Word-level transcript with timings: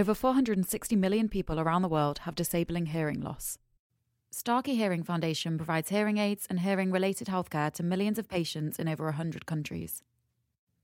over 0.00 0.14
460 0.14 0.96
million 0.96 1.28
people 1.28 1.60
around 1.60 1.82
the 1.82 1.88
world 1.88 2.20
have 2.20 2.34
disabling 2.34 2.86
hearing 2.86 3.20
loss. 3.20 3.58
Starkey 4.30 4.74
Hearing 4.74 5.02
Foundation 5.02 5.58
provides 5.58 5.90
hearing 5.90 6.16
aids 6.16 6.46
and 6.48 6.60
hearing 6.60 6.90
related 6.90 7.28
healthcare 7.28 7.70
to 7.74 7.82
millions 7.82 8.18
of 8.18 8.26
patients 8.26 8.78
in 8.78 8.88
over 8.88 9.04
100 9.04 9.44
countries. 9.44 10.02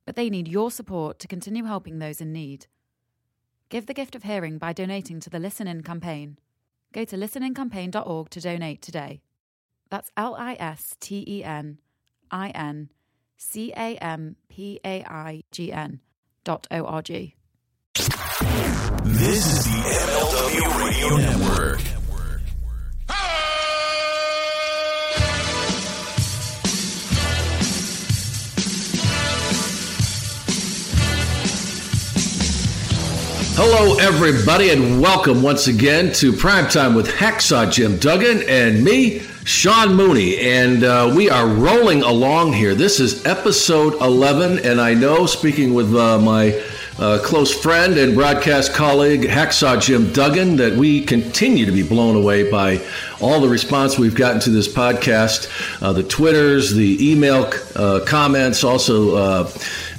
But 0.04 0.16
they 0.16 0.28
need 0.28 0.48
your 0.48 0.70
support 0.70 1.18
to 1.20 1.28
continue 1.28 1.64
helping 1.64 1.98
those 1.98 2.20
in 2.20 2.30
need. 2.30 2.66
Give 3.70 3.86
the 3.86 3.94
gift 3.94 4.14
of 4.14 4.24
hearing 4.24 4.58
by 4.58 4.74
donating 4.74 5.18
to 5.20 5.30
the 5.30 5.38
Listen 5.38 5.66
In 5.66 5.82
campaign. 5.82 6.38
Go 6.92 7.06
to 7.06 7.16
listenincampaign.org 7.16 8.28
to 8.28 8.40
donate 8.42 8.82
today. 8.82 9.22
That's 9.88 10.10
L 10.18 10.34
I 10.34 10.58
S 10.60 10.94
T 11.00 11.24
E 11.26 11.42
N 11.42 11.78
I 12.30 12.50
N 12.50 12.90
C 13.38 13.72
A 13.74 13.96
M 13.96 14.36
P 14.50 14.78
A 14.84 15.04
I 15.04 15.42
G 15.50 15.72
N 15.72 16.00
dot 16.44 16.66
O 16.70 16.84
R 16.84 17.00
G. 17.00 17.34
This 19.08 19.46
is 19.46 19.64
the 19.64 19.70
MLW 19.70 20.84
Radio 20.84 21.16
Network. 21.16 21.80
Hello, 33.54 33.96
everybody, 33.98 34.70
and 34.70 35.00
welcome 35.00 35.40
once 35.40 35.68
again 35.68 36.12
to 36.14 36.32
Primetime 36.32 36.96
with 36.96 37.06
Hacksaw 37.06 37.70
Jim 37.70 37.98
Duggan 37.98 38.42
and 38.48 38.82
me, 38.82 39.20
Sean 39.44 39.94
Mooney. 39.94 40.36
And 40.38 40.82
uh, 40.82 41.12
we 41.14 41.30
are 41.30 41.46
rolling 41.46 42.02
along 42.02 42.54
here. 42.54 42.74
This 42.74 42.98
is 42.98 43.24
episode 43.24 43.94
11, 44.02 44.66
and 44.66 44.80
I 44.80 44.94
know, 44.94 45.26
speaking 45.26 45.74
with 45.74 45.94
uh, 45.94 46.18
my 46.18 46.60
uh, 46.98 47.18
close 47.22 47.52
friend 47.54 47.98
and 47.98 48.14
broadcast 48.14 48.72
colleague, 48.72 49.22
Hacksaw 49.22 49.80
Jim 49.80 50.12
Duggan, 50.12 50.56
that 50.56 50.72
we 50.72 51.04
continue 51.04 51.66
to 51.66 51.72
be 51.72 51.82
blown 51.82 52.16
away 52.16 52.50
by 52.50 52.80
all 53.20 53.40
the 53.40 53.48
response 53.48 53.98
we've 53.98 54.14
gotten 54.14 54.40
to 54.40 54.50
this 54.50 54.66
podcast 54.72 55.50
uh, 55.82 55.92
the 55.92 56.02
Twitters, 56.02 56.72
the 56.72 57.12
email 57.12 57.50
uh, 57.74 58.00
comments, 58.06 58.64
also 58.64 59.16
uh, 59.16 59.50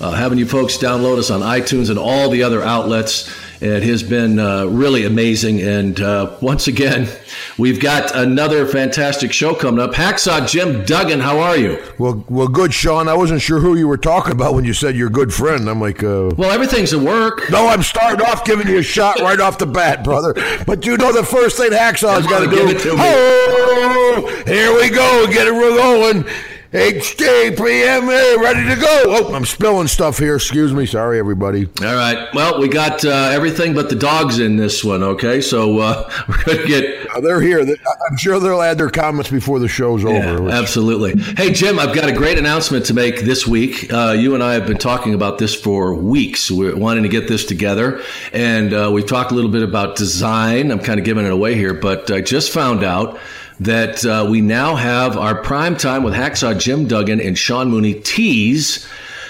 uh, 0.02 0.12
having 0.12 0.38
you 0.38 0.48
folks 0.48 0.78
download 0.78 1.18
us 1.18 1.30
on 1.30 1.42
iTunes 1.42 1.90
and 1.90 2.00
all 2.00 2.30
the 2.30 2.42
other 2.44 2.64
outlets. 2.64 3.32
It 3.60 3.82
has 3.84 4.04
been 4.04 4.38
uh, 4.40 4.66
really 4.66 5.06
amazing. 5.06 5.62
And 5.62 6.00
uh, 6.00 6.38
once 6.42 6.68
again, 6.68 7.10
we've 7.58 7.80
got 7.80 8.16
another 8.16 8.66
fantastic 8.68 9.34
show 9.34 9.56
coming 9.56 9.80
up. 9.80 9.92
Hacksaw 9.94 10.48
Jim 10.48 10.86
Duggan, 10.86 11.20
how 11.20 11.40
are 11.40 11.58
you? 11.58 11.84
Well, 11.98 12.24
well, 12.30 12.48
good, 12.48 12.74
Sean. 12.74 13.08
I 13.08 13.16
wasn't 13.16 13.42
sure 13.42 13.60
who 13.60 13.76
you 13.76 13.88
were 13.88 13.98
talking 13.98 14.32
about 14.32 14.54
when 14.54 14.64
you 14.64 14.74
said 14.74 14.96
your 14.96 15.10
good 15.10 15.34
friend. 15.34 15.68
I'm 15.70 15.82
like, 15.82 16.04
uh, 16.04 16.32
Well, 16.38 16.52
everything's 16.52 16.94
at 16.94 17.00
work. 17.02 17.50
no, 17.50 17.68
I'm 17.68 17.82
starting 17.84 18.26
off 18.26 18.46
giving 18.46 18.68
you 18.68 18.78
a 18.78 18.84
shot 18.84 19.20
right 19.22 19.40
off 19.40 19.58
the 19.58 19.66
bat, 19.66 20.04
brother. 20.04 20.34
But 20.66 20.86
you 20.86 20.96
know 20.98 21.12
the 21.12 21.24
first 21.24 21.58
thing 21.58 21.72
Hacksaw's 21.72 22.28
got 22.28 22.40
to 22.42 22.48
Give 22.50 22.70
do. 22.70 22.76
it 22.76 22.80
to 22.82 22.90
me. 22.90 23.00
Oh, 23.00 24.44
here 24.46 24.74
we 24.76 24.90
go. 24.90 25.26
Get 25.32 25.48
it 25.48 25.54
going. 25.54 26.26
HJPM 26.74 28.08
ready 28.42 28.68
to 28.68 28.76
go. 28.80 29.04
Oh, 29.08 29.34
I'm 29.34 29.46
spilling 29.46 29.88
stuff 29.88 30.18
here. 30.20 30.36
Excuse 30.36 30.74
me. 30.74 30.86
Sorry, 30.86 31.18
everybody. 31.18 31.66
All 31.82 31.96
right. 31.96 32.28
Well, 32.34 32.60
we 32.60 32.68
got 32.68 33.06
uh, 33.06 33.10
everything 33.32 33.74
but 33.74 33.90
the 33.90 33.96
dogs 33.96 34.40
in 34.40 34.58
this 34.58 34.84
one, 34.84 35.02
okay? 35.02 35.40
So 35.40 35.80
uh, 35.80 36.12
we're 36.28 36.44
going 36.44 36.58
to 36.60 36.68
get. 36.68 37.08
Uh, 37.16 37.22
They're 37.22 37.40
here. 37.42 37.62
I'm 37.62 38.18
sure 38.18 38.40
they'll 38.40 38.62
add 38.62 38.78
their 38.78 38.90
comments 38.90 39.30
before 39.30 39.60
the 39.60 39.68
show's 39.70 40.04
over. 40.04 40.42
which- 40.44 40.54
Absolutely. 40.54 41.18
Hey, 41.36 41.54
Jim, 41.54 41.80
I've 41.80 41.96
got 41.96 42.10
a 42.10 42.14
great 42.14 42.38
announcement 42.38 42.86
to 42.88 42.94
make 42.94 43.22
this 43.22 43.48
week. 43.48 43.92
Uh, 43.92 44.12
you 44.18 44.34
and 44.34 44.44
I 44.44 44.54
have 44.54 44.68
been 44.68 44.78
talking 44.78 45.14
about 45.14 45.38
this 45.38 45.56
for 45.56 45.94
weeks. 45.96 46.52
We're 46.52 46.76
wanting 46.76 47.04
to 47.04 47.10
get 47.10 47.28
this 47.30 47.46
together. 47.46 48.02
And 48.34 48.74
uh, 48.74 48.92
we've 48.94 49.08
talked 49.08 49.32
a 49.32 49.36
little 49.36 49.52
bit 49.52 49.64
about 49.64 49.96
design. 49.96 50.72
I'm 50.72 50.80
kind 50.80 51.00
of 51.00 51.06
giving 51.06 51.26
it 51.26 51.32
away 51.32 51.56
here, 51.56 51.74
but 51.74 52.12
I 52.12 52.20
just 52.22 52.52
found 52.52 52.84
out 52.84 53.20
that 53.60 54.06
uh, 54.06 54.28
we 54.30 54.40
now 54.42 54.76
have 54.76 55.18
our 55.18 55.34
prime 55.36 55.76
time 55.76 56.04
with 56.04 56.14
Hacksaw 56.14 56.60
Jim 56.60 56.88
Duggan 56.88 57.20
and 57.20 57.36
Sean 57.38 57.70
Mooney 57.70 57.96
tees. 57.96 58.88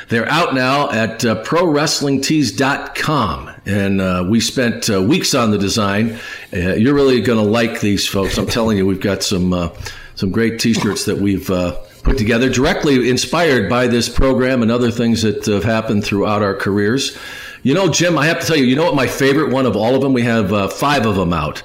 They're 0.10 0.30
out 0.30 0.54
now 0.54 0.90
at 0.90 1.24
uh, 1.26 1.44
prowrestlingtees.com. 1.44 3.52
And 3.66 4.00
uh, 4.00 4.26
we 4.30 4.40
spent 4.40 4.90
uh, 4.90 5.02
weeks 5.02 5.36
on 5.36 5.52
the 5.52 5.58
design. 5.58 6.18
Uh, 6.54 6.76
you're 6.76 6.94
really 6.94 7.20
going 7.20 7.44
to 7.44 7.50
like 7.50 7.82
these 7.82 8.08
folks. 8.08 8.38
I'm 8.38 8.48
telling 8.48 8.78
you, 8.78 8.86
we've 8.86 9.02
got 9.02 9.22
some, 9.24 9.52
uh, 9.52 9.68
some 10.16 10.32
great 10.32 10.62
t 10.62 10.74
shirts 10.74 11.04
that 11.06 11.18
we've 11.18 11.50
uh, 11.50 11.74
put 12.04 12.18
together, 12.18 12.50
directly 12.50 13.10
inspired 13.10 13.70
by 13.70 13.88
this 13.88 14.08
program 14.08 14.62
and 14.62 14.72
other 14.72 14.92
things 14.92 15.24
that 15.24 15.46
have 15.46 15.66
happened 15.66 16.06
throughout 16.06 16.42
our 16.42 16.56
careers. 16.56 17.18
You 17.64 17.74
know, 17.74 17.90
Jim, 17.90 18.18
I 18.18 18.28
have 18.28 18.40
to 18.40 18.48
tell 18.48 18.56
you, 18.56 18.64
you 18.64 18.78
know 18.78 18.86
what 18.86 18.96
my 18.96 19.08
favorite 19.08 19.52
one 19.52 19.66
of 19.66 19.76
all 19.76 19.94
of 19.94 20.02
them? 20.02 20.14
We 20.14 20.22
have 20.22 20.54
uh, 20.54 20.70
five 20.70 21.06
of 21.06 21.16
them 21.16 21.34
out. 21.34 21.64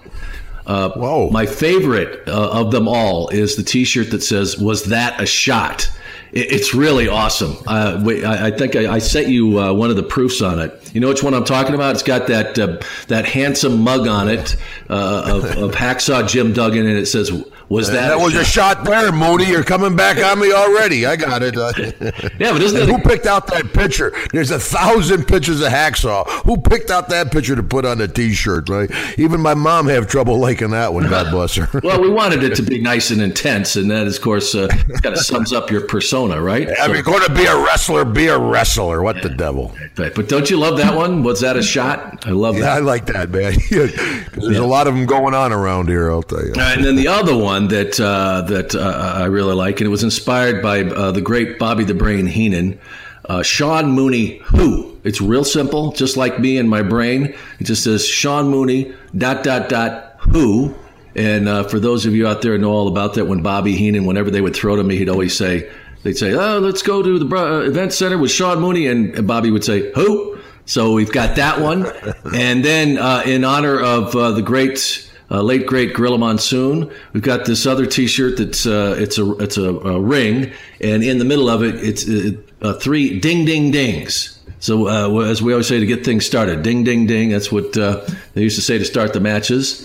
Uh, 0.66 0.90
Whoa. 0.90 1.30
My 1.30 1.46
favorite 1.46 2.28
uh, 2.28 2.50
of 2.50 2.70
them 2.70 2.88
all 2.88 3.28
is 3.28 3.56
the 3.56 3.62
T-shirt 3.62 4.10
that 4.10 4.22
says 4.22 4.58
"Was 4.58 4.84
that 4.84 5.20
a 5.20 5.26
shot?" 5.26 5.90
It, 6.32 6.52
it's 6.52 6.74
really 6.74 7.08
awesome. 7.08 7.56
Uh, 7.66 8.02
I, 8.24 8.46
I 8.46 8.50
think 8.50 8.76
I, 8.76 8.94
I 8.94 8.98
sent 8.98 9.28
you 9.28 9.58
uh, 9.58 9.72
one 9.72 9.90
of 9.90 9.96
the 9.96 10.02
proofs 10.02 10.40
on 10.40 10.58
it. 10.60 10.81
You 10.92 11.00
know 11.00 11.08
which 11.08 11.22
one 11.22 11.34
I'm 11.34 11.44
talking 11.44 11.74
about? 11.74 11.94
It's 11.94 12.02
got 12.02 12.26
that 12.28 12.58
uh, 12.58 12.78
that 13.08 13.24
handsome 13.26 13.80
mug 13.80 14.06
on 14.06 14.28
it 14.28 14.56
uh, 14.90 15.24
of, 15.26 15.44
of 15.56 15.70
Hacksaw 15.74 16.28
Jim 16.28 16.52
Duggan, 16.52 16.86
and 16.86 16.98
it 16.98 17.06
says 17.06 17.32
Was 17.68 17.90
that? 17.90 18.08
That 18.08 18.18
was 18.20 18.34
a 18.34 18.44
shot 18.44 18.84
there, 18.84 19.10
Moody. 19.12 19.44
You're 19.46 19.64
coming 19.64 19.96
back 19.96 20.18
on 20.22 20.38
me 20.40 20.52
already. 20.52 21.06
I 21.06 21.16
got 21.16 21.42
it. 21.42 21.52
Yeah, 22.42 22.52
but 22.52 22.62
isn't 22.62 22.82
it? 22.82 22.88
who 22.88 22.98
picked 22.98 23.26
out 23.26 23.46
that 23.48 23.72
picture? 23.72 24.12
There's 24.32 24.50
a 24.50 24.58
thousand 24.58 25.26
pictures 25.26 25.60
of 25.60 25.68
hacksaw. 25.68 26.26
Who 26.44 26.56
picked 26.56 26.90
out 26.90 27.08
that 27.10 27.30
picture 27.30 27.54
to 27.54 27.62
put 27.62 27.84
on 27.84 27.98
the 27.98 28.08
T-shirt? 28.08 28.68
Right? 28.68 28.90
Even 29.18 29.40
my 29.40 29.54
mom 29.54 29.86
have 29.88 30.08
trouble 30.08 30.38
liking 30.38 30.70
that 30.70 30.92
one. 30.92 31.08
God 31.08 31.30
bless 31.30 31.54
her. 31.54 31.68
Well, 31.82 32.00
we 32.00 32.08
wanted 32.10 32.42
it 32.42 32.54
to 32.56 32.62
be 32.62 32.80
nice 32.82 33.10
and 33.10 33.22
intense, 33.22 33.76
and 33.76 33.90
that, 33.90 34.06
of 34.08 34.20
course, 34.20 34.54
uh, 34.54 34.66
kind 35.02 35.14
of 35.16 35.18
sums 35.18 35.52
up 35.52 35.70
your 35.70 35.82
persona, 35.86 36.40
right? 36.42 36.68
If 36.68 36.76
So- 36.78 36.92
you're 36.92 37.02
going 37.02 37.24
to 37.26 37.34
be 37.34 37.44
a 37.46 37.56
wrestler, 37.56 38.04
be 38.04 38.26
a 38.26 38.38
wrestler. 38.38 39.02
What 39.02 39.22
the 39.22 39.30
devil? 39.30 39.72
but 39.94 40.28
don't 40.28 40.50
you 40.50 40.56
love 40.58 40.76
that 40.78 40.81
one? 40.96 41.22
Was 41.22 41.40
that 41.40 41.56
a 41.56 41.62
shot? 41.62 42.26
I 42.26 42.30
love 42.30 42.54
Yeah, 42.56 42.62
that. 42.62 42.76
I 42.76 42.78
like 42.80 43.06
that, 43.06 43.30
man. 43.30 43.54
there's 43.70 44.58
a 44.58 44.64
lot 44.66 44.86
of 44.86 44.94
them 44.94 45.06
going 45.06 45.34
on 45.34 45.52
around 45.52 45.88
here. 45.88 46.10
I'll 46.10 46.22
tell 46.22 46.44
you. 46.44 46.52
And 46.58 46.84
then 46.84 46.96
the 46.96 47.08
other 47.08 47.36
one 47.36 47.68
that 47.68 47.98
uh, 48.00 48.42
that 48.42 48.74
uh, 48.74 49.14
I 49.16 49.24
really 49.26 49.54
like, 49.54 49.80
and 49.80 49.86
it 49.86 49.90
was 49.90 50.02
inspired 50.02 50.62
by 50.62 50.82
uh, 50.82 51.12
the 51.12 51.20
great 51.20 51.58
Bobby 51.58 51.84
the 51.84 51.94
Brain 51.94 52.26
Heenan, 52.26 52.78
uh, 53.26 53.42
Sean 53.42 53.90
Mooney. 53.92 54.38
Who? 54.46 54.96
It's 55.04 55.20
real 55.20 55.44
simple, 55.44 55.92
just 55.92 56.16
like 56.16 56.38
me 56.38 56.58
and 56.58 56.68
my 56.70 56.82
brain. 56.82 57.34
It 57.58 57.64
just 57.64 57.84
says 57.84 58.06
Sean 58.06 58.48
Mooney 58.48 58.92
dot 59.16 59.44
dot 59.44 59.68
dot 59.68 60.16
who. 60.18 60.74
And 61.14 61.46
uh, 61.48 61.64
for 61.64 61.78
those 61.78 62.06
of 62.06 62.14
you 62.14 62.26
out 62.26 62.40
there 62.40 62.52
who 62.52 62.58
know 62.58 62.72
all 62.72 62.88
about 62.88 63.14
that, 63.14 63.26
when 63.26 63.42
Bobby 63.42 63.76
Heenan, 63.76 64.06
whenever 64.06 64.30
they 64.30 64.40
would 64.40 64.56
throw 64.56 64.76
to 64.76 64.82
me, 64.82 64.96
he'd 64.96 65.10
always 65.10 65.36
say, 65.36 65.70
they'd 66.04 66.16
say, 66.16 66.32
"Oh, 66.32 66.58
let's 66.58 66.80
go 66.80 67.02
to 67.02 67.18
the 67.18 67.36
uh, 67.36 67.60
event 67.60 67.92
center 67.92 68.16
with 68.16 68.30
Sean 68.30 68.60
Mooney," 68.60 68.86
and, 68.86 69.14
and 69.14 69.28
Bobby 69.28 69.50
would 69.50 69.62
say, 69.62 69.92
"Who?" 69.92 70.31
So 70.64 70.92
we've 70.92 71.12
got 71.12 71.36
that 71.36 71.60
one, 71.60 71.86
and 72.34 72.64
then 72.64 72.96
uh, 72.96 73.22
in 73.26 73.44
honor 73.44 73.80
of 73.80 74.14
uh, 74.14 74.30
the 74.30 74.42
great 74.42 75.10
uh, 75.30 75.42
late 75.42 75.66
great 75.66 75.94
Gorilla 75.94 76.18
Monsoon. 76.18 76.90
We've 77.12 77.22
got 77.22 77.46
this 77.46 77.66
other 77.66 77.86
T-shirt 77.86 78.38
that's 78.38 78.66
uh, 78.66 78.94
it's 78.98 79.18
a 79.18 79.32
it's 79.38 79.56
a, 79.56 79.70
a 79.70 80.00
ring, 80.00 80.52
and 80.80 81.02
in 81.02 81.18
the 81.18 81.24
middle 81.24 81.48
of 81.48 81.62
it, 81.62 81.76
it's 81.76 82.08
uh, 82.08 82.32
uh, 82.60 82.72
three 82.74 83.18
ding 83.18 83.44
ding 83.44 83.70
dings. 83.70 84.38
So 84.60 85.18
as 85.20 85.42
we 85.42 85.52
always 85.52 85.66
say 85.66 85.80
to 85.80 85.86
get 85.86 86.04
things 86.04 86.24
started, 86.24 86.62
ding 86.62 86.84
ding 86.84 87.06
ding. 87.06 87.30
That's 87.30 87.50
what 87.50 87.72
they 87.72 88.42
used 88.42 88.54
to 88.56 88.62
say 88.62 88.78
to 88.78 88.84
start 88.84 89.12
the 89.12 89.18
matches. 89.18 89.84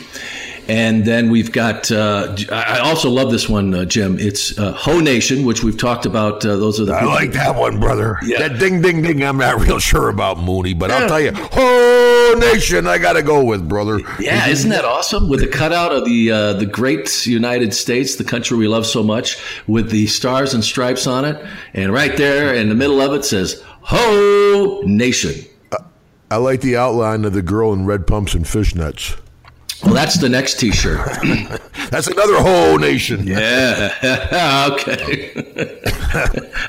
And 0.70 1.06
then 1.06 1.30
we've 1.30 1.52
got. 1.52 1.90
Uh, 1.92 2.36
I 2.52 2.80
also 2.80 3.10
love 3.10 3.32
this 3.32 3.48
one, 3.48 3.74
uh, 3.74 3.86
Jim. 3.86 4.18
It's 4.20 4.58
uh, 4.60 4.74
Ho 4.74 5.00
Nation, 5.00 5.46
which 5.46 5.64
we've 5.64 5.78
talked 5.78 6.06
about. 6.06 6.46
Uh, 6.46 6.58
those 6.58 6.80
are 6.80 6.86
the 6.86 6.94
I 6.94 7.06
like 7.06 7.32
that 7.34 7.56
one, 7.56 7.80
brother. 7.80 8.18
Yeah. 8.24 8.48
That 8.48 8.60
ding, 8.60 8.82
ding, 8.82 9.02
ding. 9.02 9.24
I'm 9.24 9.38
not 9.38 9.60
real 9.66 9.80
sure 9.80 10.10
about 10.10 10.38
Mooney, 10.40 10.74
but 10.74 10.90
Yeah. 10.90 10.98
I'll 10.98 11.08
tell 11.08 11.22
you, 11.22 11.32
Ho 11.34 12.36
nation, 12.40 12.86
I 12.88 12.98
got 12.98 13.14
to 13.14 13.24
go 13.24 13.44
with, 13.44 13.68
brother. 13.68 14.02
Yeah, 14.20 14.48
isn't 14.48 14.70
that 14.70 14.84
awesome? 14.86 15.30
With 15.30 15.40
the 15.40 15.48
cutout 15.48 15.92
of 15.94 16.06
the 16.06 16.32
uh, 16.32 16.54
the 16.54 16.66
great 16.66 17.26
United 17.26 17.74
States, 17.74 18.16
the 18.18 18.24
country 18.26 18.58
we 18.58 18.68
love 18.68 18.86
so 18.86 19.02
much, 19.04 19.38
with 19.68 19.90
the 19.90 20.08
stars 20.08 20.54
and 20.54 20.64
stripes 20.64 21.08
on 21.08 21.24
it, 21.26 21.44
and 21.74 21.94
right 21.94 22.18
there 22.18 22.54
in 22.54 22.70
the 22.70 22.76
middle 22.76 23.00
of 23.00 23.14
it 23.14 23.24
says 23.24 23.64
"Ho 23.84 24.82
Nation." 24.86 25.34
I 26.30 26.36
like 26.36 26.60
the 26.60 26.76
outline 26.76 27.24
of 27.24 27.32
the 27.32 27.42
girl 27.42 27.72
in 27.72 27.86
red 27.86 28.06
pumps 28.06 28.34
and 28.34 28.44
fishnets. 28.44 29.18
Well, 29.84 29.94
that's 29.94 30.18
the 30.18 30.28
next 30.30 30.60
T-shirt. 30.60 31.00
That's 31.92 32.08
another 32.08 32.38
whole 32.42 32.78
nation. 32.80 33.26
yeah. 33.28 33.94
okay. 34.74 35.32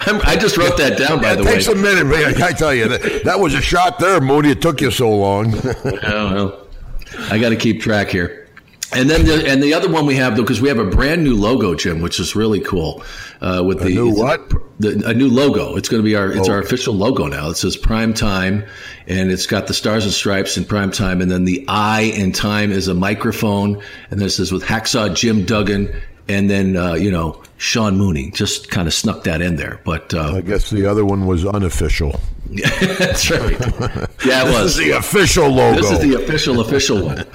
I'm- 0.06 0.38
just 0.38 0.56
wrote 0.56 0.76
that 0.76 0.96
down, 0.98 1.20
by 1.20 1.32
It 1.32 1.36
the 1.36 1.44
way. 1.44 1.52
takes 1.54 1.66
a 1.66 1.74
minute, 1.74 2.04
man. 2.06 2.40
I 2.42 2.52
tell 2.52 2.72
you, 2.74 2.86
that, 2.88 3.22
that 3.24 3.40
was 3.40 3.54
a 3.54 3.60
shot 3.60 3.98
there, 3.98 4.20
Moody. 4.20 4.50
It 4.50 4.62
took 4.62 4.80
you 4.80 4.90
so 4.92 5.10
long. 5.10 5.54
Oh, 5.56 6.34
well, 6.34 6.66
I 7.30 7.38
got 7.38 7.48
to 7.48 7.56
keep 7.56 7.80
track 7.80 8.08
here. 8.08 8.44
And 8.94 9.10
then 9.10 9.26
the 9.26 9.46
and 9.46 9.62
the 9.62 9.74
other 9.74 9.90
one 9.90 10.06
we 10.06 10.14
have 10.14 10.34
though 10.34 10.42
because 10.42 10.62
we 10.62 10.68
have 10.70 10.78
a 10.78 10.84
brand 10.86 11.22
new 11.22 11.34
logo, 11.36 11.74
Jim, 11.74 12.00
which 12.00 12.18
is 12.18 12.34
really 12.34 12.60
cool. 12.60 13.02
Uh, 13.42 13.62
with 13.66 13.80
the 13.80 13.90
new 13.90 14.08
what? 14.10 14.48
the, 14.80 15.02
a 15.04 15.12
new 15.12 15.28
logo. 15.28 15.76
It's 15.76 15.90
going 15.90 16.02
to 16.02 16.04
be 16.04 16.16
our 16.16 16.32
it's 16.32 16.48
Oh. 16.48 16.52
our 16.52 16.58
official 16.60 16.94
logo 16.94 17.26
now. 17.26 17.50
It 17.50 17.56
says 17.56 17.76
Prime 17.76 18.14
Time, 18.14 18.64
and 19.08 19.30
it's 19.32 19.46
got 19.46 19.66
the 19.66 19.74
stars 19.74 20.04
and 20.04 20.12
stripes 20.12 20.56
in 20.56 20.64
Prime 20.64 20.90
Time, 20.92 21.20
and 21.20 21.30
then 21.30 21.44
the 21.44 21.64
I 21.66 22.02
in 22.02 22.30
Time 22.32 22.70
is 22.70 22.86
a 22.88 22.94
microphone, 22.94 23.82
and 24.10 24.20
then 24.20 24.26
it 24.26 24.30
says 24.30 24.52
with 24.52 24.62
Hacksaw 24.62 25.14
Jim 25.16 25.44
Duggan, 25.44 25.90
and 26.28 26.48
then 26.50 26.76
uh, 26.76 26.92
you 26.94 27.10
know 27.10 27.42
Sean 27.56 27.96
Mooney. 27.96 28.30
Just 28.30 28.70
kind 28.70 28.86
of 28.86 28.94
snuck 28.94 29.24
that 29.24 29.40
in 29.42 29.56
there, 29.56 29.80
but 29.84 30.12
uh, 30.14 30.34
I 30.36 30.40
guess 30.42 30.70
the 30.70 30.86
other 30.86 31.04
one 31.04 31.26
was 31.26 31.44
unofficial. 31.46 32.20
that's 32.98 33.30
right. 33.30 33.58
Yeah, 34.24 34.42
it 34.42 34.46
This 34.46 34.54
was. 34.54 34.70
is 34.70 34.76
the 34.78 34.90
official 34.92 35.48
logo. 35.48 35.80
This 35.82 35.90
is 35.90 36.00
the 36.00 36.14
official, 36.14 36.60
official 36.60 37.04
one. 37.04 37.26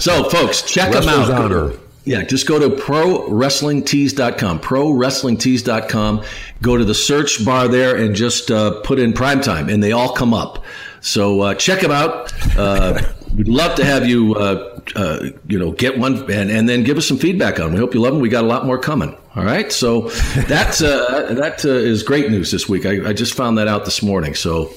So, 0.00 0.28
folks, 0.30 0.62
check 0.62 0.92
them 0.92 1.08
out. 1.08 1.28
Honor. 1.28 1.72
yeah, 2.04 2.22
just 2.22 2.46
go 2.46 2.56
to 2.60 2.68
prowrestlingtees.com, 2.80 4.60
prowrestlingtees.com. 4.60 6.22
Go 6.62 6.76
to 6.76 6.84
the 6.84 6.94
search 6.94 7.44
bar 7.44 7.66
there 7.68 7.96
and 7.96 8.14
just 8.14 8.50
uh, 8.50 8.80
put 8.82 8.98
in 8.98 9.12
primetime, 9.12 9.72
and 9.72 9.82
they 9.82 9.92
all 9.92 10.12
come 10.12 10.32
up. 10.34 10.64
So 11.00 11.40
uh, 11.40 11.54
check 11.54 11.80
them 11.80 11.90
out. 11.90 12.32
Uh, 12.56 13.00
we'd 13.36 13.48
love 13.48 13.74
to 13.76 13.84
have 13.84 14.06
you, 14.06 14.34
uh, 14.34 14.80
uh, 14.96 15.30
you 15.46 15.58
know, 15.58 15.72
get 15.72 15.98
one 15.98 16.30
and, 16.30 16.50
and 16.50 16.68
then 16.68 16.82
give 16.82 16.98
us 16.98 17.06
some 17.06 17.18
feedback 17.18 17.58
on. 17.58 17.66
'em. 17.66 17.72
We 17.72 17.78
hope 17.78 17.94
you 17.94 18.00
love 18.00 18.12
them. 18.12 18.20
We 18.20 18.28
got 18.28 18.44
a 18.44 18.46
lot 18.46 18.66
more 18.66 18.78
coming. 18.78 19.16
All 19.36 19.44
right, 19.44 19.70
so 19.70 20.08
that 20.48 20.82
uh, 20.82 21.34
that 21.34 21.64
uh, 21.64 21.68
is 21.68 22.02
great 22.02 22.30
news 22.32 22.50
this 22.50 22.68
week. 22.68 22.84
I, 22.84 23.10
I 23.10 23.12
just 23.12 23.34
found 23.34 23.58
that 23.58 23.68
out 23.68 23.84
this 23.84 24.02
morning. 24.02 24.34
So 24.34 24.72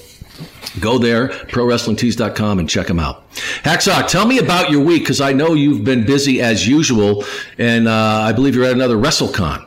Go 0.79 0.97
there, 0.97 1.27
prowrestlingtees.com, 1.27 2.59
and 2.59 2.67
check 2.67 2.87
them 2.87 2.99
out. 2.99 3.29
Hacksaw, 3.63 4.07
tell 4.07 4.25
me 4.25 4.39
about 4.39 4.71
your 4.71 4.83
week 4.83 5.03
because 5.03 5.21
I 5.21 5.31
know 5.31 5.53
you've 5.53 5.83
been 5.83 6.05
busy 6.05 6.41
as 6.41 6.67
usual, 6.67 7.23
and 7.59 7.87
uh, 7.87 7.91
I 7.93 8.31
believe 8.33 8.55
you're 8.55 8.65
at 8.65 8.71
another 8.73 8.97
WrestleCon. 8.97 9.63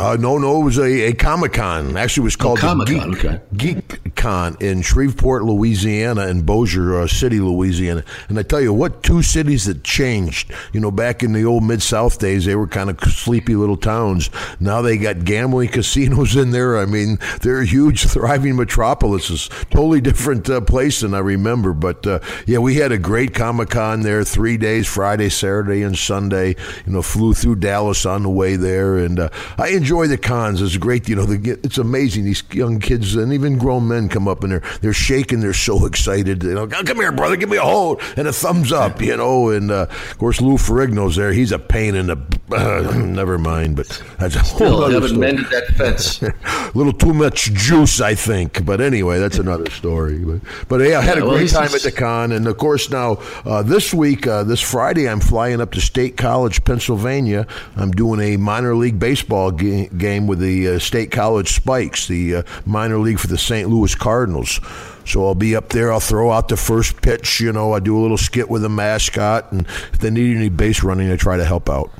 Uh, 0.00 0.16
no, 0.20 0.38
no, 0.38 0.60
it 0.60 0.64
was 0.64 0.78
a, 0.78 1.08
a 1.08 1.12
Comic 1.12 1.54
Con. 1.54 1.96
Actually, 1.96 2.22
it 2.22 2.24
was 2.24 2.36
called 2.36 2.58
the 2.58 2.62
Comic-Con, 2.62 3.10
Geek, 3.10 3.24
okay. 3.24 3.40
Geek 3.56 4.14
Con 4.14 4.56
in 4.60 4.80
Shreveport, 4.80 5.42
Louisiana, 5.42 6.28
and 6.28 6.46
Bossier 6.46 7.00
uh, 7.00 7.08
City, 7.08 7.40
Louisiana. 7.40 8.04
And 8.28 8.38
I 8.38 8.44
tell 8.44 8.60
you 8.60 8.72
what, 8.72 9.02
two 9.02 9.22
cities 9.22 9.64
that 9.64 9.82
changed. 9.82 10.52
You 10.72 10.78
know, 10.78 10.92
back 10.92 11.24
in 11.24 11.32
the 11.32 11.44
old 11.44 11.64
Mid 11.64 11.82
South 11.82 12.20
days, 12.20 12.44
they 12.44 12.54
were 12.54 12.68
kind 12.68 12.90
of 12.90 13.00
sleepy 13.12 13.56
little 13.56 13.76
towns. 13.76 14.30
Now 14.60 14.82
they 14.82 14.98
got 14.98 15.24
gambling 15.24 15.68
casinos 15.72 16.36
in 16.36 16.52
there. 16.52 16.78
I 16.78 16.86
mean, 16.86 17.18
they're 17.42 17.64
huge, 17.64 18.04
thriving 18.06 18.54
metropolises. 18.54 19.48
Totally 19.70 20.00
different 20.00 20.48
uh, 20.48 20.60
place 20.60 21.00
than 21.00 21.12
I 21.12 21.18
remember. 21.18 21.72
But 21.72 22.06
uh, 22.06 22.20
yeah, 22.46 22.58
we 22.58 22.76
had 22.76 22.92
a 22.92 22.98
great 22.98 23.34
Comic 23.34 23.70
Con 23.70 24.02
there, 24.02 24.22
three 24.22 24.58
days, 24.58 24.86
Friday, 24.86 25.28
Saturday, 25.28 25.82
and 25.82 25.98
Sunday. 25.98 26.54
You 26.86 26.92
know, 26.92 27.02
flew 27.02 27.34
through 27.34 27.56
Dallas 27.56 28.06
on 28.06 28.22
the 28.22 28.30
way 28.30 28.54
there, 28.54 28.96
and 28.96 29.18
uh, 29.18 29.28
I 29.56 29.70
enjoy 29.88 30.06
the 30.06 30.18
cons. 30.18 30.60
It's 30.60 30.76
great. 30.76 31.08
You 31.08 31.16
know, 31.16 31.24
the, 31.24 31.58
it's 31.64 31.78
amazing. 31.78 32.24
These 32.26 32.42
young 32.52 32.78
kids 32.78 33.16
and 33.16 33.32
even 33.32 33.56
grown 33.56 33.88
men 33.88 34.10
come 34.10 34.28
up 34.28 34.42
and 34.42 34.52
they're 34.52 34.62
they're 34.82 34.92
shaking. 34.92 35.40
They're 35.40 35.54
so 35.54 35.86
excited. 35.86 36.42
You 36.42 36.54
know, 36.54 36.62
"Oh, 36.70 36.82
come 36.84 36.98
here, 36.98 37.10
brother, 37.10 37.36
give 37.36 37.48
me 37.48 37.56
a 37.56 37.62
hold 37.62 38.02
and 38.18 38.28
a 38.28 38.32
thumbs 38.32 38.70
up. 38.70 39.00
You 39.00 39.16
know, 39.16 39.48
and 39.48 39.70
uh, 39.70 39.86
of 39.88 40.18
course 40.18 40.42
Lou 40.42 40.56
Ferrigno's 40.58 41.16
there. 41.16 41.32
He's 41.32 41.52
a 41.52 41.58
pain 41.58 41.94
in 41.94 42.08
the. 42.08 42.18
Uh, 42.52 42.92
never 42.98 43.38
mind, 43.38 43.76
but 43.76 43.86
that's 44.18 44.36
a 44.36 44.40
whole 44.40 44.56
Still 44.56 44.84
other 44.84 44.92
haven't 44.94 45.08
story. 45.08 45.20
mended 45.20 45.46
that 45.46 45.66
fence. 45.68 46.22
A 46.68 46.70
little 46.74 46.92
too 46.92 47.14
much 47.14 47.50
juice, 47.52 48.00
I 48.00 48.14
think. 48.14 48.64
But 48.66 48.80
anyway, 48.82 49.18
that's 49.18 49.38
another 49.38 49.70
story. 49.70 50.18
But, 50.18 50.40
but 50.68 50.80
yeah, 50.80 50.98
I 50.98 51.02
had 51.02 51.16
Yeah, 51.16 51.22
a 51.22 51.26
well, 51.26 51.36
great 51.38 51.50
time 51.50 51.74
at 51.74 51.82
the 51.82 51.92
con, 51.92 52.32
and 52.32 52.46
of 52.46 52.56
course 52.58 52.90
now 52.90 53.18
uh, 53.44 53.62
this 53.62 53.94
week, 53.94 54.26
uh, 54.26 54.44
this 54.44 54.60
Friday, 54.60 55.08
I'm 55.08 55.20
flying 55.20 55.60
up 55.62 55.72
to 55.72 55.80
State 55.80 56.16
College, 56.18 56.62
Pennsylvania. 56.64 57.46
I'm 57.76 57.90
doing 57.90 58.20
a 58.20 58.36
minor 58.36 58.74
league 58.74 58.98
baseball 58.98 59.50
ga- 59.50 59.77
game 59.86 60.26
with 60.26 60.38
the 60.38 60.68
uh, 60.68 60.78
State 60.78 61.10
College 61.10 61.52
Spikes, 61.52 62.08
the 62.08 62.36
uh, 62.36 62.42
minor 62.66 62.98
league 62.98 63.18
for 63.18 63.26
the 63.26 63.38
St. 63.38 63.68
Louis 63.68 63.94
Cardinals. 63.94 64.60
So 65.04 65.26
I'll 65.26 65.34
be 65.34 65.56
up 65.56 65.70
there. 65.70 65.92
I'll 65.92 66.00
throw 66.00 66.30
out 66.30 66.48
the 66.48 66.56
first 66.56 67.00
pitch. 67.00 67.40
You 67.40 67.52
know, 67.52 67.72
I 67.72 67.80
do 67.80 67.98
a 67.98 68.00
little 68.00 68.18
skit 68.18 68.50
with 68.50 68.62
the 68.62 68.68
mascot, 68.68 69.52
and 69.52 69.66
if 69.92 69.98
they 69.98 70.10
need 70.10 70.36
any 70.36 70.50
base 70.50 70.82
running, 70.82 71.10
I 71.10 71.16
try 71.16 71.36
to 71.36 71.44
help 71.44 71.70
out. 71.70 71.90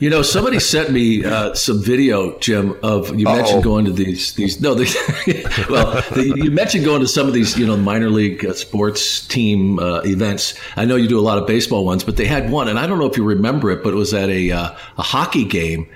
You 0.00 0.10
know, 0.10 0.22
somebody 0.22 0.58
sent 0.58 0.90
me 0.90 1.24
uh, 1.24 1.54
some 1.54 1.82
video, 1.82 2.38
Jim, 2.38 2.76
of 2.82 3.16
you 3.18 3.26
Uh-oh. 3.26 3.36
mentioned 3.36 3.62
going 3.62 3.84
to 3.84 3.92
these 3.92 4.32
these 4.34 4.60
no, 4.60 4.74
they, 4.74 4.84
well, 5.70 6.02
the, 6.12 6.32
you 6.42 6.50
mentioned 6.50 6.84
going 6.84 7.00
to 7.02 7.06
some 7.06 7.28
of 7.28 7.34
these 7.34 7.58
you 7.58 7.66
know 7.66 7.76
minor 7.76 8.08
league 8.10 8.44
uh, 8.44 8.52
sports 8.54 9.26
team 9.26 9.78
uh, 9.78 10.00
events. 10.00 10.54
I 10.76 10.86
know 10.86 10.96
you 10.96 11.08
do 11.08 11.20
a 11.20 11.22
lot 11.22 11.38
of 11.38 11.46
baseball 11.46 11.84
ones, 11.84 12.02
but 12.02 12.16
they 12.16 12.26
had 12.26 12.50
one, 12.50 12.68
and 12.68 12.78
I 12.78 12.86
don't 12.86 12.98
know 12.98 13.06
if 13.06 13.16
you 13.16 13.24
remember 13.24 13.70
it, 13.70 13.84
but 13.84 13.92
it 13.92 13.96
was 13.96 14.14
at 14.14 14.28
a 14.28 14.50
uh, 14.50 14.74
a 14.98 15.02
hockey 15.02 15.44
game, 15.44 15.86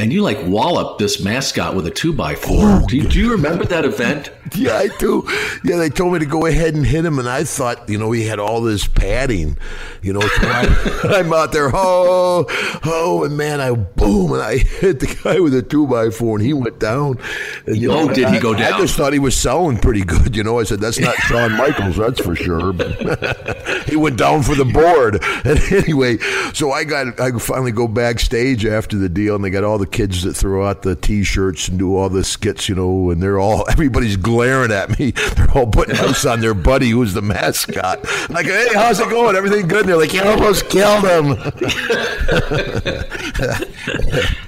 and 0.00 0.12
you 0.12 0.22
like 0.22 0.38
walloped 0.46 0.98
this 0.98 1.22
mascot 1.22 1.76
with 1.76 1.86
a 1.86 1.90
two 1.90 2.12
by 2.12 2.34
four. 2.34 2.80
Do 2.88 2.96
you, 2.96 3.06
do 3.06 3.18
you 3.18 3.30
remember 3.32 3.64
that 3.66 3.84
event? 3.84 4.30
Yeah, 4.56 4.78
I 4.78 4.88
do. 4.98 5.22
Yeah, 5.62 5.76
they 5.76 5.90
told 5.90 6.12
me 6.12 6.18
to 6.18 6.26
go 6.26 6.44
ahead 6.44 6.74
and 6.74 6.84
hit 6.84 7.04
him, 7.04 7.20
and 7.20 7.28
I 7.28 7.44
thought, 7.44 7.88
you 7.88 7.96
know, 7.96 8.10
he 8.10 8.26
had 8.26 8.40
all 8.40 8.60
this 8.60 8.84
padding, 8.84 9.56
you 10.02 10.12
know. 10.12 10.18
So 10.22 10.28
I, 10.42 11.00
I'm 11.20 11.32
out 11.32 11.52
there, 11.52 11.70
oh, 11.72 12.46
oh, 12.84 13.22
and 13.22 13.36
man, 13.36 13.60
I 13.60 13.70
boom, 13.70 14.32
and 14.32 14.42
I 14.42 14.56
hit 14.58 14.98
the 14.98 15.06
guy 15.22 15.38
with 15.38 15.54
a 15.54 15.62
two 15.62 15.86
by 15.86 16.10
four, 16.10 16.36
and 16.36 16.44
he 16.44 16.52
went 16.52 16.80
down. 16.80 17.20
And, 17.66 17.76
you 17.76 17.92
Oh, 17.92 18.06
know, 18.08 18.12
did 18.12 18.28
he 18.30 18.40
go 18.40 18.52
down? 18.52 18.72
I 18.72 18.78
just 18.80 18.96
thought 18.96 19.12
he 19.12 19.20
was 19.20 19.36
selling 19.36 19.78
pretty 19.78 20.02
good, 20.04 20.34
you 20.34 20.42
know. 20.42 20.58
I 20.58 20.64
said 20.64 20.80
that's 20.80 20.98
not 20.98 21.14
Shawn 21.18 21.56
Michaels, 21.56 21.96
that's 21.96 22.20
for 22.20 22.34
sure. 22.34 22.72
But 22.72 23.88
he 23.88 23.94
went 23.94 24.16
down 24.16 24.42
for 24.42 24.56
the 24.56 24.64
board, 24.64 25.22
and 25.46 25.60
anyway, 25.72 26.18
so 26.54 26.72
I 26.72 26.82
got, 26.82 27.20
I 27.20 27.30
finally 27.38 27.70
go 27.70 27.86
backstage 27.86 28.66
after 28.66 28.96
the 28.96 29.08
deal, 29.08 29.36
and 29.36 29.44
they 29.44 29.50
got 29.50 29.62
all 29.62 29.78
the 29.78 29.86
kids 29.90 30.22
that 30.22 30.34
throw 30.34 30.66
out 30.66 30.82
the 30.82 30.94
T-shirts 30.96 31.68
and 31.68 31.78
do 31.78 31.96
all 31.96 32.08
the 32.08 32.24
skits, 32.24 32.68
you 32.68 32.74
know, 32.74 33.10
and 33.10 33.22
they're 33.22 33.38
all 33.38 33.64
everybody's 33.70 34.16
glaring 34.16 34.72
at 34.72 34.98
me. 34.98 35.10
They're 35.36 35.50
all 35.52 35.66
putting 35.66 35.96
ice 35.96 36.24
on 36.24 36.40
their 36.40 36.54
buddy 36.54 36.90
who's 36.90 37.14
the 37.14 37.22
mascot. 37.22 38.00
I'm 38.28 38.34
like, 38.34 38.46
hey, 38.46 38.68
how's 38.74 39.00
it 39.00 39.08
going? 39.10 39.36
Everything 39.36 39.66
good? 39.68 39.80
And 39.80 39.88
they're 39.88 39.96
like, 39.96 40.12
you 40.12 40.22
almost 40.22 40.68
killed 40.68 41.04
him. 41.04 41.36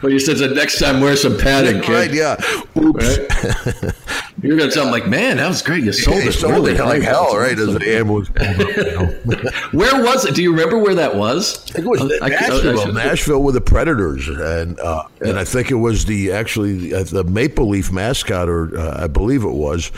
Well, 0.03 0.11
you 0.11 0.19
said 0.19 0.39
that 0.39 0.55
next 0.55 0.79
time 0.81 1.01
wear 1.01 1.15
some 1.17 1.39
padding, 1.39 1.81
kid. 1.81 1.93
right? 1.93 2.13
Yeah. 2.13 2.37
Oops. 2.77 3.19
Right? 3.19 3.95
You're 4.43 4.57
going 4.57 4.69
to 4.69 4.75
tell 4.75 4.85
them 4.85 4.91
like, 4.93 5.07
man, 5.07 5.37
that 5.37 5.47
was 5.47 5.63
great. 5.63 5.85
You 5.85 5.93
sold 5.93 6.17
They 6.19 6.27
it 6.27 6.33
sold 6.33 6.55
really 6.55 6.73
it 6.73 6.81
like 6.81 7.03
hell, 7.03 7.37
right? 7.37 7.57
As 7.57 7.73
the 7.75 7.97
ambulance 7.97 8.29
pulled 8.29 8.61
up, 8.61 8.77
you 8.77 8.85
know. 8.85 9.51
Where 9.71 10.03
was 10.03 10.25
it? 10.27 10.35
Do 10.35 10.43
you 10.43 10.51
remember 10.51 10.79
where 10.79 10.97
that 10.97 11.15
was? 11.15 11.63
I 11.71 11.75
think 11.75 11.87
it 11.87 11.89
was 11.89 12.01
I- 12.21 12.25
I- 12.25 12.27
I 12.27 12.29
Nashville, 12.31 12.93
Nashville 12.93 13.43
with 13.45 13.55
the 13.55 13.61
Predators, 13.61 14.27
and 14.29 14.79
uh, 14.81 15.05
and 15.33 15.41
I 15.41 15.45
think 15.45 15.71
it 15.71 15.77
was 15.77 16.05
the 16.05 16.31
actually 16.31 16.93
uh, 16.93 17.05
the 17.05 17.25
Maple 17.25 17.67
Leaf 17.67 17.91
mascot, 17.91 18.51
or 18.51 18.79
uh, 18.79 19.05
I 19.05 19.07
believe 19.07 19.45
it 19.45 19.53
was. 19.53 19.91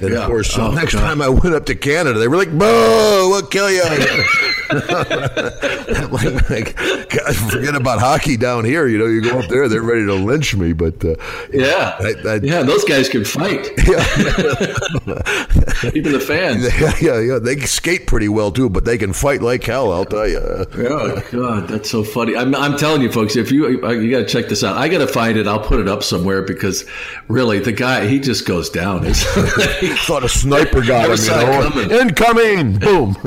And 0.00 0.10
Yeah. 0.12 0.20
of 0.20 0.26
course, 0.28 0.56
Oh, 0.58 0.70
next 0.70 0.94
God. 0.94 1.00
time 1.00 1.20
I 1.22 1.28
went 1.28 1.54
up 1.54 1.66
to 1.66 1.74
Canada, 1.74 2.18
they 2.18 2.28
were 2.28 2.36
like, 2.36 2.50
"Boo! 2.50 3.28
We'll 3.30 3.42
kill 3.42 3.70
you!" 3.70 3.82
like, 4.70 6.50
like, 6.50 6.76
God, 7.10 7.36
forget 7.50 7.74
about 7.74 7.98
hockey 8.00 8.36
down 8.36 8.64
here. 8.64 8.86
You 8.86 8.98
know, 8.98 9.06
you 9.06 9.20
go 9.22 9.38
up 9.40 9.48
there, 9.48 9.68
they're 9.68 9.82
ready 9.82 10.06
to 10.06 10.14
lynch 10.14 10.54
me. 10.56 10.72
But 10.72 11.04
uh, 11.04 11.14
Yeah, 11.52 11.96
I- 12.00 12.14
I- 12.28 12.40
yeah, 12.42 12.62
those 12.62 12.84
guys 12.84 13.08
can 13.08 13.24
fight. 13.24 13.68
Even 15.94 16.12
the 16.12 16.20
fans. 16.24 16.64
yeah, 16.80 16.92
yeah, 17.00 17.18
yeah, 17.20 17.38
they 17.38 17.56
skate 17.60 18.06
pretty 18.06 18.28
well 18.28 18.52
too, 18.52 18.68
but 18.68 18.84
they 18.84 18.98
can 18.98 19.12
fight 19.12 19.42
like 19.42 19.64
hell. 19.64 19.92
I'll 19.92 20.04
tell 20.04 20.28
you. 20.28 20.38
Oh 20.40 21.22
God, 21.32 21.68
that's 21.68 21.90
so 21.90 22.02
funny. 22.04 22.36
I'm, 22.36 22.54
I'm 22.54 22.76
telling 22.76 23.02
you, 23.02 23.10
folks, 23.10 23.36
if 23.36 23.50
you 23.50 23.66
uh, 23.84 23.90
you 23.90 24.10
got 24.10 24.18
to 24.20 24.26
check 24.26 24.48
this 24.48 24.62
out. 24.64 24.76
I 24.76 24.88
got 24.88 24.98
to 24.98 25.06
find 25.06 25.36
it. 25.38 25.46
I'll 25.46 25.60
put 25.60 25.80
it 25.80 25.88
up 25.88 26.02
somewhere 26.02 26.42
because 26.42 26.84
really, 27.28 27.58
the 27.58 27.72
guy 27.72 28.06
he 28.06 28.18
just 28.20 28.46
goes 28.46 28.70
down. 28.70 29.02
It's, 29.04 29.24
Thought 29.98 30.24
a 30.24 30.28
sniper 30.28 30.84
got 30.84 31.10
him, 31.10 31.16
you 31.16 31.30
know. 31.30 31.70
coming. 31.70 31.90
Incoming! 31.90 32.78
Boom! 32.78 33.16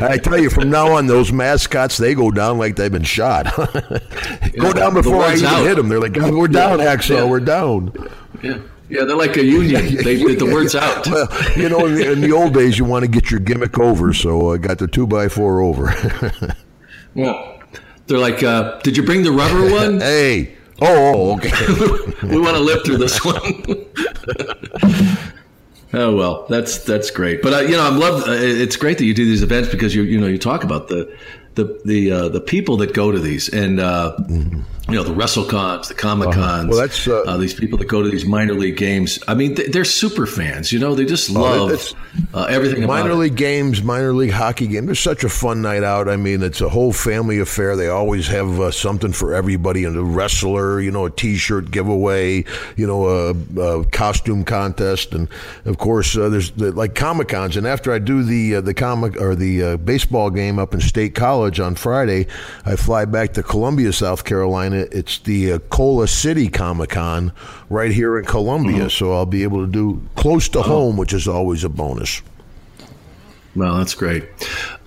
I 0.00 0.18
tell 0.22 0.38
you, 0.38 0.50
from 0.50 0.70
now 0.70 0.92
on, 0.92 1.06
those 1.06 1.32
mascots 1.32 1.96
they 1.96 2.14
go 2.14 2.30
down 2.30 2.58
like 2.58 2.76
they've 2.76 2.92
been 2.92 3.02
shot. 3.02 3.52
go 3.56 4.72
down 4.72 4.94
before 4.94 5.22
I 5.22 5.34
even 5.34 5.46
out. 5.46 5.66
hit 5.66 5.76
them. 5.76 5.88
They're 5.88 6.00
like, 6.00 6.12
"God, 6.12 6.32
"We're 6.32 6.48
down, 6.48 6.78
Hacksaw. 6.78 7.16
Yeah. 7.16 7.24
We're 7.24 7.40
down." 7.40 7.92
yeah, 8.42 8.58
yeah, 8.88 9.04
they're 9.04 9.16
like 9.16 9.36
a 9.36 9.44
union. 9.44 9.96
They 10.04 10.16
the 10.16 10.46
word's 10.46 10.74
out. 10.74 11.06
Well, 11.06 11.28
you 11.56 11.68
know, 11.68 11.86
in 11.86 11.94
the, 11.94 12.12
in 12.12 12.20
the 12.20 12.32
old 12.32 12.54
days, 12.54 12.78
you 12.78 12.84
want 12.84 13.04
to 13.04 13.10
get 13.10 13.30
your 13.30 13.40
gimmick 13.40 13.78
over, 13.78 14.12
so 14.12 14.52
I 14.52 14.58
got 14.58 14.78
the 14.78 14.86
two 14.86 15.06
by 15.06 15.28
four 15.28 15.60
over. 15.60 15.94
well, 17.14 17.60
they're 18.06 18.18
like, 18.18 18.42
uh, 18.42 18.78
did 18.80 18.96
you 18.96 19.02
bring 19.02 19.22
the 19.22 19.32
rubber 19.32 19.70
one? 19.70 20.00
hey, 20.00 20.56
oh, 20.80 20.86
oh, 20.86 21.36
okay. 21.36 21.50
we 22.26 22.40
want 22.40 22.56
to 22.56 22.62
live 22.62 22.84
through 22.84 22.98
this 22.98 23.24
one. 23.24 25.24
Oh 25.92 26.16
well, 26.16 26.46
that's 26.48 26.78
that's 26.78 27.10
great. 27.10 27.42
But 27.42 27.68
you 27.68 27.76
know, 27.76 27.86
I'm 27.86 27.98
love. 27.98 28.28
Uh, 28.28 28.32
it's 28.32 28.76
great 28.76 28.98
that 28.98 29.04
you 29.04 29.14
do 29.14 29.24
these 29.24 29.42
events 29.42 29.70
because 29.70 29.94
you 29.94 30.02
you 30.02 30.20
know 30.20 30.26
you 30.26 30.38
talk 30.38 30.64
about 30.64 30.88
the 30.88 31.14
the 31.54 31.80
the 31.84 32.10
uh, 32.10 32.28
the 32.28 32.40
people 32.40 32.76
that 32.78 32.94
go 32.94 33.10
to 33.10 33.18
these 33.18 33.48
and 33.48 33.80
uh, 33.80 34.16
mm-hmm. 34.20 34.60
You 34.88 34.94
know 34.94 35.02
the 35.02 35.12
WrestleCons, 35.12 35.88
the 35.88 35.94
Comic 35.94 36.30
Cons. 36.30 36.38
Uh-huh. 36.38 36.66
Well, 36.70 36.80
that's 36.80 37.06
uh, 37.06 37.20
uh, 37.20 37.36
these 37.36 37.52
people 37.52 37.76
that 37.76 37.88
go 37.88 38.02
to 38.02 38.08
these 38.08 38.24
minor 38.24 38.54
league 38.54 38.78
games. 38.78 39.18
I 39.28 39.34
mean, 39.34 39.54
they're 39.70 39.84
super 39.84 40.24
fans. 40.24 40.72
You 40.72 40.78
know, 40.78 40.94
they 40.94 41.04
just 41.04 41.28
oh, 41.28 41.34
love 41.34 41.94
uh, 42.32 42.44
everything. 42.44 42.86
Minor 42.86 43.12
league 43.12 43.32
it. 43.32 43.36
games, 43.36 43.82
minor 43.82 44.14
league 44.14 44.30
hockey 44.30 44.66
game. 44.66 44.88
It's 44.88 44.98
such 44.98 45.24
a 45.24 45.28
fun 45.28 45.60
night 45.60 45.84
out. 45.84 46.08
I 46.08 46.16
mean, 46.16 46.42
it's 46.42 46.62
a 46.62 46.70
whole 46.70 46.94
family 46.94 47.38
affair. 47.38 47.76
They 47.76 47.88
always 47.88 48.28
have 48.28 48.58
uh, 48.58 48.70
something 48.70 49.12
for 49.12 49.34
everybody. 49.34 49.84
And 49.84 49.94
a 49.94 50.02
wrestler, 50.02 50.80
you 50.80 50.90
know, 50.90 51.04
a 51.04 51.10
T-shirt 51.10 51.70
giveaway, 51.70 52.46
you 52.76 52.86
know, 52.86 53.08
a, 53.08 53.60
a 53.60 53.84
costume 53.84 54.42
contest, 54.42 55.12
and 55.12 55.28
of 55.66 55.76
course, 55.76 56.16
uh, 56.16 56.30
there's 56.30 56.52
the, 56.52 56.72
like 56.72 56.94
Comic 56.94 57.28
Cons. 57.28 57.58
And 57.58 57.66
after 57.66 57.92
I 57.92 57.98
do 57.98 58.22
the 58.22 58.62
the 58.62 58.72
comic 58.72 59.20
or 59.20 59.34
the 59.34 59.76
baseball 59.76 60.30
game 60.30 60.58
up 60.58 60.72
in 60.72 60.80
State 60.80 61.14
College 61.14 61.60
on 61.60 61.74
Friday, 61.74 62.26
I 62.64 62.76
fly 62.76 63.04
back 63.04 63.34
to 63.34 63.42
Columbia, 63.42 63.92
South 63.92 64.24
Carolina. 64.24 64.77
It's 64.78 65.18
the 65.18 65.52
uh, 65.52 65.58
Cola 65.70 66.08
City 66.08 66.48
Comic 66.48 66.90
Con 66.90 67.32
right 67.70 67.90
here 67.90 68.18
in 68.18 68.24
Columbia, 68.24 68.76
mm-hmm. 68.76 68.88
so 68.88 69.12
I'll 69.12 69.26
be 69.26 69.42
able 69.42 69.64
to 69.64 69.70
do 69.70 70.02
close 70.16 70.48
to 70.50 70.60
oh. 70.60 70.62
home, 70.62 70.96
which 70.96 71.12
is 71.12 71.28
always 71.28 71.64
a 71.64 71.68
bonus. 71.68 72.22
Well, 73.56 73.78
that's 73.78 73.94
great. 73.94 74.24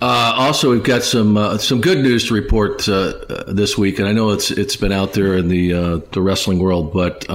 Uh, 0.00 0.34
also, 0.36 0.70
we've 0.70 0.84
got 0.84 1.02
some 1.02 1.36
uh, 1.36 1.58
some 1.58 1.80
good 1.80 1.98
news 1.98 2.28
to 2.28 2.34
report 2.34 2.88
uh, 2.88 2.92
uh 2.92 3.52
this 3.52 3.76
week, 3.76 3.98
and 3.98 4.08
I 4.08 4.12
know 4.12 4.30
it's 4.30 4.50
it's 4.50 4.76
been 4.76 4.92
out 4.92 5.12
there 5.12 5.36
in 5.36 5.48
the 5.48 5.72
uh, 5.74 6.00
the 6.12 6.22
wrestling 6.22 6.58
world, 6.58 6.92
but 6.92 7.28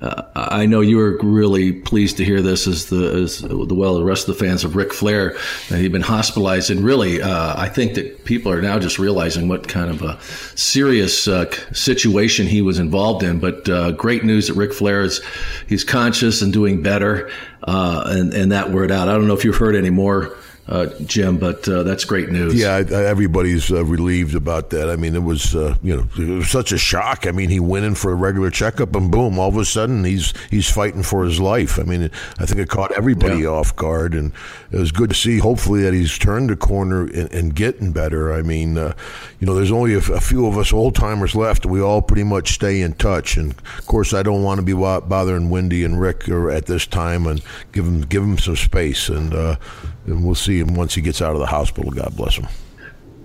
uh, 0.00 0.22
I 0.34 0.66
know 0.66 0.80
you 0.80 0.96
were 0.96 1.18
really 1.22 1.72
pleased 1.72 2.18
to 2.18 2.24
hear 2.24 2.40
this 2.40 2.68
as 2.68 2.86
the 2.86 3.22
as 3.22 3.40
the 3.40 3.74
well 3.74 3.94
the 3.94 4.04
rest 4.04 4.28
of 4.28 4.38
the 4.38 4.44
fans 4.44 4.62
of 4.62 4.76
Ric 4.76 4.92
Flair. 4.92 5.36
Uh, 5.70 5.74
he'd 5.74 5.90
been 5.90 6.02
hospitalized, 6.02 6.70
and 6.70 6.84
really, 6.84 7.20
uh, 7.20 7.60
I 7.60 7.68
think 7.68 7.94
that 7.94 8.24
people 8.24 8.52
are 8.52 8.62
now 8.62 8.78
just 8.78 8.98
realizing 8.98 9.48
what 9.48 9.66
kind 9.66 9.90
of 9.90 10.02
a 10.02 10.20
serious 10.56 11.26
uh, 11.26 11.50
situation 11.72 12.46
he 12.46 12.62
was 12.62 12.78
involved 12.78 13.24
in. 13.24 13.40
But 13.40 13.68
uh, 13.68 13.90
great 13.92 14.24
news 14.24 14.46
that 14.46 14.54
Ric 14.54 14.72
Flair 14.72 15.02
is 15.02 15.20
he's 15.66 15.82
conscious 15.82 16.42
and 16.42 16.52
doing 16.52 16.80
better, 16.80 17.28
uh, 17.64 18.04
and 18.06 18.32
and 18.32 18.52
that 18.52 18.70
word 18.70 18.92
out. 18.92 19.08
I 19.08 19.12
don't 19.14 19.26
know 19.26 19.34
if 19.34 19.44
you've 19.44 19.56
heard 19.56 19.74
any 19.74 19.90
more 19.90 20.36
uh, 20.68 20.86
Jim, 21.06 21.38
but 21.38 21.66
uh, 21.66 21.82
that's 21.82 22.04
great 22.04 22.28
news. 22.28 22.54
Yeah, 22.54 22.76
everybody's 22.76 23.72
uh, 23.72 23.84
relieved 23.84 24.34
about 24.34 24.68
that. 24.70 24.90
I 24.90 24.96
mean, 24.96 25.14
it 25.14 25.22
was 25.22 25.54
uh, 25.54 25.76
you 25.82 25.96
know 25.96 26.08
it 26.18 26.36
was 26.36 26.50
such 26.50 26.72
a 26.72 26.78
shock. 26.78 27.26
I 27.26 27.30
mean, 27.30 27.48
he 27.48 27.58
went 27.58 27.86
in 27.86 27.94
for 27.94 28.12
a 28.12 28.14
regular 28.14 28.50
checkup, 28.50 28.94
and 28.94 29.10
boom, 29.10 29.38
all 29.38 29.48
of 29.48 29.56
a 29.56 29.64
sudden 29.64 30.04
he's 30.04 30.34
he's 30.50 30.70
fighting 30.70 31.02
for 31.02 31.24
his 31.24 31.40
life. 31.40 31.78
I 31.78 31.84
mean, 31.84 32.10
I 32.38 32.44
think 32.44 32.60
it 32.60 32.68
caught 32.68 32.92
everybody 32.92 33.40
yeah. 33.40 33.48
off 33.48 33.74
guard, 33.76 34.12
and 34.12 34.32
it 34.70 34.78
was 34.78 34.92
good 34.92 35.08
to 35.08 35.16
see. 35.16 35.38
Hopefully, 35.38 35.82
that 35.82 35.94
he's 35.94 36.18
turned 36.18 36.50
a 36.50 36.56
corner 36.56 37.04
and, 37.04 37.32
and 37.32 37.54
getting 37.54 37.92
better. 37.92 38.34
I 38.34 38.42
mean, 38.42 38.76
uh, 38.76 38.92
you 39.40 39.46
know, 39.46 39.54
there's 39.54 39.72
only 39.72 39.94
a, 39.94 39.98
a 39.98 40.20
few 40.20 40.46
of 40.46 40.58
us 40.58 40.70
old 40.70 40.94
timers 40.94 41.34
left. 41.34 41.64
We 41.64 41.80
all 41.80 42.02
pretty 42.02 42.24
much 42.24 42.52
stay 42.52 42.82
in 42.82 42.92
touch, 42.92 43.38
and 43.38 43.52
of 43.78 43.86
course, 43.86 44.12
I 44.12 44.22
don't 44.22 44.42
want 44.42 44.58
to 44.58 44.66
be 44.66 44.74
bothering 44.74 45.48
Wendy 45.48 45.82
and 45.82 45.98
Ric 45.98 46.28
at 46.28 46.66
this 46.66 46.86
time, 46.86 47.26
and 47.26 47.42
give 47.72 47.86
them 47.86 48.02
give 48.02 48.20
them 48.20 48.36
some 48.36 48.56
space 48.56 49.08
and 49.08 49.32
uh, 49.32 49.56
and 50.10 50.24
we'll 50.24 50.34
see 50.34 50.58
him 50.58 50.74
once 50.74 50.94
he 50.94 51.00
gets 51.00 51.22
out 51.22 51.34
of 51.34 51.40
the 51.40 51.46
hospital. 51.46 51.90
God 51.90 52.16
bless 52.16 52.36
him. 52.36 52.48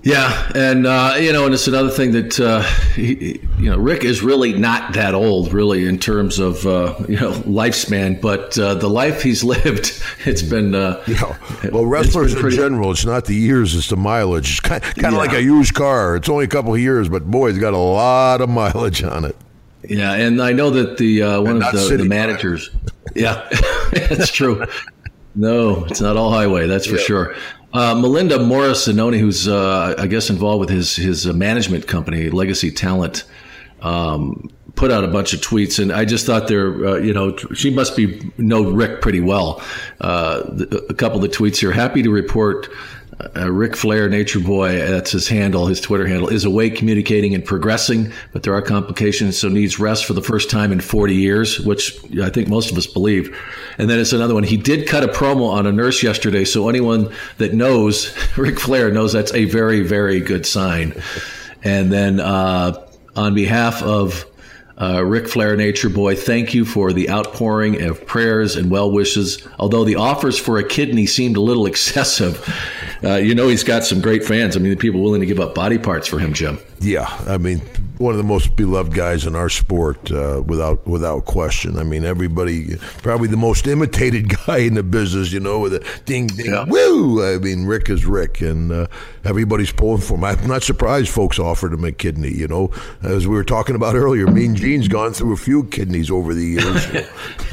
Yeah, 0.04 0.52
and 0.54 0.86
uh, 0.86 1.16
you 1.18 1.32
know, 1.32 1.46
and 1.46 1.54
it's 1.54 1.68
another 1.68 1.90
thing 1.90 2.12
that 2.12 2.38
uh, 2.38 2.62
he, 2.94 3.40
you 3.58 3.70
know, 3.70 3.78
Ric 3.78 4.04
is 4.04 4.22
really 4.22 4.52
not 4.52 4.94
that 4.96 5.14
old, 5.14 5.54
really, 5.54 5.88
in 5.88 5.98
terms 5.98 6.40
of 6.40 6.68
uh, 6.68 6.94
you 7.08 7.18
know 7.18 7.32
lifespan. 7.32 8.20
But 8.20 8.58
uh, 8.60 8.76
the 8.76 8.90
life 8.90 9.24
he's 9.24 9.44
lived, 9.46 10.04
it's 10.26 10.42
been 10.42 10.76
uh, 10.76 11.02
yeah. 11.08 11.38
Well, 11.72 11.86
wrestlers 11.86 12.34
in 12.34 12.50
general, 12.50 12.92
it's 12.92 13.06
not 13.06 13.26
the 13.26 13.36
years; 13.36 13.76
it's 13.76 13.88
the 13.88 13.96
mileage. 13.96 14.52
It's 14.52 14.60
kind, 14.60 14.84
kind 14.84 15.16
of 15.16 15.22
like 15.22 15.32
a 15.32 15.42
used 15.42 15.74
car. 15.74 16.18
It's 16.18 16.28
only 16.28 16.44
a 16.44 16.50
couple 16.50 16.74
of 16.74 16.82
years, 16.82 17.08
but 17.08 17.32
boy, 17.32 17.52
it's 17.52 17.60
got 17.60 17.74
a 17.74 17.78
lot 17.78 18.42
of 18.42 18.50
mileage 18.50 19.04
on 19.04 19.24
it. 19.24 19.38
Yeah, 19.88 20.14
and 20.14 20.42
I 20.42 20.52
know 20.52 20.70
that 20.70 20.98
the 20.98 21.24
uh, 21.24 21.42
one 21.42 21.64
of 21.64 21.72
the, 21.72 21.98
the 21.98 22.04
managers. 22.04 22.70
yeah, 23.16 23.48
that's 23.94 24.32
true. 24.34 24.66
No, 25.36 25.86
it's 25.86 26.02
not 26.02 26.18
all 26.18 26.32
highway. 26.32 26.68
That's 26.68 26.86
for 26.86 26.98
yeah. 26.98 27.04
sure. 27.04 27.36
Uh, 27.74 27.96
Melinda 27.96 28.38
Morris 28.38 28.88
Zanoni, 28.88 29.20
who's 29.20 29.48
uh, 29.48 29.96
I 29.98 30.06
guess 30.06 30.30
involved 30.30 30.60
with 30.60 30.70
his 30.70 30.96
his 30.96 31.28
uh, 31.28 31.34
management 31.34 31.88
company, 31.88 32.30
Legacy 32.30 32.70
Talent, 32.70 33.24
um, 33.82 34.50
put 34.76 34.92
out 34.92 35.04
a 35.04 35.08
bunch 35.08 35.34
of 35.34 35.42
tweets, 35.42 35.82
and 35.82 35.92
I 35.92 36.06
just 36.06 36.28
thought 36.28 36.48
there, 36.48 36.86
uh, 36.86 36.96
you 36.98 37.14
know, 37.14 37.36
she 37.56 37.72
must 37.72 37.96
be 37.96 38.32
know 38.38 38.70
Ric 38.70 39.02
pretty 39.02 39.22
well. 39.22 39.62
Uh, 40.00 40.44
a 40.90 40.94
couple 40.94 41.24
of 41.24 41.24
the 41.24 41.36
tweets 41.36 41.58
here. 41.58 41.72
Happy 41.72 42.04
to 42.04 42.12
report 42.12 42.70
uh, 43.36 43.52
Ric 43.52 43.76
Flair, 43.76 44.10
Nature 44.10 44.40
Boy, 44.40 44.78
that's 44.78 45.12
his 45.12 45.28
handle, 45.28 45.68
his 45.68 45.80
Twitter 45.80 46.08
handle, 46.08 46.30
is 46.30 46.46
awake, 46.46 46.76
communicating, 46.76 47.36
and 47.36 47.44
progressing, 47.44 48.12
but 48.32 48.44
there 48.44 48.54
are 48.54 48.62
complications, 48.62 49.38
so 49.38 49.50
needs 49.50 49.80
rest 49.80 50.06
for 50.06 50.14
the 50.14 50.22
first 50.22 50.50
time 50.50 50.72
in 50.72 50.80
40 50.80 51.14
years, 51.14 51.60
which 51.60 51.96
I 52.20 52.30
think 52.30 52.48
most 52.48 52.72
of 52.72 52.78
us 52.78 52.88
believe. 52.88 53.36
And 53.78 53.90
then 53.90 54.00
it's 54.00 54.14
another 54.14 54.34
one. 54.34 54.44
He 54.44 54.58
did 54.58 54.88
cut 54.88 55.04
a 55.04 55.08
promo 55.08 55.50
on 55.50 55.66
a 55.66 55.72
nurse 55.72 56.02
yesterday, 56.02 56.46
so 56.46 56.70
anyone 56.70 57.14
that 57.38 57.54
knows 57.54 58.16
Ric 58.38 58.60
Flair 58.60 58.92
knows 58.92 59.14
that's 59.14 59.34
a 59.34 59.46
very, 59.46 59.82
very 59.82 60.20
good 60.20 60.46
sign. 60.46 60.94
And 61.64 61.92
then 61.92 62.20
uh, 62.20 62.86
on 63.16 63.34
behalf 63.34 63.82
of 63.84 64.26
uh, 64.78 65.04
Ric 65.04 65.28
Flair, 65.28 65.56
Nature 65.56 65.90
Boy, 65.90 66.16
thank 66.16 66.54
you 66.54 66.66
for 66.66 66.92
the 66.94 67.10
outpouring 67.10 67.84
of 67.84 68.06
prayers 68.06 68.56
and 68.56 68.72
well 68.72 68.92
wishes. 68.92 69.48
Although 69.60 69.86
the 69.86 69.96
offers 69.96 70.38
for 70.38 70.58
a 70.58 70.64
kidney 70.64 71.06
seemed 71.06 71.38
a 71.38 71.42
little 71.42 71.66
excessive, 71.74 72.44
uh, 73.04 73.16
you 73.16 73.36
know 73.36 73.48
he's 73.48 73.64
got 73.64 73.84
some 73.84 74.02
great 74.02 74.24
fans. 74.24 74.56
I 74.56 74.60
mean, 74.60 74.72
the 74.72 74.78
people 74.78 75.02
willing 75.02 75.22
to 75.22 75.28
give 75.28 75.40
up 75.40 75.56
body 75.56 75.78
parts 75.78 76.08
for 76.08 76.20
him, 76.20 76.34
Jim. 76.34 76.60
Yeah, 76.80 77.06
I 77.28 77.38
mean, 77.38 77.60
one 77.98 78.14
of 78.14 78.18
the 78.18 78.24
most 78.24 78.56
beloved 78.56 78.94
guys 78.94 79.26
in 79.26 79.36
our 79.36 79.50
sport, 79.50 80.12
uh, 80.12 80.44
without 80.46 80.86
without 80.86 81.26
question. 81.26 81.78
I 81.78 81.84
mean, 81.84 82.04
everybody 82.04 82.76
probably 83.02 83.28
the 83.28 83.38
most 83.38 83.68
imitated 83.68 84.30
guy 84.46 84.58
in 84.60 84.74
the 84.74 84.84
business. 84.84 85.32
You 85.32 85.40
know, 85.40 85.60
with 85.60 85.76
a 85.76 86.00
ding 86.06 86.28
ding 86.28 86.48
yeah. 86.48 86.66
woo. 86.68 87.24
I 87.24 87.38
mean, 87.38 87.66
Ric 87.66 87.90
is 87.90 88.06
Ric, 88.06 88.42
and 88.42 88.72
uh, 88.72 88.88
everybody's 89.24 89.72
pulling 89.72 90.02
for 90.02 90.16
him. 90.16 90.24
I'm 90.24 90.48
not 90.48 90.64
surprised 90.64 91.10
folks 91.10 91.40
offered 91.40 91.74
him 91.74 91.86
a 91.86 91.92
kidney. 91.92 92.34
You 92.34 92.48
know, 92.48 92.72
as 93.02 93.28
we 93.28 93.36
were 93.36 93.44
talking 93.44 93.76
about 93.76 93.96
earlier, 94.04 94.28
Mean 94.28 94.56
Gene's 94.56 94.88
gone 94.88 95.14
through 95.14 95.34
a 95.34 95.38
few 95.38 95.66
kidneys 95.66 96.12
over 96.12 96.34
the 96.34 96.46
years. 96.46 96.88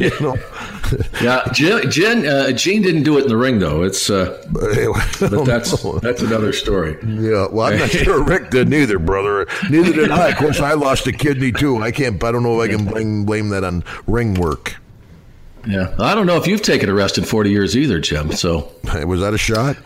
you 0.01 0.11
know, 0.21 0.37
yeah, 1.23 1.47
Gene, 1.53 2.27
uh, 2.27 2.51
Gene 2.53 2.83
didn't 2.83 3.05
do 3.05 3.19
it 3.19 3.23
in 3.23 3.29
the 3.29 3.37
ring 3.37 3.59
though. 3.59 3.83
It's 3.83 4.11
uh, 4.11 4.45
but 4.51 5.40
that's 5.45 5.83
that's 6.01 6.23
another 6.23 6.53
story. 6.53 6.97
Yeah, 7.05 7.47
well, 7.49 7.73
I'm 7.73 7.79
not 7.79 7.91
sure 7.91 8.23
Ric 8.23 8.51
did 8.51 8.69
neither, 8.69 8.99
brother. 8.99 9.47
Neither 9.69 9.93
did 9.93 10.11
I. 10.11 10.31
Of 10.31 10.37
course, 10.37 10.61
I 10.61 10.75
lost 10.75 11.07
a 11.07 11.13
kidney 11.13 11.53
too. 11.53 11.79
I 11.83 11.91
can't. 11.91 12.23
I 12.23 12.33
don't 12.33 12.43
know 12.43 12.61
if 12.61 12.71
I 12.71 12.77
can 12.77 12.87
blame 12.87 13.25
blame 13.25 13.49
that 13.51 13.65
on 13.65 13.85
ring 14.07 14.35
work. 14.35 14.77
Yeah, 15.67 15.95
I 15.99 16.15
don't 16.15 16.27
know 16.27 16.37
if 16.37 16.47
you've 16.47 16.63
taken 16.63 16.89
a 16.89 16.95
rest 16.95 17.19
in 17.19 17.25
40 17.25 17.51
years 17.51 17.77
either, 17.77 18.01
Jim. 18.01 18.33
So 18.33 18.73
was 19.07 19.21
that 19.21 19.35
a 19.35 19.39
shot? 19.39 19.77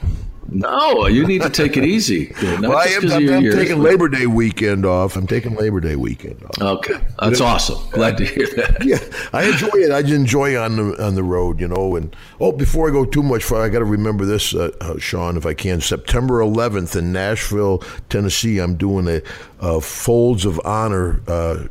No, 0.48 1.06
you 1.06 1.26
need 1.26 1.42
to 1.42 1.50
take 1.50 1.76
it 1.76 1.84
easy. 1.84 2.34
well, 2.42 2.76
I 2.76 2.84
am, 2.84 3.10
I'm, 3.10 3.28
I'm 3.28 3.50
taking 3.50 3.82
Labor 3.82 4.08
Day 4.08 4.26
weekend 4.26 4.84
off. 4.84 5.16
I'm 5.16 5.26
taking 5.26 5.54
Labor 5.54 5.80
Day 5.80 5.96
weekend 5.96 6.42
off. 6.44 6.60
Okay, 6.60 7.00
that's 7.18 7.40
awesome. 7.40 7.78
Glad 7.90 8.16
to 8.18 8.24
hear 8.24 8.46
that. 8.56 8.74
Yeah, 8.84 8.98
I 9.32 9.44
enjoy 9.44 9.70
it. 9.74 9.90
I 9.90 10.00
enjoy 10.00 10.58
on 10.58 10.76
the 10.76 11.02
on 11.02 11.14
the 11.14 11.22
road, 11.22 11.58
you 11.58 11.68
know. 11.68 11.96
And 11.96 12.14
oh, 12.40 12.52
before 12.52 12.88
I 12.88 12.92
go 12.92 13.04
too 13.04 13.22
much 13.22 13.42
far, 13.42 13.62
I 13.62 13.68
got 13.68 13.78
to 13.78 13.84
remember 13.84 14.26
this, 14.26 14.54
uh, 14.54 14.70
uh, 14.80 14.98
Sean, 14.98 15.36
if 15.36 15.46
I 15.46 15.54
can. 15.54 15.80
September 15.80 16.40
11th 16.40 16.96
in 16.96 17.12
Nashville, 17.12 17.78
Tennessee, 18.10 18.58
I'm 18.58 18.76
doing 18.76 19.08
a, 19.08 19.22
a 19.60 19.80
Folds 19.80 20.44
of 20.44 20.60
Honor. 20.64 21.22
Uh, 21.26 21.64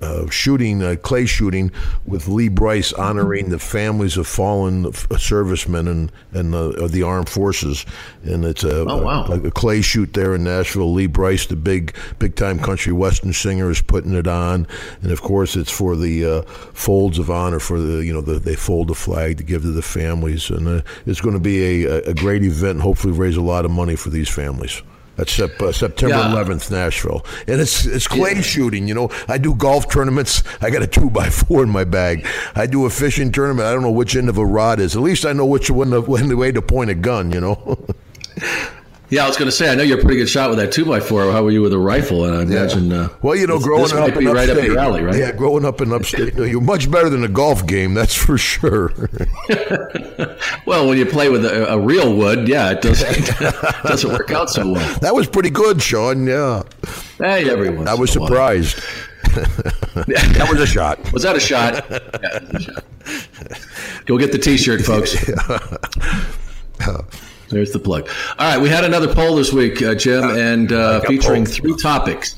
uh, 0.00 0.28
shooting, 0.30 0.82
uh, 0.82 0.96
clay 1.02 1.26
shooting 1.26 1.70
with 2.06 2.28
Lee 2.28 2.48
Brice 2.48 2.92
honoring 2.92 3.50
the 3.50 3.58
families 3.58 4.16
of 4.16 4.26
fallen 4.26 4.92
servicemen 5.18 5.88
and, 5.88 6.12
and 6.32 6.54
of 6.54 6.92
the 6.92 7.02
armed 7.02 7.28
forces. 7.28 7.84
And 8.22 8.44
it's 8.44 8.64
a, 8.64 8.80
oh, 8.80 9.02
wow. 9.02 9.24
a, 9.26 9.40
a, 9.42 9.50
clay 9.50 9.82
shoot 9.82 10.14
there 10.14 10.34
in 10.34 10.44
Nashville. 10.44 10.92
Lee 10.92 11.06
Brice, 11.06 11.46
the 11.46 11.56
big, 11.56 11.94
big 12.18 12.34
time 12.34 12.58
country 12.58 12.92
western 12.92 13.32
singer, 13.32 13.70
is 13.70 13.82
putting 13.82 14.14
it 14.14 14.26
on. 14.26 14.66
And 15.02 15.12
of 15.12 15.22
course, 15.22 15.56
it's 15.56 15.70
for 15.70 15.96
the 15.96 16.24
uh, 16.24 16.42
folds 16.72 17.18
of 17.18 17.30
honor 17.30 17.60
for 17.60 17.80
the, 17.80 18.04
you 18.04 18.12
know, 18.12 18.20
the, 18.20 18.38
they 18.38 18.56
fold 18.56 18.88
the 18.88 18.94
flag 18.94 19.36
to 19.38 19.44
give 19.44 19.62
to 19.62 19.72
the 19.72 19.82
families. 19.82 20.50
And 20.50 20.66
uh, 20.66 20.82
it's 21.06 21.20
going 21.20 21.34
to 21.34 21.40
be 21.40 21.84
a, 21.84 22.02
a 22.02 22.14
great 22.14 22.42
event 22.42 22.72
and 22.72 22.82
hopefully 22.82 23.12
raise 23.12 23.36
a 23.36 23.42
lot 23.42 23.64
of 23.64 23.70
money 23.70 23.96
for 23.96 24.10
these 24.10 24.28
families. 24.28 24.82
That's 25.20 25.38
uh, 25.38 25.70
September 25.70 26.16
yeah. 26.16 26.32
11th, 26.32 26.70
Nashville, 26.70 27.26
and 27.46 27.60
it's 27.60 27.84
it's 27.84 28.08
clay 28.08 28.36
yeah. 28.36 28.40
shooting. 28.40 28.88
You 28.88 28.94
know, 28.94 29.10
I 29.28 29.36
do 29.36 29.54
golf 29.54 29.90
tournaments. 29.90 30.42
I 30.62 30.70
got 30.70 30.82
a 30.82 30.86
two 30.86 31.10
by 31.10 31.28
four 31.28 31.62
in 31.62 31.68
my 31.68 31.84
bag. 31.84 32.26
I 32.54 32.64
do 32.64 32.86
a 32.86 32.90
fishing 32.90 33.30
tournament. 33.30 33.68
I 33.68 33.72
don't 33.74 33.82
know 33.82 33.90
which 33.90 34.16
end 34.16 34.30
of 34.30 34.38
a 34.38 34.46
rod 34.46 34.80
is. 34.80 34.96
At 34.96 35.02
least 35.02 35.26
I 35.26 35.34
know 35.34 35.44
which 35.44 35.70
one 35.70 35.90
when 35.90 36.28
the 36.30 36.38
way 36.38 36.52
to 36.52 36.62
point 36.62 36.88
a 36.88 36.94
gun. 36.94 37.32
You 37.32 37.40
know. 37.42 37.86
Yeah, 39.10 39.24
I 39.24 39.26
was 39.28 39.36
going 39.36 39.46
to 39.50 39.52
say, 39.56 39.68
I 39.70 39.74
know 39.74 39.82
you're 39.82 39.98
a 39.98 40.02
pretty 40.02 40.18
good 40.18 40.28
shot 40.28 40.50
with 40.50 40.58
that 40.60 40.70
two 40.70 40.84
by 40.84 41.00
four. 41.00 41.32
How 41.32 41.42
were 41.42 41.50
you 41.50 41.62
with 41.62 41.72
a 41.72 41.78
rifle? 41.78 42.24
And 42.24 42.36
I 42.36 42.42
imagine. 42.42 42.92
Uh, 42.92 43.08
Well, 43.22 43.34
you 43.34 43.46
know, 43.48 43.56
this- 43.56 43.64
growing 43.66 43.82
this 43.82 43.92
up 43.92 44.00
might 44.00 44.12
in 44.14 44.18
be 44.20 44.26
right 44.26 44.48
up 44.48 44.56
upstate, 44.56 44.64
your 44.70 44.78
alley, 44.78 45.02
right? 45.02 45.16
Yeah, 45.16 45.32
growing 45.32 45.64
up 45.64 45.80
in 45.80 45.92
upstate, 45.92 46.36
no, 46.36 46.44
you're 46.44 46.60
much 46.60 46.88
better 46.88 47.08
than 47.10 47.24
a 47.24 47.28
golf 47.28 47.66
game, 47.66 47.94
that's 47.94 48.14
for 48.14 48.38
sure. 48.38 48.92
Well, 50.66 50.88
when 50.88 50.98
you 50.98 51.06
play 51.06 51.28
with 51.28 51.44
a, 51.44 51.72
a 51.72 51.78
real 51.78 52.14
wood, 52.14 52.46
yeah, 52.46 52.70
it 52.70 52.82
doesn't 52.82 53.26
doesn't 53.82 54.10
work 54.12 54.30
out 54.30 54.48
so 54.50 54.72
well. 54.72 54.98
that 55.00 55.14
was 55.14 55.26
pretty 55.26 55.50
good, 55.50 55.82
Sean. 55.82 56.26
Yeah, 56.26 56.62
Hey, 57.18 57.50
everyone. 57.50 57.88
I 57.88 57.94
was 57.94 58.10
surprised. 58.12 58.78
that 59.24 60.46
was 60.50 60.60
a 60.60 60.66
shot. 60.66 61.12
Was 61.12 61.22
that 61.24 61.36
a 61.36 61.40
shot? 61.40 61.84
Yeah, 61.90 61.98
it 62.22 62.52
was 62.52 62.68
a 62.68 62.72
shot. 62.72 62.84
Go 64.06 64.18
get 64.18 64.32
the 64.32 64.38
T-shirt, 64.38 64.82
folks. 64.82 65.16
There's 67.50 67.72
the 67.72 67.78
plug. 67.78 68.08
All 68.38 68.48
right, 68.48 68.60
we 68.60 68.68
had 68.68 68.84
another 68.84 69.12
poll 69.12 69.36
this 69.36 69.52
week, 69.52 69.82
uh, 69.82 69.94
Jim, 69.94 70.24
and 70.24 70.72
uh, 70.72 71.00
featuring 71.00 71.44
three 71.44 71.76
topics. 71.76 72.36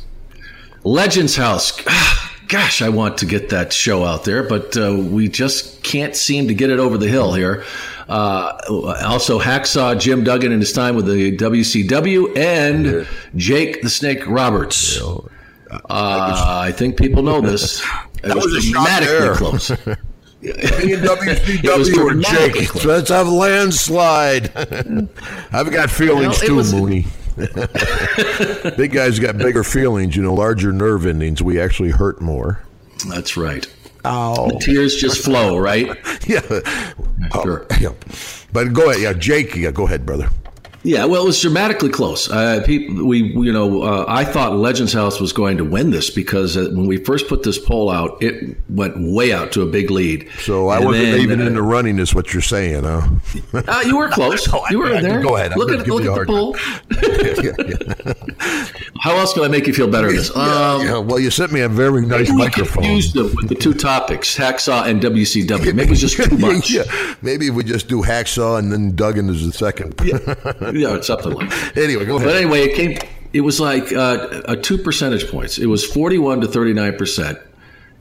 Legends 0.85 1.37
House. 1.37 1.81
Ah, 1.87 2.33
Gosh, 2.52 2.83
I 2.83 2.90
want 2.90 3.16
to 3.19 3.26
get 3.26 3.49
that 3.49 3.73
show 3.73 4.04
out 4.04 4.25
there, 4.25 4.42
but 4.42 4.76
uh, 4.76 4.95
we 4.95 5.26
just 5.26 5.83
can't 5.83 6.14
seem 6.14 6.49
to 6.49 6.54
get 6.54 6.69
it 6.69 6.78
over 6.78 6.99
the 6.99 7.09
hill 7.09 7.33
here. 7.33 7.64
Uh, 8.11 8.59
also, 9.07 9.40
Hacksaw 9.40 9.99
Jim 9.99 10.23
Duggan 10.23 10.52
in 10.52 10.61
his 10.61 10.71
time 10.71 10.95
with 10.95 11.07
the 11.07 11.35
WCW, 11.35 12.37
and 12.37 13.09
Jake 13.37 13.81
the 13.81 13.88
Snake 13.88 14.26
Roberts. 14.26 15.00
Uh, 15.00 15.28
I 15.88 16.73
think 16.73 16.99
people 16.99 17.23
know 17.23 17.40
this. 17.40 17.83
It 18.25 18.37
was 18.37 18.54
a 18.54 18.71
dramatically 18.71 19.37
close. 19.37 19.73
Me 20.42 20.92
and 20.94 21.02
WCW 21.04 22.04
were 22.04 22.14
Jake. 22.20 22.68
close. 22.68 22.84
Let's 22.84 23.11
have 23.11 23.26
a 23.28 23.30
landslide. 23.30 24.54
I've 25.52 25.70
got 25.70 25.88
feelings 25.90 26.40
Well, 26.40 26.42
it 26.42 26.46
too, 26.46 26.54
was- 26.56 26.75
Mooney. 26.75 27.06
Big 28.76 28.92
guys 28.92 29.18
got 29.18 29.38
bigger 29.38 29.64
feelings, 29.64 30.14
you 30.16 30.22
know, 30.22 30.34
larger 30.34 30.70
nerve 30.72 31.06
endings. 31.06 31.42
We 31.42 31.58
actually 31.61 31.90
hurt 31.90 32.20
more. 32.20 32.61
That's 33.08 33.37
right. 33.38 33.66
Oh. 34.04 34.50
Ow. 34.52 34.58
Tears 34.61 34.96
just 34.96 35.25
flow, 35.25 35.56
right? 35.58 35.88
Yeah. 36.26 36.40
Sure. 37.42 37.66
Yeah. 37.80 37.92
But 38.52 38.72
go 38.72 38.90
ahead. 38.90 39.00
Yeah, 39.02 39.12
Jake. 39.14 39.56
Yeah, 39.56 39.70
go 39.70 39.87
ahead, 39.87 40.04
brother. 40.04 40.28
Yeah, 40.84 41.04
well, 41.04 41.22
it 41.22 41.26
was 41.26 41.40
dramatically 41.40 41.90
close. 41.90 42.28
Uh, 42.28 42.60
people, 42.66 43.04
we, 43.06 43.22
you 43.22 43.52
know, 43.52 43.82
uh, 43.82 44.04
I 44.08 44.24
thought 44.24 44.56
Legends 44.56 44.92
House 44.92 45.20
was 45.20 45.32
going 45.32 45.56
to 45.58 45.64
win 45.64 45.90
this 45.90 46.10
because 46.10 46.56
uh, 46.56 46.70
when 46.72 46.86
we 46.86 46.96
first 46.96 47.28
put 47.28 47.44
this 47.44 47.56
poll 47.56 47.88
out, 47.88 48.20
it 48.20 48.56
went 48.68 48.94
way 48.98 49.32
out 49.32 49.52
to 49.52 49.62
a 49.62 49.66
big 49.66 49.92
lead. 49.92 50.28
So 50.40 50.68
I 50.68 50.78
And 50.78 50.86
wasn't 50.86 51.04
then, 51.12 51.20
even 51.20 51.40
uh, 51.40 51.46
in 51.46 51.54
the 51.54 51.62
running, 51.62 52.00
is 52.00 52.14
what 52.16 52.32
you're 52.32 52.42
saying, 52.42 52.82
huh? 52.82 53.06
Uh, 53.54 53.82
you 53.86 53.96
were 53.96 54.08
close. 54.12 54.44
You 54.70 54.80
were 54.80 55.00
there. 55.00 55.20
go 55.22 55.36
ahead. 55.36 55.52
I'm 55.52 55.58
Look 55.58 55.70
at 55.70 55.86
look 55.86 56.04
at 56.04 56.14
the 56.16 56.24
poll. 56.26 56.56
How 59.00 59.16
else 59.16 59.32
can 59.34 59.42
I 59.44 59.48
make 59.48 59.66
you 59.66 59.74
feel 59.74 59.88
better? 59.90 60.10
This. 60.12 60.30
Um, 60.36 60.82
yeah, 60.82 60.98
well, 60.98 61.18
you 61.18 61.30
sent 61.30 61.52
me 61.52 61.60
a 61.60 61.68
very 61.68 62.04
nice 62.06 62.28
maybe 62.28 62.32
we 62.32 62.38
microphone. 62.38 62.82
confused 62.84 63.14
them 63.14 63.34
with 63.36 63.48
the 63.48 63.54
two 63.54 63.74
topics, 63.74 64.36
Hacksaw 64.36 64.86
and 64.88 65.00
WCW. 65.02 65.74
Maybe 65.74 65.82
it 65.88 65.90
was 65.90 66.00
just 66.00 66.16
too 66.22 66.38
much. 66.38 66.70
yeah, 66.70 66.84
maybe 67.22 67.50
we 67.50 67.64
just 67.64 67.88
do 67.88 68.02
hacksaw 68.02 68.58
and 68.58 68.72
then 68.72 68.94
Duggan 68.94 69.28
is 69.28 69.44
the 69.46 69.52
second. 69.52 69.94
Yeah, 70.72 70.96
it's 70.96 71.06
something 71.06 71.32
like. 71.32 71.50
that. 71.50 71.78
anyway, 71.78 72.04
go 72.04 72.16
ahead. 72.16 72.28
But 72.28 72.36
anyway, 72.36 72.62
it 72.62 72.74
came. 72.74 72.98
It 73.32 73.40
was 73.42 73.60
like 73.60 73.92
uh, 73.92 74.42
a 74.46 74.56
two 74.56 74.78
percentage 74.78 75.30
points. 75.30 75.58
It 75.58 75.66
was 75.66 75.84
forty-one 75.84 76.40
to 76.40 76.48
thirty-nine 76.48 76.96
percent. 76.96 77.38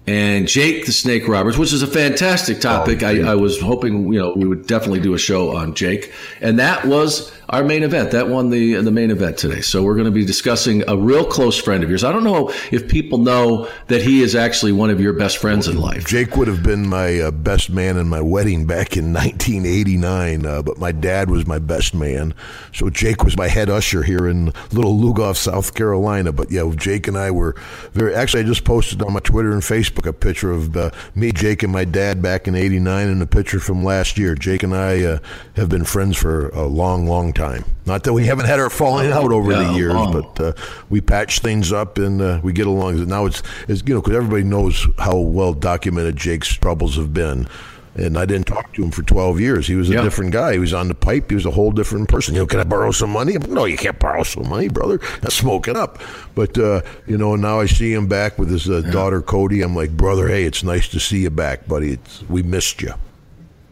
And 0.08 0.48
Jake 0.48 0.88
the 0.88 0.92
Snake 0.92 1.28
Roberts, 1.28 1.60
which 1.60 1.72
is 1.74 1.84
a 1.84 1.88
fantastic 1.88 2.60
topic. 2.60 3.04
I, 3.04 3.22
I 3.22 3.36
was 3.36 3.62
hoping 3.62 4.12
you 4.12 4.20
know 4.20 4.34
we 4.36 4.48
would 4.48 4.66
definitely 4.66 5.00
do 5.00 5.14
a 5.14 5.20
show 5.20 5.56
on 5.56 5.76
Jake, 5.76 6.12
and 6.42 6.58
that 6.60 6.86
was 6.86 7.32
our 7.52 7.64
main 7.64 7.84
event. 7.84 8.12
That 8.12 8.30
won 8.30 8.50
the 8.50 8.76
the 8.76 8.92
main 8.92 9.12
event 9.12 9.38
today. 9.38 9.62
So 9.62 9.84
we're 9.84 9.96
going 9.96 10.06
to 10.06 10.12
be 10.12 10.26
discussing 10.26 10.84
a 10.88 10.96
real 10.96 11.26
close 11.26 11.58
friend 11.58 11.84
of 11.84 11.90
yours. 11.90 12.04
I 12.04 12.12
don't 12.12 12.24
know 12.24 12.50
if 12.72 12.88
people 12.88 13.18
know 13.18 13.70
that 13.88 14.02
he 14.02 14.24
is 14.24 14.36
actually 14.36 14.72
one 14.72 14.90
of 14.90 15.02
your 15.02 15.14
best 15.14 15.38
friends 15.38 15.68
in 15.68 15.78
life. 15.78 16.08
Jake 16.08 16.38
would 16.38 16.48
have 16.48 16.64
been 16.64 16.88
my 16.88 17.20
uh, 17.20 17.32
best 17.32 17.70
man 17.70 17.98
in 17.98 18.08
my 18.08 18.22
wedding 18.22 18.66
back 18.66 18.96
in 18.96 19.14
1989, 19.14 20.46
uh, 20.46 20.62
but 20.62 20.78
my 20.78 20.92
dad 20.92 21.30
was 21.30 21.46
my 21.46 21.60
best 21.60 21.94
man. 21.94 22.34
So 22.74 22.90
Jake 22.90 23.24
was 23.24 23.38
my 23.38 23.50
head 23.50 23.70
usher 23.70 24.04
here 24.04 24.28
in 24.28 24.54
Little 24.72 24.98
Lugoff, 24.98 25.36
South 25.36 25.76
Carolina. 25.76 26.32
But 26.32 26.52
yeah, 26.52 26.72
Jake 26.76 27.08
and 27.08 27.18
I 27.18 27.32
were 27.32 27.56
very. 27.92 28.16
Actually, 28.16 28.44
I 28.44 28.46
just 28.46 28.64
posted 28.64 29.02
on 29.02 29.14
my 29.14 29.20
Twitter 29.20 29.52
and 29.52 29.62
Facebook 29.62 30.08
a 30.08 30.14
picture 30.14 30.52
of 30.52 30.76
uh, 30.78 30.92
me, 31.16 31.32
Jake, 31.34 31.64
and 31.64 31.74
my 31.74 31.84
dad 31.84 32.22
back 32.22 32.48
in 32.48 32.56
'89, 32.56 33.10
and 33.10 33.22
a 33.22 33.28
picture 33.28 33.60
from 33.60 33.84
last 33.84 34.18
year. 34.18 34.36
Jake 34.36 34.64
and 34.64 34.74
I 34.74 35.04
uh, 35.04 35.20
have 35.58 35.68
been 35.68 35.84
friends 35.84 36.18
for 36.18 36.48
a 36.50 36.66
long, 36.66 37.06
long 37.06 37.34
time. 37.34 37.41
Not 37.86 38.04
that 38.04 38.14
we 38.14 38.26
haven't 38.26 38.46
had 38.46 38.60
our 38.60 38.70
falling 38.70 39.12
out 39.12 39.32
over 39.32 39.52
Yeah, 39.52 39.64
the 39.64 39.74
years, 39.74 39.94
long. 39.94 40.14
but 40.14 40.40
uh, 40.44 40.54
we 40.90 41.02
patch 41.02 41.40
things 41.40 41.72
up 41.74 41.98
and 41.98 42.22
uh, 42.22 42.40
we 42.44 42.54
get 42.54 42.68
along. 42.68 43.06
Now 43.08 43.26
it's, 43.26 43.42
it's 43.68 43.82
you 43.86 43.96
know 43.96 44.02
because 44.02 44.16
everybody 44.16 44.44
knows 44.44 44.88
how 44.98 45.18
well 45.18 45.54
documented 45.54 46.16
Jake's 46.16 46.48
troubles 46.54 46.96
have 46.98 47.14
been. 47.14 47.48
And 47.94 48.18
I 48.18 48.24
didn't 48.26 48.48
talk 48.48 48.72
to 48.76 48.84
him 48.86 48.90
for 48.90 49.04
12 49.04 49.42
years. 49.42 49.68
He 49.68 49.76
was 49.76 49.90
a 49.90 49.94
Yeah. 49.96 50.02
different 50.02 50.32
guy. 50.32 50.54
He 50.54 50.60
was 50.60 50.74
on 50.74 50.88
the 50.88 50.94
pipe. 50.96 51.28
He 51.30 51.36
was 51.36 51.46
a 51.46 51.52
whole 51.52 51.72
different 51.74 52.08
person. 52.08 52.34
You 52.34 52.40
know, 52.40 52.46
can 52.48 52.62
I 52.62 52.64
borrow 52.64 52.92
some 52.92 53.10
money? 53.10 53.34
No, 53.50 53.66
you 53.66 53.76
can't 53.76 54.00
borrow 54.00 54.24
some 54.24 54.48
money, 54.48 54.70
brother. 54.70 54.98
That's 55.20 55.36
smoking 55.36 55.76
up. 55.76 56.00
But, 56.34 56.58
uh, 56.58 56.84
you 57.06 57.18
know, 57.18 57.36
now 57.36 57.60
I 57.60 57.66
see 57.66 57.92
him 57.92 58.08
back 58.08 58.40
with 58.40 58.50
his 58.50 58.70
uh, 58.70 58.80
daughter, 58.80 59.22
Cody. 59.22 59.62
I'm 59.62 59.76
like, 59.76 59.92
brother, 59.98 60.30
hey, 60.30 60.46
it's 60.46 60.64
nice 60.64 60.88
to 60.88 61.02
see 61.02 61.24
you 61.24 61.30
back, 61.32 61.68
buddy. 61.68 61.92
It's, 61.92 62.24
we 62.30 62.44
missed 62.44 62.82
you. 62.82 62.94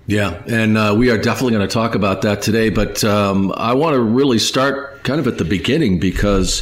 Yeah, 0.09 0.41
and 0.47 0.75
uh, 0.75 0.95
we 0.97 1.11
are 1.11 1.19
definitely 1.19 1.51
going 1.51 1.67
to 1.67 1.71
talk 1.71 1.93
about 1.93 2.23
that 2.23 2.41
today. 2.41 2.71
But 2.71 3.03
um, 3.03 3.53
I 3.55 3.73
want 3.73 3.93
to 3.93 4.01
really 4.01 4.39
start 4.39 5.03
kind 5.03 5.19
of 5.19 5.27
at 5.27 5.37
the 5.37 5.45
beginning 5.45 5.99
because 5.99 6.61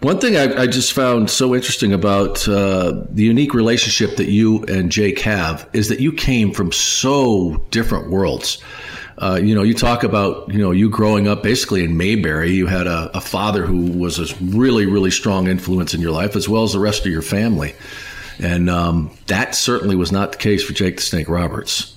one 0.00 0.20
thing 0.20 0.36
I, 0.36 0.64
I 0.64 0.66
just 0.66 0.92
found 0.92 1.30
so 1.30 1.54
interesting 1.54 1.94
about 1.94 2.46
uh, 2.46 3.04
the 3.08 3.22
unique 3.22 3.54
relationship 3.54 4.18
that 4.18 4.28
you 4.28 4.62
and 4.64 4.92
Jake 4.92 5.20
have 5.20 5.66
is 5.72 5.88
that 5.88 6.00
you 6.00 6.12
came 6.12 6.52
from 6.52 6.70
so 6.70 7.64
different 7.70 8.10
worlds. 8.10 8.62
Uh, 9.16 9.40
you 9.42 9.54
know, 9.54 9.62
you 9.62 9.72
talk 9.72 10.04
about 10.04 10.52
you 10.52 10.58
know 10.58 10.70
you 10.70 10.90
growing 10.90 11.26
up 11.28 11.42
basically 11.42 11.82
in 11.82 11.96
Mayberry. 11.96 12.50
You 12.50 12.66
had 12.66 12.86
a, 12.86 13.10
a 13.16 13.22
father 13.22 13.64
who 13.64 13.90
was 13.92 14.18
a 14.18 14.34
really, 14.44 14.84
really 14.84 15.10
strong 15.10 15.48
influence 15.48 15.94
in 15.94 16.02
your 16.02 16.12
life, 16.12 16.36
as 16.36 16.46
well 16.46 16.64
as 16.64 16.74
the 16.74 16.78
rest 16.78 17.06
of 17.06 17.10
your 17.10 17.22
family. 17.22 17.74
And 18.38 18.68
um, 18.68 19.16
that 19.28 19.54
certainly 19.54 19.96
was 19.96 20.12
not 20.12 20.32
the 20.32 20.38
case 20.38 20.62
for 20.62 20.74
Jake 20.74 20.96
the 20.96 21.02
Snake 21.02 21.30
Roberts. 21.30 21.95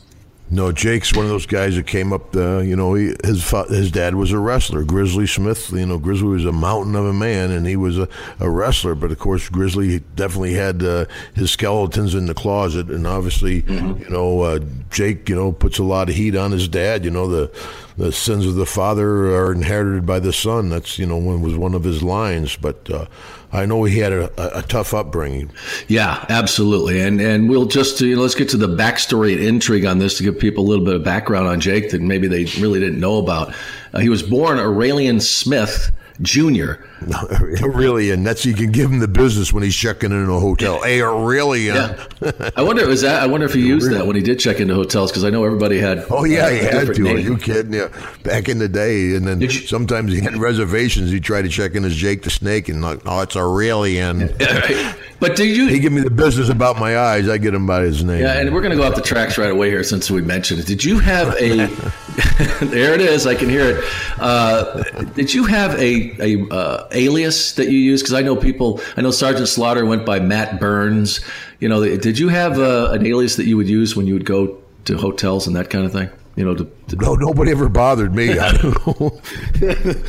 No, 0.51 0.71
Jake's 0.71 1.15
one 1.15 1.25
of 1.25 1.31
those 1.31 1.45
guys 1.45 1.75
that 1.75 1.85
came 1.85 2.12
up. 2.12 2.35
Uh, 2.35 2.59
you 2.59 2.75
know, 2.75 2.95
he, 2.95 3.13
his 3.23 3.47
his 3.69 3.91
dad 3.91 4.15
was 4.15 4.31
a 4.31 4.39
wrestler, 4.39 4.83
Grizzly 4.83 5.27
Smith. 5.27 5.71
You 5.71 5.85
know, 5.85 5.99
Grizzly 5.99 6.29
was 6.29 6.45
a 6.45 6.51
mountain 6.51 6.95
of 6.95 7.05
a 7.05 7.13
man, 7.13 7.51
and 7.51 7.67
he 7.67 7.75
was 7.75 7.99
a, 7.99 8.07
a 8.39 8.49
wrestler. 8.49 8.95
But 8.95 9.12
of 9.12 9.19
course, 9.19 9.47
Grizzly 9.47 9.99
definitely 10.15 10.53
had 10.53 10.81
uh, 10.81 11.05
his 11.35 11.51
skeletons 11.51 12.15
in 12.15 12.25
the 12.25 12.33
closet, 12.33 12.89
and 12.89 13.05
obviously, 13.05 13.63
you 13.67 14.09
know, 14.09 14.41
uh, 14.41 14.59
Jake, 14.89 15.29
you 15.29 15.35
know, 15.35 15.51
puts 15.51 15.77
a 15.77 15.83
lot 15.83 16.09
of 16.09 16.15
heat 16.15 16.35
on 16.35 16.51
his 16.51 16.67
dad. 16.67 17.05
You 17.05 17.12
know, 17.12 17.27
the 17.27 17.51
the 17.99 18.13
sins 18.13 18.45
of 18.45 18.55
the 18.55 18.65
father 18.65 19.35
are 19.35 19.51
inherited 19.51 20.05
by 20.05 20.19
the 20.19 20.31
son. 20.31 20.69
That's 20.69 20.97
you 20.97 21.05
know, 21.05 21.17
one 21.17 21.41
was 21.41 21.55
one 21.55 21.73
of 21.73 21.83
his 21.83 22.01
lines. 22.01 22.55
But 22.55 22.89
uh, 22.89 23.07
I 23.51 23.65
know 23.65 23.83
he 23.83 23.99
had 23.99 24.13
a, 24.13 24.57
a, 24.57 24.62
tough 24.62 24.93
upbringing. 24.93 25.51
Yeah, 25.89 26.25
absolutely. 26.29 27.01
And 27.01 27.19
and 27.19 27.49
we'll 27.49 27.65
just 27.65 27.99
you 27.99 28.15
know, 28.15 28.21
let's 28.21 28.35
get 28.35 28.47
to 28.49 28.57
the 28.57 28.69
backstory 28.69 29.33
and 29.33 29.43
intrigue 29.43 29.83
on 29.83 29.99
this 29.99 30.17
to 30.17 30.23
give 30.23 30.39
people 30.39 30.63
a 30.63 30.67
little 30.67 30.85
bit 30.85 30.95
of 30.95 31.03
background 31.03 31.47
on 31.49 31.59
Jake 31.59 31.91
that 31.91 32.01
maybe 32.01 32.29
they 32.29 32.45
really 32.62 32.79
didn't 32.79 33.01
know 33.01 33.17
about. 33.17 33.53
Uh, 33.93 33.99
he 33.99 34.07
was 34.07 34.23
born 34.23 34.59
Aurelian 34.59 35.19
Smith 35.19 35.91
Jr. 36.21 36.73
really, 37.62 38.12
and 38.12 38.25
that's 38.25 38.45
you 38.45 38.53
can 38.53 38.71
give 38.71 38.91
him 38.91 38.99
the 38.99 39.07
business 39.07 39.53
when 39.53 39.63
he's 39.63 39.75
checking 39.75 40.12
in 40.12 40.29
a 40.29 40.39
hotel. 40.39 40.81
Hey, 40.81 41.01
Aurelian. 41.01 41.75
Yeah. 41.75 42.49
I 42.55 42.62
wonder 42.62 42.88
is 42.89 43.01
that 43.01 43.23
I 43.23 43.27
wonder 43.27 43.45
if 43.45 43.53
he 43.53 43.62
used 43.65 43.91
that 43.91 44.05
when 44.05 44.15
he 44.15 44.21
did 44.21 44.39
check 44.39 44.59
into 44.59 44.73
hotels 44.75 45.12
because 45.12 45.23
I 45.23 45.29
know 45.29 45.43
everybody 45.45 45.79
had 45.79 46.05
Oh 46.09 46.25
yeah, 46.25 46.47
a 46.47 46.51
he 46.51 46.57
had 46.65 46.93
to. 46.95 47.07
Are 47.07 47.17
you 47.17 47.38
kidding? 47.38 47.73
Yeah, 47.73 47.88
back 48.23 48.49
in 48.49 48.59
the 48.59 48.69
day, 48.69 49.15
and 49.15 49.25
then 49.27 49.41
you- 49.41 49.49
sometimes 49.49 50.12
he 50.12 50.19
had 50.19 50.38
reservations. 50.38 51.12
He 51.12 51.19
tried 51.19 51.43
to 51.43 51.49
check 51.49 51.75
in 51.75 51.85
as 51.85 51.95
Jake 51.95 52.23
the 52.23 52.29
Snake, 52.29 52.69
and 52.69 52.81
like, 52.81 52.99
oh, 53.05 53.21
it's 53.21 53.35
Aurelian. 53.35 54.29
But 55.19 55.35
did 55.35 55.53
you 55.53 55.67
He 55.67 55.79
give 55.79 55.91
me 55.91 55.99
the 55.99 56.09
business 56.09 56.47
about 56.47 56.79
my 56.79 56.97
eyes. 56.97 57.27
I 57.27 57.38
get 57.38 57.53
him 57.53 57.67
by 57.67 57.81
his 57.81 58.05
name. 58.05 58.21
Yeah, 58.21 58.39
and 58.39 58.53
we're 58.53 58.62
going 58.62 58.71
to 58.71 58.77
go 58.77 58.83
off 58.88 58.95
the 58.95 59.01
tracks 59.01 59.38
right 59.38 59.51
away 59.51 59.69
here 59.69 59.83
since 59.83 60.09
we 60.09 60.21
mentioned 60.21 60.62
it. 60.62 60.65
Did 60.65 60.81
you 60.81 60.97
have 60.99 61.35
a? 61.35 61.65
there 62.67 62.93
it 62.93 63.01
is. 63.01 63.27
I 63.27 63.35
can 63.35 63.49
hear 63.49 63.79
it. 63.79 63.83
Uh, 64.17 64.81
did 65.15 65.33
you 65.33 65.43
have 65.43 65.77
a 65.77 66.15
a 66.21 66.49
uh, 66.53 66.88
alias 66.91 67.54
that 67.54 67.65
you 67.69 67.78
use? 67.78 68.02
Because 68.02 68.13
I 68.13 68.21
know 68.21 68.36
people. 68.36 68.82
I 68.97 69.02
know 69.02 69.12
Sergeant 69.12 69.47
Slaughter 69.47 69.86
went 69.86 70.06
by 70.06 70.19
Matt 70.19 70.60
Burns. 70.60 71.19
You 71.60 71.69
know, 71.69 71.84
did 71.97 72.17
you 72.19 72.30
have 72.30 72.60
uh, 72.60 72.91
an 72.91 73.06
alias 73.06 73.36
that 73.38 73.45
you 73.45 73.58
would 73.58 73.69
use 73.69 73.95
when 73.95 74.08
you 74.08 74.13
would 74.13 74.25
go 74.25 74.58
to 74.86 74.97
hotels 74.97 75.47
and 75.47 75.56
that 75.56 75.69
kind 75.69 75.86
of 75.86 75.91
thing? 75.91 76.10
You 76.36 76.45
know, 76.45 76.56
to, 76.56 76.71
to 76.88 76.95
no, 76.95 77.15
nobody 77.15 77.52
ever 77.52 77.67
bothered 77.67 78.15
me. 78.15 78.39
I 78.39 78.54
don't 78.54 78.88
know. 78.88 79.19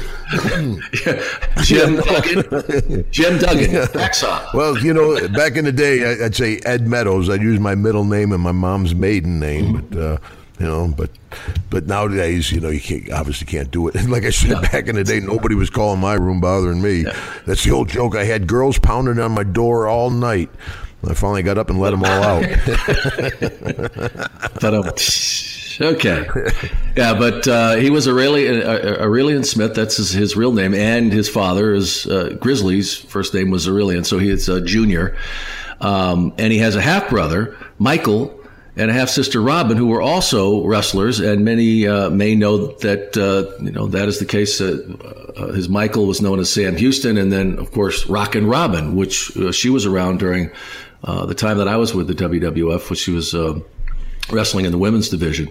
Jim 1.62 1.96
Duggan. 1.96 3.04
Jim 3.10 3.38
Duggan. 3.38 3.70
Hacksaw. 3.88 4.54
well, 4.54 4.78
you 4.78 4.94
know, 4.94 5.28
back 5.30 5.56
in 5.56 5.64
the 5.64 5.72
day, 5.72 6.04
I- 6.22 6.26
I'd 6.26 6.36
say 6.36 6.58
Ed 6.64 6.86
Meadows. 6.86 7.28
I'd 7.28 7.42
use 7.42 7.58
my 7.58 7.74
middle 7.74 8.04
name 8.04 8.30
and 8.32 8.42
my 8.42 8.52
mom's 8.52 8.94
maiden 8.94 9.40
name, 9.40 9.80
but. 9.88 9.98
Uh, 10.00 10.18
you 10.60 10.66
know. 10.66 10.94
But 10.96 11.10
but 11.70 11.86
nowadays, 11.86 12.52
you 12.52 12.60
know, 12.60 12.68
you 12.68 12.80
can't, 12.80 13.10
obviously 13.10 13.46
can't 13.46 13.70
do 13.70 13.88
it. 13.88 13.96
And 13.96 14.10
like 14.12 14.24
I 14.24 14.30
said 14.30 14.60
back 14.62 14.86
in 14.86 14.94
the 14.94 15.04
day, 15.04 15.20
nobody 15.20 15.54
was 15.54 15.70
calling 15.70 16.00
my 16.00 16.14
room 16.14 16.40
bothering 16.40 16.82
me. 16.82 17.04
That's 17.46 17.64
the 17.64 17.72
old 17.72 17.88
joke. 17.88 18.14
I 18.14 18.24
had 18.24 18.46
girls 18.46 18.78
pounding 18.78 19.18
on 19.18 19.32
my 19.32 19.44
door 19.44 19.88
all 19.88 20.10
night. 20.10 20.50
I 21.08 21.14
finally 21.14 21.42
got 21.42 21.56
up 21.56 21.70
and 21.70 21.80
let 21.80 21.92
them 21.92 22.04
all 22.04 22.22
out. 22.22 22.42
but 24.60 24.74
um, 24.74 24.84
okay, 25.94 26.26
yeah, 26.94 27.14
but 27.14 27.48
uh, 27.48 27.76
he 27.76 27.88
was 27.88 28.06
Aurelian, 28.06 28.62
uh, 28.62 28.98
Aurelian 29.00 29.42
Smith. 29.42 29.74
That's 29.74 29.96
his, 29.96 30.10
his, 30.10 30.36
real 30.36 30.52
name, 30.52 30.74
and 30.74 31.10
his 31.10 31.26
father 31.26 31.72
is 31.72 32.04
uh, 32.06 32.36
Grizzly's 32.38 32.94
first 32.94 33.32
name 33.32 33.50
was 33.50 33.66
Aurelian, 33.66 34.04
so 34.04 34.18
he 34.18 34.28
is 34.28 34.50
a 34.50 34.60
junior. 34.60 35.16
Um, 35.80 36.34
and 36.36 36.52
he 36.52 36.58
has 36.58 36.76
a 36.76 36.82
half 36.82 37.08
brother, 37.08 37.56
Michael, 37.78 38.38
and 38.80 38.90
a 38.90 38.94
half 38.94 39.10
sister 39.10 39.42
Robin, 39.42 39.76
who 39.76 39.86
were 39.86 40.00
also 40.00 40.64
wrestlers, 40.64 41.20
and 41.20 41.44
many 41.44 41.86
uh, 41.86 42.08
may 42.08 42.34
know 42.34 42.68
that 42.78 43.16
uh, 43.16 43.62
you 43.62 43.70
know 43.70 43.86
that 43.88 44.08
is 44.08 44.18
the 44.18 44.24
case. 44.24 44.60
Uh 44.60 44.96
his 45.54 45.68
Michael 45.68 46.06
was 46.06 46.20
known 46.20 46.38
as 46.38 46.52
Sam 46.52 46.76
Houston, 46.76 47.16
and 47.16 47.32
then 47.32 47.58
of 47.58 47.72
course 47.72 48.06
Rockin' 48.06 48.46
Robin, 48.46 48.94
which 48.94 49.36
uh, 49.36 49.52
she 49.52 49.70
was 49.70 49.86
around 49.86 50.18
during 50.18 50.50
uh, 51.04 51.24
the 51.26 51.34
time 51.34 51.58
that 51.58 51.68
I 51.68 51.76
was 51.76 51.94
with 51.94 52.08
the 52.08 52.14
WWF, 52.14 52.90
which 52.90 52.98
she 52.98 53.10
was 53.10 53.34
wrestling 54.30 54.64
in 54.66 54.72
the 54.72 54.78
women's 54.78 55.08
division. 55.08 55.48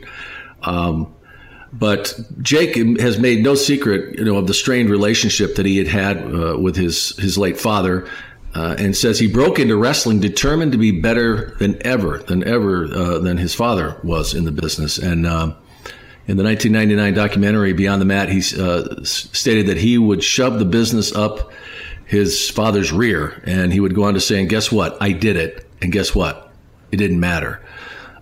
Um, 0.64 1.14
but 1.72 2.20
Jake 2.42 2.76
has 3.00 3.20
made 3.20 3.44
no 3.44 3.56
secret, 3.56 4.18
you 4.18 4.26
know, 4.26 4.38
of 4.38 4.48
the 4.48 4.54
strained 4.54 4.90
relationship 4.90 5.56
that 5.56 5.66
he 5.66 5.78
had 5.78 5.88
had 5.88 6.32
with 6.60 6.76
his 6.76 7.16
his 7.18 7.38
late 7.38 7.60
father 7.60 8.08
uh, 8.56 8.76
and 8.80 8.96
says 8.96 9.20
he 9.20 9.28
broke 9.28 9.60
into 9.60 9.78
wrestling 9.78 10.20
determined 10.20 10.72
to 10.72 10.78
be 10.78 10.92
better 10.92 11.56
than 11.60 11.86
ever, 11.86 12.20
than 12.20 12.44
ever 12.48 12.86
uh, 12.86 13.20
than 13.20 13.38
his 13.38 13.54
father 13.54 14.00
was 14.04 14.34
in 14.34 14.46
the 14.46 14.52
business. 14.52 14.98
And 14.98 15.26
uh, 15.26 15.54
in 16.28 16.38
the 16.38 16.44
1999 16.44 17.14
documentary 17.14 17.74
Beyond 17.74 18.02
the 18.02 18.06
Mat, 18.06 18.30
he 18.30 18.40
uh, 18.60 19.04
stated 19.04 19.68
that 19.68 19.78
he 19.78 19.98
would 19.98 20.24
shove 20.24 20.60
the 20.60 20.66
business 20.66 21.14
up 21.14 21.52
his 22.06 22.50
father's 22.50 22.92
rear, 22.92 23.42
and 23.46 23.72
he 23.72 23.80
would 23.80 23.94
go 23.94 24.04
on 24.04 24.16
to 24.16 24.20
say, 24.20 24.40
"And 24.40 24.50
guess 24.50 24.72
what? 24.72 24.98
I 25.00 25.12
did 25.12 25.36
it. 25.36 25.68
And 25.82 25.92
guess 25.92 26.16
what? 26.16 26.52
It 26.92 26.98
didn't 26.98 27.20
matter." 27.20 27.62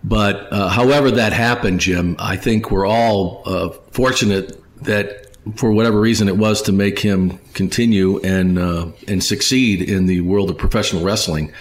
But 0.04 0.52
uh, 0.52 0.70
however 0.70 1.12
that 1.12 1.34
happened, 1.34 1.80
Jim, 1.80 2.16
I 2.20 2.38
think 2.38 2.70
we're 2.70 2.86
all 2.86 3.44
uh, 3.46 3.70
fortunate 3.92 4.62
that 4.84 5.27
for 5.56 5.72
whatever 5.72 6.00
reason 6.00 6.28
it 6.28 6.38
was 6.38 6.62
to 6.64 6.72
make 6.72 7.00
him 7.00 7.38
continue 7.54 8.20
and 8.20 8.58
uh, 8.58 8.88
and 9.08 9.24
succeed 9.24 9.82
in 9.82 10.06
the 10.06 10.22
world 10.22 10.50
of 10.50 10.58
professional 10.58 11.04
wrestling. 11.04 11.52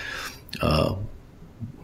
Uh, 0.60 0.96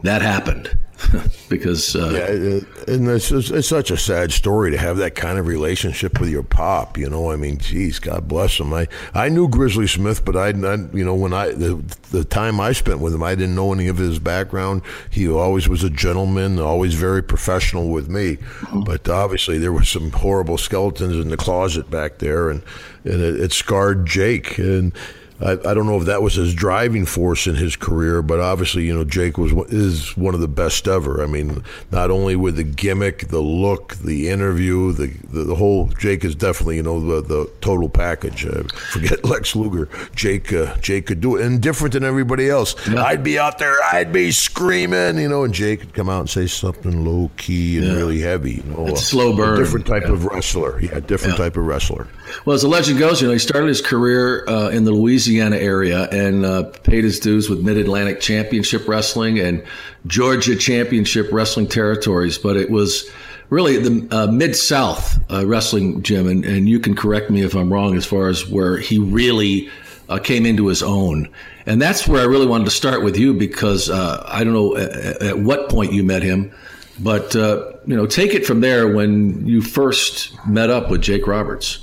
that 0.03 0.23
happened. 0.23 0.79
because 1.49 1.95
uh, 1.97 2.11
yeah, 2.11 2.93
and 2.93 3.09
it's, 3.09 3.31
it's, 3.31 3.69
such 3.69 3.91
a 3.91 3.97
sad 3.97 4.33
story 4.33 4.71
to 4.71 4.77
have 4.77 4.99
that 4.99 5.15
kind 5.15 5.39
of 5.39 5.47
relationship 5.47 6.21
with 6.21 6.29
your 6.29 6.43
pop. 6.43 6.99
You 6.99 7.09
know, 7.09 7.31
I 7.31 7.37
mean, 7.37 7.59
geez, 7.59 7.99
God 7.99 8.29
bless 8.29 8.59
him. 8.59 8.73
I 8.73 8.89
I 9.15 9.29
knew 9.29 9.49
Grizzly 9.49 9.87
Smith, 9.87 10.25
but 10.25 10.37
I, 10.37 10.49
I 10.49 10.77
you 10.93 11.05
know, 11.05 11.15
when 11.15 11.33
I 11.33 11.51
the 11.51 11.83
the 12.11 12.25
time 12.25 12.61
I 12.61 12.73
spent 12.73 13.01
with 13.01 13.15
him, 13.15 13.23
I 13.23 13.35
didn't 13.35 13.55
know 13.55 13.73
any 13.73 13.89
of 13.89 13.97
his 13.97 14.19
background. 14.19 14.83
He 15.11 15.29
always 15.29 15.69
was 15.69 15.85
a 15.85 15.91
gentleman, 15.91 16.59
always 16.59 16.95
very 16.95 17.23
professional 17.23 17.89
with 17.89 18.09
me. 18.09 18.37
Mm-hmm. 18.37 18.81
But 18.81 19.09
obviously, 19.09 19.59
there 19.59 19.73
were 19.73 19.85
some 19.85 20.11
horrible 20.11 20.59
skeletons 20.59 21.17
in 21.17 21.29
the 21.29 21.37
closet 21.37 21.91
back 21.91 22.19
there, 22.19 22.51
and 22.51 22.63
and 23.05 23.21
it, 23.21 23.41
it 23.41 23.53
scarred 23.53 24.07
Jake 24.07 24.59
and 24.59 24.93
I, 25.43 25.53
I, 25.53 25.75
don't 25.75 25.87
know 25.87 25.97
if 25.97 26.05
that 26.05 26.23
was 26.23 26.35
his 26.35 26.55
driving 26.55 27.05
force 27.05 27.47
in 27.47 27.57
his 27.57 27.75
career, 27.75 28.23
but 28.23 28.39
obviously, 28.39 28.85
you 28.85 28.95
know, 28.95 29.05
Jake 29.05 29.39
was 29.39 29.53
is 29.73 30.17
one 30.17 30.35
of 30.35 30.41
the 30.41 30.49
best 30.49 30.87
ever. 30.87 31.23
I 31.23 31.27
mean, 31.27 31.65
not 31.91 32.11
only 32.11 32.37
with 32.37 32.57
the 32.57 32.63
gimmick, 32.63 33.29
the 33.29 33.41
look, 33.41 33.97
the 33.97 34.29
interview, 34.29 34.93
the 34.93 35.09
the, 35.31 35.45
the 35.45 35.55
whole. 35.55 35.89
Jake 35.99 36.25
is 36.25 36.35
definitely, 36.35 36.77
you 36.77 36.83
know, 36.83 37.01
the, 37.01 37.27
the 37.27 37.51
total 37.61 37.89
package. 37.89 38.47
Uh, 38.47 38.63
forget 38.93 39.25
Lex 39.25 39.57
Luger. 39.57 39.89
Jake 40.15 40.53
uh, 40.53 40.77
Jake 40.77 41.07
could 41.07 41.21
do 41.21 41.37
it, 41.37 41.45
and 41.45 41.61
different 41.61 41.95
than 41.95 42.05
everybody 42.05 42.49
else. 42.49 42.77
Yeah. 42.89 43.03
I'd 43.03 43.25
be 43.25 43.39
out 43.39 43.59
there, 43.59 43.77
I'd 43.91 44.13
be 44.13 44.31
screaming, 44.31 45.19
you 45.19 45.29
know, 45.29 45.43
and 45.43 45.53
Jake 45.53 45.81
would 45.81 45.95
come 45.95 46.09
out 46.09 46.21
and 46.21 46.31
say 46.31 46.47
something 46.47 47.05
low 47.05 47.31
key 47.37 47.79
and 47.79 47.87
yeah. 47.89 47.95
really 47.95 48.21
heavy. 48.21 48.53
You 48.55 48.63
know, 48.65 48.87
it's 48.87 49.05
slow 49.05 49.35
burn. 49.35 49.59
different 49.59 49.87
type 49.87 50.05
yeah. 50.05 50.13
of 50.13 50.25
wrestler. 50.25 50.81
Yeah, 50.81 51.01
different 51.01 51.37
type 51.37 51.57
of 51.57 51.67
wrestler. 51.67 52.07
Well, 52.45 52.55
as 52.55 52.63
the 52.63 52.69
legend 52.69 52.99
goes, 52.99 53.21
you 53.21 53.27
know, 53.27 53.33
he 53.33 53.39
started 53.39 53.67
his 53.67 53.81
career 53.81 54.45
uh, 54.49 54.69
in 54.69 54.85
the 54.85 54.93
Louisiana 54.93 55.32
area 55.41 56.09
and 56.11 56.45
uh, 56.45 56.65
paid 56.83 57.05
his 57.05 57.19
dues 57.21 57.49
with 57.49 57.61
Mid 57.61 57.77
Atlantic 57.77 58.21
Championship 58.21 58.87
Wrestling 58.87 59.39
and 59.39 59.63
Georgia 60.07 60.57
Championship 60.57 61.29
Wrestling 61.33 61.69
territories. 61.69 62.39
But 62.39 62.57
it 62.57 62.71
was 62.71 63.11
really 63.51 63.79
the 63.79 64.09
uh, 64.15 64.27
Mid 64.29 64.57
South 64.57 65.19
uh, 65.31 65.47
Wrestling 65.47 66.03
gym, 66.03 66.27
and, 66.27 66.45
and, 66.45 66.69
you 66.69 66.81
can 66.81 66.95
correct 66.95 67.31
me 67.31 67.43
if 67.43 67.55
I'm 67.55 67.73
wrong 67.73 67.97
as 67.97 68.07
far 68.07 68.29
as 68.29 68.49
where 68.49 68.79
he 68.79 68.99
really 68.99 69.69
uh, 70.09 70.19
came 70.19 70.47
into 70.47 70.69
his 70.69 70.83
own. 70.83 71.29
And 71.67 71.81
that's 71.81 72.09
where 72.09 72.21
I 72.21 72.25
really 72.25 72.47
wanted 72.47 72.65
to 72.65 72.71
start 72.71 73.03
with 73.03 73.17
you 73.17 73.35
because 73.35 73.91
uh, 73.91 74.25
I 74.27 74.43
don't 74.43 74.53
know 74.53 74.77
at, 74.77 75.23
at, 75.23 75.39
what 75.39 75.69
point 75.69 75.93
you 75.93 76.03
met 76.03 76.23
him. 76.23 76.53
But 77.01 77.35
you 77.35 77.97
know, 77.97 78.07
take 78.07 78.35
it 78.35 78.47
from 78.47 78.61
there 78.61 78.87
when 78.95 79.47
you 79.47 79.63
first 79.63 80.37
met 80.47 80.71
up 80.71 80.91
with 80.91 81.01
Jake 81.03 81.27
Roberts. 81.27 81.79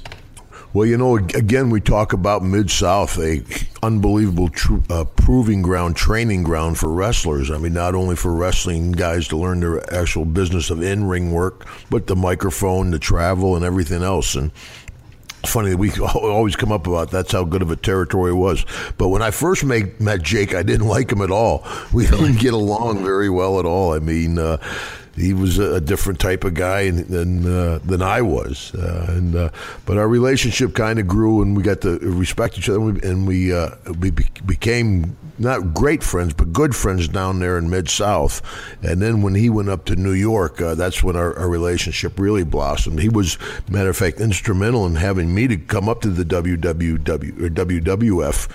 Well, 0.72 0.86
you 0.86 0.98
know, 0.98 1.16
again, 1.16 1.72
we 1.72 1.82
talk 1.82 2.14
about 2.14 2.44
Mid 2.44 2.70
South, 2.70 3.18
a 3.18 3.42
unbelievable 3.82 4.50
tr- 4.50 4.78
uh, 4.88 5.04
proving 5.04 5.64
ground, 5.64 5.96
training 5.96 6.44
ground 6.44 6.78
for 6.78 6.90
wrestlers. 6.90 7.50
I 7.50 7.58
mean, 7.58 7.74
not 7.74 7.96
only 7.96 8.16
for 8.16 8.36
wrestling 8.36 8.92
guys 8.92 9.28
to 9.30 9.38
learn 9.38 9.62
their 9.62 9.92
actual 9.92 10.26
business 10.26 10.70
of 10.70 10.84
in 10.84 11.06
ring 11.06 11.32
work, 11.32 11.66
but 11.90 12.06
the 12.06 12.16
microphone, 12.16 12.92
the 12.92 13.00
travel, 13.00 13.56
and 13.56 13.66
everything 13.66 14.04
else. 14.04 14.36
And 14.36 14.52
funny 15.48 15.72
that 15.72 15.78
we 15.78 15.92
always 16.14 16.56
come 16.56 16.72
up 16.72 16.86
about 16.86 17.10
that's 17.10 17.32
how 17.32 17.44
good 17.44 17.62
of 17.62 17.72
a 17.72 17.76
territory 17.76 18.32
it 18.32 18.36
was 18.36 18.66
but 18.98 19.08
when 19.08 19.22
i 19.22 19.32
first 19.32 19.64
met, 19.64 20.00
met 20.00 20.22
jake 20.22 20.54
i 20.54 20.62
didn't 20.62 20.88
like 20.96 21.12
him 21.12 21.22
at 21.22 21.32
all 21.32 21.66
we 21.94 22.06
didn't 22.06 22.38
get 22.40 22.54
along 22.54 23.04
very 23.04 23.30
well 23.30 23.58
at 23.58 23.66
all 23.66 23.94
i 23.94 24.00
mean 24.00 24.38
uh, 24.38 24.58
he 25.20 25.34
was 25.34 25.60
a 25.60 25.82
different 25.82 26.20
type 26.20 26.44
of 26.44 26.54
guy 26.54 26.90
than 26.90 27.46
uh, 27.46 27.80
than 27.84 28.02
I 28.02 28.22
was, 28.22 28.74
uh, 28.76 29.06
and 29.10 29.36
uh, 29.36 29.50
but 29.86 29.98
our 29.98 30.08
relationship 30.08 30.74
kind 30.74 31.00
of 31.00 31.08
grew, 31.08 31.42
and 31.42 31.56
we 31.56 31.64
got 31.64 31.82
to 31.82 32.00
respect 32.00 32.58
each 32.58 32.70
other, 32.70 32.80
and 32.80 33.28
we 33.28 33.54
uh, 33.54 33.70
we 34.00 34.12
became 34.12 35.18
not 35.40 35.74
great 35.74 36.04
friends, 36.04 36.34
but 36.34 36.52
good 36.52 36.76
friends 36.76 37.08
down 37.08 37.40
there 37.40 37.58
in 37.58 37.70
Mid 37.70 37.90
South. 37.90 38.42
And 38.84 39.02
then 39.02 39.22
when 39.22 39.36
he 39.36 39.50
went 39.50 39.70
up 39.70 39.86
to 39.86 39.96
New 39.96 40.12
York, 40.12 40.62
uh, 40.62 40.76
that's 40.76 41.02
when 41.02 41.16
our, 41.16 41.38
our, 41.38 41.50
relationship 41.50 42.20
really 42.20 42.44
blossomed. 42.44 43.00
He 43.00 43.10
was, 43.10 43.38
matter 43.70 43.90
of 43.90 43.98
fact, 43.98 44.20
instrumental 44.20 44.86
in 44.86 44.96
having 44.96 45.34
me 45.34 45.48
to 45.48 45.58
come 45.58 45.88
up 45.88 46.02
to 46.02 46.10
the 46.10 46.26
WWW 46.26 47.42
or 47.42 47.50
WWF 47.50 48.50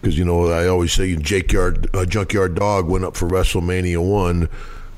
because 0.00 0.18
you 0.18 0.24
know 0.24 0.50
I 0.50 0.66
always 0.66 0.92
say 0.92 1.16
Jake 1.16 1.52
Yard, 1.52 1.88
uh, 1.94 2.04
Junkyard 2.04 2.56
Dog 2.56 2.88
went 2.88 3.04
up 3.04 3.16
for 3.16 3.26
WrestleMania 3.26 4.06
one. 4.06 4.50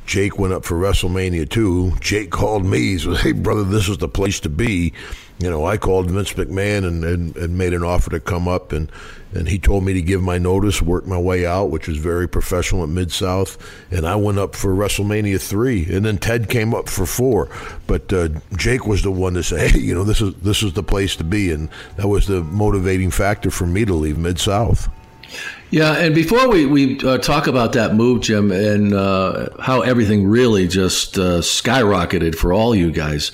Jake 0.07 0.39
went 0.39 0.55
up 0.55 0.65
for 0.65 0.79
WrestleMania 0.79 1.49
2. 1.49 1.97
Jake 2.01 2.31
called 2.31 2.65
me. 2.65 2.79
He 2.79 2.99
said, 2.99 3.17
Hey, 3.19 3.33
brother, 3.33 3.65
this 3.65 3.89
is 3.89 3.99
the 3.99 4.09
place 4.09 4.39
to 4.41 4.49
be. 4.49 4.93
You 5.39 5.51
know, 5.51 5.67
I 5.67 5.77
called 5.77 6.11
Vince 6.11 6.33
McMahon 6.33 6.87
and, 6.87 7.05
and, 7.05 7.37
and 7.37 7.59
made 7.59 7.75
an 7.75 7.83
offer 7.83 8.09
to 8.11 8.21
come 8.21 8.49
up, 8.49 8.73
and, 8.73 8.91
and 9.35 9.49
he 9.49 9.59
told 9.59 9.85
me 9.85 9.93
to 9.93 10.01
give 10.01 10.23
my 10.23 10.39
notice, 10.39 10.81
work 10.81 11.07
my 11.07 11.19
way 11.19 11.45
out, 11.45 11.71
which 11.71 11.89
was 11.89 11.99
very 11.99 12.27
professional 12.27 12.85
at 12.85 12.89
Mid 12.89 13.13
South. 13.13 13.59
And 13.91 14.07
I 14.07 14.17
went 14.17 14.39
up 14.39 14.55
for 14.55 14.75
WrestleMania 14.75 15.39
3, 15.43 15.95
and 15.95 16.07
then 16.07 16.17
Ted 16.17 16.49
came 16.49 16.73
up 16.73 16.89
for 16.89 17.05
4. 17.05 17.51
But 17.87 18.11
uh, 18.13 18.29
Jake 18.57 18.87
was 18.87 19.03
the 19.03 19.11
one 19.11 19.35
to 19.35 19.43
say, 19.43 19.69
Hey, 19.69 19.81
you 19.81 19.95
know, 19.95 20.05
this 20.05 20.23
is, 20.23 20.35
this 20.37 20.63
is 20.63 20.73
the 20.73 20.83
place 20.83 21.17
to 21.17 21.25
be. 21.25 21.51
And 21.51 21.69
that 21.97 22.09
was 22.09 22.27
the 22.27 22.43
motivating 22.43 23.11
factor 23.11 23.51
for 23.51 23.67
me 23.67 23.85
to 23.85 23.93
leave 23.93 24.17
Mid 24.17 24.39
South. 24.39 24.89
Yeah, 25.71 25.95
and 25.95 26.15
before 26.15 26.49
we, 26.49 26.65
we 26.65 27.01
uh, 27.01 27.19
talk 27.19 27.49
about 27.49 27.73
that 27.73 27.95
move, 27.95 28.23
Jim, 28.23 28.53
and 28.53 28.95
uh, 28.95 29.49
how 29.61 29.81
everything 29.81 30.27
really 30.27 30.69
just 30.69 31.19
uh, 31.19 31.41
skyrocketed 31.41 32.37
for 32.37 32.53
all 32.53 32.73
you 32.75 32.93
guys, 32.93 33.33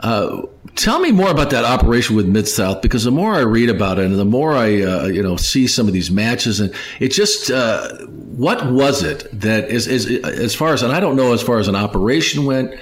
uh, 0.00 0.42
tell 0.76 0.98
me 0.98 1.12
more 1.12 1.30
about 1.30 1.50
that 1.50 1.64
operation 1.64 2.16
with 2.16 2.26
Mid 2.26 2.48
South 2.48 2.80
because 2.80 3.04
the 3.04 3.10
more 3.10 3.34
I 3.34 3.40
read 3.40 3.68
about 3.68 3.98
it 3.98 4.06
and 4.06 4.18
the 4.18 4.24
more 4.24 4.54
I 4.54 4.80
uh, 4.80 5.06
you 5.06 5.22
know 5.22 5.36
see 5.36 5.66
some 5.66 5.86
of 5.86 5.92
these 5.92 6.10
matches, 6.10 6.58
and 6.58 6.74
it 7.00 7.08
just 7.08 7.50
uh, 7.50 8.06
what 8.06 8.72
was 8.72 9.02
it 9.02 9.28
that 9.38 9.68
is, 9.68 9.86
is 9.86 10.06
as 10.24 10.54
far 10.54 10.72
as 10.72 10.82
and 10.82 10.90
I 10.90 11.00
don't 11.00 11.16
know 11.16 11.34
as 11.34 11.42
far 11.42 11.58
as 11.58 11.68
an 11.68 11.76
operation 11.76 12.46
went, 12.46 12.78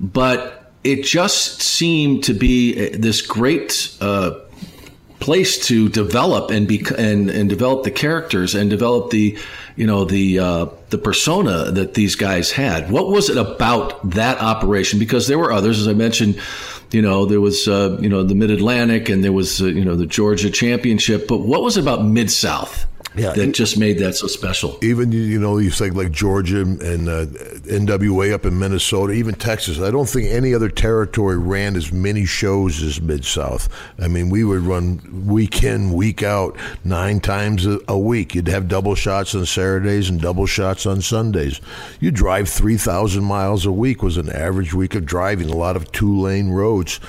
but 0.00 0.72
it 0.84 1.02
just 1.02 1.60
seemed 1.60 2.24
to 2.24 2.32
be 2.32 2.90
this 2.90 3.22
great 3.22 3.96
place 5.20 5.66
to 5.66 5.88
develop 5.88 6.50
and 6.50 6.66
be 6.66 6.84
and, 6.98 7.30
and 7.30 7.48
develop 7.48 7.84
the 7.84 7.90
characters 7.90 8.54
and 8.54 8.70
develop 8.70 9.10
the 9.10 9.38
you 9.76 9.86
know 9.86 10.04
the 10.04 10.38
uh, 10.38 10.66
the 10.88 10.98
persona 10.98 11.70
that 11.70 11.94
these 11.94 12.16
guys 12.16 12.50
had. 12.50 12.90
What 12.90 13.08
was 13.08 13.30
it 13.30 13.36
about 13.36 14.10
that 14.10 14.40
operation? 14.40 14.98
Because 14.98 15.28
there 15.28 15.38
were 15.38 15.52
others, 15.52 15.80
as 15.80 15.86
I 15.86 15.92
mentioned. 15.92 16.40
You 16.90 17.02
know, 17.02 17.24
there 17.24 17.40
was 17.40 17.68
uh, 17.68 17.98
you 18.00 18.08
know 18.08 18.24
the 18.24 18.34
Mid 18.34 18.50
Atlantic 18.50 19.08
and 19.08 19.22
there 19.22 19.32
was 19.32 19.62
uh, 19.62 19.66
you 19.66 19.84
know 19.84 19.94
the 19.94 20.06
Georgia 20.06 20.50
Championship. 20.50 21.28
But 21.28 21.38
what 21.38 21.62
was 21.62 21.76
it 21.76 21.82
about 21.82 22.04
Mid 22.04 22.30
South? 22.30 22.86
Yeah, 23.20 23.32
that 23.32 23.52
just 23.52 23.78
made 23.78 23.98
that 23.98 24.14
so 24.14 24.26
special. 24.26 24.78
Even 24.82 25.12
you 25.12 25.38
know, 25.38 25.58
you 25.58 25.70
think 25.70 25.94
like 25.94 26.10
Georgia 26.10 26.62
and 26.62 27.08
uh, 27.08 27.26
NWA 27.26 28.32
up 28.32 28.46
in 28.46 28.58
Minnesota, 28.58 29.12
even 29.12 29.34
Texas. 29.34 29.78
I 29.80 29.90
don't 29.90 30.08
think 30.08 30.28
any 30.28 30.54
other 30.54 30.68
territory 30.68 31.38
ran 31.38 31.76
as 31.76 31.92
many 31.92 32.24
shows 32.24 32.82
as 32.82 33.00
Mid 33.00 33.24
South. 33.24 33.68
I 33.98 34.08
mean, 34.08 34.30
we 34.30 34.44
would 34.44 34.62
run 34.62 35.26
week 35.26 35.62
in, 35.62 35.92
week 35.92 36.22
out, 36.22 36.56
nine 36.84 37.20
times 37.20 37.66
a, 37.66 37.78
a 37.88 37.98
week. 37.98 38.34
You'd 38.34 38.48
have 38.48 38.68
double 38.68 38.94
shots 38.94 39.34
on 39.34 39.44
Saturdays 39.44 40.08
and 40.08 40.20
double 40.20 40.46
shots 40.46 40.86
on 40.86 41.00
Sundays. 41.02 41.60
You 42.00 42.10
drive 42.10 42.48
three 42.48 42.76
thousand 42.76 43.24
miles 43.24 43.66
a 43.66 43.72
week 43.72 44.02
was 44.02 44.16
an 44.16 44.30
average 44.30 44.72
week 44.72 44.94
of 44.94 45.04
driving. 45.04 45.50
A 45.50 45.56
lot 45.56 45.76
of 45.76 45.92
two 45.92 46.18
lane 46.18 46.50
roads. 46.50 47.00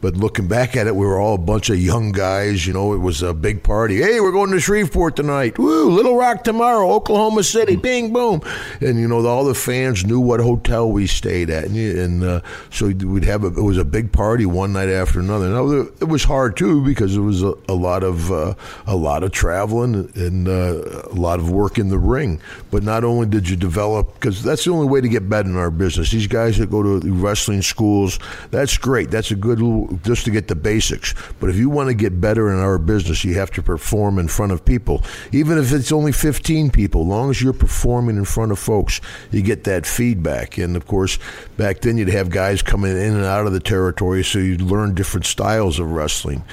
But 0.00 0.16
looking 0.16 0.48
back 0.48 0.76
at 0.76 0.86
it, 0.86 0.96
we 0.96 1.06
were 1.06 1.20
all 1.20 1.34
a 1.34 1.38
bunch 1.38 1.68
of 1.68 1.78
young 1.78 2.12
guys. 2.12 2.66
You 2.66 2.72
know, 2.72 2.94
it 2.94 2.98
was 2.98 3.22
a 3.22 3.34
big 3.34 3.62
party. 3.62 4.00
Hey, 4.00 4.20
we're 4.20 4.32
going 4.32 4.50
to 4.50 4.60
Shreveport 4.60 5.16
tonight. 5.16 5.58
Woo, 5.58 5.90
Little 5.90 6.16
Rock 6.16 6.42
tomorrow, 6.44 6.90
Oklahoma 6.90 7.42
City, 7.42 7.76
bing, 7.76 8.12
boom. 8.12 8.40
And, 8.80 8.98
you 8.98 9.06
know, 9.06 9.26
all 9.26 9.44
the 9.44 9.54
fans 9.54 10.04
knew 10.04 10.18
what 10.18 10.40
hotel 10.40 10.90
we 10.90 11.06
stayed 11.06 11.50
at. 11.50 11.64
And, 11.64 11.76
and 11.76 12.24
uh, 12.24 12.40
so 12.70 12.86
we'd 12.86 13.24
have 13.24 13.44
a, 13.44 13.48
it 13.48 13.62
was 13.62 13.76
a 13.76 13.84
big 13.84 14.10
party 14.10 14.46
one 14.46 14.72
night 14.72 14.88
after 14.88 15.20
another. 15.20 15.50
Now, 15.50 15.70
it 16.00 16.08
was 16.08 16.24
hard, 16.24 16.56
too, 16.56 16.82
because 16.84 17.14
it 17.16 17.20
was 17.20 17.42
a, 17.42 17.52
a 17.68 17.74
lot 17.74 18.02
of 18.02 18.32
uh, 18.32 18.54
a 18.86 18.96
lot 18.96 19.22
of 19.22 19.32
traveling 19.32 20.10
and 20.14 20.48
uh, 20.48 21.02
a 21.10 21.14
lot 21.14 21.38
of 21.40 21.50
work 21.50 21.78
in 21.78 21.88
the 21.88 21.98
ring. 21.98 22.40
But 22.70 22.82
not 22.82 23.04
only 23.04 23.26
did 23.26 23.48
you 23.48 23.56
develop, 23.56 24.14
because 24.14 24.42
that's 24.42 24.64
the 24.64 24.70
only 24.70 24.88
way 24.88 25.00
to 25.00 25.08
get 25.08 25.28
better 25.28 25.48
in 25.48 25.56
our 25.56 25.70
business. 25.70 26.10
These 26.10 26.26
guys 26.26 26.56
that 26.58 26.70
go 26.70 26.82
to 26.82 27.12
wrestling 27.12 27.62
schools, 27.62 28.18
that's 28.50 28.78
great. 28.78 29.10
That's 29.10 29.30
a 29.30 29.36
good 29.36 29.60
little 29.60 29.89
just 30.02 30.24
to 30.24 30.30
get 30.30 30.48
the 30.48 30.54
basics. 30.54 31.14
But 31.38 31.50
if 31.50 31.56
you 31.56 31.70
want 31.70 31.88
to 31.88 31.94
get 31.94 32.20
better 32.20 32.50
in 32.52 32.58
our 32.58 32.78
business, 32.78 33.24
you 33.24 33.34
have 33.34 33.50
to 33.52 33.62
perform 33.62 34.18
in 34.18 34.28
front 34.28 34.52
of 34.52 34.64
people. 34.64 35.02
Even 35.32 35.58
if 35.58 35.72
it's 35.72 35.92
only 35.92 36.12
15 36.12 36.70
people, 36.70 37.06
long 37.06 37.30
as 37.30 37.40
you're 37.40 37.52
performing 37.52 38.16
in 38.16 38.24
front 38.24 38.52
of 38.52 38.58
folks, 38.58 39.00
you 39.30 39.42
get 39.42 39.64
that 39.64 39.86
feedback. 39.86 40.58
And 40.58 40.76
of 40.76 40.86
course, 40.86 41.18
back 41.56 41.80
then 41.80 41.98
you'd 41.98 42.08
have 42.08 42.30
guys 42.30 42.62
coming 42.62 42.92
in 42.92 43.14
and 43.14 43.24
out 43.24 43.46
of 43.46 43.52
the 43.52 43.60
territory, 43.60 44.24
so 44.24 44.38
you'd 44.38 44.60
learn 44.60 44.94
different 44.94 45.26
styles 45.26 45.78
of 45.78 45.90
wrestling. 45.90 46.44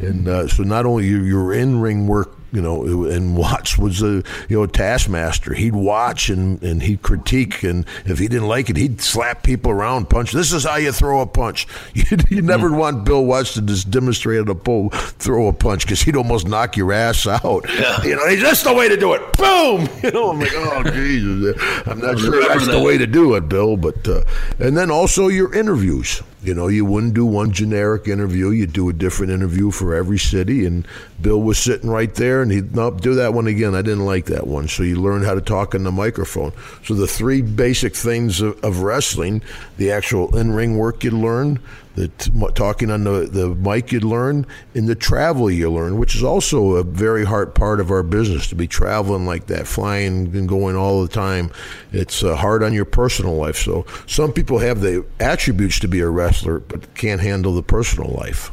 And 0.00 0.28
uh, 0.28 0.48
so 0.48 0.62
not 0.62 0.84
only 0.84 1.06
your, 1.06 1.24
your 1.24 1.52
in 1.54 1.80
ring 1.80 2.06
work 2.06 2.35
you 2.52 2.62
know, 2.62 3.04
and 3.04 3.36
Watts 3.36 3.76
was 3.76 4.02
a 4.02 4.22
you 4.48 4.58
know 4.58 4.66
taskmaster. 4.66 5.54
He'd 5.54 5.74
watch 5.74 6.28
and, 6.28 6.62
and 6.62 6.82
he'd 6.82 7.02
critique, 7.02 7.62
and 7.62 7.84
if 8.04 8.18
he 8.18 8.28
didn't 8.28 8.48
like 8.48 8.70
it, 8.70 8.76
he'd 8.76 9.00
slap 9.00 9.42
people 9.42 9.70
around, 9.70 10.08
punch. 10.08 10.32
This 10.32 10.52
is 10.52 10.64
how 10.64 10.76
you 10.76 10.92
throw 10.92 11.20
a 11.20 11.26
punch. 11.26 11.66
You, 11.96 12.18
you 12.28 12.42
never 12.42 12.68
mm. 12.68 12.76
want 12.76 13.04
Bill 13.04 13.24
Watts 13.24 13.54
to 13.54 13.62
just 13.62 13.90
demonstrate 13.90 14.38
how 14.38 14.44
to 14.44 14.54
pull, 14.54 14.90
throw 14.90 15.48
a 15.48 15.52
punch 15.52 15.84
because 15.84 16.02
he'd 16.02 16.14
almost 16.14 16.46
knock 16.46 16.76
your 16.76 16.92
ass 16.92 17.26
out. 17.26 17.64
Yeah. 17.70 18.02
You 18.04 18.16
know, 18.16 18.36
that's 18.36 18.62
the 18.62 18.74
way 18.74 18.88
to 18.88 18.96
do 18.96 19.14
it. 19.14 19.32
Boom. 19.32 19.88
You 20.06 20.12
know, 20.12 20.30
I'm 20.30 20.38
like, 20.38 20.52
oh 20.54 20.82
Jesus, 20.92 21.60
I'm 21.86 21.98
not 21.98 22.18
sure 22.18 22.46
that's 22.46 22.66
that. 22.66 22.72
the 22.72 22.80
way 22.80 22.96
to 22.96 23.06
do 23.06 23.34
it, 23.34 23.48
Bill. 23.48 23.76
But 23.76 24.06
uh, 24.06 24.22
and 24.60 24.76
then 24.76 24.90
also 24.90 25.28
your 25.28 25.52
interviews. 25.52 26.22
You 26.46 26.54
know, 26.54 26.68
you 26.68 26.84
wouldn't 26.84 27.14
do 27.14 27.26
one 27.26 27.50
generic 27.50 28.06
interview. 28.06 28.50
You'd 28.50 28.72
do 28.72 28.88
a 28.88 28.92
different 28.92 29.32
interview 29.32 29.72
for 29.72 29.94
every 29.94 30.18
city. 30.18 30.64
And 30.64 30.86
Bill 31.20 31.42
was 31.42 31.58
sitting 31.58 31.90
right 31.90 32.14
there, 32.14 32.35
and 32.42 32.50
he'd, 32.50 32.74
nope, 32.74 33.00
do 33.00 33.14
that 33.14 33.34
one 33.34 33.46
again. 33.46 33.74
I 33.74 33.82
didn't 33.82 34.04
like 34.04 34.26
that 34.26 34.46
one. 34.46 34.68
So 34.68 34.82
you 34.82 35.00
learn 35.00 35.22
how 35.22 35.34
to 35.34 35.40
talk 35.40 35.74
in 35.74 35.84
the 35.84 35.92
microphone. 35.92 36.52
So 36.84 36.94
the 36.94 37.06
three 37.06 37.42
basic 37.42 37.94
things 37.94 38.40
of, 38.40 38.62
of 38.64 38.80
wrestling 38.80 39.42
the 39.76 39.90
actual 39.90 40.36
in 40.36 40.52
ring 40.52 40.76
work 40.76 41.04
you 41.04 41.10
learn, 41.10 41.58
the 41.94 42.08
t- 42.08 42.30
talking 42.54 42.90
on 42.90 43.04
the, 43.04 43.26
the 43.26 43.48
mic 43.54 43.92
you 43.92 44.00
learn, 44.00 44.46
and 44.74 44.88
the 44.88 44.94
travel 44.94 45.50
you 45.50 45.70
learn, 45.70 45.98
which 45.98 46.14
is 46.14 46.22
also 46.22 46.72
a 46.72 46.82
very 46.82 47.24
hard 47.24 47.54
part 47.54 47.80
of 47.80 47.90
our 47.90 48.02
business 48.02 48.46
to 48.48 48.54
be 48.54 48.66
traveling 48.66 49.26
like 49.26 49.46
that, 49.46 49.66
flying 49.66 50.34
and 50.36 50.48
going 50.48 50.76
all 50.76 51.02
the 51.02 51.08
time. 51.08 51.50
It's 51.92 52.22
uh, 52.22 52.36
hard 52.36 52.62
on 52.62 52.72
your 52.72 52.84
personal 52.84 53.36
life. 53.36 53.56
So 53.56 53.86
some 54.06 54.32
people 54.32 54.58
have 54.58 54.80
the 54.80 55.04
attributes 55.20 55.78
to 55.80 55.88
be 55.88 56.00
a 56.00 56.08
wrestler, 56.08 56.60
but 56.60 56.94
can't 56.94 57.20
handle 57.20 57.54
the 57.54 57.62
personal 57.62 58.10
life. 58.12 58.50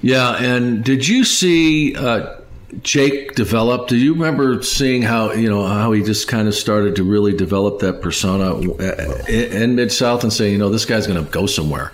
Yeah, 0.00 0.36
and 0.36 0.84
did 0.84 1.08
you 1.08 1.24
see? 1.24 1.94
Uh, 1.94 2.37
Jake 2.82 3.34
develop? 3.34 3.88
Do 3.88 3.96
you 3.96 4.12
remember 4.12 4.62
seeing 4.62 5.02
how 5.02 5.32
you 5.32 5.48
know 5.48 5.66
how 5.66 5.92
he 5.92 6.02
just 6.02 6.28
kind 6.28 6.48
of 6.48 6.54
started 6.54 6.96
to 6.96 7.04
really 7.04 7.34
develop 7.34 7.80
that 7.80 8.02
persona 8.02 8.54
uh, 8.54 9.24
in 9.28 9.74
Mid 9.74 9.90
South 9.90 10.22
and 10.22 10.32
saying, 10.32 10.52
you 10.52 10.58
know, 10.58 10.68
this 10.68 10.84
guy's 10.84 11.06
going 11.06 11.24
to 11.24 11.30
go 11.30 11.46
somewhere? 11.46 11.92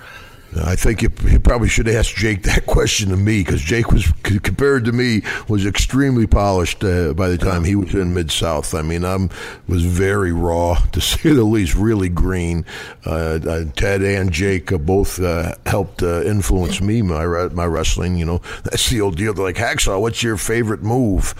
I 0.63 0.77
think 0.77 1.03
you, 1.03 1.11
you, 1.25 1.41
probably 1.41 1.69
should 1.69 1.89
ask 1.89 2.15
Jake 2.15 2.43
that 2.45 2.67
question 2.67 3.11
to 3.11 3.17
me 3.17 3.43
because 3.43 3.61
Jake 3.61 3.91
was 3.91 4.11
compared 4.23 4.85
to 4.85 4.93
me 4.93 5.23
was 5.49 5.67
extremely 5.67 6.27
polished 6.27 6.85
uh, 6.85 7.13
by 7.15 7.29
the 7.29 7.39
time 7.39 7.65
he 7.65 7.75
was 7.75 7.95
in 7.95 8.15
Mid 8.15 8.31
South. 8.31 8.75
I 8.75 8.83
mean, 8.83 9.05
I 9.05 9.29
was 9.67 9.85
very 9.85 10.33
raw 10.33 10.75
to 10.93 11.01
say 11.01 11.33
the 11.33 11.45
least, 11.45 11.75
really 11.75 12.09
green. 12.09 12.65
Uh, 13.07 13.39
uh, 13.47 13.65
Ted 13.77 14.03
and 14.03 14.33
Jake 14.33 14.67
both 14.85 15.21
uh, 15.21 15.55
helped 15.67 16.03
uh, 16.03 16.23
influence 16.23 16.81
me 16.81 17.03
my 17.03 17.25
my 17.49 17.67
wrestling. 17.67 18.17
You 18.17 18.27
know, 18.27 18.39
that's 18.63 18.89
the 18.91 19.01
old 19.01 19.17
deal. 19.17 19.35
They're 19.35 19.45
like 19.45 19.57
Hacksaw, 19.57 20.01
what's 20.01 20.23
your 20.23 20.37
favorite 20.37 20.83
move? 20.83 21.35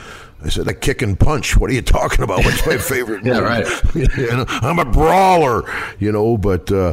I 0.45 0.51
said, 0.51 0.69
a 0.69 0.75
kick 0.75 1.01
and 1.01 1.19
punch. 1.19 1.57
What 1.57 1.71
are 1.71 1.73
you 1.73 1.83
talking 2.01 2.23
about? 2.23 2.45
What's 2.45 2.67
my 2.67 2.77
favorite? 2.77 3.25
yeah, 3.25 3.39
right. 3.39 3.67
you 3.95 4.07
know, 4.31 4.45
I'm 4.49 4.79
a 4.79 4.85
brawler, 4.85 5.65
you 5.99 6.13
know, 6.13 6.37
but 6.37 6.71
uh, 6.71 6.93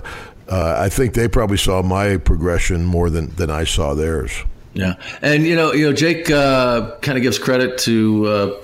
uh, 0.51 0.75
I 0.77 0.89
think 0.89 1.13
they 1.13 1.29
probably 1.29 1.57
saw 1.57 1.81
my 1.81 2.17
progression 2.17 2.83
more 2.83 3.09
than, 3.09 3.29
than 3.37 3.49
I 3.49 3.63
saw 3.63 3.93
theirs. 3.93 4.31
Yeah, 4.73 4.95
and 5.21 5.45
you 5.45 5.55
know, 5.55 5.71
you 5.71 5.85
know, 5.85 5.93
Jake 5.93 6.29
uh, 6.29 6.97
kind 7.01 7.17
of 7.17 7.21
gives 7.21 7.39
credit 7.39 7.77
to 7.79 8.27
uh, 8.27 8.61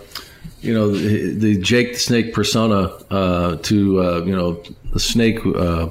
you 0.62 0.74
know 0.74 0.92
the, 0.92 1.34
the, 1.34 1.58
Jake 1.62 1.94
the 1.94 2.00
Snake 2.00 2.34
persona 2.34 2.92
uh, 3.10 3.56
to 3.58 4.02
uh, 4.02 4.24
you 4.26 4.36
know 4.36 4.62
the 4.92 5.00
Snake. 5.00 5.40
Uh, 5.46 5.90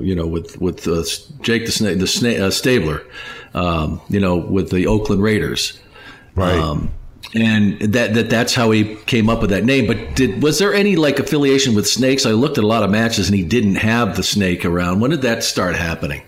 you 0.00 0.14
know, 0.14 0.26
with 0.26 0.60
with 0.60 0.84
Jake 1.42 1.66
the 1.66 1.72
Snake, 1.72 1.98
the 1.98 2.06
Snake 2.06 2.52
Stabler, 2.52 3.02
um, 3.54 4.00
you 4.08 4.20
know, 4.20 4.36
with 4.36 4.70
the 4.70 4.86
Oakland 4.86 5.22
Raiders, 5.22 5.78
right? 6.34 6.58
Um, 6.58 6.90
and 7.34 7.78
that, 7.80 8.14
that 8.14 8.30
that's 8.30 8.54
how 8.54 8.70
he 8.70 8.96
came 9.06 9.28
up 9.28 9.40
with 9.40 9.50
that 9.50 9.64
name. 9.64 9.86
But 9.86 10.14
did 10.14 10.42
was 10.42 10.58
there 10.58 10.74
any 10.74 10.96
like 10.96 11.18
affiliation 11.18 11.74
with 11.74 11.88
snakes? 11.88 12.26
I 12.26 12.32
looked 12.32 12.58
at 12.58 12.64
a 12.64 12.66
lot 12.66 12.82
of 12.82 12.90
matches 12.90 13.28
and 13.28 13.36
he 13.36 13.42
didn't 13.42 13.76
have 13.76 14.16
the 14.16 14.22
snake 14.22 14.64
around. 14.64 15.00
When 15.00 15.10
did 15.10 15.22
that 15.22 15.42
start 15.42 15.76
happening? 15.76 16.22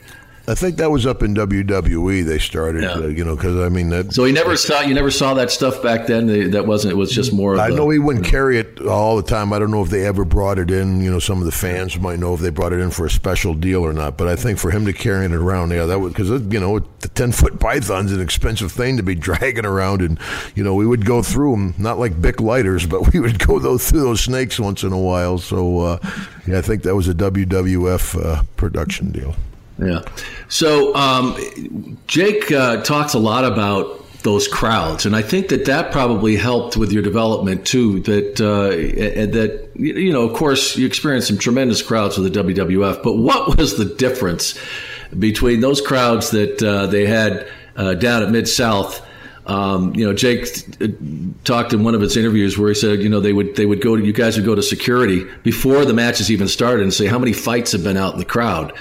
I 0.48 0.54
think 0.54 0.76
that 0.76 0.90
was 0.90 1.04
up 1.04 1.22
in 1.22 1.34
WWE. 1.34 2.24
They 2.24 2.38
started, 2.38 2.82
yeah. 2.82 2.92
uh, 2.92 3.06
you 3.08 3.22
know, 3.22 3.37
because 3.37 3.58
I 3.58 3.68
mean 3.68 3.90
that. 3.90 4.14
So 4.14 4.24
he 4.24 4.32
never 4.32 4.56
saw 4.56 4.80
you 4.80 4.94
never 4.94 5.11
saw 5.11 5.34
that 5.34 5.50
stuff 5.50 5.82
back 5.82 6.06
then. 6.06 6.52
That 6.52 6.66
wasn't. 6.66 6.92
It 6.92 6.96
was 6.96 7.12
just 7.12 7.34
more. 7.34 7.61
I 7.61 7.68
the, 7.68 7.76
know 7.76 7.90
he 7.90 7.98
wouldn't 7.98 8.24
you 8.24 8.32
know. 8.32 8.38
carry 8.38 8.58
it 8.58 8.80
all 8.80 9.16
the 9.16 9.22
time. 9.22 9.52
I 9.52 9.58
don't 9.58 9.70
know 9.70 9.82
if 9.82 9.90
they 9.90 10.06
ever 10.06 10.24
brought 10.24 10.58
it 10.58 10.70
in. 10.70 11.02
You 11.02 11.11
know, 11.11 11.18
some 11.18 11.40
of 11.40 11.44
the 11.44 11.52
fans 11.52 11.98
might 11.98 12.18
know 12.18 12.32
if 12.32 12.40
they 12.40 12.48
brought 12.48 12.72
it 12.72 12.80
in 12.80 12.90
for 12.90 13.04
a 13.04 13.11
special 13.11 13.52
deal 13.52 13.84
or 13.84 13.92
not. 13.92 14.16
But 14.16 14.28
I 14.28 14.37
think 14.37 14.58
for 14.58 14.70
him 14.70 14.87
to 14.87 14.94
carry 14.94 15.26
it 15.26 15.32
around, 15.32 15.70
yeah, 15.72 15.84
that 15.84 15.98
was 15.98 16.14
because 16.14 16.30
you 16.30 16.61
know 16.61 16.78
the 16.78 17.08
ten 17.08 17.30
foot 17.30 17.61
python's 17.61 18.12
an 18.12 18.22
expensive 18.22 18.72
thing 18.72 18.96
to 18.96 19.02
be 19.02 19.14
dragging 19.28 19.66
around, 19.66 20.00
and 20.00 20.18
you 20.54 20.64
know 20.64 20.74
we 20.74 20.87
would 20.87 21.04
go 21.04 21.22
through 21.22 21.50
them, 21.50 21.74
not 21.76 21.98
like 21.98 22.22
Bic 22.22 22.40
lighters, 22.40 22.87
but 22.87 23.12
we 23.12 23.20
would 23.20 23.38
go 23.38 23.58
those, 23.58 23.90
through 23.90 24.00
those 24.00 24.22
snakes 24.22 24.58
once 24.58 24.82
in 24.82 24.94
a 24.94 24.98
while. 24.98 25.37
So 25.37 25.80
uh, 25.80 25.98
yeah, 26.46 26.56
I 26.56 26.62
think 26.62 26.84
that 26.84 26.94
was 26.94 27.06
a 27.06 27.14
WWF 27.14 28.24
uh, 28.24 28.42
production 28.56 29.11
deal. 29.12 29.37
Yeah. 29.79 30.01
So 30.49 30.95
um, 30.95 31.99
Jake 32.07 32.51
uh, 32.51 32.83
talks 32.83 33.14
a 33.14 33.19
lot 33.19 33.45
about 33.45 33.99
those 34.23 34.49
crowds, 34.49 35.07
and 35.07 35.14
I 35.14 35.23
think 35.23 35.49
that 35.49 35.67
that 35.67 35.93
probably 35.93 36.37
helped 36.37 36.77
with 36.77 36.93
your 36.93 37.03
development 37.03 37.64
too. 37.64 38.01
That 38.01 38.41
uh, 38.41 38.71
that 38.71 39.71
you 39.75 40.12
know, 40.12 40.29
of 40.29 40.35
course, 40.37 40.77
you 40.77 40.87
experienced 40.87 41.29
some 41.29 41.38
tremendous 41.38 41.83
crowds 41.83 42.19
with 42.19 42.33
the 42.33 42.43
WWF, 42.43 43.03
but 43.03 43.17
what 43.17 43.57
was 43.57 43.77
the 43.77 43.85
difference 43.85 44.59
between 45.17 45.61
those 45.61 45.81
crowds 45.81 46.31
that 46.31 46.62
uh, 46.62 46.87
they 46.87 47.07
had 47.07 47.49
uh, 47.77 47.95
down 47.95 48.23
at 48.23 48.31
Mid 48.31 48.49
South? 48.49 49.05
Um, 49.48 49.94
you 49.94 50.04
know, 50.04 50.12
Jake 50.12 50.46
uh, 50.80 50.88
talked 51.44 51.72
in 51.72 51.82
one 51.82 51.94
of 51.94 52.02
his 52.02 52.16
interviews 52.18 52.58
where 52.58 52.68
he 52.68 52.74
said, 52.74 53.00
you 53.00 53.08
know, 53.08 53.18
they 53.18 53.32
would 53.32 53.56
they 53.56 53.64
would 53.64 53.80
go 53.80 53.96
to 53.96 54.04
you 54.04 54.12
guys 54.12 54.37
would 54.37 54.44
go 54.44 54.54
to 54.54 54.62
security 54.62 55.24
before 55.42 55.87
the 55.87 55.94
matches 55.94 56.30
even 56.30 56.48
started 56.48 56.82
and 56.82 56.92
say 56.92 57.06
how 57.06 57.18
many 57.18 57.32
fights 57.32 57.72
have 57.72 57.82
been 57.82 57.96
out 57.96 58.12
in 58.12 58.18
the 58.18 58.26
crowd, 58.26 58.74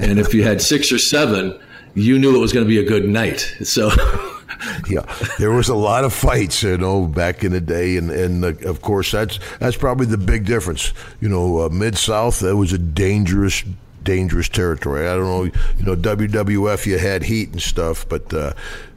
and 0.00 0.20
if 0.20 0.32
you 0.32 0.44
had 0.44 0.62
six 0.72 0.92
or 0.92 0.98
seven, 0.98 1.58
you 1.94 2.18
knew 2.18 2.36
it 2.36 2.38
was 2.40 2.52
going 2.52 2.64
to 2.64 2.68
be 2.68 2.78
a 2.78 2.88
good 2.88 3.08
night. 3.08 3.40
So. 3.64 3.90
yeah, 4.88 5.04
there 5.40 5.50
was 5.50 5.68
a 5.68 5.74
lot 5.74 6.04
of 6.04 6.12
fights, 6.12 6.62
you 6.62 6.78
know, 6.78 7.06
back 7.06 7.42
in 7.42 7.50
the 7.50 7.60
day, 7.60 7.96
and 7.96 8.08
and 8.10 8.44
uh, 8.44 8.68
of 8.68 8.80
course 8.80 9.10
that's 9.10 9.40
that's 9.58 9.76
probably 9.76 10.06
the 10.06 10.18
big 10.18 10.44
difference. 10.46 10.92
You 11.20 11.28
know, 11.28 11.62
uh, 11.62 11.68
mid 11.68 11.98
South 11.98 12.38
that 12.40 12.56
was 12.56 12.72
a 12.72 12.78
dangerous 12.78 13.64
dangerous 14.04 14.48
territory. 14.48 15.08
I 15.08 15.16
don't 15.16 15.24
know, 15.24 15.44
you 15.44 15.84
know, 15.84 15.96
WWF 15.96 16.86
you 16.86 16.98
had 16.98 17.22
heat 17.24 17.50
and 17.50 17.62
stuff, 17.62 18.08
but 18.08 18.32
uh, 18.32 18.52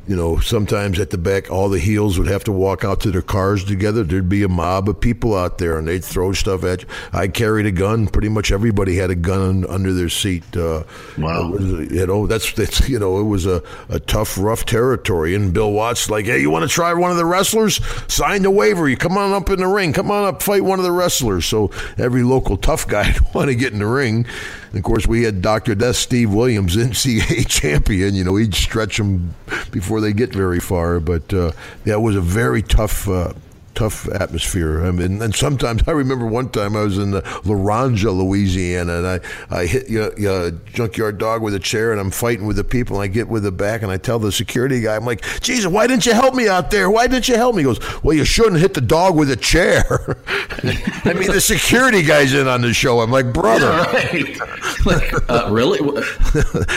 you 0.08 0.16
know, 0.16 0.40
sometimes 0.40 1.00
at 1.00 1.10
the 1.10 1.18
back, 1.18 1.50
all 1.52 1.70
the 1.70 1.80
heels 1.80 2.18
would 2.20 2.28
have 2.28 2.44
to 2.46 2.52
walk 2.52 2.84
out 2.84 3.02
to 3.02 3.12
their 3.12 3.22
cars 3.22 3.64
together. 3.64 4.04
There'd 4.04 4.30
be 4.30 4.44
a 4.44 4.48
mob 4.48 4.88
of 4.90 5.00
people 5.00 5.36
out 5.36 5.58
there, 5.58 5.78
and 5.78 5.88
they'd 5.88 6.04
throw 6.04 6.32
stuff 6.34 6.64
at 6.64 6.84
you. 6.84 6.88
I 7.12 7.28
carried 7.28 7.66
a 7.66 7.72
gun. 7.72 8.08
Pretty 8.08 8.30
much 8.30 8.52
everybody 8.52 8.96
had 8.98 9.10
a 9.10 9.16
gun 9.16 9.66
under 9.68 9.94
their 9.94 10.10
seat. 10.10 10.44
Uh, 10.56 10.84
Wow. 11.18 11.50
was, 11.52 11.64
you 11.92 12.06
know, 12.06 12.28
that's 12.28 12.52
that's 12.54 12.88
you 12.90 13.00
know, 13.00 13.20
it 13.20 13.24
was 13.24 13.46
a, 13.46 13.64
a 13.90 14.00
tough, 14.00 14.38
rough 14.38 14.66
territory. 14.66 15.34
And 15.36 15.54
Bill 15.54 15.72
Watts 15.72 16.10
like, 16.10 16.26
hey, 16.26 16.40
you 16.42 16.50
want 16.50 16.64
to 16.64 16.70
try 16.70 16.94
one 16.94 17.12
of 17.12 17.18
the 17.18 17.26
wrestlers? 17.26 17.80
Sign 18.12 18.44
the 18.44 18.52
waiver. 18.52 18.88
You 18.88 18.98
come 18.98 19.18
on 19.18 19.34
up 19.34 19.50
in 19.50 19.60
the 19.60 19.68
ring. 19.68 19.94
Come 19.94 20.12
on 20.12 20.26
up, 20.26 20.44
fight 20.44 20.64
one 20.64 20.80
of 20.80 20.86
the 20.86 20.92
wrestlers. 20.92 21.46
So 21.46 21.72
every 21.98 22.24
local 22.24 22.58
tough 22.58 22.88
guy 22.88 23.12
would 23.14 23.34
want 23.34 23.48
to 23.50 23.56
get 23.56 23.74
in 23.74 23.80
the 23.80 23.86
ring. 23.88 24.26
And 24.76 24.82
of 24.82 24.84
course, 24.84 25.08
we 25.08 25.24
had 25.24 25.42
Dr. 25.42 25.74
Death 25.74 25.96
Steve 25.96 26.34
Williams, 26.34 26.76
NCAA 26.76 27.48
champion. 27.48 28.14
You 28.14 28.26
know, 28.26 28.36
he'd 28.36 28.54
stretch 28.54 28.98
them 28.98 29.34
before 29.72 30.02
they 30.02 30.12
get 30.12 30.34
very 30.34 30.60
far. 30.60 31.00
But 31.00 31.34
uh, 31.34 31.54
that 31.86 32.02
was 32.02 32.18
a 32.18 32.22
very 32.22 32.62
tough. 32.62 33.08
Uh, 33.08 33.32
tough 33.76 34.10
atmosphere. 34.10 34.86
I 34.86 34.92
mean, 34.92 35.22
and 35.22 35.36
sometimes 35.36 35.84
I 35.88 35.92
remember 35.92 36.26
one 36.26 36.50
time 36.50 36.76
I 36.76 36.82
was 36.82 36.98
in 36.98 37.12
the 37.12 37.22
Laranja, 37.22 38.16
Louisiana, 38.16 38.98
and 38.98 39.08
I, 39.08 39.20
I 39.50 39.66
hit 39.66 39.90
you 39.90 40.12
know, 40.18 40.46
a 40.46 40.52
junkyard 40.52 41.18
dog 41.18 41.42
with 41.42 41.54
a 41.54 41.60
chair, 41.60 41.92
and 41.92 42.00
I'm 42.00 42.12
fighting 42.12 42.46
with 42.46 42.56
the 42.56 42.64
people, 42.64 42.96
and 42.96 43.04
I 43.04 43.08
get 43.08 43.28
with 43.28 43.44
the 43.44 43.52
back, 43.52 43.84
and 43.84 43.92
I 43.92 43.98
tell 43.98 44.18
the 44.18 44.32
security 44.32 44.82
guy, 44.82 44.96
I'm 44.96 45.06
like, 45.06 45.22
Jesus, 45.42 45.68
why 45.68 45.88
didn't 45.88 46.06
you 46.06 46.14
help 46.14 46.34
me 46.34 46.48
out 46.48 46.72
there? 46.72 46.90
Why 46.90 47.08
didn't 47.08 47.28
you 47.28 47.36
help 47.36 47.56
me? 47.56 47.62
He 47.62 47.66
goes, 47.66 48.04
Well, 48.04 48.16
you 48.16 48.26
shouldn't 48.26 48.60
hit 48.60 48.74
the 48.74 48.82
dog 48.82 49.16
with 49.16 49.30
a 49.30 49.36
chair. 49.36 49.84
I 50.28 51.14
mean, 51.14 51.32
the 51.32 51.42
security 51.42 52.02
guy's 52.02 52.34
in 52.34 52.48
on 52.48 52.62
the 52.62 52.74
show. 52.74 53.02
I'm 53.02 53.12
like, 53.12 53.34
brother, 53.34 53.68
right. 53.68 54.40
like, 54.86 55.30
uh, 55.30 55.50
really? 55.52 55.80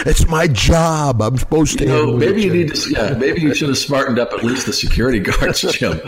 it's 0.06 0.26
my 0.26 0.46
job. 0.48 1.22
I'm 1.22 1.38
supposed 1.38 1.78
to. 1.78 1.84
You 1.84 1.90
know, 1.90 2.16
maybe 2.16 2.42
you 2.42 2.52
need 2.52 2.74
to. 2.74 2.90
Yeah, 2.90 3.14
maybe 3.14 3.40
you 3.40 3.54
should 3.54 3.68
have 3.68 3.78
smartened 3.78 4.18
up 4.18 4.32
at 4.32 4.44
least 4.44 4.66
the 4.66 4.72
security 4.72 5.20
guards, 5.20 5.61
Jim. 5.72 6.00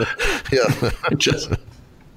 Yeah. 0.52 0.64
Just 1.16 1.50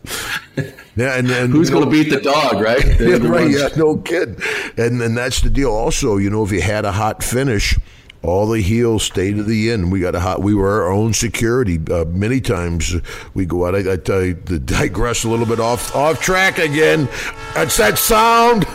Yeah, 0.95 1.17
and, 1.17 1.29
and 1.31 1.51
who's 1.51 1.69
you 1.69 1.75
know- 1.75 1.81
going 1.85 1.91
to 1.91 2.03
beat 2.03 2.09
the 2.13 2.21
dog, 2.21 2.61
right? 2.61 2.83
Yeah, 2.99 3.17
right. 3.27 3.49
Yeah, 3.49 3.69
no 3.75 3.97
kid. 3.97 4.41
And 4.77 5.01
and 5.01 5.17
that's 5.17 5.41
the 5.41 5.49
deal. 5.49 5.71
Also, 5.71 6.17
you 6.17 6.29
know, 6.29 6.43
if 6.43 6.51
you 6.51 6.61
had 6.61 6.85
a 6.85 6.91
hot 6.91 7.23
finish, 7.23 7.75
all 8.21 8.47
the 8.47 8.61
heels 8.61 9.03
stay 9.03 9.33
to 9.33 9.41
the 9.43 9.71
end. 9.71 9.91
We 9.91 9.99
got 9.99 10.13
a 10.13 10.19
hot. 10.19 10.41
We 10.43 10.53
were 10.53 10.83
our 10.83 10.91
own 10.91 11.13
security. 11.13 11.79
Uh, 11.91 12.05
many 12.05 12.39
times 12.39 12.95
we 13.33 13.45
go 13.47 13.65
out. 13.65 13.73
I, 13.75 13.93
I 13.93 13.97
tell 13.97 14.23
you, 14.23 14.35
to 14.35 14.59
digress 14.59 15.23
a 15.23 15.29
little 15.29 15.47
bit 15.47 15.59
off 15.59 15.95
off 15.95 16.21
track 16.21 16.59
again. 16.59 17.09
That's 17.55 17.75
that 17.77 17.97
sound. 17.97 18.65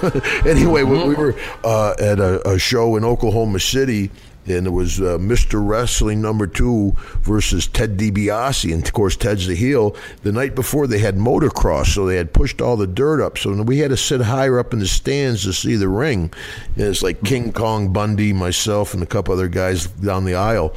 anyway, 0.44 0.83
we, 0.83 0.98
we 1.05 1.14
were 1.14 1.35
uh, 1.62 1.94
at 2.01 2.18
a, 2.18 2.46
a 2.48 2.59
show 2.59 2.96
in 2.96 3.05
Oklahoma 3.05 3.61
City. 3.61 4.11
And 4.50 4.66
it 4.66 4.70
was 4.70 5.00
uh, 5.00 5.18
Mr. 5.18 5.66
Wrestling 5.66 6.20
number 6.20 6.46
two 6.46 6.94
versus 7.22 7.66
Ted 7.66 7.96
DiBiase. 7.96 8.72
And 8.72 8.84
of 8.84 8.92
course, 8.92 9.16
Ted's 9.16 9.46
the 9.46 9.54
heel. 9.54 9.96
The 10.22 10.32
night 10.32 10.54
before, 10.54 10.87
they 10.87 10.98
had 10.98 11.16
motocross, 11.16 11.94
so 11.94 12.06
they 12.06 12.16
had 12.16 12.32
pushed 12.32 12.61
all 12.61 12.76
the 12.76 12.87
dirt 12.87 13.22
up. 13.22 13.38
So 13.38 13.52
we 13.62 13.78
had 13.78 13.90
to 13.90 13.96
sit 13.96 14.20
higher 14.20 14.58
up 14.58 14.72
in 14.72 14.78
the 14.78 14.87
stands 14.87 15.44
to 15.44 15.52
see 15.52 15.76
the 15.76 15.88
ring. 15.88 16.32
And 16.76 16.87
it's 16.87 17.02
like 17.02 17.22
King 17.24 17.52
Kong 17.52 17.92
Bundy, 17.92 18.32
myself, 18.32 18.94
and 18.94 19.02
a 19.02 19.06
couple 19.06 19.34
other 19.34 19.48
guys 19.48 19.87
down 19.87 20.24
the 20.24 20.34
aisle. 20.34 20.74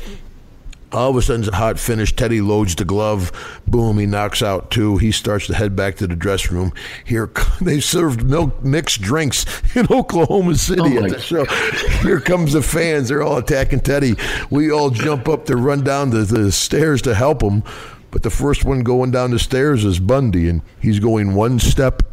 All 0.94 1.12
of 1.12 1.16
a 1.16 1.22
sudden, 1.22 1.44
it's 1.44 1.52
a 1.52 1.56
hot 1.56 1.80
finish. 1.80 2.14
Teddy 2.14 2.42
loads 2.42 2.76
the 2.76 2.84
glove. 2.84 3.32
Boom, 3.66 3.98
he 3.98 4.06
knocks 4.06 4.44
out 4.44 4.72
two. 4.72 4.98
He 4.98 5.12
starts 5.12 5.48
to 5.48 5.56
head 5.56 5.74
back 5.76 5.96
to 5.98 6.08
the 6.08 6.16
dressing 6.18 6.58
room. 6.58 6.74
Here, 7.06 7.32
they 7.62 7.80
served 7.80 8.24
milk 8.24 8.62
mixed 8.64 9.02
drinks 9.02 9.46
in 9.76 9.88
Oklahoma 9.92 10.56
City 10.56 10.98
Oh, 10.98 11.04
at 11.06 11.12
the 11.12 11.20
show. 11.20 11.46
Here 12.04 12.20
comes 12.20 12.54
the 12.54 12.62
fans. 12.62 13.08
They're 13.08 13.24
all 13.24 13.38
attacking 13.38 13.82
Teddy. 13.82 14.16
We 14.50 14.70
all 14.72 14.90
jump 14.90 15.30
up 15.30 15.46
to 15.46 15.56
run 15.56 15.84
down 15.84 16.10
the, 16.10 16.24
the 16.24 16.52
stairs 16.52 17.02
to 17.04 17.16
help 17.16 17.42
him. 17.42 17.64
But 18.12 18.24
the 18.24 18.30
first 18.30 18.66
one 18.66 18.84
going 18.84 19.12
down 19.12 19.32
the 19.32 19.40
stairs 19.40 19.86
is 19.86 20.00
Bundy, 20.00 20.50
and 20.50 20.62
he's 20.82 21.00
going 21.00 21.34
one 21.34 21.60
step 21.60 22.04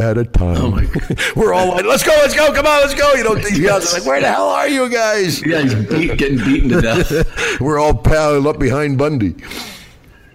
at 0.00 0.18
a 0.18 0.24
time. 0.24 0.56
Oh, 0.56 0.70
my 0.70 0.86
We're 1.36 1.52
all 1.52 1.68
like, 1.68 1.84
let's 1.84 2.02
go, 2.02 2.12
let's 2.12 2.34
go, 2.34 2.52
come 2.52 2.66
on, 2.66 2.80
let's 2.80 2.94
go. 2.94 3.12
You 3.14 3.24
know, 3.24 3.34
these 3.34 3.60
guys 3.60 3.92
are 3.92 3.98
like, 3.98 4.06
where 4.06 4.20
the 4.20 4.28
hell 4.30 4.48
are 4.48 4.68
you 4.68 4.88
guys? 4.88 5.44
Yeah, 5.44 5.62
he's 5.62 5.74
beat, 5.74 6.16
getting 6.16 6.38
beaten 6.38 6.68
to 6.70 6.80
death. 6.80 7.60
We're 7.60 7.78
all 7.78 7.94
piled 7.94 8.46
up 8.46 8.58
behind 8.58 8.98
Bundy. 8.98 9.34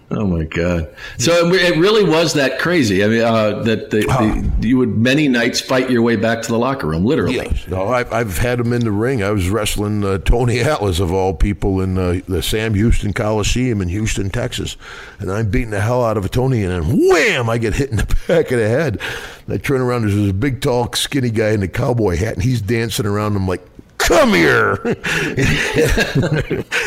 Oh 0.08 0.24
my 0.24 0.44
god! 0.44 0.94
So 1.18 1.52
it 1.52 1.78
really 1.78 2.04
was 2.04 2.34
that 2.34 2.60
crazy. 2.60 3.02
I 3.02 3.08
mean, 3.08 3.22
uh, 3.22 3.62
that 3.62 3.90
the, 3.90 4.02
the, 4.02 4.66
you 4.68 4.78
would 4.78 4.96
many 4.96 5.26
nights 5.26 5.60
fight 5.60 5.90
your 5.90 6.02
way 6.02 6.14
back 6.14 6.42
to 6.42 6.48
the 6.48 6.58
locker 6.58 6.86
room, 6.86 7.04
literally. 7.04 7.34
Yes. 7.34 7.66
No, 7.66 7.88
I've, 7.88 8.12
I've 8.12 8.38
had 8.38 8.60
him 8.60 8.72
in 8.72 8.84
the 8.84 8.92
ring. 8.92 9.24
I 9.24 9.32
was 9.32 9.48
wrestling 9.48 10.04
uh, 10.04 10.18
Tony 10.18 10.60
Atlas, 10.60 11.00
of 11.00 11.12
all 11.12 11.34
people, 11.34 11.80
in 11.80 11.98
uh, 11.98 12.20
the 12.28 12.40
Sam 12.40 12.74
Houston 12.74 13.12
Coliseum 13.12 13.82
in 13.82 13.88
Houston, 13.88 14.30
Texas. 14.30 14.76
And 15.18 15.28
I'm 15.30 15.50
beating 15.50 15.70
the 15.70 15.80
hell 15.80 16.04
out 16.04 16.16
of 16.16 16.24
a 16.24 16.28
Tony, 16.28 16.62
and 16.62 16.70
then 16.70 17.08
wham, 17.08 17.50
I 17.50 17.58
get 17.58 17.74
hit 17.74 17.90
in 17.90 17.96
the 17.96 18.04
back 18.28 18.52
of 18.52 18.60
the 18.60 18.68
head. 18.68 19.00
And 19.46 19.54
I 19.54 19.58
turn 19.58 19.80
around, 19.80 20.02
there's 20.02 20.14
this 20.14 20.30
big, 20.30 20.60
tall, 20.60 20.92
skinny 20.92 21.30
guy 21.30 21.50
in 21.50 21.64
a 21.64 21.68
cowboy 21.68 22.16
hat, 22.16 22.34
and 22.34 22.44
he's 22.44 22.60
dancing 22.60 23.06
around. 23.06 23.34
I'm 23.34 23.48
like, 23.48 23.66
come 24.06 24.32
here. 24.32 24.74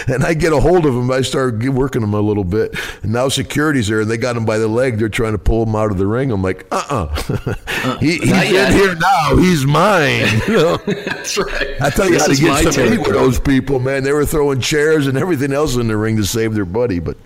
and 0.08 0.24
I 0.24 0.34
get 0.34 0.54
a 0.54 0.60
hold 0.60 0.86
of 0.86 0.96
him. 0.96 1.12
I 1.12 1.22
start 1.22 1.62
working 1.64 2.02
him 2.02 2.14
a 2.14 2.22
little 2.22 2.44
bit. 2.44 2.76
And 3.04 3.12
now 3.12 3.28
security's 3.30 3.88
there, 3.90 4.02
and 4.02 4.10
they 4.10 4.18
got 4.18 4.38
him 4.38 4.46
by 4.46 4.58
the 4.58 4.68
leg. 4.68 4.98
They're 4.98 5.10
trying 5.10 5.34
to 5.34 5.38
pull 5.38 5.66
him 5.66 5.76
out 5.76 5.92
of 5.92 5.98
the 5.98 6.08
ring. 6.08 6.32
I'm 6.32 6.42
like, 6.42 6.66
uh-uh. 6.72 7.14
uh-uh. 7.30 7.98
he, 8.00 8.18
he's 8.18 8.32
in 8.32 8.72
here 8.72 8.96
now. 8.96 9.36
He's 9.38 9.66
mine. 9.66 10.28
You 10.50 10.56
know? 10.56 10.78
That's 10.78 11.38
right. 11.38 11.82
I 11.82 11.90
tell 11.90 12.06
you 12.08 12.14
This 12.14 12.22
how 12.22 12.58
to 12.58 12.64
get 12.64 12.74
some 12.74 12.90
with 12.90 13.14
those 13.14 13.40
people, 13.40 13.80
man. 13.80 14.04
They 14.04 14.14
were 14.14 14.26
throwing 14.26 14.60
chairs 14.62 15.06
and 15.06 15.18
everything 15.18 15.52
else 15.52 15.76
in 15.76 15.88
the 15.88 15.98
ring 15.98 16.16
to 16.18 16.26
save 16.26 16.56
their 16.56 16.66
buddy, 16.66 17.00
but 17.00 17.18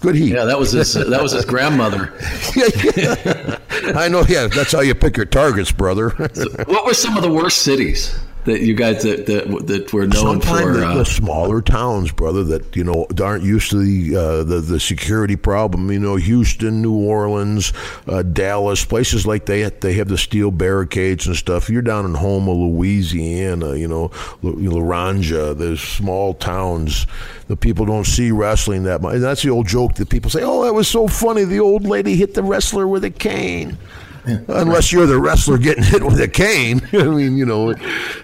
good 0.00 0.14
heat. 0.14 0.32
Yeah, 0.34 0.44
that 0.44 0.58
was 0.58 0.72
his. 0.72 0.94
That 0.94 1.22
was 1.22 1.32
his 1.32 1.44
grandmother. 1.44 2.12
I 3.96 4.08
know. 4.08 4.24
Yeah, 4.28 4.46
that's 4.46 4.72
how 4.72 4.80
you 4.80 4.94
pick 4.94 5.16
your 5.16 5.26
targets, 5.26 5.72
brother. 5.72 6.10
What 6.10 6.84
were 6.84 6.94
some 6.94 7.16
of 7.16 7.22
the 7.22 7.32
worst 7.32 7.62
cities 7.62 8.16
that 8.44 8.60
you 8.62 8.74
guys 8.74 9.02
that 9.02 9.26
that, 9.26 9.66
that 9.66 9.92
were 9.92 10.06
known 10.06 10.40
Sometimes 10.40 10.62
for? 10.62 10.72
the, 10.72 10.86
Uh, 10.86 10.94
the 10.98 11.04
smaller 11.04 11.60
towns, 11.60 12.12
brother, 12.12 12.42
that 12.44 12.74
you 12.74 12.84
know 12.84 13.06
aren't 13.22 13.44
used 13.44 13.70
to 13.70 13.78
the 13.78 14.16
uh, 14.16 14.44
the, 14.44 14.60
the 14.60 14.80
security 14.80 15.36
problem. 15.36 15.90
You 15.90 15.98
know, 15.98 16.16
Houston, 16.16 16.82
New 16.82 16.94
Orleans, 16.94 17.72
uh, 18.06 18.22
Dallas, 18.22 18.84
places 18.84 19.26
like 19.26 19.46
they 19.46 19.62
they 19.80 19.94
have 19.94 20.08
the 20.08 20.18
steel 20.18 20.50
barricades 20.50 21.26
and 21.26 21.36
stuff. 21.36 21.68
You're 21.68 21.82
down 21.82 22.04
in 22.04 22.14
Houma, 22.14 22.52
Louisiana. 22.52 23.76
You 23.76 23.88
know, 23.88 24.08
Laranja. 24.42 25.56
There's 25.56 25.80
small 25.80 26.34
towns. 26.34 27.06
The 27.48 27.56
people 27.56 27.84
don't 27.84 28.06
see 28.06 28.30
wrestling 28.30 28.84
that 28.84 29.02
much. 29.02 29.14
And 29.14 29.22
that's 29.22 29.42
the 29.42 29.50
old 29.50 29.66
joke 29.66 29.94
that 29.94 30.08
people 30.08 30.30
say, 30.30 30.42
"Oh, 30.42 30.64
that 30.64 30.72
was 30.72 30.88
so 30.88 31.08
funny. 31.08 31.44
The 31.44 31.60
old 31.60 31.84
lady 31.84 32.16
hit 32.16 32.34
the 32.34 32.42
wrestler 32.42 32.86
with 32.86 33.04
a 33.04 33.10
cane." 33.10 33.76
Unless 34.24 34.92
you're 34.92 35.06
the 35.06 35.18
wrestler 35.18 35.58
getting 35.58 35.84
hit 35.84 36.04
with 36.04 36.20
a 36.20 36.28
cane, 36.28 36.80
I 36.92 37.04
mean, 37.04 37.36
you 37.36 37.46
know, 37.46 37.74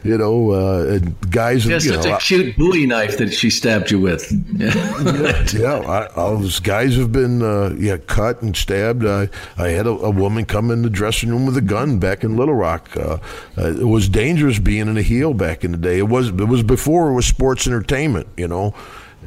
you 0.05 0.19
know, 0.19 0.51
uh, 0.51 0.99
guys, 1.31 1.65
just 1.65 1.87
you 1.87 1.93
such 1.95 2.05
know, 2.05 2.17
a 2.17 2.19
cute 2.19 2.57
Bowie 2.57 2.87
knife 2.87 3.19
that 3.19 3.33
she 3.33 3.51
stabbed 3.51 3.91
you 3.91 4.01
with. 4.01 4.31
Yeah. 4.57 5.47
yeah, 5.55 5.79
I, 5.79 6.07
all 6.15 6.37
those 6.37 6.61
guys 6.61 6.97
have 6.97 7.13
been 7.13 7.43
uh, 7.43 7.75
yeah 7.79 7.97
cut 7.97 8.43
and 8.43 8.57
stabbed. 8.57 9.07
I 9.07 9.29
I 9.57 9.69
had 9.69 9.87
a, 9.87 9.91
a 9.91 10.11
woman 10.11 10.45
come 10.45 10.71
in 10.71 10.83
the 10.83 10.91
dressing 10.91 11.31
room 11.31 11.47
with 11.47 11.57
a 11.57 11.63
gun 11.63 11.99
back 11.99 12.25
in 12.25 12.37
Little 12.37 12.55
Rock. 12.55 12.95
Uh, 12.97 13.19
uh, 13.57 13.67
it 13.67 13.89
was 13.89 14.09
dangerous 14.09 14.59
being 14.59 14.89
in 14.89 14.97
a 14.97 15.03
heel 15.03 15.35
back 15.35 15.65
in 15.65 15.73
the 15.73 15.79
day. 15.79 15.99
It 15.99 16.09
was 16.09 16.29
it 16.29 16.49
was 16.49 16.63
before 16.63 17.09
it 17.09 17.15
was 17.15 17.27
sports 17.27 17.67
entertainment. 17.67 18.29
You 18.37 18.49
know. 18.49 18.75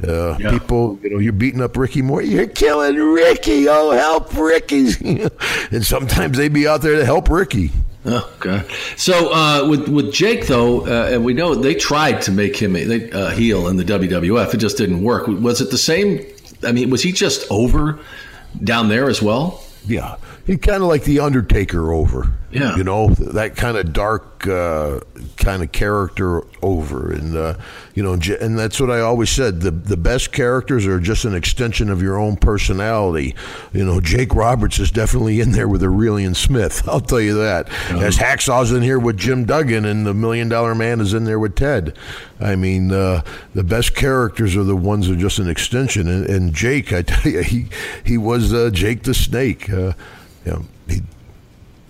Uh, 0.06 0.36
Yeah. 0.38 0.50
People, 0.50 0.98
you 1.02 1.10
know, 1.10 1.18
you're 1.18 1.32
beating 1.32 1.60
up 1.60 1.76
Ricky 1.76 2.02
Moore. 2.02 2.22
You're 2.22 2.46
killing 2.46 2.96
Ricky. 2.96 3.68
Oh, 3.68 3.90
help 3.90 4.34
Ricky! 4.36 4.92
and 5.70 5.84
sometimes 5.84 6.36
they'd 6.38 6.52
be 6.52 6.66
out 6.66 6.82
there 6.82 6.96
to 6.96 7.04
help 7.04 7.28
Ricky. 7.28 7.70
Oh 8.06 8.32
God! 8.40 8.64
So 8.96 9.30
uh, 9.32 9.66
with 9.68 9.88
with 9.88 10.10
Jake 10.10 10.46
though, 10.46 10.86
uh, 10.86 11.10
and 11.12 11.22
we 11.22 11.34
know 11.34 11.54
they 11.54 11.74
tried 11.74 12.22
to 12.22 12.32
make 12.32 12.56
him 12.56 12.74
a 12.74 12.84
they, 12.84 13.10
uh, 13.12 13.28
heel 13.30 13.68
in 13.68 13.76
the 13.76 13.84
WWF. 13.84 14.54
It 14.54 14.56
just 14.56 14.78
didn't 14.78 15.02
work. 15.02 15.26
Was 15.26 15.60
it 15.60 15.70
the 15.70 15.76
same? 15.76 16.24
I 16.66 16.72
mean, 16.72 16.88
was 16.88 17.02
he 17.02 17.12
just 17.12 17.46
over 17.50 17.98
down 18.64 18.88
there 18.88 19.10
as 19.10 19.20
well? 19.20 19.62
Yeah, 19.86 20.16
kind 20.58 20.82
of 20.82 20.88
like 20.88 21.04
the 21.04 21.20
Undertaker 21.20 21.92
over. 21.92 22.32
Yeah. 22.52 22.76
you 22.76 22.82
know 22.82 23.10
that 23.10 23.54
kind 23.54 23.76
of 23.76 23.92
dark 23.92 24.44
uh, 24.44 24.98
kind 25.36 25.62
of 25.62 25.70
character 25.70 26.42
over, 26.62 27.12
and 27.12 27.36
uh, 27.36 27.54
you 27.94 28.02
know, 28.02 28.14
and 28.14 28.58
that's 28.58 28.80
what 28.80 28.90
I 28.90 29.00
always 29.00 29.30
said. 29.30 29.60
The 29.60 29.70
the 29.70 29.96
best 29.96 30.32
characters 30.32 30.84
are 30.84 30.98
just 30.98 31.24
an 31.24 31.32
extension 31.32 31.90
of 31.90 32.02
your 32.02 32.18
own 32.18 32.36
personality. 32.36 33.36
You 33.72 33.84
know, 33.84 34.00
Jake 34.00 34.34
Roberts 34.34 34.80
is 34.80 34.90
definitely 34.90 35.40
in 35.40 35.52
there 35.52 35.68
with 35.68 35.84
Aurelian 35.84 36.34
Smith. 36.34 36.82
I'll 36.88 37.00
tell 37.00 37.20
you 37.20 37.34
that. 37.34 37.68
As 37.90 38.16
Hacksaw's 38.16 38.72
in 38.72 38.82
here 38.82 38.98
with 38.98 39.16
Jim 39.16 39.44
Duggan, 39.44 39.84
and 39.84 40.04
the 40.04 40.14
Million 40.14 40.48
Dollar 40.48 40.74
Man 40.74 41.00
is 41.00 41.14
in 41.14 41.24
there 41.24 41.38
with 41.38 41.54
Ted. 41.54 41.96
I 42.40 42.56
mean, 42.56 42.90
uh, 42.90 43.22
the 43.54 43.62
best 43.62 43.94
characters 43.94 44.56
are 44.56 44.64
the 44.64 44.74
ones 44.74 45.06
that 45.06 45.14
are 45.14 45.20
just 45.20 45.38
an 45.38 45.48
extension. 45.48 46.08
And, 46.08 46.26
and 46.26 46.52
Jake, 46.52 46.92
I 46.92 47.02
tell 47.02 47.30
you, 47.30 47.42
he 47.42 47.66
he 48.04 48.18
was 48.18 48.52
uh, 48.52 48.70
Jake 48.72 49.04
the 49.04 49.14
Snake. 49.14 49.70
You 50.44 50.52
know, 50.52 50.62
he 50.88 51.00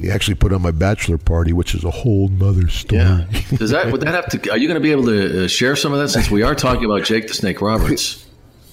he 0.01 0.11
actually 0.11 0.35
put 0.37 0.53
on 0.53 0.63
my 0.63 0.71
bachelor 0.71 1.19
party, 1.19 1.53
which 1.53 1.75
is 1.75 1.85
a 1.85 1.91
whole 1.91 2.29
nother 2.29 2.69
story. 2.69 3.01
Yeah. 3.03 3.27
Does 3.57 3.71
that 3.71 3.91
would 3.93 4.01
that 4.01 4.15
have 4.15 4.29
to? 4.31 4.51
Are 4.51 4.57
you 4.59 4.67
going 4.67 4.81
to 4.81 4.83
be 4.83 4.93
able 4.93 5.05
to 5.05 5.45
uh, 5.45 5.49
share 5.49 5.77
some 5.77 5.93
of 5.93 5.99
that 5.99 6.09
since 6.09 6.31
we 6.31 6.43
are 6.43 6.55
talking 6.55 6.85
about 6.87 7.05
Jake 7.05 7.29
the 7.29 7.35
Snake 7.35 7.61
Roberts? 7.61 8.27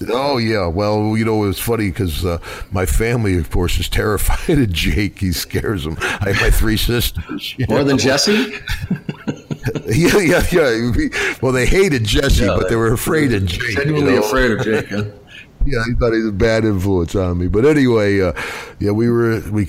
Oh 0.08 0.38
yeah, 0.38 0.68
well 0.68 1.16
you 1.16 1.24
know 1.24 1.42
it 1.42 1.48
was 1.48 1.58
funny 1.58 1.88
because 1.90 2.24
uh, 2.24 2.38
my 2.70 2.86
family, 2.86 3.36
of 3.36 3.50
course, 3.50 3.78
is 3.80 3.88
terrified 3.88 4.58
of 4.58 4.72
Jake. 4.72 5.18
He 5.18 5.32
scares 5.32 5.84
them. 5.84 5.96
I 6.00 6.32
have 6.32 6.40
my 6.40 6.50
three 6.50 6.76
sisters. 6.76 7.54
More 7.68 7.78
know. 7.80 7.84
than 7.84 7.98
Jesse? 7.98 8.32
yeah, 9.86 10.18
yeah, 10.18 10.42
yeah. 10.52 11.34
Well, 11.42 11.52
they 11.52 11.66
hated 11.66 12.04
Jesse, 12.04 12.44
Yeah, 12.44 12.56
but 12.56 12.68
they 12.68 12.76
were 12.76 12.92
afraid 12.92 13.32
of 13.32 13.44
Jake. 13.46 13.62
you 13.62 13.74
Genuinely 13.74 14.12
know? 14.14 14.22
afraid 14.22 14.50
of 14.52 14.62
Jake. 14.64 14.88
huh? 14.88 15.04
Yeah, 15.70 15.84
he 15.86 15.94
thought 15.94 16.12
he 16.12 16.20
was 16.20 16.28
a 16.28 16.32
bad 16.32 16.64
influence 16.64 17.14
on 17.14 17.38
me. 17.38 17.48
But 17.48 17.66
anyway, 17.66 18.20
uh, 18.20 18.32
yeah, 18.78 18.92
we 18.92 19.10
were 19.10 19.42
we 19.50 19.68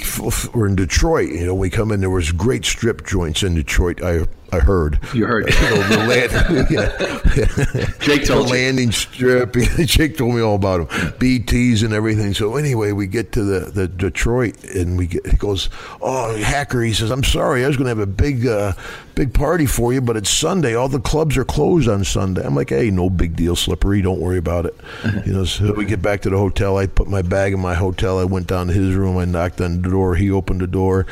were 0.54 0.68
in 0.68 0.76
Detroit. 0.76 1.30
You 1.30 1.48
know, 1.48 1.56
we 1.56 1.70
come 1.70 1.92
in. 1.92 2.00
There 2.00 2.10
was 2.10 2.32
great 2.32 2.64
strip 2.64 3.06
joints 3.06 3.44
in 3.44 3.54
Detroit. 3.54 4.02
I 4.02 4.26
I 4.52 4.60
heard. 4.60 5.00
You 5.14 5.26
heard. 5.26 5.50
You 5.60 5.70
know, 5.76 5.84
the 5.90 5.98
land. 6.08 8.00
Jake 8.00 8.26
told 8.26 8.48
you. 8.48 8.54
landing 8.54 8.92
strip. 8.92 9.54
Jake 9.86 10.18
told 10.18 10.34
me 10.36 10.42
all 10.42 10.56
about 10.56 10.82
him. 10.82 10.88
BTS 10.88 11.84
and 11.84 11.94
everything. 11.94 12.34
So 12.34 12.56
anyway, 12.56 12.92
we 12.92 13.08
get 13.08 13.32
to 13.34 13.44
the, 13.44 13.72
the 13.72 13.88
Detroit, 13.88 14.64
and 14.64 14.98
we 14.98 15.08
get. 15.08 15.26
He 15.28 15.38
goes, 15.38 15.70
"Oh, 16.02 16.36
hacker," 16.38 16.82
he 16.82 16.94
says, 16.94 17.12
"I'm 17.12 17.24
sorry, 17.24 17.64
I 17.64 17.68
was 17.68 17.78
going 17.78 17.86
to 17.86 17.90
have 17.90 18.00
a 18.00 18.06
big 18.06 18.48
uh, 18.48 18.74
big 19.16 19.34
party 19.34 19.66
for 19.66 19.94
you, 19.94 20.02
but 20.02 20.18
it's 20.18 20.30
Sunday. 20.30 20.76
All 20.76 20.88
the 20.90 21.00
clubs 21.00 21.38
are 21.38 21.46
closed 21.46 21.88
on 21.90 22.04
Sunday." 22.04 22.44
I'm 22.44 22.56
like, 22.56 22.70
"Hey, 22.70 22.90
no 22.90 23.10
big 23.10 23.36
deal, 23.36 23.56
slippery. 23.56 24.02
Don't 24.02 24.20
worry 24.20 24.38
about 24.38 24.66
it." 24.66 24.76
You 25.26 25.34
know. 25.34 25.46
So 25.46 25.74
we 25.74 25.86
get 25.86 26.02
back 26.02 26.22
to 26.22 26.30
the 26.30 26.38
hotel. 26.38 26.78
I 26.78 26.88
put 26.88 27.08
my 27.08 27.22
bag 27.22 27.54
in 27.54 27.60
my 27.60 27.76
hotel. 27.76 28.20
I 28.20 28.24
went 28.24 28.48
down 28.48 28.68
to 28.68 28.74
his 28.74 28.96
room. 28.96 29.18
I 29.18 29.26
knocked 29.26 29.62
on 29.62 29.82
the 29.82 29.90
door. 29.90 30.16
He 30.16 30.32
opened 30.32 30.62
the 30.62 30.68
door. 30.68 31.06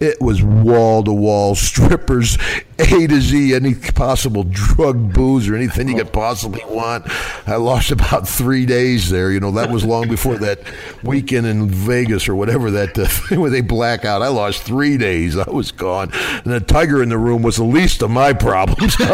It 0.00 0.20
was 0.20 0.42
wall 0.42 1.02
to 1.02 1.12
wall 1.12 1.54
strippers, 1.56 2.38
A 2.80 3.06
to 3.08 3.20
Z, 3.20 3.54
any 3.54 3.74
possible 3.74 4.44
drug, 4.44 5.12
booze, 5.12 5.48
or 5.48 5.56
anything 5.56 5.88
you 5.88 5.96
could 5.96 6.12
possibly 6.12 6.62
want. 6.68 7.04
I 7.48 7.56
lost 7.56 7.90
about 7.90 8.28
three 8.28 8.66
days 8.66 9.10
there. 9.10 9.32
You 9.32 9.40
know, 9.40 9.50
that 9.52 9.70
was 9.70 9.84
long 9.84 10.08
before 10.08 10.36
that 10.38 10.60
weekend 11.02 11.46
in 11.46 11.68
Vegas 11.68 12.28
or 12.28 12.34
whatever 12.36 12.70
that 12.70 12.96
uh, 12.98 13.06
thing 13.06 13.40
where 13.42 13.50
they 13.50 13.60
black 13.62 14.04
out. 14.04 14.22
I 14.22 14.28
lost 14.28 14.62
three 14.62 14.96
days. 14.96 15.36
I 15.36 15.50
was 15.50 15.72
gone. 15.72 16.10
And 16.12 16.52
the 16.52 16.60
tiger 16.60 17.02
in 17.02 17.08
the 17.08 17.18
room 17.18 17.42
was 17.42 17.56
the 17.56 17.64
least 17.64 18.02
of 18.02 18.10
my 18.10 18.32
problems. 18.32 18.96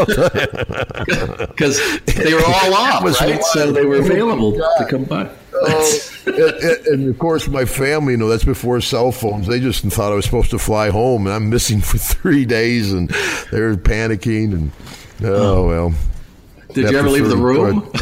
Because 1.54 2.00
they 2.06 2.34
were 2.34 2.44
all 2.44 2.74
off, 2.74 3.02
was 3.04 3.20
right? 3.20 3.30
wild. 3.32 3.44
So 3.44 3.72
they 3.72 3.84
were 3.84 3.96
Oh, 3.96 4.04
available 4.04 4.52
God. 4.58 4.76
to 4.78 4.84
come 4.86 5.04
by. 5.04 5.30
Oh, 5.54 5.98
and, 6.26 6.34
and- 6.36 6.86
and 6.86 7.08
of 7.10 7.18
course, 7.18 7.46
my 7.48 7.64
family, 7.64 8.12
you 8.14 8.16
know, 8.16 8.28
that's 8.28 8.44
before 8.44 8.80
cell 8.80 9.12
phones. 9.12 9.46
They 9.46 9.60
just 9.60 9.84
thought 9.84 10.12
I 10.12 10.16
was 10.16 10.24
supposed 10.24 10.50
to 10.50 10.58
fly 10.58 10.90
home, 10.90 11.26
and 11.26 11.34
I'm 11.34 11.48
missing 11.48 11.80
for 11.80 11.96
three 11.98 12.44
days, 12.44 12.92
and 12.92 13.14
they're 13.54 13.76
panicking. 13.76 14.52
And 14.52 14.72
oh, 15.22 15.34
oh. 15.34 15.66
well. 15.68 15.94
Did 16.72 16.90
you 16.90 16.98
ever 16.98 17.08
leave 17.08 17.28
the 17.28 17.36
30 17.36 17.42
room? 17.42 17.88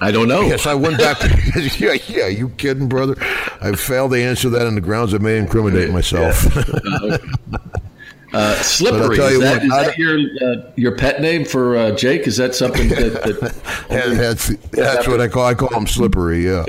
I 0.00 0.12
don't 0.12 0.28
know. 0.28 0.42
Yes, 0.42 0.64
I 0.64 0.74
went 0.74 0.96
back. 0.96 1.20
yeah, 1.80 1.94
yeah. 2.06 2.28
You 2.28 2.50
kidding, 2.50 2.88
brother? 2.88 3.16
I 3.60 3.72
failed 3.72 4.12
to 4.12 4.22
answer 4.22 4.48
that 4.50 4.68
on 4.68 4.76
the 4.76 4.80
grounds 4.80 5.12
I 5.12 5.18
may 5.18 5.38
incriminate 5.38 5.90
myself. 5.90 6.46
Uh, 8.32 8.54
slippery. 8.62 9.18
Is 9.18 9.40
that, 9.40 9.54
what, 9.54 9.62
is 9.64 9.70
that 9.70 9.98
your 9.98 10.18
uh, 10.18 10.70
your 10.76 10.96
pet 10.96 11.20
name 11.20 11.44
for 11.44 11.76
uh, 11.76 11.90
Jake? 11.92 12.26
Is 12.26 12.38
that 12.38 12.54
something 12.54 12.88
that? 12.88 13.22
that 13.22 13.62
that's 13.90 14.48
that's 14.70 15.06
what 15.06 15.20
I 15.20 15.28
call 15.28 15.44
I 15.44 15.54
call 15.54 15.68
him 15.76 15.86
slippery. 15.86 16.46
Yeah. 16.46 16.60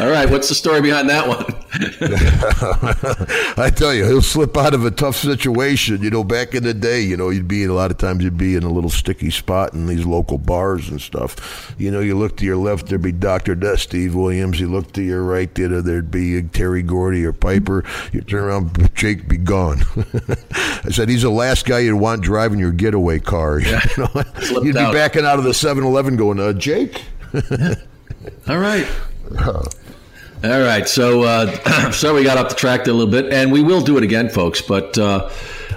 all 0.00 0.08
right. 0.08 0.30
What's 0.30 0.48
the 0.48 0.54
story 0.54 0.82
behind 0.82 1.08
that 1.10 1.26
one? 1.26 1.44
I 3.64 3.70
tell 3.70 3.92
you, 3.92 4.04
he'll 4.06 4.22
slip 4.22 4.56
out 4.56 4.72
of 4.72 4.84
a 4.84 4.90
tough 4.90 5.16
situation. 5.16 6.02
You 6.02 6.10
know, 6.10 6.22
back 6.22 6.54
in 6.54 6.62
the 6.62 6.74
day, 6.74 7.00
you 7.00 7.16
know, 7.16 7.30
you'd 7.30 7.48
be 7.48 7.64
in 7.64 7.70
a 7.70 7.74
lot 7.74 7.90
of 7.90 7.98
times 7.98 8.22
you'd 8.22 8.38
be 8.38 8.54
in 8.54 8.62
a 8.62 8.70
little 8.70 8.90
sticky 8.90 9.30
spot 9.30 9.74
in 9.74 9.86
these 9.86 10.06
local 10.06 10.38
bars 10.38 10.88
and 10.88 11.00
stuff. 11.00 11.74
You 11.76 11.90
know, 11.90 12.00
you 12.00 12.16
look 12.16 12.36
to 12.36 12.44
your 12.44 12.56
left, 12.56 12.86
there'd 12.86 13.02
be 13.02 13.12
Doctor 13.12 13.56
Death, 13.56 13.80
Steve 13.80 14.14
Williams. 14.14 14.60
You 14.60 14.70
look 14.70 14.92
to 14.92 15.02
your 15.02 15.24
right, 15.24 15.52
there'd, 15.54 15.84
there'd 15.84 16.10
be 16.10 16.40
Terry 16.42 16.82
Gordy 16.82 17.24
or 17.24 17.32
Piper. 17.32 17.84
You 18.12 18.20
turn 18.20 18.44
around, 18.44 18.94
Jake 18.94 19.28
be 19.28 19.36
gone. 19.36 19.82
I 20.52 20.90
said 20.90 21.08
he's 21.08 21.22
the 21.22 21.30
last 21.30 21.66
guy 21.66 21.80
you'd 21.80 21.96
want 21.96 22.22
driving 22.22 22.58
your 22.58 22.72
getaway 22.72 23.18
car. 23.18 23.60
You 23.70 23.78
know? 23.98 24.24
You'd 24.62 24.74
be 24.74 24.78
out. 24.78 24.92
backing 24.92 25.24
out 25.24 25.38
of 25.38 25.44
the 25.44 25.50
7-Eleven 25.50 26.16
going, 26.16 26.40
uh, 26.40 26.52
Jake. 26.52 27.02
All 28.48 28.58
right. 28.58 28.86
All 30.42 30.60
right. 30.62 30.88
So, 30.88 31.22
uh, 31.24 31.90
so 31.92 32.14
we 32.14 32.24
got 32.24 32.38
off 32.38 32.48
the 32.48 32.54
track 32.54 32.86
a 32.86 32.92
little 32.92 33.10
bit, 33.10 33.32
and 33.32 33.52
we 33.52 33.62
will 33.62 33.80
do 33.80 33.96
it 33.98 34.02
again, 34.02 34.28
folks. 34.28 34.62
But 34.62 34.96
uh, 34.98 35.30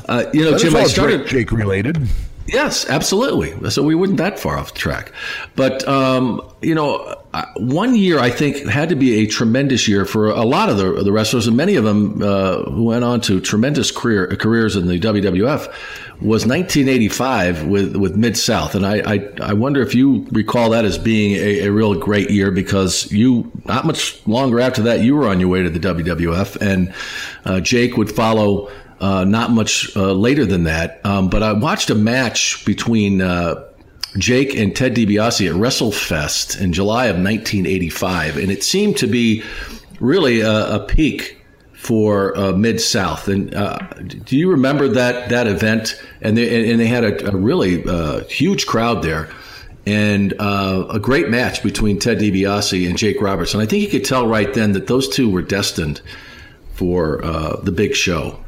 uh, 0.07 0.25
you 0.33 0.43
know, 0.43 0.57
Jim, 0.57 0.75
I 0.75 0.85
started. 0.85 1.27
Jake 1.27 1.51
related. 1.51 2.07
Yes, 2.47 2.87
absolutely. 2.89 3.69
So 3.69 3.83
we 3.83 3.95
weren't 3.95 4.17
that 4.17 4.39
far 4.39 4.57
off 4.57 4.73
the 4.73 4.79
track, 4.79 5.11
but 5.55 5.87
um, 5.87 6.41
you 6.61 6.75
know, 6.75 7.22
one 7.55 7.95
year 7.95 8.19
I 8.19 8.29
think 8.29 8.67
had 8.67 8.89
to 8.89 8.95
be 8.95 9.23
a 9.23 9.25
tremendous 9.25 9.87
year 9.87 10.05
for 10.05 10.29
a 10.29 10.43
lot 10.43 10.69
of 10.69 10.77
the 10.77 11.03
the 11.03 11.11
wrestlers, 11.11 11.47
and 11.47 11.57
many 11.57 11.75
of 11.75 11.83
them 11.83 12.21
uh, 12.21 12.63
who 12.63 12.83
went 12.83 13.03
on 13.03 13.21
to 13.21 13.39
tremendous 13.39 13.91
career 13.91 14.27
careers 14.27 14.75
in 14.75 14.87
the 14.87 14.99
WWF. 14.99 15.73
Was 16.21 16.45
1985 16.45 17.65
with 17.65 17.95
with 17.95 18.15
Mid 18.15 18.37
South, 18.37 18.75
and 18.75 18.85
I, 18.85 19.15
I 19.15 19.29
I 19.41 19.53
wonder 19.53 19.81
if 19.81 19.95
you 19.95 20.27
recall 20.31 20.69
that 20.69 20.85
as 20.85 20.97
being 20.97 21.33
a, 21.33 21.65
a 21.65 21.71
real 21.71 21.95
great 21.99 22.29
year 22.29 22.51
because 22.51 23.11
you 23.11 23.51
not 23.65 23.85
much 23.85 24.25
longer 24.27 24.59
after 24.59 24.83
that 24.83 25.01
you 25.01 25.15
were 25.15 25.27
on 25.27 25.39
your 25.39 25.49
way 25.49 25.63
to 25.63 25.69
the 25.71 25.79
WWF, 25.79 26.61
and 26.61 26.93
uh, 27.45 27.59
Jake 27.59 27.97
would 27.97 28.11
follow 28.11 28.69
uh, 28.99 29.25
not 29.25 29.51
much 29.51 29.95
uh, 29.97 30.13
later 30.13 30.45
than 30.45 30.65
that. 30.65 31.01
Um, 31.03 31.29
but 31.29 31.43
I 31.43 31.51
watched 31.53 31.89
a 31.89 31.95
match 31.95 32.63
between 32.63 33.21
uh, 33.21 33.65
Jake 34.17 34.55
and 34.55 34.75
Ted 34.75 34.95
DiBiase 34.95 35.49
at 35.49 35.55
WrestleFest 35.55 36.59
in 36.59 36.73
July 36.73 37.05
of 37.05 37.15
1985, 37.15 38.37
and 38.37 38.51
it 38.51 38.63
seemed 38.63 38.97
to 38.97 39.07
be 39.07 39.43
really 39.99 40.41
a, 40.41 40.75
a 40.75 40.79
peak 40.79 41.37
for 41.73 42.37
uh, 42.37 42.53
Mid 42.53 42.79
South. 42.79 43.27
And 43.27 43.53
uh, 43.53 43.77
do 44.23 44.37
you 44.37 44.49
remember 44.49 44.87
that 44.87 45.29
that 45.29 45.47
event? 45.47 46.01
And 46.21 46.37
they 46.37 46.71
and 46.71 46.79
they 46.79 46.87
had 46.87 47.03
a, 47.03 47.29
a 47.29 47.35
really 47.35 47.83
uh, 47.83 48.23
huge 48.25 48.65
crowd 48.65 49.03
there. 49.03 49.29
And 49.85 50.33
uh, 50.39 50.87
a 50.91 50.99
great 50.99 51.29
match 51.29 51.61
between 51.61 51.99
Ted 51.99 52.19
DiBiase 52.19 52.87
and 52.87 52.97
Jake 52.97 53.19
Roberts. 53.19 53.53
And 53.53 53.61
I 53.61 53.65
think 53.65 53.83
you 53.83 53.89
could 53.89 54.05
tell 54.05 54.25
right 54.25 54.53
then 54.53 54.71
that 54.73 54.87
those 54.87 55.09
two 55.09 55.29
were 55.29 55.41
destined 55.41 55.99
for 56.73 57.23
uh, 57.23 57.57
the 57.61 57.73
big 57.73 57.93
show. 57.93 58.42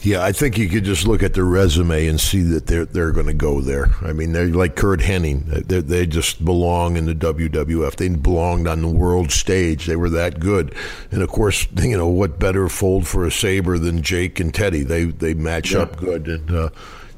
Yeah, 0.00 0.22
I 0.22 0.30
think 0.30 0.56
you 0.58 0.68
could 0.68 0.84
just 0.84 1.08
look 1.08 1.24
at 1.24 1.34
their 1.34 1.44
resume 1.44 2.06
and 2.06 2.20
see 2.20 2.42
that 2.42 2.66
they're 2.66 2.84
they're 2.84 3.10
going 3.10 3.26
to 3.26 3.34
go 3.34 3.60
there. 3.60 3.90
I 4.02 4.12
mean, 4.12 4.32
they're 4.32 4.46
like 4.46 4.76
Curt 4.76 5.00
Hennig. 5.00 5.66
They 5.66 5.80
they 5.80 6.06
just 6.06 6.44
belong 6.44 6.96
in 6.96 7.06
the 7.06 7.14
WWF. 7.14 7.96
They 7.96 8.08
belonged 8.08 8.68
on 8.68 8.80
the 8.80 8.88
world 8.88 9.32
stage. 9.32 9.86
They 9.86 9.96
were 9.96 10.10
that 10.10 10.38
good. 10.38 10.72
And 11.10 11.20
of 11.20 11.30
course, 11.30 11.66
you 11.76 11.96
know 11.96 12.06
what 12.06 12.38
better 12.38 12.68
fold 12.68 13.08
for 13.08 13.26
a 13.26 13.32
saber 13.32 13.76
than 13.76 14.02
Jake 14.02 14.38
and 14.38 14.54
Teddy? 14.54 14.84
They 14.84 15.06
they 15.06 15.34
match 15.34 15.74
up 15.74 15.96
good. 15.96 16.28
And 16.28 16.48
uh, 16.48 16.68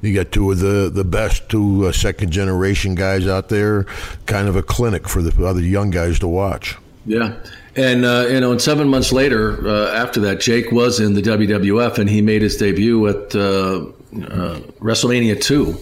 you 0.00 0.14
got 0.14 0.32
two 0.32 0.50
of 0.50 0.60
the 0.60 0.90
the 0.92 1.04
best 1.04 1.50
two 1.50 1.86
uh, 1.86 1.92
second 1.92 2.30
generation 2.30 2.94
guys 2.94 3.26
out 3.26 3.50
there. 3.50 3.84
Kind 4.24 4.48
of 4.48 4.56
a 4.56 4.62
clinic 4.62 5.06
for 5.06 5.20
the 5.20 5.44
other 5.44 5.60
young 5.60 5.90
guys 5.90 6.18
to 6.20 6.28
watch. 6.28 6.78
Yeah. 7.04 7.36
And, 7.76 8.04
uh, 8.04 8.26
you 8.28 8.40
know, 8.40 8.52
and 8.52 8.60
seven 8.60 8.88
months 8.88 9.12
later, 9.12 9.66
uh, 9.66 9.92
after 9.92 10.20
that, 10.20 10.40
Jake 10.40 10.72
was 10.72 10.98
in 10.98 11.14
the 11.14 11.22
WWF 11.22 11.98
and 11.98 12.10
he 12.10 12.20
made 12.20 12.42
his 12.42 12.56
debut 12.56 13.06
at 13.06 13.34
uh, 13.34 13.86
uh, 14.12 14.60
WrestleMania 14.80 15.40
2, 15.40 15.78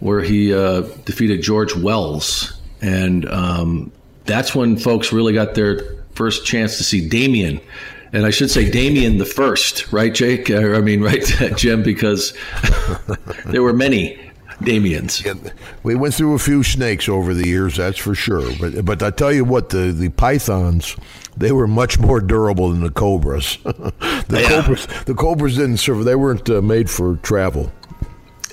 where 0.00 0.20
he 0.20 0.52
uh, 0.52 0.82
defeated 1.04 1.42
George 1.42 1.74
Wells. 1.74 2.60
And 2.82 3.26
um, 3.30 3.92
that's 4.26 4.54
when 4.54 4.76
folks 4.76 5.12
really 5.12 5.32
got 5.32 5.54
their 5.54 5.80
first 6.14 6.44
chance 6.44 6.76
to 6.78 6.84
see 6.84 7.08
Damien. 7.08 7.60
And 8.12 8.26
I 8.26 8.30
should 8.30 8.50
say 8.50 8.70
Damien 8.70 9.18
the 9.18 9.24
first, 9.24 9.90
right, 9.92 10.14
Jake? 10.14 10.50
I 10.50 10.80
mean, 10.80 11.00
right, 11.00 11.24
Jim, 11.56 11.82
because 11.82 12.36
there 13.46 13.62
were 13.62 13.72
many 13.72 14.20
Damiens. 14.62 15.22
We 15.82 15.94
went 15.94 16.14
through 16.14 16.34
a 16.34 16.38
few 16.38 16.62
snakes 16.62 17.08
over 17.08 17.34
the 17.34 17.46
years, 17.46 17.76
that's 17.76 17.98
for 17.98 18.14
sure. 18.14 18.50
But 18.58 18.84
but 18.84 19.02
I 19.02 19.10
tell 19.10 19.32
you 19.32 19.44
what, 19.44 19.68
the 19.70 19.92
the 19.92 20.08
pythons, 20.08 20.96
they 21.36 21.52
were 21.52 21.66
much 21.66 21.98
more 21.98 22.20
durable 22.20 22.70
than 22.70 22.80
the 22.80 22.90
cobras. 22.90 23.58
the 23.64 23.92
Yeah. 24.30 24.48
cobras, 24.62 24.86
the 25.04 25.14
cobras 25.14 25.56
didn't 25.56 25.76
serve. 25.78 26.04
They 26.04 26.14
weren't 26.14 26.48
uh, 26.48 26.62
made 26.62 26.88
for 26.88 27.16
travel. 27.16 27.70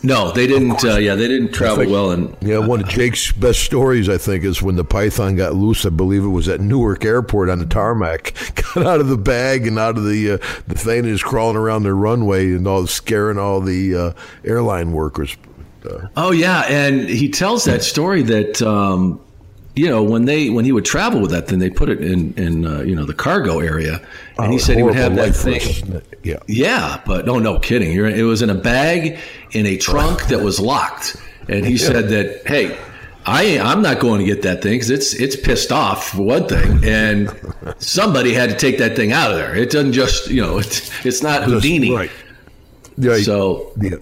No, 0.06 0.32
they 0.34 0.48
didn't. 0.48 0.84
Uh, 0.84 0.98
yeah, 0.98 1.16
they 1.16 1.30
didn't 1.30 1.54
travel 1.54 1.90
well. 1.90 2.12
And 2.12 2.36
Yeah, 2.42 2.58
one 2.58 2.82
of 2.84 2.90
Jake's 2.90 3.32
best 3.32 3.62
stories, 3.62 4.10
I 4.10 4.18
think, 4.18 4.44
is 4.44 4.62
when 4.62 4.76
the 4.76 4.84
python 4.84 5.38
got 5.38 5.56
loose. 5.56 5.86
I 5.86 5.90
believe 5.92 6.26
it 6.26 6.28
was 6.28 6.50
at 6.50 6.60
Newark 6.60 7.06
Airport 7.06 7.48
on 7.50 7.60
the 7.60 7.66
tarmac. 7.66 8.34
Got 8.76 8.86
out 8.86 9.00
of 9.00 9.08
the 9.08 9.16
bag 9.18 9.66
and 9.66 9.80
out 9.80 9.98
of 9.98 10.04
the 10.04 10.32
uh, 10.32 10.38
the 10.68 10.76
thing 10.76 11.00
and 11.00 11.08
is 11.08 11.24
crawling 11.24 11.56
around 11.56 11.84
the 11.84 11.94
runway 11.94 12.48
and 12.48 12.68
all 12.68 12.86
scaring 12.86 13.38
all 13.38 13.62
the 13.62 13.96
uh, 13.96 14.14
airline 14.44 14.92
workers. 14.92 15.38
Oh 16.16 16.32
yeah, 16.32 16.62
and 16.62 17.08
he 17.08 17.30
tells 17.30 17.66
that 17.66 17.84
story 17.84 18.22
that 18.24 18.62
um, 18.62 19.20
you 19.76 19.90
know 19.90 20.04
when 20.04 20.26
they 20.26 20.50
when 20.50 20.66
he 20.66 20.72
would 20.72 20.86
travel 20.86 21.20
with 21.22 21.32
that, 21.32 21.48
then 21.48 21.60
they 21.60 21.70
put 21.70 21.90
it 21.90 22.02
in 22.02 22.34
in 22.36 22.66
uh, 22.66 22.82
you 22.82 22.96
know 22.96 23.06
the 23.06 23.14
cargo 23.14 23.60
area, 23.60 24.02
and 24.38 24.52
he 24.52 24.60
said 24.60 24.78
he 24.78 24.84
would 24.84 24.96
have 24.96 25.16
that 25.16 25.36
thing. 25.36 26.02
Yeah. 26.24 26.38
Yeah, 26.48 27.02
but 27.06 27.26
no, 27.26 27.40
no 27.40 27.60
kidding. 27.60 27.92
You're, 27.92 28.08
it 28.08 28.24
was 28.24 28.42
in 28.42 28.50
a 28.50 28.56
bag 28.56 29.20
in 29.52 29.66
a 29.66 29.78
trunk 29.78 30.28
that 30.28 30.42
was 30.42 30.60
locked, 30.60 31.18
and 31.50 31.66
he 31.66 31.78
said 31.90 32.10
that 32.10 32.48
hey. 32.48 32.78
I 33.26 33.58
I'm 33.58 33.82
not 33.82 34.02
going 34.02 34.20
to 34.20 34.26
get 34.26 34.42
that 34.42 34.62
thing 34.62 34.74
because 34.74 34.90
it's 34.90 35.14
it's 35.14 35.38
pissed 35.38 35.72
off 35.72 36.10
for 36.10 36.24
one 36.24 36.46
thing, 36.46 36.84
and 36.84 37.32
somebody 37.78 38.34
had 38.34 38.50
to 38.50 38.56
take 38.58 38.80
that 38.80 38.98
thing 38.98 39.14
out 39.14 39.32
of 39.32 39.38
there. 39.38 39.56
It 39.56 39.72
doesn't 39.72 39.94
just 39.94 40.30
you 40.30 40.42
know 40.42 40.58
it's 40.58 40.92
it's 41.06 41.24
not 41.24 41.44
Houdini. 41.44 41.96
Right. 41.96 42.12
Yeah. 42.98 43.16
So 43.20 43.72
yeah. 43.80 43.96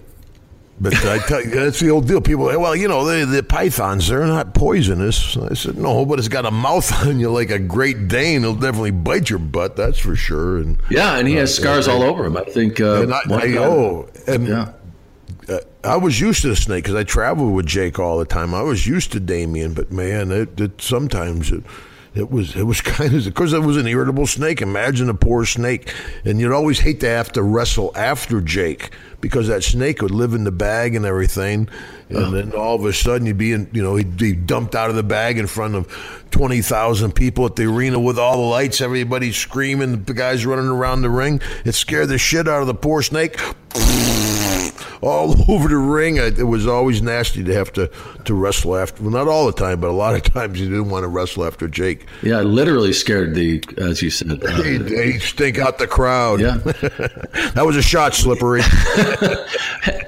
But 0.82 0.96
I 1.06 1.18
tell 1.20 1.40
you, 1.40 1.50
that's 1.50 1.78
the 1.78 1.90
old 1.90 2.08
deal. 2.08 2.20
People, 2.20 2.50
say, 2.50 2.56
well, 2.56 2.74
you 2.74 2.88
know, 2.88 3.04
the, 3.04 3.24
the 3.24 3.44
pythons, 3.44 4.08
they're 4.08 4.26
not 4.26 4.52
poisonous. 4.52 5.36
I 5.36 5.54
said, 5.54 5.78
no, 5.78 6.04
but 6.04 6.18
it's 6.18 6.26
got 6.26 6.44
a 6.44 6.50
mouth 6.50 6.92
on 7.06 7.20
you 7.20 7.30
like 7.30 7.50
a 7.50 7.60
Great 7.60 8.08
Dane. 8.08 8.42
It'll 8.42 8.56
definitely 8.56 8.90
bite 8.90 9.30
your 9.30 9.38
butt, 9.38 9.76
that's 9.76 10.00
for 10.00 10.16
sure. 10.16 10.58
And 10.58 10.78
yeah, 10.90 11.18
and 11.18 11.28
he 11.28 11.34
has 11.34 11.56
uh, 11.56 11.62
scars 11.62 11.86
all 11.86 12.02
over 12.02 12.24
him. 12.24 12.36
I 12.36 12.42
think. 12.42 12.80
Uh, 12.80 13.02
and 13.02 13.14
I, 13.14 13.20
I, 13.30 13.56
oh, 13.58 14.08
and 14.26 14.48
yeah. 14.48 14.72
uh, 15.48 15.58
I 15.84 15.96
was 15.98 16.20
used 16.20 16.42
to 16.42 16.48
the 16.48 16.56
snake 16.56 16.82
because 16.82 16.96
I 16.96 17.04
traveled 17.04 17.54
with 17.54 17.66
Jake 17.66 18.00
all 18.00 18.18
the 18.18 18.24
time. 18.24 18.52
I 18.52 18.62
was 18.62 18.84
used 18.84 19.12
to 19.12 19.20
Damien, 19.20 19.74
but 19.74 19.92
man, 19.92 20.32
it, 20.32 20.60
it 20.60 20.82
sometimes 20.82 21.52
it. 21.52 21.62
It 22.14 22.30
was 22.30 22.54
it 22.56 22.64
was 22.64 22.80
kind 22.82 23.14
of 23.14 23.24
because 23.24 23.52
it 23.52 23.60
was 23.60 23.76
an 23.76 23.86
irritable 23.86 24.26
snake. 24.26 24.60
Imagine 24.60 25.08
a 25.08 25.14
poor 25.14 25.44
snake, 25.44 25.92
and 26.24 26.38
you'd 26.40 26.52
always 26.52 26.80
hate 26.80 27.00
to 27.00 27.08
have 27.08 27.32
to 27.32 27.42
wrestle 27.42 27.92
after 27.96 28.40
Jake 28.40 28.90
because 29.20 29.48
that 29.48 29.62
snake 29.62 30.02
would 30.02 30.10
live 30.10 30.34
in 30.34 30.44
the 30.44 30.52
bag 30.52 30.94
and 30.94 31.06
everything, 31.06 31.68
and 32.08 32.34
then 32.34 32.52
all 32.52 32.74
of 32.74 32.84
a 32.84 32.92
sudden 32.92 33.26
you'd 33.26 33.38
be 33.38 33.52
in, 33.52 33.70
you 33.72 33.82
know, 33.82 33.94
he'd 33.96 34.16
be 34.16 34.34
dumped 34.34 34.74
out 34.74 34.90
of 34.90 34.96
the 34.96 35.02
bag 35.02 35.38
in 35.38 35.46
front 35.46 35.74
of 35.74 35.86
twenty 36.30 36.60
thousand 36.60 37.14
people 37.14 37.46
at 37.46 37.56
the 37.56 37.64
arena 37.64 37.98
with 37.98 38.18
all 38.18 38.36
the 38.36 38.48
lights, 38.48 38.80
everybody 38.80 39.32
screaming, 39.32 40.02
the 40.04 40.14
guys 40.14 40.44
running 40.44 40.68
around 40.68 41.02
the 41.02 41.10
ring. 41.10 41.40
It 41.64 41.72
scared 41.72 42.08
the 42.08 42.18
shit 42.18 42.46
out 42.46 42.60
of 42.60 42.66
the 42.66 42.74
poor 42.74 43.02
snake 43.02 43.38
all 45.02 45.34
over 45.50 45.68
the 45.68 45.76
ring. 45.76 46.18
I, 46.18 46.26
it 46.28 46.46
was 46.46 46.66
always 46.66 47.02
nasty 47.02 47.44
to 47.44 47.52
have 47.54 47.72
to, 47.74 47.90
to 48.24 48.34
wrestle 48.34 48.76
after. 48.76 49.02
Well, 49.02 49.10
not 49.12 49.28
all 49.28 49.46
the 49.46 49.52
time, 49.52 49.80
but 49.80 49.88
a 49.90 49.92
lot 49.92 50.14
of 50.14 50.22
times 50.32 50.58
you 50.60 50.68
didn't 50.68 50.88
want 50.88 51.02
to 51.02 51.08
wrestle 51.08 51.44
after 51.44 51.68
Jake. 51.68 52.06
Yeah, 52.22 52.38
I 52.38 52.42
literally 52.42 52.92
scared 52.94 53.34
the, 53.34 53.62
as 53.78 54.00
you 54.00 54.08
said. 54.10 54.42
uh, 54.42 54.62
He'd, 54.62 54.88
he'd 54.88 55.20
stink 55.20 55.58
out 55.58 55.78
the 55.78 55.86
crowd. 55.86 56.40
yeah, 56.40 56.56
that 57.54 57.64
was 57.66 57.76
a 57.76 57.82
shot, 57.82 58.14
slippery. 58.14 58.62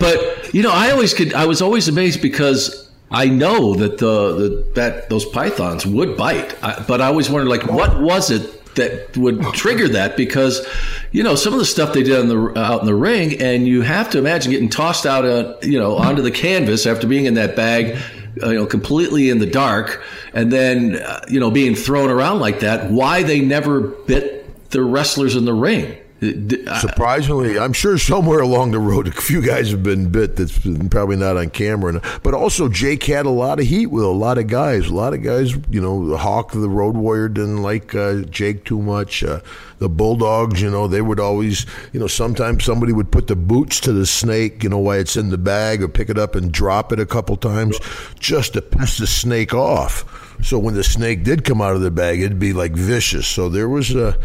but 0.00 0.54
you 0.54 0.62
know, 0.62 0.70
I 0.72 0.90
always 0.90 1.14
could. 1.14 1.34
I 1.34 1.46
was 1.46 1.60
always 1.62 1.88
amazed 1.88 2.22
because 2.22 2.90
I 3.10 3.26
know 3.26 3.74
that 3.74 3.98
the, 3.98 4.32
the 4.34 4.70
that 4.74 5.08
those 5.10 5.24
pythons 5.24 5.86
would 5.86 6.16
bite, 6.16 6.56
I, 6.62 6.82
but 6.86 7.00
I 7.00 7.06
always 7.06 7.28
wondered, 7.30 7.48
like, 7.50 7.66
what 7.66 8.00
was 8.00 8.30
it 8.30 8.62
that 8.76 9.16
would 9.16 9.42
trigger 9.52 9.88
that? 9.88 10.16
Because 10.16 10.66
you 11.12 11.22
know, 11.22 11.34
some 11.34 11.52
of 11.52 11.58
the 11.58 11.64
stuff 11.64 11.92
they 11.92 12.02
did 12.02 12.18
on 12.18 12.28
the 12.28 12.58
out 12.58 12.80
in 12.80 12.86
the 12.86 12.94
ring, 12.94 13.40
and 13.40 13.66
you 13.66 13.82
have 13.82 14.10
to 14.10 14.18
imagine 14.18 14.52
getting 14.52 14.68
tossed 14.68 15.06
out, 15.06 15.24
uh, 15.24 15.56
you 15.62 15.78
know, 15.78 15.96
onto 15.96 16.22
the 16.22 16.30
canvas 16.30 16.86
after 16.86 17.06
being 17.06 17.26
in 17.26 17.34
that 17.34 17.56
bag. 17.56 17.98
Uh, 18.42 18.48
you 18.48 18.56
know, 18.56 18.66
completely 18.66 19.30
in 19.30 19.38
the 19.38 19.46
dark, 19.46 20.02
and 20.32 20.50
then 20.50 20.96
uh, 20.96 21.20
you 21.28 21.38
know 21.38 21.52
being 21.52 21.76
thrown 21.76 22.10
around 22.10 22.40
like 22.40 22.58
that. 22.60 22.90
Why 22.90 23.22
they 23.22 23.40
never 23.40 23.80
bit 23.80 24.70
the 24.70 24.82
wrestlers 24.82 25.36
in 25.36 25.44
the 25.44 25.54
ring? 25.54 25.96
Surprisingly, 26.20 27.58
I'm 27.58 27.72
sure 27.72 27.98
somewhere 27.98 28.40
along 28.40 28.70
the 28.70 28.78
road, 28.78 29.08
a 29.08 29.12
few 29.12 29.42
guys 29.42 29.70
have 29.70 29.82
been 29.82 30.10
bit 30.10 30.36
that's 30.36 30.58
probably 30.88 31.16
not 31.16 31.36
on 31.36 31.50
camera. 31.50 32.00
But 32.22 32.34
also, 32.34 32.68
Jake 32.68 33.02
had 33.04 33.26
a 33.26 33.30
lot 33.30 33.60
of 33.60 33.66
heat 33.66 33.86
with 33.86 34.04
a 34.04 34.08
lot 34.08 34.38
of 34.38 34.46
guys. 34.46 34.86
A 34.86 34.94
lot 34.94 35.12
of 35.12 35.22
guys, 35.22 35.54
you 35.70 35.80
know, 35.80 36.06
the 36.06 36.16
Hawk, 36.16 36.52
the 36.52 36.68
Road 36.68 36.96
Warrior, 36.96 37.28
didn't 37.28 37.62
like 37.62 37.94
uh, 37.94 38.22
Jake 38.22 38.64
too 38.64 38.80
much. 38.80 39.22
Uh, 39.22 39.40
the 39.78 39.88
Bulldogs, 39.88 40.62
you 40.62 40.70
know, 40.70 40.86
they 40.86 41.02
would 41.02 41.20
always, 41.20 41.66
you 41.92 42.00
know, 42.00 42.06
sometimes 42.06 42.64
somebody 42.64 42.92
would 42.92 43.10
put 43.10 43.26
the 43.26 43.36
boots 43.36 43.80
to 43.80 43.92
the 43.92 44.06
snake, 44.06 44.62
you 44.62 44.68
know, 44.68 44.78
while 44.78 44.98
it's 44.98 45.16
in 45.16 45.30
the 45.30 45.38
bag, 45.38 45.82
or 45.82 45.88
pick 45.88 46.08
it 46.08 46.18
up 46.18 46.34
and 46.36 46.52
drop 46.52 46.92
it 46.92 47.00
a 47.00 47.06
couple 47.06 47.36
times 47.36 47.78
just 48.18 48.54
to 48.54 48.62
piss 48.62 48.98
the 48.98 49.06
snake 49.06 49.52
off. 49.52 50.22
So 50.42 50.58
when 50.58 50.74
the 50.74 50.84
snake 50.84 51.24
did 51.24 51.44
come 51.44 51.60
out 51.60 51.74
of 51.74 51.82
the 51.82 51.90
bag, 51.90 52.20
it'd 52.20 52.38
be 52.38 52.52
like 52.52 52.72
vicious. 52.72 53.26
So 53.26 53.48
there 53.48 53.68
was 53.68 53.94
a 53.94 54.18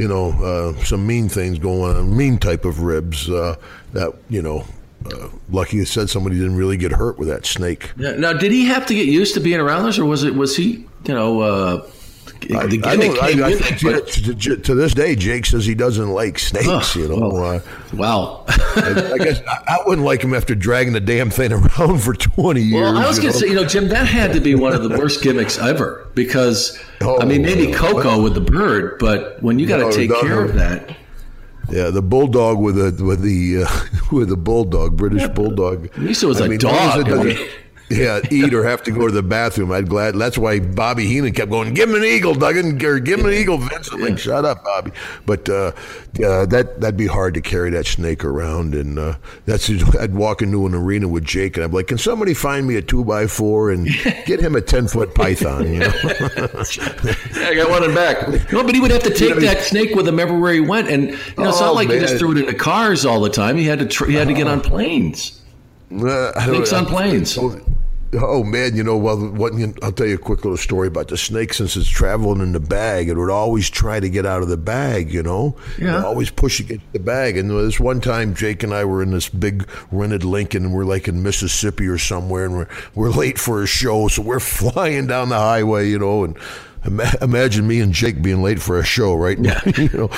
you 0.00 0.08
know, 0.08 0.30
uh, 0.42 0.84
some 0.84 1.06
mean 1.06 1.28
things 1.28 1.58
going 1.58 1.94
on, 1.94 2.16
mean 2.16 2.38
type 2.38 2.64
of 2.64 2.80
ribs 2.80 3.28
uh, 3.28 3.56
that, 3.92 4.14
you 4.30 4.40
know, 4.40 4.64
uh, 5.06 5.28
lucky 5.50 5.76
you 5.76 5.84
said 5.84 6.08
somebody 6.08 6.36
didn't 6.36 6.56
really 6.56 6.78
get 6.78 6.90
hurt 6.90 7.18
with 7.18 7.28
that 7.28 7.44
snake. 7.44 7.92
Now, 7.96 8.32
did 8.32 8.50
he 8.50 8.64
have 8.64 8.86
to 8.86 8.94
get 8.94 9.06
used 9.06 9.34
to 9.34 9.40
being 9.40 9.60
around 9.60 9.84
this, 9.84 9.98
or 9.98 10.06
was 10.06 10.24
it 10.24 10.34
was 10.34 10.56
he, 10.56 10.86
you 11.04 11.14
know, 11.14 11.82
the 12.42 12.56
I, 12.56 12.90
I 12.90 12.96
gimmick 12.96 13.22
I- 13.22 13.46
I 13.48 13.54
think 13.54 13.82
it, 13.82 14.06
to, 14.08 14.34
to- 14.34 14.56
to 14.56 14.74
this 14.74 14.94
day, 14.94 15.14
Jake 15.16 15.46
says 15.46 15.64
he 15.66 15.74
doesn't 15.74 16.08
like 16.10 16.38
snakes. 16.38 16.96
You 16.96 17.08
know, 17.08 17.28
well, 17.28 17.44
uh, 17.44 17.60
wow. 17.94 18.44
I, 18.48 19.10
I 19.14 19.18
guess 19.18 19.40
I, 19.48 19.62
I 19.68 19.78
wouldn't 19.86 20.04
like 20.06 20.22
him 20.22 20.34
after 20.34 20.54
dragging 20.54 20.92
the 20.92 21.00
damn 21.00 21.30
thing 21.30 21.52
around 21.78 22.02
for 22.02 22.14
twenty 22.14 22.62
years. 22.62 22.82
Well, 22.82 22.98
I 22.98 23.06
was 23.06 23.18
going 23.18 23.32
to 23.32 23.38
say, 23.38 23.46
you 23.48 23.54
know, 23.54 23.64
Jim, 23.64 23.88
that 23.88 24.06
had 24.06 24.32
to 24.32 24.40
be 24.40 24.54
one 24.54 24.72
of 24.74 24.82
the 24.82 24.88
worst 24.98 25.22
gimmicks 25.22 25.58
ever 25.58 26.08
because, 26.14 26.78
I 27.00 27.24
mean, 27.24 27.42
maybe 27.42 27.74
Oh, 27.74 27.76
Coco 27.76 28.22
with 28.22 28.34
the 28.34 28.40
bird, 28.40 28.98
but 28.98 29.42
when 29.42 29.58
you 29.58 29.66
got 29.66 29.78
to 29.78 29.84
No, 29.84 29.90
take 29.90 30.10
no, 30.10 30.20
care 30.20 30.36
no. 30.36 30.48
of 30.48 30.54
that, 30.54 30.96
Yeah, 31.70 31.90
the 31.90 32.02
bulldog 32.02 32.58
with 32.58 32.76
the 32.76 33.04
with 33.04 33.22
the 33.22 33.64
uh, 33.64 33.84
with 34.16 34.28
the 34.28 34.36
bulldog, 34.36 34.96
British 34.96 35.28
bulldog. 35.28 35.86
It 35.86 35.98
was 35.98 36.22
a 36.22 36.28
long 36.28 36.52
as 36.52 36.58
dog. 36.58 37.36
Yeah, 37.90 38.20
eat 38.30 38.54
or 38.54 38.62
have 38.64 38.82
to 38.84 38.90
go 38.92 39.06
to 39.06 39.12
the 39.12 39.22
bathroom. 39.22 39.72
I'd 39.72 39.88
glad. 39.88 40.14
That's 40.14 40.38
why 40.38 40.60
Bobby 40.60 41.06
Heenan 41.06 41.32
kept 41.32 41.50
going. 41.50 41.74
Give 41.74 41.88
him 41.88 41.96
an 41.96 42.04
eagle, 42.04 42.34
Duggan, 42.34 42.84
or 42.84 43.00
give 43.00 43.20
him 43.20 43.26
an 43.26 43.32
eagle, 43.32 43.58
Vince. 43.58 43.92
I'm 43.92 44.00
like, 44.00 44.18
shut 44.18 44.44
up, 44.44 44.62
Bobby. 44.64 44.92
But 45.26 45.48
uh, 45.48 45.72
uh, 46.24 46.46
that 46.46 46.80
that'd 46.80 46.96
be 46.96 47.06
hard 47.06 47.34
to 47.34 47.40
carry 47.40 47.70
that 47.70 47.86
snake 47.86 48.24
around, 48.24 48.74
and 48.74 48.98
uh, 48.98 49.16
that's 49.44 49.68
I'd 49.96 50.14
walk 50.14 50.40
into 50.40 50.66
an 50.66 50.74
arena 50.74 51.08
with 51.08 51.24
Jake, 51.24 51.56
and 51.56 51.64
I'd 51.64 51.70
be 51.72 51.78
like, 51.78 51.88
can 51.88 51.98
somebody 51.98 52.32
find 52.32 52.66
me 52.66 52.76
a 52.76 52.82
two 52.82 53.04
by 53.04 53.26
four 53.26 53.70
and 53.72 53.86
get 54.24 54.38
him 54.40 54.54
a 54.54 54.60
ten 54.60 54.86
foot 54.86 55.14
python? 55.14 55.72
You 55.72 55.80
know. 55.80 55.92
I 57.42 57.54
got 57.56 57.70
one 57.70 57.82
in 57.84 57.94
back. 57.94 58.52
No, 58.52 58.62
but 58.62 58.74
he 58.74 58.80
would 58.80 58.90
have 58.92 59.02
to 59.02 59.14
take 59.14 59.34
that 59.36 59.62
snake 59.62 59.94
with 59.94 60.06
him 60.06 60.20
everywhere 60.20 60.52
he 60.52 60.60
went, 60.60 60.88
and 60.88 61.10
you 61.10 61.16
know, 61.38 61.48
it's 61.48 61.60
Oh, 61.60 61.66
not 61.66 61.74
like 61.74 61.90
he 61.90 61.98
just 61.98 62.18
threw 62.18 62.32
it 62.32 62.38
into 62.38 62.54
cars 62.54 63.04
all 63.04 63.20
the 63.20 63.30
time. 63.30 63.56
He 63.56 63.64
had 63.64 63.80
to 63.80 63.86
tr- 63.86 64.06
he 64.06 64.14
had 64.14 64.28
to 64.28 64.34
get 64.34 64.46
on 64.46 64.60
planes. 64.60 65.40
Uh, 65.92 66.30
I 66.36 66.46
Snakes 66.46 66.72
on 66.72 66.86
planes. 66.86 67.36
Oh, 67.36 67.60
oh, 68.14 68.42
man, 68.44 68.74
you 68.76 68.82
know, 68.82 68.96
well, 68.96 69.16
what, 69.30 69.52
I'll 69.82 69.92
tell 69.92 70.06
you 70.06 70.16
a 70.16 70.18
quick 70.18 70.44
little 70.44 70.56
story 70.56 70.88
about 70.88 71.08
the 71.08 71.16
snake. 71.16 71.54
Since 71.54 71.76
it's 71.76 71.88
traveling 71.88 72.40
in 72.40 72.52
the 72.52 72.60
bag, 72.60 73.08
it 73.08 73.16
would 73.16 73.30
always 73.30 73.70
try 73.70 74.00
to 74.00 74.08
get 74.08 74.26
out 74.26 74.42
of 74.42 74.48
the 74.48 74.56
bag. 74.56 75.12
You 75.12 75.22
know, 75.22 75.56
Yeah. 75.78 75.94
It'd 75.94 76.04
always 76.04 76.30
push 76.30 76.60
against 76.60 76.92
the 76.92 76.98
bag. 76.98 77.36
And 77.36 77.50
this 77.50 77.78
one 77.80 78.00
time, 78.00 78.34
Jake 78.34 78.62
and 78.62 78.74
I 78.74 78.84
were 78.84 79.02
in 79.02 79.10
this 79.10 79.28
big 79.28 79.68
rented 79.92 80.24
Lincoln, 80.24 80.64
and 80.66 80.74
we're 80.74 80.84
like 80.84 81.08
in 81.08 81.22
Mississippi 81.22 81.86
or 81.86 81.98
somewhere, 81.98 82.44
and 82.44 82.54
we're 82.56 82.68
we're 82.94 83.10
late 83.10 83.38
for 83.38 83.62
a 83.62 83.66
show, 83.66 84.08
so 84.08 84.22
we're 84.22 84.40
flying 84.40 85.06
down 85.06 85.28
the 85.28 85.38
highway, 85.38 85.88
you 85.88 85.98
know, 85.98 86.24
and. 86.24 86.36
Imagine 87.20 87.66
me 87.66 87.80
and 87.80 87.92
Jake 87.92 88.22
being 88.22 88.42
late 88.42 88.58
for 88.58 88.78
a 88.78 88.82
show, 88.82 89.14
right? 89.14 89.38
Yeah. 89.42 89.60
you 89.76 89.90
know, 89.90 90.08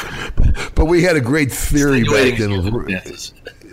but 0.77 0.85
we 0.85 1.03
had 1.03 1.17
a 1.17 1.21
great 1.21 1.51
theory 1.51 2.05
back 2.05 2.39
then. 2.39 2.63
Circumstances. 2.63 3.33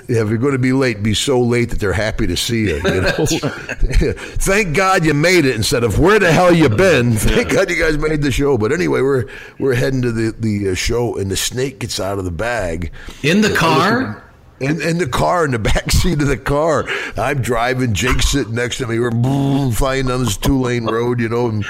Yeah, 0.09 0.23
if 0.23 0.29
you're 0.29 0.39
going 0.39 0.53
to 0.53 0.57
be 0.57 0.73
late, 0.73 1.03
be 1.03 1.13
so 1.13 1.39
late 1.39 1.69
that 1.69 1.79
they're 1.79 1.93
happy 1.93 2.25
to 2.25 2.35
see 2.35 2.61
you. 2.61 2.81
you 2.83 3.01
know? 3.01 3.11
Thank 4.39 4.75
God 4.75 5.05
you 5.05 5.13
made 5.13 5.45
it 5.45 5.55
instead 5.55 5.83
of 5.83 5.99
where 5.99 6.17
the 6.17 6.31
hell 6.31 6.51
you 6.51 6.67
been. 6.67 7.13
Thank 7.13 7.51
God 7.51 7.69
you 7.69 7.75
guys 7.75 7.95
made 7.99 8.23
the 8.23 8.31
show. 8.31 8.57
But 8.57 8.71
anyway, 8.71 9.01
we're 9.01 9.25
we're 9.59 9.75
heading 9.75 10.01
to 10.01 10.11
the 10.11 10.31
the 10.31 10.69
uh, 10.69 10.73
show, 10.73 11.15
and 11.15 11.29
the 11.29 11.37
snake 11.37 11.77
gets 11.77 11.99
out 11.99 12.17
of 12.17 12.25
the 12.25 12.31
bag. 12.31 12.91
In 13.21 13.41
the 13.41 13.53
car? 13.53 14.23
In, 14.59 14.81
in 14.81 14.97
the 14.97 15.07
car, 15.07 15.45
in 15.45 15.51
the 15.51 15.59
back 15.69 15.91
seat 15.91 16.21
of 16.21 16.27
the 16.27 16.37
car, 16.37 16.85
I'm 17.17 17.41
driving. 17.41 17.93
Jake's 17.93 18.29
sitting 18.29 18.55
next 18.55 18.77
to 18.77 18.87
me. 18.87 18.99
We're 18.99 19.11
boom, 19.11 19.71
flying 19.79 20.07
down 20.07 20.23
this 20.25 20.37
two 20.37 20.59
lane 20.59 20.85
road, 20.85 21.19
you 21.19 21.29
know. 21.29 21.47
And 21.47 21.65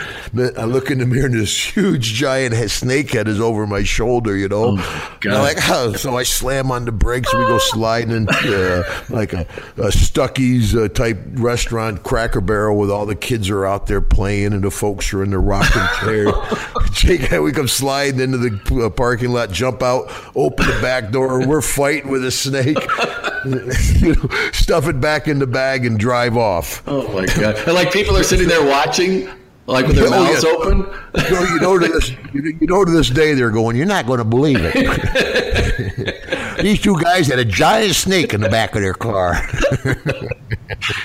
I 0.57 0.65
look 0.65 0.89
in 0.89 0.99
the 0.99 1.05
mirror, 1.05 1.27
and 1.27 1.35
this 1.35 1.75
huge 1.75 2.13
giant 2.13 2.55
snake 2.69 3.11
head 3.11 3.27
is 3.27 3.39
over 3.39 3.67
my 3.67 3.83
shoulder, 3.83 4.35
you 4.35 4.47
know. 4.47 4.69
And 4.69 5.33
like, 5.33 5.57
oh. 5.69 5.93
so 5.97 6.17
I 6.17 6.23
slam 6.23 6.71
on 6.71 6.85
the 6.85 6.91
brakes. 6.91 7.33
We 7.33 7.41
go 7.41 7.57
sliding 7.59 8.11
into 8.11 8.79
uh, 8.79 9.03
like 9.09 9.33
a, 9.33 9.41
a 9.77 9.91
Stuckey's 9.91 10.75
uh, 10.75 10.87
type 10.89 11.19
restaurant, 11.33 12.03
Cracker 12.03 12.41
Barrel, 12.41 12.77
with 12.77 12.89
all 12.89 13.05
the 13.05 13.15
kids 13.15 13.49
are 13.49 13.65
out 13.65 13.87
there 13.87 14.01
playing, 14.01 14.53
and 14.53 14.63
the 14.63 14.71
folks 14.71 15.13
are 15.13 15.23
in 15.23 15.29
the 15.29 15.39
rocking 15.39 15.81
chair. 15.99 16.31
Jake, 16.91 17.31
and 17.31 17.43
we 17.43 17.51
come 17.51 17.67
sliding 17.67 18.19
into 18.19 18.37
the 18.37 18.85
uh, 18.85 18.89
parking 18.89 19.29
lot, 19.29 19.51
jump 19.51 19.83
out, 19.83 20.11
open 20.35 20.65
the 20.65 20.79
back 20.81 21.11
door. 21.11 21.45
We're 21.45 21.61
fighting 21.61 22.09
with 22.09 22.25
a 22.25 22.31
snake. 22.31 22.78
you 24.01 24.15
know, 24.15 24.29
stuff 24.51 24.87
it 24.87 24.99
back 25.01 25.27
in 25.27 25.39
the 25.39 25.47
bag 25.47 25.85
and 25.85 25.97
drive 25.99 26.35
off. 26.37 26.81
Oh 26.87 27.07
my 27.13 27.25
god! 27.25 27.55
And 27.65 27.73
like 27.73 27.91
people 27.91 28.15
are 28.17 28.23
sitting 28.23 28.47
there 28.47 28.65
watching, 28.65 29.29
like 29.65 29.87
with 29.87 29.95
their 29.95 30.07
Oh, 30.07 30.09
mouths 30.11 30.43
yeah. 30.43 30.49
open. 30.51 30.77
You 30.79 31.31
know, 31.31 31.43
you 31.53 31.59
know 31.59 31.79
to 31.79 31.87
this, 31.87 32.09
you 32.33 32.67
know 32.67 32.85
to 32.85 32.91
this 32.91 33.09
day 33.09 33.33
they're 33.33 33.51
going. 33.51 33.75
You're 33.75 33.85
not 33.85 34.05
going 34.05 34.19
to 34.19 34.23
believe 34.25 34.59
it. 34.61 36.15
These 36.61 36.81
two 36.81 36.99
guys 37.01 37.27
had 37.27 37.39
a 37.39 37.45
giant 37.45 37.95
snake 37.95 38.33
in 38.33 38.41
the 38.41 38.49
back 38.49 38.75
of 38.75 38.81
their 38.81 38.93
car. 38.93 39.41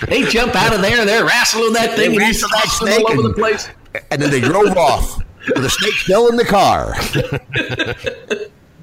They 0.09 0.23
jump 0.25 0.55
out 0.55 0.73
of 0.75 0.83
there, 0.83 1.01
and 1.01 1.09
they're 1.09 1.25
wrestling 1.25 1.73
that 1.73 1.97
thing, 1.97 2.11
They 2.11 2.17
and 2.17 2.25
he's 2.27 2.43
wrestle 2.43 2.49
that 2.51 2.69
snake 2.69 3.05
all 3.07 3.13
over 3.13 3.21
and- 3.23 3.31
the 3.31 3.35
place. 3.39 3.69
and 4.11 4.21
then 4.23 4.31
they 4.31 4.41
drove 4.41 4.77
off 4.77 5.19
with 5.47 5.63
the 5.63 5.71
snake 5.71 5.95
still 5.95 6.29
in 6.29 6.37
the 6.37 6.45
car. 6.45 6.95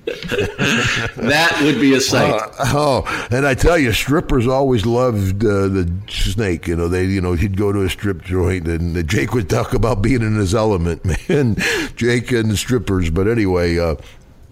That 0.06 1.62
would 1.64 1.80
be 1.80 1.94
a 1.94 2.02
sight. 2.02 2.34
Uh, 2.34 2.50
oh, 2.60 3.28
and 3.30 3.46
I 3.46 3.54
tell 3.54 3.78
you, 3.78 3.94
strippers 3.94 4.48
always 4.48 4.86
loved 4.86 5.46
uh, 5.46 5.68
the 5.68 5.92
snake. 6.10 6.68
You 6.68 6.76
know, 6.76 6.88
they, 6.88 7.06
you 7.06 7.22
know, 7.22 7.34
he'd 7.34 7.56
go 7.56 7.72
to 7.72 7.84
a 7.84 7.90
strip 7.90 8.24
joint, 8.24 8.68
and 8.68 9.08
Jake 9.08 9.34
would 9.34 9.50
talk 9.50 9.74
about 9.74 10.02
being 10.02 10.22
in 10.22 10.36
his 10.36 10.56
element, 10.56 11.06
man. 11.30 11.56
Jake 11.96 12.32
and 12.32 12.50
the 12.50 12.58
strippers. 12.58 13.10
But 13.12 13.28
anyway, 13.28 13.78
uh, 13.78 13.96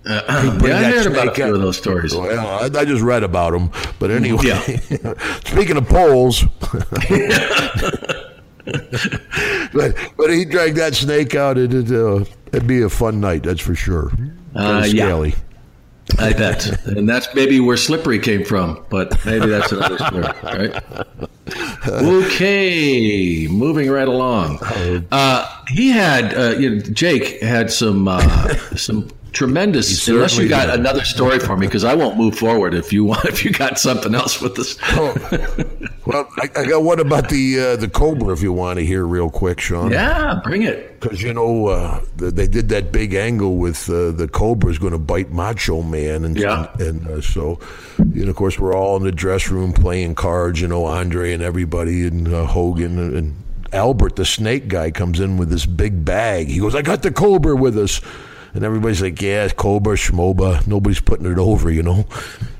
uh, 0.05 0.59
yeah, 0.63 0.77
I 0.77 0.83
heard 0.83 1.07
about 1.07 1.27
a 1.29 1.33
few 1.33 1.55
of 1.55 1.61
those 1.61 1.77
stories. 1.77 2.15
Well, 2.15 2.47
I, 2.47 2.65
I, 2.79 2.85
just 2.85 3.01
read 3.01 3.23
about 3.23 3.51
them. 3.51 3.71
But 3.99 4.11
anyway, 4.11 4.43
yeah. 4.43 4.61
speaking 5.45 5.77
of 5.77 5.87
poles. 5.87 6.43
but 9.73 9.95
but 10.15 10.29
he 10.29 10.45
dragged 10.45 10.77
that 10.77 10.93
snake 10.93 11.35
out. 11.35 11.57
It'd, 11.57 11.91
uh, 11.91 12.23
it'd 12.47 12.67
be 12.67 12.81
a 12.81 12.89
fun 12.89 13.19
night, 13.19 13.43
that's 13.43 13.61
for 13.61 13.75
sure. 13.75 14.11
Uh, 14.55 14.85
yeah. 14.87 15.31
I 16.17 16.33
bet. 16.33 16.87
And 16.87 17.07
that's 17.07 17.33
maybe 17.35 17.59
where 17.59 17.77
Slippery 17.77 18.19
came 18.19 18.43
from, 18.43 18.83
but 18.89 19.23
maybe 19.25 19.47
that's 19.47 19.71
another 19.71 19.97
story, 19.97 20.27
right? 20.43 20.83
Okay, 21.87 23.47
moving 23.47 23.89
right 23.89 24.07
along. 24.07 24.59
Uh, 25.11 25.63
he 25.69 25.89
had, 25.89 26.35
uh, 26.35 26.51
you 26.59 26.75
know, 26.75 26.81
Jake 26.81 27.41
had 27.41 27.71
some 27.71 28.07
uh, 28.07 28.19
some 28.75 29.09
tremendous. 29.31 30.07
Unless 30.07 30.37
you 30.37 30.49
got 30.49 30.67
did. 30.67 30.79
another 30.79 31.03
story 31.03 31.39
for 31.39 31.55
me, 31.57 31.67
because 31.67 31.83
I 31.83 31.95
won't 31.95 32.17
move 32.17 32.37
forward 32.37 32.73
if 32.73 32.91
you 32.93 33.03
want. 33.05 33.25
If 33.29 33.45
you 33.45 33.51
got 33.51 33.77
something 33.79 34.15
else 34.15 34.41
with 34.41 34.55
this. 34.55 34.77
oh, 34.93 35.13
well, 36.05 36.27
I, 36.37 36.49
I, 36.55 36.65
got 36.65 36.83
one 36.83 36.99
about 36.99 37.29
the 37.29 37.59
uh, 37.59 37.75
the 37.75 37.87
cobra. 37.87 38.33
If 38.33 38.41
you 38.41 38.51
want 38.51 38.79
to 38.79 38.85
hear 38.85 39.05
real 39.05 39.29
quick, 39.29 39.59
Sean. 39.59 39.91
Yeah, 39.91 40.41
bring 40.43 40.63
it. 40.63 40.99
Because 40.99 41.21
you 41.21 41.33
know 41.33 41.67
uh, 41.67 42.01
they 42.15 42.47
did 42.47 42.69
that 42.69 42.91
big 42.91 43.13
angle 43.13 43.57
with 43.57 43.89
uh, 43.89 44.11
the 44.11 44.27
cobra 44.27 44.71
is 44.71 44.79
going 44.79 44.93
to 44.93 44.99
bite 44.99 45.31
Macho 45.31 45.83
Man, 45.83 46.25
and 46.25 46.37
yeah. 46.37 46.71
and, 46.79 46.81
and 46.81 47.07
uh, 47.07 47.21
so, 47.21 47.59
you 48.13 48.25
know, 48.25 48.31
of 48.31 48.35
course, 48.35 48.57
we're 48.57 48.75
all 48.75 48.97
in 48.97 49.03
the 49.03 49.11
dress 49.11 49.49
room 49.49 49.71
playing 49.71 50.15
cards. 50.15 50.59
You 50.59 50.67
know, 50.67 50.85
Andre 50.85 51.33
and 51.33 51.43
everybody, 51.43 52.07
and 52.07 52.27
uh, 52.27 52.45
Hogan 52.45 52.97
and, 52.97 53.15
and 53.15 53.35
Albert, 53.71 54.15
the 54.15 54.25
snake 54.25 54.67
guy, 54.67 54.91
comes 54.91 55.19
in 55.19 55.37
with 55.37 55.49
this 55.49 55.65
big 55.65 56.03
bag. 56.03 56.47
He 56.47 56.59
goes, 56.59 56.75
"I 56.75 56.81
got 56.81 57.03
the 57.03 57.11
cobra 57.11 57.55
with 57.55 57.77
us." 57.77 58.01
And 58.53 58.63
everybody's 58.63 59.01
like, 59.01 59.21
yeah, 59.21 59.47
Cobra, 59.49 59.95
Schmoba. 59.95 60.65
Nobody's 60.67 61.01
putting 61.01 61.31
it 61.31 61.37
over, 61.37 61.71
you 61.71 61.83
know. 61.83 62.05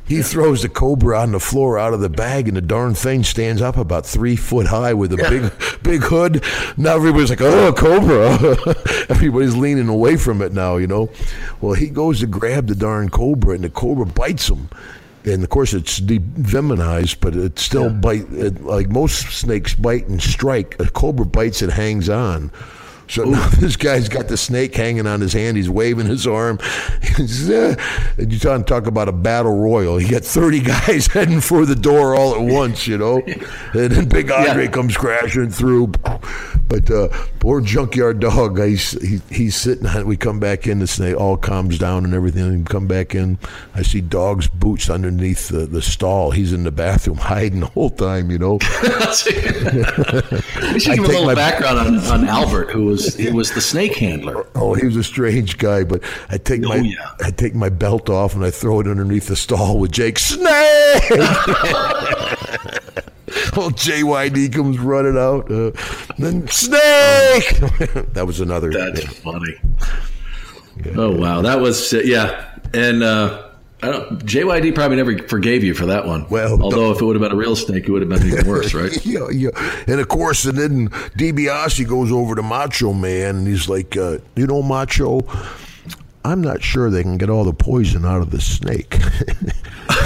He 0.06 0.24
throws 0.24 0.64
the 0.64 0.70
Cobra 0.70 1.20
on 1.20 1.34
the 1.34 1.40
floor 1.40 1.78
out 1.78 1.94
of 1.94 2.00
the 2.00 2.10
bag, 2.10 2.48
and 2.48 2.58
the 2.58 2.62
darn 2.62 2.96
thing 2.96 3.24
stands 3.24 3.62
up 3.62 3.78
about 3.78 4.08
three 4.08 4.36
foot 4.36 4.66
high 4.66 4.94
with 4.94 5.14
a 5.14 5.18
yeah. 5.18 5.30
big, 5.30 5.84
big 5.84 6.02
hood. 6.02 6.44
Now 6.78 6.96
everybody's 6.96 7.30
like, 7.30 7.42
oh, 7.42 7.72
Cobra. 7.74 8.56
everybody's 9.10 9.56
leaning 9.56 9.88
away 9.88 10.18
from 10.18 10.42
it 10.42 10.52
now, 10.52 10.78
you 10.78 10.88
know. 10.88 11.10
Well, 11.62 11.74
he 11.74 11.90
goes 11.90 12.22
to 12.22 12.28
grab 12.28 12.68
the 12.68 12.76
darn 12.76 13.10
Cobra, 13.10 13.54
and 13.54 13.64
the 13.64 13.70
Cobra 13.70 14.06
bites 14.06 14.50
him 14.50 14.70
and 15.26 15.44
of 15.44 15.50
course 15.50 15.74
it's 15.74 16.00
devenomized, 16.00 17.18
but 17.20 17.36
it 17.36 17.60
still 17.60 17.92
yeah. 17.92 17.98
bite. 17.98 18.32
It, 18.32 18.64
like 18.64 18.90
most 18.90 19.32
snakes 19.32 19.76
bite 19.76 20.08
and 20.08 20.22
strike, 20.22 20.80
a 20.80 20.90
cobra 20.90 21.26
bites 21.26 21.62
and 21.62 21.72
hangs 21.72 22.10
on. 22.10 22.52
So 23.10 23.24
now 23.24 23.50
this 23.58 23.76
guy's 23.76 24.08
got 24.08 24.28
the 24.28 24.38
snake 24.38 24.76
hanging 24.76 25.08
on 25.08 25.20
his 25.20 25.34
hand. 25.34 25.58
He's 25.58 25.70
waving 25.70 26.06
his 26.06 26.28
arm. 26.28 26.60
and 27.18 28.32
you 28.32 28.40
talk, 28.40 28.68
talk 28.68 28.86
about 28.86 29.10
a 29.10 29.12
battle 29.12 29.58
royal. 29.58 30.00
You 30.00 30.10
got 30.10 30.24
30 30.24 30.60
guys 30.62 31.08
heading 31.08 31.42
for 31.42 31.66
the 31.66 31.76
door 31.76 32.16
all 32.16 32.36
at 32.36 32.42
once, 32.42 32.88
you 32.88 32.98
know. 32.98 33.22
And 33.74 33.92
then 33.92 34.08
Big 34.08 34.32
Andre 34.32 34.66
yeah. 34.66 34.72
comes 34.72 34.96
crashing 34.96 35.50
through. 35.50 35.88
But 35.88 36.92
uh, 36.92 37.08
poor 37.40 37.62
junkyard 37.62 38.20
dog, 38.20 38.60
he's, 38.60 38.92
he, 39.02 39.20
he's 39.32 39.56
sitting. 39.56 39.90
We 40.06 40.16
come 40.16 40.40
back 40.40 40.68
in, 40.68 40.78
the 40.78 40.86
snake 40.88 41.18
all 41.18 41.36
calms 41.36 41.80
down 41.80 42.06
and 42.06 42.14
everything. 42.14 42.60
We 42.60 42.64
come 42.64 42.86
back 42.86 43.16
in. 43.16 43.40
I 43.74 43.82
see 43.82 44.02
dog's 44.02 44.48
boots 44.48 44.88
underneath 44.88 45.48
the, 45.50 45.66
the 45.66 45.82
stall. 45.82 46.30
He's 46.30 46.54
in 46.54 46.64
the 46.64 46.72
bathroom 46.72 47.18
hiding 47.18 47.62
the 47.62 47.66
whole 47.68 47.90
time, 47.90 48.30
you 48.30 48.38
know. 48.38 48.60
we 50.74 50.80
should 50.80 50.96
give 50.96 51.06
a 51.06 51.08
little 51.08 51.26
my, 51.26 51.34
background 51.34 51.80
on, 51.80 51.98
on 52.06 52.28
Albert, 52.28 52.70
who 52.70 52.86
was 52.86 52.99
was 53.06 53.16
he 53.16 53.32
was 53.32 53.52
the 53.52 53.62
snake 53.62 53.96
handler. 53.96 54.46
Oh, 54.56 54.74
he 54.74 54.86
was 54.86 54.96
a 54.96 55.04
strange 55.04 55.58
guy. 55.58 55.84
But 55.84 56.04
I 56.30 56.38
take 56.38 56.64
oh, 56.66 56.70
my 56.70 56.76
yeah. 56.78 57.12
I 57.22 57.32
take 57.32 57.56
my 57.56 57.70
belt 57.70 58.10
off 58.10 58.36
and 58.36 58.44
I 58.44 58.52
throw 58.52 58.80
it 58.80 58.88
underneath 58.88 59.28
the 59.28 59.36
stall 59.36 59.80
with 59.80 59.92
Jake. 59.92 60.20
Snake. 60.20 60.42
oh, 63.56 63.72
JYD 63.76 64.54
comes 64.54 64.80
running 64.80 65.18
out. 65.18 65.52
Uh, 65.52 65.72
then 66.18 66.48
snake. 66.48 66.80
that 68.14 68.24
was 68.26 68.40
another. 68.40 68.72
That's 68.72 69.04
yeah. 69.04 69.10
funny. 69.10 69.56
Yeah. 70.86 70.94
Oh 70.96 71.12
wow, 71.12 71.42
that 71.42 71.60
was 71.60 71.94
yeah, 71.94 72.50
and. 72.74 73.04
uh 73.04 73.46
I 73.82 73.92
don't, 73.92 74.26
JYD 74.26 74.76
probably 74.76 74.98
never 74.98 75.18
forgave 75.28 75.64
you 75.64 75.74
for 75.74 75.86
that 75.86 76.06
one. 76.06 76.28
Well, 76.30 76.62
although 76.62 76.92
if 76.92 77.02
it 77.02 77.06
would 77.06 77.16
have 77.16 77.22
been 77.22 77.32
a 77.32 77.36
real 77.36 77.56
snake, 77.56 77.86
it 77.88 77.92
would 77.92 78.02
have 78.02 78.10
been 78.10 78.28
even 78.28 78.46
worse, 78.46 78.74
right? 78.74 78.94
yeah, 79.06 79.30
yeah. 79.30 79.50
And 79.88 80.02
of 80.02 80.08
course, 80.10 80.44
and 80.46 80.58
then 80.58 80.90
DiBiase 80.90 81.88
goes 81.88 82.12
over 82.12 82.36
to 82.36 82.44
Macho 82.44 82.92
Man, 82.92 83.38
and 83.38 83.48
he's 83.48 83.70
like, 83.70 83.96
uh, 83.96 84.18
"You 84.36 84.48
know, 84.48 84.62
Macho, 84.62 85.22
I'm 86.26 86.42
not 86.42 86.62
sure 86.62 86.90
they 86.90 87.04
can 87.04 87.18
get 87.18 87.30
all 87.30 87.46
the 87.46 87.54
poison 87.54 88.06
out 88.06 88.22
of 88.22 88.32
the 88.32 88.42
snake." 88.42 88.98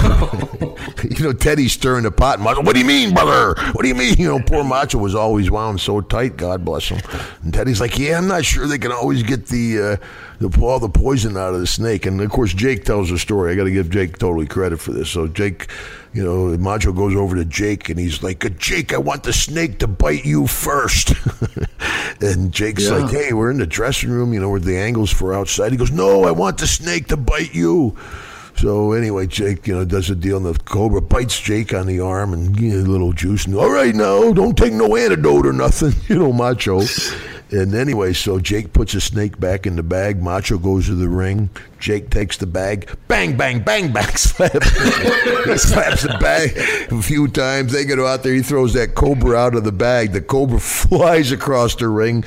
you 1.10 1.24
know, 1.24 1.32
Teddy's 1.32 1.72
stirring 1.72 2.04
the 2.04 2.10
pot. 2.10 2.40
Macho, 2.40 2.62
what 2.62 2.74
do 2.74 2.80
you 2.80 2.86
mean, 2.86 3.14
brother? 3.14 3.54
What 3.72 3.82
do 3.82 3.88
you 3.88 3.94
mean? 3.94 4.16
You 4.18 4.28
know, 4.28 4.40
poor 4.40 4.64
Macho 4.64 4.98
was 4.98 5.14
always 5.14 5.50
wound 5.50 5.80
so 5.80 6.00
tight. 6.00 6.36
God 6.36 6.64
bless 6.64 6.88
him. 6.88 7.00
And 7.42 7.52
Teddy's 7.52 7.80
like, 7.80 7.98
yeah, 7.98 8.18
I'm 8.18 8.28
not 8.28 8.44
sure 8.44 8.66
they 8.66 8.78
can 8.78 8.92
always 8.92 9.22
get 9.22 9.46
the. 9.46 9.80
Uh, 10.00 10.06
the, 10.40 10.64
all 10.64 10.78
the 10.78 10.88
poison 10.88 11.36
out 11.36 11.54
of 11.54 11.60
the 11.60 11.66
snake. 11.66 12.06
And 12.06 12.20
of 12.20 12.30
course, 12.30 12.52
Jake 12.52 12.84
tells 12.84 13.10
the 13.10 13.18
story. 13.18 13.52
I 13.52 13.54
got 13.54 13.64
to 13.64 13.70
give 13.70 13.90
Jake 13.90 14.18
totally 14.18 14.46
credit 14.46 14.80
for 14.80 14.92
this. 14.92 15.10
So 15.10 15.28
Jake, 15.28 15.68
you 16.12 16.24
know, 16.24 16.56
Macho 16.58 16.92
goes 16.92 17.14
over 17.14 17.36
to 17.36 17.44
Jake 17.44 17.88
and 17.88 17.98
he's 17.98 18.22
like, 18.22 18.58
Jake, 18.58 18.92
I 18.92 18.98
want 18.98 19.22
the 19.22 19.32
snake 19.32 19.78
to 19.80 19.86
bite 19.86 20.24
you 20.24 20.46
first. 20.46 21.14
and 22.20 22.52
Jake's 22.52 22.88
yeah. 22.88 22.96
like, 22.96 23.10
hey, 23.10 23.32
we're 23.32 23.50
in 23.50 23.58
the 23.58 23.66
dressing 23.66 24.10
room, 24.10 24.32
you 24.32 24.40
know, 24.40 24.50
where 24.50 24.60
the 24.60 24.76
angles 24.76 25.12
for 25.12 25.34
outside. 25.34 25.72
He 25.72 25.78
goes, 25.78 25.92
no, 25.92 26.24
I 26.24 26.30
want 26.30 26.58
the 26.58 26.66
snake 26.66 27.08
to 27.08 27.16
bite 27.16 27.54
you. 27.54 27.96
So 28.56 28.92
anyway, 28.92 29.26
Jake, 29.26 29.66
you 29.66 29.74
know, 29.74 29.84
does 29.84 30.10
a 30.10 30.14
deal, 30.14 30.36
and 30.36 30.46
the 30.46 30.58
cobra 30.62 31.00
bites 31.00 31.40
Jake 31.40 31.74
on 31.74 31.86
the 31.86 32.00
arm 32.00 32.32
and 32.32 32.58
you 32.58 32.70
know, 32.70 32.78
a 32.78 32.90
little 32.90 33.12
juice. 33.12 33.46
And 33.46 33.54
all 33.56 33.70
right, 33.70 33.94
now 33.94 34.32
don't 34.32 34.56
take 34.56 34.72
no 34.72 34.96
antidote 34.96 35.46
or 35.46 35.52
nothing, 35.52 35.92
you 36.08 36.18
know, 36.18 36.32
Macho. 36.32 36.82
And 37.50 37.74
anyway, 37.74 38.14
so 38.14 38.40
Jake 38.40 38.72
puts 38.72 38.94
a 38.94 39.00
snake 39.00 39.38
back 39.38 39.66
in 39.66 39.76
the 39.76 39.82
bag. 39.82 40.20
Macho 40.20 40.58
goes 40.58 40.86
to 40.86 40.94
the 40.94 41.08
ring. 41.08 41.50
Jake 41.78 42.10
takes 42.10 42.36
the 42.36 42.46
bag. 42.46 42.90
Bang, 43.06 43.36
bang, 43.36 43.60
bang, 43.60 43.92
bang. 43.92 44.08
Slap. 44.16 44.52
he 44.52 45.58
slaps 45.58 46.02
the 46.02 46.16
bag 46.20 46.56
a 46.90 47.02
few 47.02 47.28
times. 47.28 47.72
They 47.72 47.84
get 47.84 48.00
out 48.00 48.22
there. 48.22 48.32
He 48.32 48.42
throws 48.42 48.72
that 48.72 48.94
cobra 48.94 49.36
out 49.36 49.54
of 49.54 49.62
the 49.62 49.72
bag. 49.72 50.12
The 50.12 50.20
cobra 50.20 50.58
flies 50.60 51.30
across 51.30 51.76
the 51.76 51.88
ring, 51.88 52.24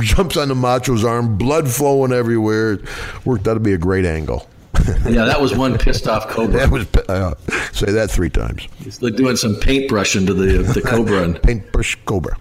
jumps 0.00 0.36
on 0.36 0.48
the 0.48 0.54
Macho's 0.54 1.04
arm, 1.04 1.36
blood 1.36 1.68
flowing 1.68 2.12
everywhere. 2.12 2.78
Worked 3.24 3.48
out 3.48 3.54
to 3.54 3.60
be 3.60 3.72
a 3.74 3.78
great 3.78 4.06
angle. 4.06 4.48
yeah, 5.08 5.24
that 5.24 5.40
was 5.40 5.54
one 5.56 5.76
pissed 5.78 6.06
off 6.06 6.28
cobra. 6.28 6.60
That 6.60 6.70
was 6.70 6.86
uh, 7.08 7.34
say 7.72 7.90
that 7.90 8.10
three 8.10 8.30
times. 8.30 8.68
He's 8.76 9.02
like 9.02 9.16
doing 9.16 9.36
some 9.36 9.56
paintbrush 9.56 10.16
into 10.16 10.32
the 10.32 10.62
the 10.62 10.80
cobra. 10.80 11.22
And, 11.22 11.42
paintbrush 11.42 11.96
cobra. 12.04 12.36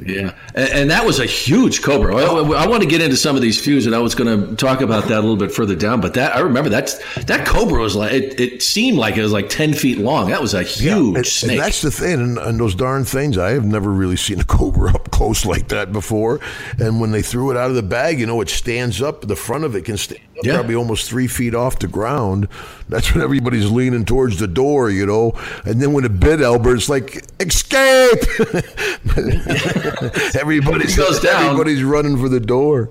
Yeah, 0.00 0.34
and, 0.54 0.68
and, 0.70 0.90
that 0.90 1.04
was 1.04 1.20
a 1.20 1.26
huge 1.26 1.82
cobra. 1.82 2.16
I, 2.16 2.64
I, 2.64 2.66
want 2.66 2.82
to 2.82 2.88
get 2.88 3.00
into 3.00 3.16
some 3.16 3.36
of 3.36 3.42
these 3.42 3.62
feuds, 3.62 3.86
and 3.86 3.94
I 3.94 3.98
was 3.98 4.14
going 4.14 4.48
to 4.48 4.56
talk 4.56 4.80
about 4.80 5.04
that 5.04 5.18
a 5.18 5.20
little 5.20 5.36
bit 5.36 5.52
further 5.52 5.76
down. 5.76 6.00
But 6.00 6.14
that 6.14 6.34
I 6.34 6.40
remember 6.40 6.70
that 6.70 6.94
that 7.26 7.46
cobra 7.46 7.80
was 7.80 7.94
like 7.94 8.12
it, 8.12 8.40
it 8.40 8.62
seemed 8.62 8.98
like 8.98 9.16
it 9.16 9.22
was 9.22 9.32
like 9.32 9.48
ten 9.48 9.72
feet 9.72 9.98
long. 9.98 10.30
That 10.30 10.40
was 10.40 10.54
a 10.54 10.62
huge 10.62 10.84
yeah, 10.84 11.16
and, 11.16 11.26
snake. 11.26 11.52
And 11.52 11.60
that's 11.60 11.82
the 11.82 11.90
thing, 11.90 12.20
and, 12.20 12.38
and, 12.38 12.60
those 12.60 12.74
darn 12.74 13.04
things. 13.04 13.38
I 13.38 13.50
have 13.50 13.64
never 13.64 13.90
really 13.90 14.16
seen 14.16 14.40
a 14.40 14.44
cobra 14.54 14.94
up 14.94 15.10
close 15.10 15.44
like 15.44 15.68
that 15.68 15.92
before. 15.92 16.40
And 16.78 17.00
when 17.00 17.10
they 17.10 17.22
threw 17.22 17.50
it 17.50 17.56
out 17.56 17.70
of 17.70 17.76
the 17.76 17.82
bag, 17.82 18.18
you 18.20 18.26
know, 18.26 18.40
it 18.40 18.48
stands 18.48 19.02
up. 19.02 19.22
The 19.22 19.36
front 19.36 19.64
of 19.64 19.76
it 19.76 19.84
can 19.84 19.96
stand 19.96 20.20
up 20.38 20.44
yeah. 20.44 20.54
probably 20.54 20.74
almost 20.74 21.08
three 21.08 21.26
feet 21.26 21.54
off 21.54 21.78
the 21.78 21.88
ground. 21.88 22.48
That's 22.88 23.14
when 23.14 23.22
everybody's 23.22 23.70
leaning 23.70 24.04
towards 24.04 24.38
the 24.38 24.48
door, 24.48 24.90
you 24.90 25.06
know. 25.06 25.32
And 25.64 25.80
then 25.80 25.92
when 25.92 26.04
it 26.04 26.20
bit 26.20 26.40
Albert, 26.40 26.76
it's 26.76 26.88
like 26.88 27.24
escape. 27.40 28.20
everybody's 30.34 30.96
goes 30.96 31.20
down. 31.20 31.44
Everybody's 31.44 31.82
running 31.82 32.16
for 32.18 32.28
the 32.28 32.40
door. 32.40 32.90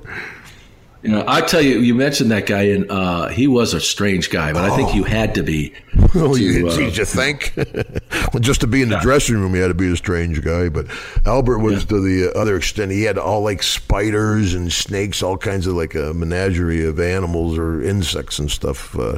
You 1.03 1.09
know, 1.09 1.25
I 1.27 1.41
tell 1.41 1.61
you, 1.61 1.79
you 1.79 1.93
mentioned 1.93 2.31
that 2.31 2.45
guy, 2.45 2.61
and 2.61 2.89
uh, 2.89 3.27
he 3.27 3.45
was 3.45 3.73
a 3.73 3.81
strange 3.81 4.29
guy, 4.29 4.53
but 4.53 4.63
oh. 4.63 4.73
I 4.73 4.77
think 4.77 4.95
you 4.95 5.03
had 5.03 5.35
to 5.35 5.43
be. 5.43 5.73
Oh, 6.15 6.35
to, 6.35 6.43
you, 6.43 6.69
uh, 6.69 6.77
you 6.77 7.05
think? 7.05 7.53
well, 7.57 8.39
just 8.39 8.61
to 8.61 8.67
be 8.67 8.83
in 8.83 8.89
the 8.89 8.97
yeah. 8.97 9.01
dressing 9.01 9.35
room, 9.35 9.55
he 9.55 9.59
had 9.59 9.69
to 9.69 9.73
be 9.73 9.91
a 9.91 9.95
strange 9.95 10.43
guy. 10.43 10.69
But 10.69 10.85
Albert 11.25 11.57
was 11.57 11.81
yeah. 11.81 11.89
to 11.89 12.01
the 12.01 12.39
other 12.39 12.55
extent. 12.55 12.91
He 12.91 13.01
had 13.01 13.17
all 13.17 13.41
like 13.41 13.63
spiders 13.63 14.53
and 14.53 14.71
snakes, 14.71 15.23
all 15.23 15.37
kinds 15.37 15.65
of 15.65 15.73
like 15.73 15.95
a 15.95 16.13
menagerie 16.13 16.85
of 16.85 16.99
animals 16.99 17.57
or 17.57 17.81
insects 17.81 18.37
and 18.37 18.51
stuff. 18.51 18.95
Uh, 18.95 19.17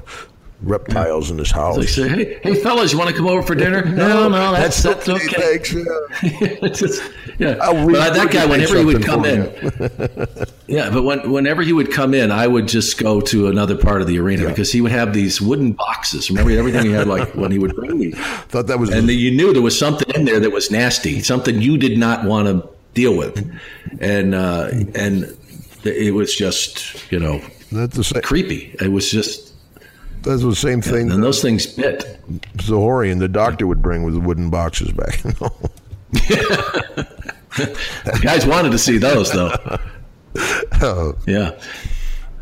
reptiles 0.61 1.31
in 1.31 1.37
his 1.37 1.49
They 1.51 1.55
house. 1.59 1.89
say, 1.95 2.07
"Hey, 2.07 2.39
hey, 2.43 2.55
fellas, 2.55 2.91
you 2.91 2.97
want 2.97 3.09
to 3.11 3.15
come 3.15 3.27
over 3.27 3.41
for 3.41 3.55
dinner?" 3.55 3.83
No, 3.95 4.27
no, 4.29 4.51
that's 4.53 4.81
that's, 4.81 5.07
okay. 5.07 5.27
Thanks, 5.27 5.73
yeah. 5.73 6.67
Just- 6.73 7.03
yeah, 7.37 7.55
but 7.59 8.13
that 8.13 8.31
guy, 8.31 8.45
whenever 8.45 8.77
he 8.77 8.85
would 8.85 9.03
come 9.03 9.25
in, 9.25 9.41
yeah, 10.67 10.89
but 10.89 11.03
when, 11.03 11.29
whenever 11.29 11.63
he 11.63 11.73
would 11.73 11.91
come 11.91 12.13
in, 12.13 12.31
I 12.31 12.47
would 12.47 12.65
just 12.65 12.97
go 12.97 13.19
to 13.21 13.47
another 13.47 13.75
part 13.77 13.99
of 14.01 14.07
the 14.07 14.17
arena 14.19 14.47
because 14.47 14.71
he 14.71 14.79
would 14.79 14.93
have 14.93 15.13
these 15.13 15.41
wooden 15.41 15.73
boxes. 15.73 16.29
Remember 16.29 16.51
everything 16.51 16.85
he 16.85 16.93
had, 16.93 17.07
like 17.07 17.35
when 17.35 17.51
he 17.51 17.59
would 17.59 17.75
bring 17.75 17.99
these, 17.99 18.15
Thought 18.47 18.67
that 18.67 18.79
was 18.79 18.89
and 18.89 19.09
you 19.09 19.31
knew 19.31 19.51
there 19.51 19.61
was 19.61 19.77
something 19.77 20.09
in 20.15 20.23
there 20.23 20.39
that 20.39 20.51
was 20.51 20.71
nasty, 20.71 21.21
something 21.21 21.61
you 21.61 21.77
did 21.77 21.97
not 21.97 22.23
want 22.23 22.47
to 22.47 22.69
deal 22.93 23.17
with, 23.17 23.37
and 23.99 24.33
uh, 24.33 24.69
and 24.95 25.37
it 25.83 26.13
was 26.13 26.33
just 26.33 27.11
you 27.11 27.19
know 27.19 27.41
that's 27.69 27.97
the 27.97 28.03
same. 28.05 28.21
creepy. 28.21 28.73
It 28.79 28.91
was 28.93 29.11
just, 29.11 29.44
That's 30.25 30.41
the 30.41 30.55
same 30.55 30.81
thing. 30.81 31.11
and 31.11 31.23
those 31.23 31.41
things 31.41 31.67
bit. 31.67 32.19
Zahorian, 32.57 33.19
the 33.19 33.27
doctor, 33.27 33.67
would 33.67 33.81
bring 33.81 34.03
with 34.03 34.15
wooden 34.17 34.49
boxes 34.49 34.91
back. 34.91 35.21
the 36.11 37.07
Guys 38.21 38.45
wanted 38.45 38.71
to 38.71 38.77
see 38.79 38.97
those 38.97 39.31
though. 39.31 39.53
Oh. 40.81 41.15
Yeah. 41.25 41.57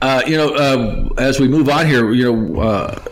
Uh, 0.02 0.22
you 0.26 0.36
know, 0.36 0.54
uh, 0.56 1.10
as 1.22 1.40
we 1.40 1.48
move 1.48 1.70
on 1.70 1.86
here, 1.88 2.12
you 2.12 2.34
know, 2.34 2.62
uh, 2.62 3.04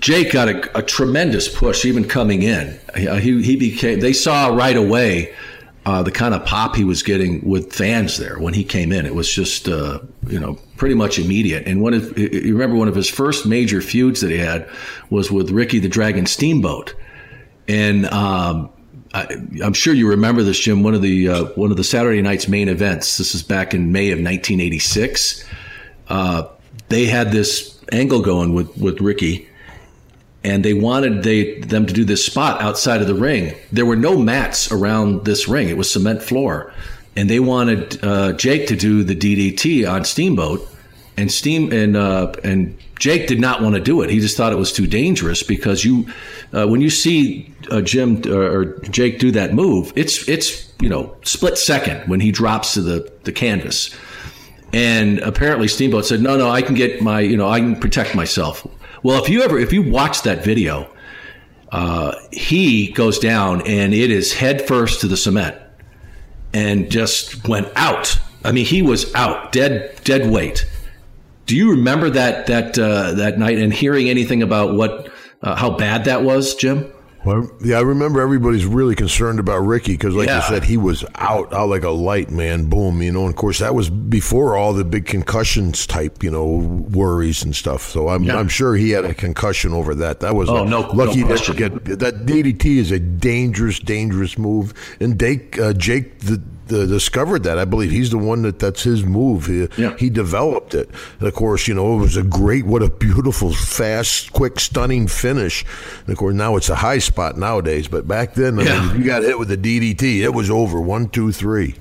Jake 0.00 0.32
got 0.32 0.48
a, 0.48 0.78
a 0.78 0.82
tremendous 0.82 1.54
push 1.54 1.84
even 1.84 2.04
coming 2.08 2.42
in. 2.42 2.78
Uh, 2.94 3.16
He, 3.16 3.42
he 3.42 3.56
became. 3.56 4.00
They 4.00 4.12
saw 4.12 4.48
right 4.48 4.76
away 4.76 5.34
uh, 5.86 6.02
the 6.02 6.10
kind 6.10 6.34
of 6.34 6.44
pop 6.46 6.76
he 6.76 6.84
was 6.84 7.02
getting 7.02 7.46
with 7.46 7.72
fans 7.72 8.16
there 8.16 8.38
when 8.38 8.54
he 8.54 8.64
came 8.64 8.90
in. 8.90 9.04
It 9.04 9.14
was 9.14 9.30
just, 9.30 9.68
uh, 9.68 10.00
you 10.26 10.40
know, 10.40 10.58
pretty 10.76 10.94
much 10.94 11.18
immediate. 11.18 11.66
And 11.66 11.82
one 11.82 11.92
of 11.92 12.16
you 12.18 12.52
remember 12.52 12.76
one 12.76 12.88
of 12.88 12.94
his 12.94 13.08
first 13.08 13.44
major 13.44 13.80
feuds 13.80 14.20
that 14.22 14.30
he 14.30 14.38
had 14.38 14.68
was 15.10 15.30
with 15.30 15.50
Ricky 15.50 15.78
the 15.78 15.88
Dragon 15.88 16.26
Steamboat, 16.26 16.94
and 17.68 18.06
um, 18.06 18.70
I, 19.12 19.26
I'm 19.62 19.74
sure 19.74 19.94
you 19.94 20.08
remember 20.08 20.42
this, 20.42 20.58
Jim. 20.58 20.82
One 20.82 20.94
of 20.94 21.02
the 21.02 21.28
uh, 21.28 21.44
one 21.54 21.70
of 21.70 21.76
the 21.76 21.84
Saturday 21.84 22.22
night's 22.22 22.48
main 22.48 22.68
events. 22.68 23.18
This 23.18 23.34
is 23.34 23.42
back 23.42 23.74
in 23.74 23.92
May 23.92 24.10
of 24.10 24.18
1986. 24.18 25.44
Uh, 26.08 26.48
they 26.88 27.06
had 27.06 27.30
this 27.30 27.78
angle 27.92 28.22
going 28.22 28.54
with 28.54 28.74
with 28.78 29.00
Ricky, 29.00 29.48
and 30.44 30.64
they 30.64 30.74
wanted 30.74 31.22
they 31.22 31.58
them 31.60 31.86
to 31.86 31.92
do 31.92 32.04
this 32.04 32.24
spot 32.24 32.60
outside 32.60 33.00
of 33.00 33.06
the 33.06 33.14
ring. 33.14 33.54
There 33.72 33.86
were 33.86 33.96
no 33.96 34.16
mats 34.18 34.70
around 34.70 35.24
this 35.24 35.48
ring; 35.48 35.68
it 35.68 35.76
was 35.76 35.90
cement 35.90 36.22
floor, 36.22 36.72
and 37.16 37.28
they 37.28 37.40
wanted 37.40 38.04
uh, 38.04 38.34
Jake 38.34 38.68
to 38.68 38.76
do 38.76 39.02
the 39.02 39.16
DDT 39.16 39.90
on 39.90 40.04
Steamboat, 40.04 40.68
and 41.16 41.32
Steam 41.32 41.72
and 41.72 41.96
uh, 41.96 42.32
and 42.44 42.76
Jake 42.98 43.26
did 43.26 43.40
not 43.40 43.62
want 43.62 43.74
to 43.74 43.80
do 43.80 44.02
it. 44.02 44.10
He 44.10 44.20
just 44.20 44.36
thought 44.36 44.52
it 44.52 44.58
was 44.58 44.72
too 44.72 44.86
dangerous 44.86 45.42
because 45.42 45.84
you, 45.84 46.06
uh, 46.52 46.66
when 46.66 46.80
you 46.80 46.90
see 46.90 47.52
uh, 47.70 47.80
Jim 47.80 48.22
uh, 48.26 48.36
or 48.36 48.78
Jake 48.90 49.18
do 49.18 49.30
that 49.32 49.54
move, 49.54 49.92
it's 49.96 50.28
it's 50.28 50.72
you 50.80 50.88
know 50.88 51.16
split 51.22 51.56
second 51.56 52.08
when 52.08 52.20
he 52.20 52.30
drops 52.30 52.74
to 52.74 52.82
the 52.82 53.10
the 53.24 53.32
canvas. 53.32 53.96
And 54.72 55.20
apparently 55.20 55.68
Steamboat 55.68 56.04
said, 56.04 56.20
no, 56.20 56.36
no, 56.36 56.50
I 56.50 56.60
can 56.60 56.74
get 56.74 57.00
my, 57.00 57.20
you 57.20 57.36
know, 57.36 57.48
I 57.48 57.60
can 57.60 57.78
protect 57.78 58.16
myself. 58.16 58.66
Well, 59.04 59.22
if 59.22 59.28
you 59.28 59.42
ever, 59.42 59.58
if 59.58 59.70
you 59.74 59.82
watch 59.82 60.22
that 60.22 60.42
video, 60.42 60.90
uh, 61.70 62.14
he 62.32 62.90
goes 62.90 63.18
down 63.18 63.60
and 63.66 63.92
it 63.92 64.10
is 64.10 64.32
head 64.32 64.66
first 64.66 65.02
to 65.02 65.08
the 65.08 65.16
cement 65.16 65.56
and 66.54 66.90
just 66.90 67.46
went 67.46 67.68
out. 67.76 68.18
I 68.42 68.52
mean, 68.52 68.64
he 68.64 68.80
was 68.80 69.14
out, 69.14 69.52
dead, 69.52 70.00
dead 70.04 70.30
weight. 70.30 70.64
Do 71.44 71.54
you 71.54 71.72
remember 71.72 72.08
that, 72.08 72.46
that, 72.46 72.78
uh, 72.78 73.12
that 73.12 73.38
night 73.38 73.58
and 73.58 73.74
hearing 73.74 74.08
anything 74.08 74.42
about 74.42 74.74
what, 74.74 75.12
uh, 75.42 75.54
how 75.54 75.76
bad 75.76 76.06
that 76.06 76.22
was, 76.22 76.54
Jim? 76.54 76.90
Well, 77.24 77.48
yeah, 77.64 77.78
I 77.78 77.80
remember 77.80 78.20
everybody's 78.20 78.66
really 78.66 78.94
concerned 78.94 79.38
about 79.40 79.58
Ricky 79.60 79.92
because, 79.92 80.14
like 80.14 80.28
Yeah. 80.28 80.36
you 80.36 80.42
said, 80.42 80.64
he 80.64 80.76
was 80.76 81.04
out, 81.14 81.52
out 81.54 81.68
like 81.70 81.82
a 81.84 81.90
light, 81.90 82.30
man. 82.30 82.66
Boom, 82.66 83.00
you 83.00 83.12
know. 83.12 83.22
And 83.22 83.30
of 83.30 83.36
course, 83.36 83.60
that 83.60 83.74
was 83.74 83.88
before 83.88 84.56
all 84.56 84.72
the 84.74 84.84
big 84.84 85.06
concussions 85.06 85.86
type, 85.86 86.22
you 86.22 86.30
know, 86.30 86.44
worries 86.92 87.42
and 87.42 87.56
stuff. 87.56 87.88
So 87.90 88.08
I'm, 88.08 88.24
Yeah. 88.24 88.36
I'm 88.38 88.48
sure 88.48 88.74
he 88.76 88.90
had 88.90 89.04
a 89.06 89.14
concussion 89.14 89.72
over 89.72 89.94
that. 89.94 90.20
That 90.20 90.34
was 90.34 90.48
Oh, 90.50 90.64
a- 90.64 90.68
no- 90.68 90.82
no 90.82 90.90
lucky 90.92 91.20
to 91.20 91.26
question. 91.26 91.56
get 91.56 91.98
that 91.98 92.26
DDT 92.26 92.78
is 92.78 92.90
a 92.90 92.98
dangerous, 92.98 93.78
dangerous 93.78 94.36
move. 94.36 94.74
And 95.00 95.18
Jake, 95.18 95.58
uh, 95.58 95.72
Jake 95.72 96.18
the, 96.20 96.40
the 96.66 96.86
discovered 96.86 97.42
that. 97.44 97.58
I 97.58 97.64
believe 97.64 97.90
he's 97.90 98.10
the 98.10 98.18
one 98.18 98.42
that 98.42 98.58
that's 98.58 98.82
his 98.82 99.04
move. 99.04 99.46
He, 99.46 99.68
Yeah. 99.76 99.94
he 99.98 100.10
developed 100.10 100.74
it. 100.74 100.88
And 101.18 101.28
of 101.28 101.34
course, 101.34 101.68
you 101.68 101.74
know, 101.74 101.94
it 101.96 102.00
was 102.00 102.16
a 102.16 102.22
great, 102.22 102.64
what 102.66 102.82
a 102.82 102.90
beautiful, 102.90 103.52
fast, 103.52 104.32
quick, 104.32 104.58
stunning 104.60 105.06
finish. 105.06 105.64
And 106.06 106.10
of 106.10 106.16
course, 106.18 106.34
now 106.34 106.56
it's 106.56 106.68
a 106.70 106.74
high 106.76 106.98
spot 106.98 107.36
nowadays. 107.38 107.88
But 107.88 108.08
back 108.08 108.34
then, 108.34 108.58
I 108.58 108.62
Yeah. 108.64 108.80
mean, 108.80 108.90
if 108.92 108.98
you 108.98 109.04
got 109.04 109.22
hit 109.22 109.38
with 109.38 109.48
the 109.48 109.56
DDT, 109.56 110.22
it 110.22 110.32
was 110.34 110.50
over. 110.50 110.80
One, 110.80 111.08
two, 111.08 111.32
three. 111.32 111.74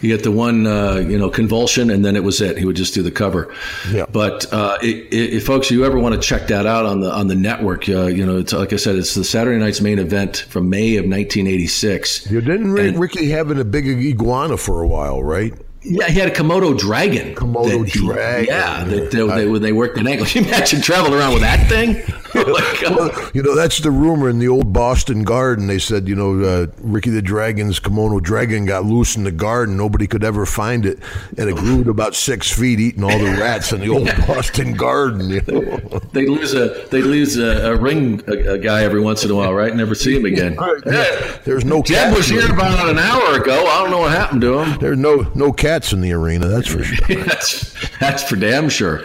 Yeah. 0.00 0.08
You 0.08 0.16
get 0.16 0.24
the 0.24 0.30
one, 0.30 0.66
uh, 0.66 0.96
you 0.96 1.18
know, 1.18 1.28
convulsion, 1.30 1.90
and 1.90 2.04
then 2.04 2.16
it 2.16 2.22
was 2.24 2.40
it. 2.40 2.56
He 2.58 2.64
would 2.64 2.76
just 2.76 2.94
do 2.94 3.02
the 3.02 3.10
cover. 3.10 3.52
Yeah. 3.90 4.06
But 4.10 4.52
uh, 4.52 4.78
i 4.82 5.06
i 5.12 5.40
folks, 5.40 5.70
you 5.70 5.84
ever 5.84 5.98
want 5.98 6.14
to 6.14 6.20
check 6.20 6.46
that 6.48 6.66
out 6.66 6.86
on 6.86 7.00
the 7.00 7.12
on 7.12 7.26
the 7.28 7.34
network? 7.34 7.88
Uh, 7.88 8.06
you 8.06 8.24
know, 8.24 8.38
it's 8.38 8.52
like 8.52 8.72
I 8.72 8.76
said, 8.76 8.96
it's 8.96 9.14
the 9.14 9.24
Saturday 9.24 9.58
night's 9.58 9.80
main 9.80 9.98
event 9.98 10.46
from 10.48 10.68
May 10.70 10.96
of 10.96 11.04
1986. 11.04 12.30
You 12.30 12.40
didn't 12.40 12.72
Rick, 12.72 12.88
And- 12.88 12.98
Ricky 13.00 13.30
having 13.30 13.58
a 13.58 13.64
big 13.64 13.86
iguana 13.86 14.56
for 14.56 14.82
a 14.82 14.88
while, 14.88 15.22
right? 15.22 15.52
Yeah, 15.82 16.08
he 16.08 16.18
had 16.18 16.28
a 16.28 16.34
Komodo 16.34 16.76
dragon. 16.76 17.34
Komodo 17.34 17.80
that 17.80 17.88
he- 17.88 18.00
dragon. 18.00 18.46
Yeah, 18.46 18.84
that 18.84 19.10
they, 19.12 19.26
they, 19.26 19.46
when 19.48 19.62
they 19.62 19.72
worked 19.72 19.96
an 19.96 20.06
angle. 20.08 20.26
Can 20.26 20.42
you 20.44 20.48
imagine 20.48 20.80
traveling 20.82 21.14
around 21.14 21.32
with 21.34 21.42
that 21.42 21.68
thing? 21.68 22.02
Oh, 22.48 22.52
my 22.90 22.96
Well, 22.96 23.30
you 23.34 23.42
know, 23.42 23.54
that's 23.54 23.78
the 23.78 23.90
rumor 23.90 24.28
in 24.28 24.38
the 24.38 24.48
old 24.48 24.72
Boston 24.72 25.24
garden. 25.24 25.66
They 25.66 25.78
said, 25.78 26.08
you 26.08 26.14
know, 26.14 26.40
uh, 26.42 26.66
Ricky 26.78 27.10
the 27.10 27.20
Dragon's 27.22 27.78
kimono 27.78 28.20
dragon 28.20 28.64
got 28.64 28.84
loose 28.84 29.16
in 29.16 29.24
the 29.24 29.32
garden. 29.32 29.76
Nobody 29.76 30.06
could 30.06 30.24
ever 30.24 30.46
find 30.46 30.86
it. 30.86 30.98
And 31.36 31.48
it 31.50 31.56
grew 31.56 31.84
to 31.84 31.90
about 31.90 32.14
six 32.14 32.50
feet, 32.50 32.80
eating 32.80 33.02
all 33.04 33.18
the 33.18 33.36
rats 33.40 33.72
in 33.72 33.80
the 33.80 33.88
old 33.88 34.06
Boston 34.26 34.74
garden. 34.74 35.30
You 35.30 35.42
know? 35.46 36.00
They 36.12 36.26
lose 36.26 36.54
a 36.54 36.86
they 36.90 37.02
lose 37.02 37.36
a, 37.36 37.72
a 37.72 37.76
ring 37.76 38.22
a, 38.28 38.54
a 38.54 38.58
guy 38.58 38.82
every 38.82 39.00
once 39.00 39.24
in 39.24 39.30
a 39.30 39.34
while, 39.34 39.52
right? 39.52 39.74
Never 39.74 39.94
see 39.94 40.16
him 40.16 40.24
again. 40.24 40.56
Yeah, 40.86 41.38
There's 41.44 41.64
no 41.64 41.82
Jeb 41.82 41.96
cats. 42.08 42.16
was 42.16 42.26
here 42.28 42.50
about 42.52 42.88
an 42.88 42.98
hour 42.98 43.40
ago. 43.40 43.66
I 43.66 43.82
don't 43.82 43.90
know 43.90 44.00
what 44.00 44.12
happened 44.12 44.40
to 44.42 44.58
him. 44.60 44.78
There's 44.78 44.98
no 44.98 45.30
no 45.34 45.52
cats 45.52 45.92
in 45.92 46.00
the 46.00 46.12
arena. 46.12 46.46
That's 46.48 46.68
for 46.68 46.82
sure. 46.84 47.24
that's 47.24 47.74
that's 47.98 48.22
for 48.22 48.36
damn 48.36 48.68
sure. 48.68 49.02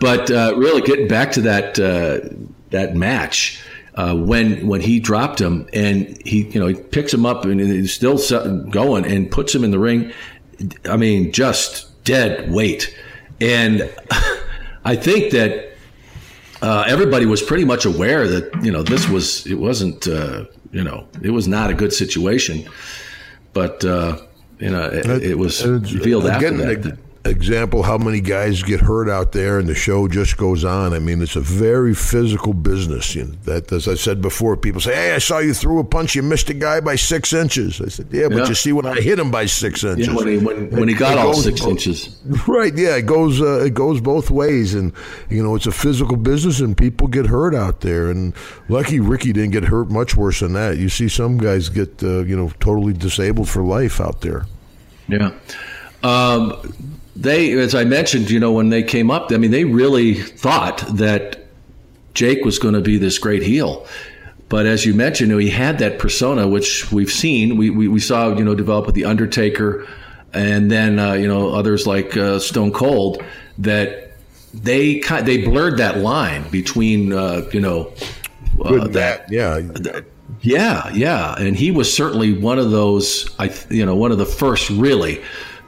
But 0.00 0.30
uh, 0.30 0.54
really, 0.56 0.82
getting 0.82 1.08
back 1.08 1.32
to 1.32 1.40
that 1.42 1.78
uh, 1.78 2.28
that 2.74 2.94
match. 2.94 3.60
Uh, 3.96 4.12
when 4.12 4.66
when 4.66 4.80
he 4.80 4.98
dropped 4.98 5.40
him 5.40 5.68
and 5.72 6.20
he 6.26 6.48
you 6.48 6.58
know 6.58 6.66
he 6.66 6.74
picks 6.74 7.14
him 7.14 7.24
up 7.24 7.44
and 7.44 7.60
he's 7.60 7.94
still 7.94 8.18
going 8.70 9.04
and 9.04 9.30
puts 9.30 9.54
him 9.54 9.62
in 9.62 9.70
the 9.70 9.78
ring, 9.78 10.12
I 10.84 10.96
mean 10.96 11.30
just 11.30 12.02
dead 12.02 12.50
weight, 12.50 12.92
and 13.40 13.88
I 14.84 14.96
think 14.96 15.30
that 15.32 15.76
uh, 16.60 16.84
everybody 16.88 17.24
was 17.24 17.40
pretty 17.40 17.64
much 17.64 17.84
aware 17.84 18.26
that 18.26 18.64
you 18.64 18.72
know 18.72 18.82
this 18.82 19.08
was 19.08 19.46
it 19.46 19.60
wasn't 19.60 20.08
uh, 20.08 20.44
you 20.72 20.82
know 20.82 21.06
it 21.22 21.30
was 21.30 21.46
not 21.46 21.70
a 21.70 21.74
good 21.74 21.92
situation, 21.92 22.68
but 23.52 23.84
uh, 23.84 24.18
you 24.58 24.70
know 24.70 24.86
it, 24.86 25.22
it 25.22 25.38
was 25.38 25.64
revealed 25.64 26.26
after 26.26 26.48
again, 26.48 26.80
that. 26.80 26.98
Example: 27.26 27.82
How 27.82 27.96
many 27.96 28.20
guys 28.20 28.62
get 28.62 28.80
hurt 28.80 29.08
out 29.08 29.32
there, 29.32 29.58
and 29.58 29.66
the 29.66 29.74
show 29.74 30.08
just 30.08 30.36
goes 30.36 30.62
on. 30.62 30.92
I 30.92 30.98
mean, 30.98 31.22
it's 31.22 31.36
a 31.36 31.40
very 31.40 31.94
physical 31.94 32.52
business. 32.52 33.14
You 33.14 33.24
know, 33.24 33.32
that, 33.44 33.72
as 33.72 33.88
I 33.88 33.94
said 33.94 34.20
before, 34.20 34.58
people 34.58 34.82
say, 34.82 34.94
"Hey, 34.94 35.14
I 35.14 35.18
saw 35.18 35.38
you 35.38 35.54
threw 35.54 35.78
a 35.78 35.84
punch. 35.84 36.14
You 36.14 36.22
missed 36.22 36.50
a 36.50 36.54
guy 36.54 36.80
by 36.80 36.96
six 36.96 37.32
inches." 37.32 37.80
I 37.80 37.88
said, 37.88 38.08
"Yeah, 38.10 38.28
but 38.28 38.38
Yeah. 38.40 38.48
you 38.48 38.54
see 38.54 38.72
when 38.72 38.84
I 38.84 38.96
hit 39.00 39.18
him 39.18 39.30
by 39.30 39.46
six 39.46 39.82
inches." 39.84 40.08
Yeah, 40.08 40.14
when 40.14 40.28
he 40.28 40.36
when, 40.36 40.70
when 40.70 40.86
he 40.86 40.94
got 40.94 41.16
all 41.16 41.32
goes 41.32 41.44
six 41.44 41.62
inches. 41.64 42.14
Right, 42.46 42.76
yeah, 42.76 42.96
it 42.96 43.06
goes 43.06 43.40
uh, 43.40 43.64
it 43.64 43.72
goes 43.72 44.02
both 44.02 44.30
ways, 44.30 44.74
and 44.74 44.92
you 45.30 45.42
know 45.42 45.54
it's 45.54 45.66
a 45.66 45.72
physical 45.72 46.18
business, 46.18 46.60
and 46.60 46.76
people 46.76 47.08
get 47.08 47.24
hurt 47.24 47.54
out 47.54 47.80
there. 47.80 48.10
And 48.10 48.34
lucky 48.68 49.00
Ricky 49.00 49.32
didn't 49.32 49.52
get 49.52 49.64
hurt 49.64 49.90
much 49.90 50.14
worse 50.14 50.40
than 50.40 50.52
that. 50.54 50.76
You 50.76 50.90
see 50.90 51.08
some 51.08 51.38
guys 51.38 51.70
get 51.70 52.02
uh, 52.02 52.24
you 52.24 52.36
know 52.36 52.52
totally 52.60 52.92
disabled 52.92 53.48
for 53.48 53.62
life 53.62 53.98
out 53.98 54.20
there. 54.20 54.44
Yeah. 55.08 55.30
Um, 56.02 56.52
they, 57.16 57.52
as 57.52 57.74
I 57.74 57.84
mentioned, 57.84 58.30
you 58.30 58.40
know, 58.40 58.52
when 58.52 58.70
they 58.70 58.82
came 58.82 59.10
up, 59.10 59.30
I 59.30 59.36
mean, 59.36 59.50
they 59.50 59.64
really 59.64 60.14
thought 60.14 60.78
that 60.96 61.46
Jake 62.14 62.44
was 62.44 62.58
going 62.58 62.74
to 62.74 62.80
be 62.80 62.98
this 62.98 63.18
great 63.18 63.42
heel. 63.42 63.86
But 64.48 64.66
as 64.66 64.84
you 64.84 64.94
mentioned, 64.94 65.30
you 65.30 65.34
know, 65.36 65.38
he 65.38 65.50
had 65.50 65.78
that 65.78 65.98
persona, 65.98 66.46
which 66.46 66.92
we've 66.92 67.10
seen. 67.10 67.56
We, 67.56 67.70
we, 67.70 67.88
we 67.88 68.00
saw, 68.00 68.36
you 68.36 68.44
know, 68.44 68.54
develop 68.54 68.86
with 68.86 68.94
The 68.94 69.04
Undertaker 69.04 69.86
and 70.32 70.70
then, 70.70 70.98
uh, 70.98 71.12
you 71.14 71.28
know, 71.28 71.50
others 71.50 71.86
like 71.86 72.16
uh, 72.16 72.38
Stone 72.38 72.72
Cold 72.72 73.22
that 73.58 74.12
they 74.52 74.98
ki- 75.00 75.22
they 75.22 75.44
blurred 75.44 75.78
that 75.78 75.98
line 75.98 76.48
between, 76.50 77.12
uh, 77.12 77.48
you 77.52 77.60
know, 77.60 77.92
uh, 78.64 78.86
that 78.88 78.92
that, 78.92 79.30
yeah. 79.30 79.60
yeah, 80.40 80.92
yeah, 80.92 81.34
and 81.38 81.56
he 81.56 81.70
was 81.70 81.92
certainly 81.92 82.36
one 82.36 82.58
of 82.58 82.70
those. 82.70 83.32
I, 83.38 83.54
you 83.70 83.86
know, 83.86 83.96
one 83.96 84.12
of 84.12 84.18
the 84.18 84.26
first 84.26 84.70
really 84.70 85.22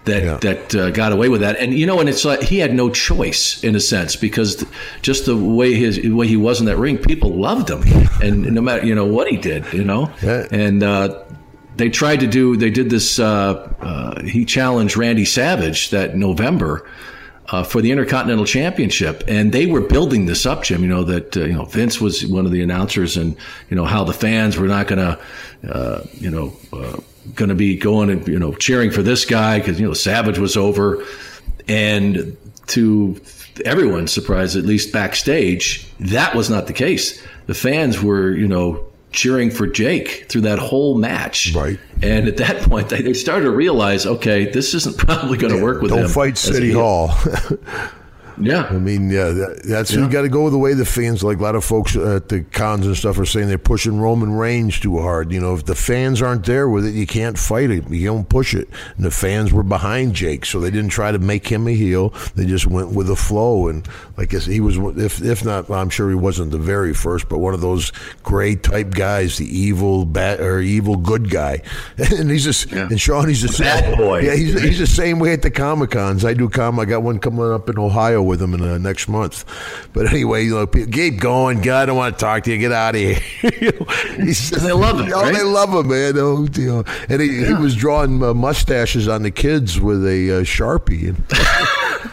that 0.06 0.22
Yeah. 0.24 0.36
that 0.38 0.74
uh, 0.74 0.90
got 0.90 1.12
away 1.12 1.28
with 1.28 1.42
that. 1.42 1.56
And 1.58 1.72
you 1.74 1.86
know, 1.86 2.00
and 2.00 2.08
it's 2.08 2.24
like 2.24 2.42
he 2.42 2.58
had 2.58 2.74
no 2.74 2.88
choice 2.90 3.62
in 3.62 3.76
a 3.76 3.80
sense 3.80 4.16
because 4.16 4.56
th- 4.56 4.70
just 5.02 5.26
the 5.26 5.36
way 5.36 5.74
his 5.74 5.96
the 5.96 6.10
way 6.10 6.26
he 6.26 6.36
was 6.36 6.58
in 6.60 6.66
that 6.66 6.78
ring, 6.78 6.96
people 6.98 7.30
loved 7.34 7.68
him, 7.70 7.82
and 8.22 8.42
no 8.54 8.60
matter 8.60 8.84
you 8.86 8.94
know 8.94 9.04
what 9.06 9.28
he 9.28 9.36
did, 9.36 9.64
you 9.72 9.84
know, 9.84 10.10
Yeah. 10.22 10.46
and. 10.50 10.82
Uh, 10.82 11.22
they 11.76 11.90
tried 11.90 12.20
to 12.20 12.26
do. 12.26 12.56
They 12.56 12.70
did 12.70 12.88
this. 12.88 13.18
Uh, 13.18 13.70
uh, 13.82 14.22
he 14.22 14.46
challenged 14.46 14.96
Randy 14.96 15.26
Savage 15.26 15.90
that 15.90 16.16
November 16.16 16.88
uh, 17.50 17.64
for 17.64 17.82
the 17.82 17.90
Intercontinental 17.90 18.46
Championship, 18.46 19.22
and 19.28 19.52
they 19.52 19.66
were 19.66 19.82
building 19.82 20.24
this 20.24 20.46
up, 20.46 20.62
Jim. 20.64 20.80
You 20.80 20.88
know 20.88 21.04
that 21.04 21.36
uh, 21.36 21.44
you 21.44 21.52
know 21.52 21.66
Vince 21.66 22.00
was 22.00 22.24
one 22.24 22.46
of 22.46 22.50
the 22.52 22.62
announcers, 22.62 23.18
and 23.18 23.36
you 23.68 23.76
know 23.76 23.84
how 23.84 24.04
the 24.04 24.14
fans 24.14 24.56
were 24.56 24.68
not 24.68 24.86
going 24.86 25.00
to, 25.00 25.18
uh, 25.70 26.02
you 26.14 26.30
know, 26.30 26.54
uh, 26.72 26.96
going 27.34 27.48
to 27.48 27.54
be 27.54 27.76
going 27.76 28.10
and 28.10 28.26
you 28.28 28.38
know 28.38 28.52
cheering 28.54 28.90
for 28.90 29.02
this 29.02 29.24
guy 29.24 29.58
because 29.58 29.80
you 29.80 29.86
know 29.86 29.92
Savage 29.92 30.38
was 30.38 30.56
over, 30.56 31.04
and 31.68 32.36
to 32.68 33.20
everyone's 33.64 34.12
surprise, 34.12 34.56
at 34.56 34.64
least 34.64 34.92
backstage, 34.92 35.90
that 35.98 36.34
was 36.34 36.50
not 36.50 36.66
the 36.66 36.72
case. 36.72 37.22
The 37.46 37.54
fans 37.54 38.02
were, 38.02 38.30
you 38.32 38.48
know. 38.48 38.84
Cheering 39.12 39.50
for 39.50 39.66
Jake 39.66 40.26
through 40.28 40.42
that 40.42 40.58
whole 40.58 40.98
match, 40.98 41.54
Right. 41.54 41.78
And 42.02 42.28
at 42.28 42.36
that 42.36 42.60
point, 42.64 42.90
they, 42.90 43.00
they 43.00 43.14
started 43.14 43.44
to 43.44 43.50
realize, 43.50 44.04
okay, 44.04 44.50
this 44.50 44.74
isn't 44.74 44.98
probably 45.06 45.38
going 45.38 45.56
to 45.56 45.62
work 45.62 45.80
with 45.80 45.90
Don't 45.90 46.00
him 46.00 46.08
fight 46.08 46.32
as 46.34 46.50
a 46.50 46.52
City. 46.52 46.72
Hall. 46.72 47.14
Yeah, 48.38 48.64
I 48.64 48.78
mean, 48.78 49.10
yeah, 49.10 49.30
that, 49.30 49.62
that's 49.64 49.92
you 49.92 50.08
got 50.08 50.22
to 50.22 50.28
go 50.28 50.48
the 50.50 50.58
way 50.58 50.74
the 50.74 50.84
fans, 50.84 51.24
like 51.24 51.38
a 51.38 51.42
lot 51.42 51.54
of 51.54 51.64
folks 51.64 51.96
at 51.96 52.28
the 52.28 52.42
cons 52.42 52.86
and 52.86 52.96
stuff, 52.96 53.18
are 53.18 53.24
saying 53.24 53.48
they're 53.48 53.58
pushing 53.58 53.98
Roman 54.00 54.32
Reigns 54.32 54.78
too 54.78 54.98
hard. 54.98 55.32
You 55.32 55.40
know, 55.40 55.54
if 55.54 55.64
the 55.64 55.74
fans 55.74 56.20
aren't 56.20 56.44
there 56.44 56.68
with 56.68 56.84
it, 56.86 56.94
you 56.94 57.06
can't 57.06 57.38
fight 57.38 57.70
it. 57.70 57.88
You 57.88 58.06
don't 58.06 58.28
push 58.28 58.54
it. 58.54 58.68
And 58.96 59.04
the 59.06 59.10
fans 59.10 59.52
were 59.52 59.62
behind 59.62 60.14
Jake, 60.14 60.44
so 60.44 60.60
they 60.60 60.70
didn't 60.70 60.90
try 60.90 61.12
to 61.12 61.18
make 61.18 61.46
him 61.48 61.66
a 61.66 61.72
heel. 61.72 62.10
They 62.34 62.46
just 62.46 62.66
went 62.66 62.90
with 62.92 63.06
the 63.06 63.16
flow. 63.16 63.68
And 63.68 63.88
like 64.16 64.34
I 64.34 64.38
said, 64.38 64.52
he 64.52 64.60
was, 64.60 64.76
if 64.98 65.22
if 65.22 65.44
not, 65.44 65.70
I'm 65.70 65.90
sure 65.90 66.08
he 66.08 66.14
wasn't 66.14 66.50
the 66.50 66.58
very 66.58 66.94
first, 66.94 67.28
but 67.28 67.38
one 67.38 67.54
of 67.54 67.60
those 67.60 67.90
gray 68.22 68.54
type 68.56 68.90
guys, 68.90 69.38
the 69.38 69.46
evil 69.46 70.04
bad 70.04 70.40
or 70.40 70.60
evil 70.60 70.96
good 70.96 71.30
guy. 71.30 71.62
And 72.16 72.30
he's 72.30 72.44
just, 72.44 72.72
and 72.72 73.00
Sean, 73.00 73.28
he's 73.28 73.42
the 73.42 73.62
Bad 73.62 73.84
same. 73.84 73.98
boy. 73.98 74.20
Yeah, 74.20 74.34
he's, 74.36 74.60
he's 74.62 74.78
the 74.78 74.86
same 74.86 75.18
way 75.18 75.32
at 75.32 75.42
the 75.42 75.50
Comic 75.50 75.90
Cons. 75.90 76.24
I 76.24 76.34
do 76.34 76.48
com. 76.48 76.78
I 76.78 76.84
got 76.84 77.02
one 77.02 77.18
coming 77.18 77.50
up 77.50 77.68
in 77.68 77.78
Ohio 77.78 78.22
with 78.26 78.42
him 78.42 78.52
in 78.54 78.60
the 78.60 78.78
next 78.78 79.08
month. 79.08 79.44
But 79.92 80.06
anyway, 80.06 80.44
you 80.44 80.54
know, 80.56 80.66
people, 80.66 80.92
keep 80.92 81.18
going. 81.20 81.60
God, 81.60 81.82
I 81.82 81.86
don't 81.86 81.96
want 81.96 82.18
to 82.18 82.24
talk 82.24 82.42
to 82.44 82.52
you. 82.52 82.58
Get 82.58 82.72
out 82.72 82.94
of 82.94 83.00
here. 83.00 83.18
you 83.60 83.72
know, 83.72 83.86
They 84.58 84.72
love 84.72 85.00
him, 85.00 85.12
Oh, 85.14 85.22
right? 85.22 85.34
they 85.34 85.42
love 85.42 85.70
him, 85.72 85.88
man. 85.88 86.14
Oh, 86.16 86.46
you 86.52 86.66
know. 86.66 86.84
And 87.08 87.22
he, 87.22 87.44
he 87.46 87.54
was 87.54 87.74
drawing 87.74 88.22
uh, 88.22 88.34
mustaches 88.34 89.08
on 89.08 89.22
the 89.22 89.30
kids 89.30 89.80
with 89.80 90.04
a 90.04 90.38
uh, 90.38 90.40
sharpie. 90.42 91.08
And 91.08 91.24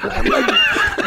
I'm 0.03 0.25
like, 0.31 0.59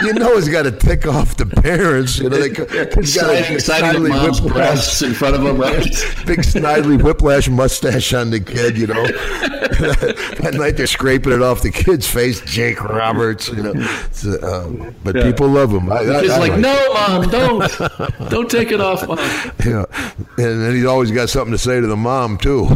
you 0.07 0.15
know, 0.15 0.35
he's 0.37 0.49
got 0.49 0.63
to 0.63 0.73
tick 0.73 1.07
off 1.07 1.37
the 1.37 1.47
parents. 1.47 2.19
You 2.19 2.31
know, 2.31 2.37
they, 2.37 2.49
he's 3.01 3.17
got 3.17 3.27
Signing, 3.27 3.59
signing 3.59 4.03
the 4.03 4.09
mom's 4.09 4.41
breasts 4.41 5.03
in 5.03 5.13
front 5.15 5.37
of 5.37 5.43
him, 5.43 5.59
right? 5.59 5.83
big 6.27 6.41
snidely 6.41 7.03
whiplash 7.03 7.49
mustache 7.49 8.13
on 8.13 8.31
the 8.31 8.41
kid, 8.41 8.77
you 8.77 8.87
know. 8.87 9.07
that 9.07 10.55
night 10.55 10.77
they're 10.77 10.87
scraping 10.87 11.33
it 11.33 11.43
off 11.43 11.63
the 11.63 11.71
kid's 11.71 12.07
face, 12.07 12.41
Jake 12.43 12.83
Roberts, 12.83 13.49
you 13.49 13.63
know. 13.63 13.73
It's, 13.75 14.25
uh, 14.27 14.93
but 15.05 15.15
people 15.17 15.49
love 15.49 15.71
him. 15.73 15.91
I, 15.91 15.97
I, 15.99 16.23
He's 16.23 16.31
I 16.31 16.39
like, 16.39 16.53
like 16.53 16.61
no, 16.61 16.93
mom, 16.95 17.29
don't, 17.29 18.31
don't 18.31 18.51
take 18.51 18.71
it 18.71 18.81
off, 18.81 19.07
mom. 19.07 19.19
Yeah. 19.65 19.85
And 20.39 20.63
then 20.63 20.75
he's 20.75 20.85
always 20.85 21.11
got 21.11 21.29
something 21.29 21.53
to 21.53 21.59
say 21.59 21.81
to 21.81 21.87
the 21.87 21.97
mom 21.97 22.39
too. 22.39 22.69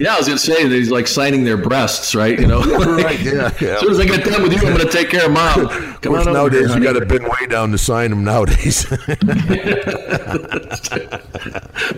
Yeah, 0.00 0.14
I 0.14 0.18
was 0.18 0.26
gonna 0.26 0.38
say 0.38 0.66
that 0.66 0.74
he's 0.74 0.90
like 0.90 1.06
signing 1.06 1.44
their 1.44 1.56
breasts, 1.56 2.14
right? 2.14 2.38
You 2.38 2.46
know, 2.46 2.62
Right, 2.62 3.20
yeah, 3.20 3.52
yeah. 3.60 3.74
As 3.74 3.80
soon 3.80 3.90
as 3.90 4.00
I 4.00 4.04
get 4.06 4.24
done 4.24 4.42
with 4.42 4.52
you, 4.52 4.58
I'm 4.66 4.76
gonna 4.76 4.90
take 4.90 5.10
care 5.10 5.26
of 5.26 5.32
mom. 5.32 5.68
Come 6.00 6.12
course, 6.14 6.26
on 6.26 6.36
over 6.36 6.43
nowadays 6.50 6.74
you 6.74 6.82
got 6.82 6.94
to 6.94 7.06
bend 7.06 7.24
way 7.24 7.46
down 7.48 7.70
to 7.70 7.78
sign 7.78 8.10
them 8.10 8.24
nowadays. 8.24 8.84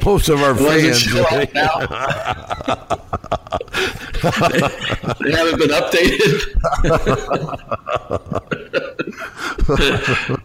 Most 0.04 0.28
of 0.28 0.42
our 0.42 0.54
fans 0.54 1.10
right? 1.14 1.50
they 5.20 5.32
haven't 5.32 5.58
been 5.58 5.70
updated. 5.70 6.42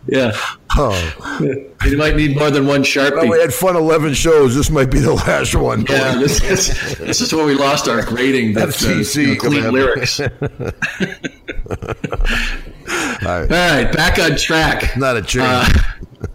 yeah, 0.08 0.32
Oh, 0.78 1.38
you 1.86 1.98
might 1.98 2.16
need 2.16 2.38
more 2.38 2.50
than 2.50 2.66
one 2.66 2.82
sharpie. 2.84 3.16
well, 3.16 3.28
we 3.30 3.40
had 3.40 3.54
fun 3.54 3.76
11 3.76 4.14
shows. 4.14 4.56
This 4.56 4.70
might 4.70 4.90
be 4.90 5.00
the 5.00 5.14
last 5.14 5.54
one. 5.54 5.86
Yeah, 5.90 6.16
this 6.16 6.42
is 6.44 6.98
this 6.98 7.20
is 7.22 7.34
where 7.34 7.46
we 7.46 7.56
lost 7.56 7.88
our 7.90 8.02
grading. 8.04 8.54
That's 8.54 8.84
uh, 8.86 9.04
you 9.20 9.28
know, 9.28 9.36
clean 9.36 9.72
lyrics. 9.72 10.22
All 12.90 13.28
All 13.28 13.40
right. 13.42 13.50
right, 13.50 13.92
back 13.92 14.20
on 14.20 14.38
track. 14.38 14.98
Not 14.98 15.18
a 15.18 15.22
change. 15.22 15.46
Uh, 15.46 16.28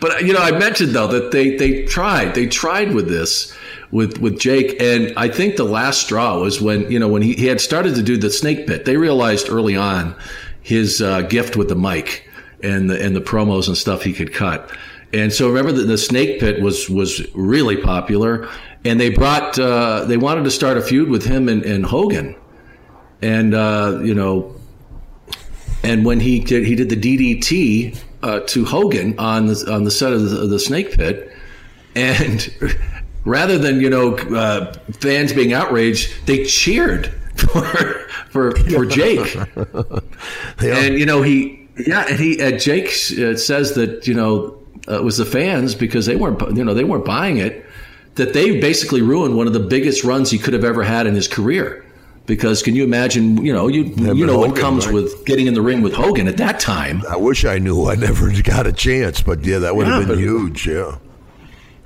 but 0.00 0.24
you 0.24 0.32
know, 0.32 0.40
I 0.40 0.52
mentioned 0.52 0.92
though 0.92 1.08
that 1.08 1.30
they 1.32 1.56
they 1.56 1.84
tried 1.84 2.34
they 2.34 2.46
tried 2.46 2.94
with 2.94 3.08
this 3.08 3.54
with 3.90 4.18
with 4.18 4.38
Jake, 4.38 4.80
and 4.80 5.12
I 5.16 5.28
think 5.28 5.56
the 5.56 5.64
last 5.64 6.02
straw 6.02 6.38
was 6.38 6.60
when 6.60 6.90
you 6.90 6.98
know 6.98 7.08
when 7.08 7.22
he, 7.22 7.34
he 7.34 7.46
had 7.46 7.60
started 7.60 7.94
to 7.96 8.02
do 8.02 8.16
the 8.16 8.30
snake 8.30 8.66
pit. 8.66 8.84
They 8.84 8.96
realized 8.96 9.48
early 9.48 9.76
on 9.76 10.14
his 10.62 11.00
uh, 11.02 11.22
gift 11.22 11.56
with 11.56 11.68
the 11.68 11.76
mic 11.76 12.28
and 12.62 12.88
the 12.90 13.02
and 13.02 13.14
the 13.14 13.20
promos 13.20 13.68
and 13.68 13.76
stuff 13.76 14.02
he 14.02 14.12
could 14.12 14.32
cut. 14.32 14.70
And 15.12 15.32
so 15.32 15.48
remember 15.48 15.70
that 15.72 15.84
the 15.84 15.98
snake 15.98 16.40
pit 16.40 16.60
was 16.60 16.90
was 16.90 17.24
really 17.34 17.76
popular, 17.76 18.48
and 18.84 18.98
they 19.00 19.10
brought 19.10 19.58
uh, 19.58 20.04
they 20.04 20.16
wanted 20.16 20.44
to 20.44 20.50
start 20.50 20.76
a 20.76 20.82
feud 20.82 21.08
with 21.08 21.24
him 21.24 21.48
and, 21.48 21.62
and 21.62 21.84
Hogan, 21.86 22.34
and 23.22 23.54
uh, 23.54 24.00
you 24.02 24.14
know 24.14 24.54
and 25.84 26.04
when 26.04 26.20
he 26.20 26.40
did 26.40 26.66
he 26.66 26.74
did 26.74 26.88
the 26.88 26.96
DDT 26.96 27.98
uh, 28.22 28.40
to 28.40 28.64
Hogan 28.64 29.18
on 29.18 29.46
the 29.46 29.70
on 29.70 29.84
the 29.84 29.90
set 29.90 30.12
of 30.12 30.30
the, 30.30 30.42
of 30.42 30.50
the 30.50 30.58
Snake 30.58 30.92
Pit, 30.92 31.30
and 31.94 32.52
rather 33.24 33.58
than 33.58 33.80
you 33.80 33.90
know 33.90 34.16
uh, 34.16 34.72
fans 35.00 35.32
being 35.32 35.52
outraged, 35.52 36.26
they 36.26 36.44
cheered 36.44 37.08
for 37.36 37.64
for 38.30 38.56
for 38.56 38.86
Jake, 38.86 39.36
and 40.58 40.98
you 40.98 41.06
know 41.06 41.22
he 41.22 41.68
yeah, 41.86 42.06
and 42.08 42.18
he 42.18 42.40
uh, 42.40 42.52
Jake 42.58 42.86
uh, 42.86 43.36
says 43.36 43.74
that 43.74 44.06
you 44.06 44.14
know 44.14 44.58
uh, 44.88 44.98
it 44.98 45.04
was 45.04 45.18
the 45.18 45.26
fans 45.26 45.74
because 45.74 46.06
they 46.06 46.16
weren't 46.16 46.40
you 46.56 46.64
know 46.64 46.74
they 46.74 46.84
weren't 46.84 47.04
buying 47.04 47.36
it 47.36 47.64
that 48.14 48.32
they 48.32 48.60
basically 48.60 49.02
ruined 49.02 49.36
one 49.36 49.46
of 49.46 49.52
the 49.52 49.60
biggest 49.60 50.04
runs 50.04 50.30
he 50.30 50.38
could 50.38 50.54
have 50.54 50.64
ever 50.64 50.82
had 50.84 51.06
in 51.06 51.14
his 51.14 51.26
career. 51.26 51.84
Because 52.26 52.62
can 52.62 52.74
you 52.74 52.84
imagine? 52.84 53.44
You 53.44 53.52
know, 53.52 53.68
you 53.68 53.84
you 53.84 53.94
but 53.96 54.14
know 54.16 54.38
what 54.38 54.56
comes 54.56 54.86
right? 54.86 54.94
with 54.94 55.26
getting 55.26 55.46
in 55.46 55.52
the 55.54 55.60
ring 55.60 55.82
with 55.82 55.92
Hogan 55.92 56.26
at 56.26 56.38
that 56.38 56.58
time. 56.58 57.02
I 57.08 57.16
wish 57.16 57.44
I 57.44 57.58
knew. 57.58 57.86
I 57.86 57.96
never 57.96 58.30
got 58.42 58.66
a 58.66 58.72
chance, 58.72 59.20
but 59.20 59.44
yeah, 59.44 59.58
that 59.58 59.76
would 59.76 59.86
Yeah, 59.86 59.98
have 59.98 60.08
been 60.08 60.18
huge. 60.18 60.66
Yeah. 60.66 60.96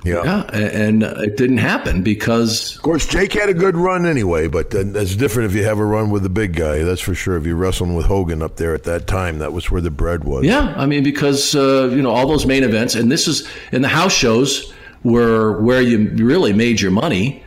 Yeah. 0.05 0.23
Yeah, 0.23 0.43
and 0.55 1.03
it 1.03 1.35
didn't 1.35 1.57
happen 1.57 2.03
because 2.03 2.77
Of 2.77 2.83
course, 2.83 3.05
Jake 3.05 3.33
had 3.33 3.49
a 3.49 3.53
good 3.53 3.75
run 3.75 4.05
anyway, 4.05 4.47
but 4.47 4.69
that's 4.71 5.13
different 5.17 5.51
if 5.51 5.57
you 5.57 5.65
have 5.65 5.77
a 5.77 5.83
run 5.83 6.09
with 6.09 6.23
the 6.23 6.29
big 6.29 6.55
guy. 6.55 6.83
That's 6.83 7.01
for 7.01 7.13
sure. 7.13 7.35
If 7.35 7.45
you're 7.45 7.57
wrestling 7.57 7.95
with 7.95 8.05
Hogan 8.05 8.41
up 8.41 8.55
there 8.55 8.73
at 8.73 8.83
that 8.85 9.07
time, 9.07 9.39
that 9.39 9.51
was 9.51 9.69
where 9.69 9.81
the 9.81 9.91
bread 9.91 10.23
was. 10.23 10.45
yeah, 10.45 10.73
I 10.77 10.85
mean 10.85 11.03
because 11.03 11.53
uh, 11.53 11.89
you 11.91 12.01
know 12.01 12.11
all 12.11 12.29
those 12.29 12.45
main 12.45 12.63
events, 12.63 12.95
and 12.95 13.11
this 13.11 13.27
is 13.27 13.45
and 13.73 13.83
the 13.83 13.89
house 13.89 14.13
shows 14.13 14.71
were 15.03 15.61
where 15.61 15.81
you 15.81 16.09
really 16.15 16.53
made 16.53 16.79
your 16.79 16.91
money, 16.91 17.43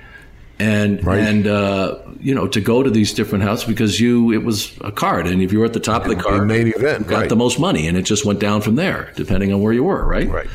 and 0.62 1.04
Right. 1.04 1.18
and 1.20 1.46
uh, 1.46 1.98
you 2.20 2.34
know 2.34 2.46
to 2.48 2.60
go 2.60 2.82
to 2.82 2.90
these 2.90 3.12
different 3.12 3.44
houses 3.44 3.66
because 3.66 4.00
you 4.00 4.32
it 4.32 4.44
was 4.44 4.72
a 4.80 4.92
card, 4.92 5.26
and 5.26 5.42
if 5.42 5.52
you 5.52 5.58
were 5.58 5.64
at 5.66 5.72
the 5.72 5.80
top 5.80 6.02
of 6.04 6.08
the 6.08 6.16
card, 6.16 6.46
main 6.46 6.68
event, 6.68 7.04
you 7.04 7.10
got 7.10 7.20
right. 7.20 7.28
the 7.28 7.36
most 7.36 7.58
money, 7.58 7.86
and 7.88 7.96
it 7.96 8.02
just 8.02 8.24
went 8.24 8.38
down 8.40 8.60
from 8.60 8.76
there 8.76 9.12
depending 9.16 9.52
on 9.52 9.60
where 9.60 9.72
you 9.72 9.84
were, 9.84 10.04
right? 10.06 10.28
Right. 10.28 10.48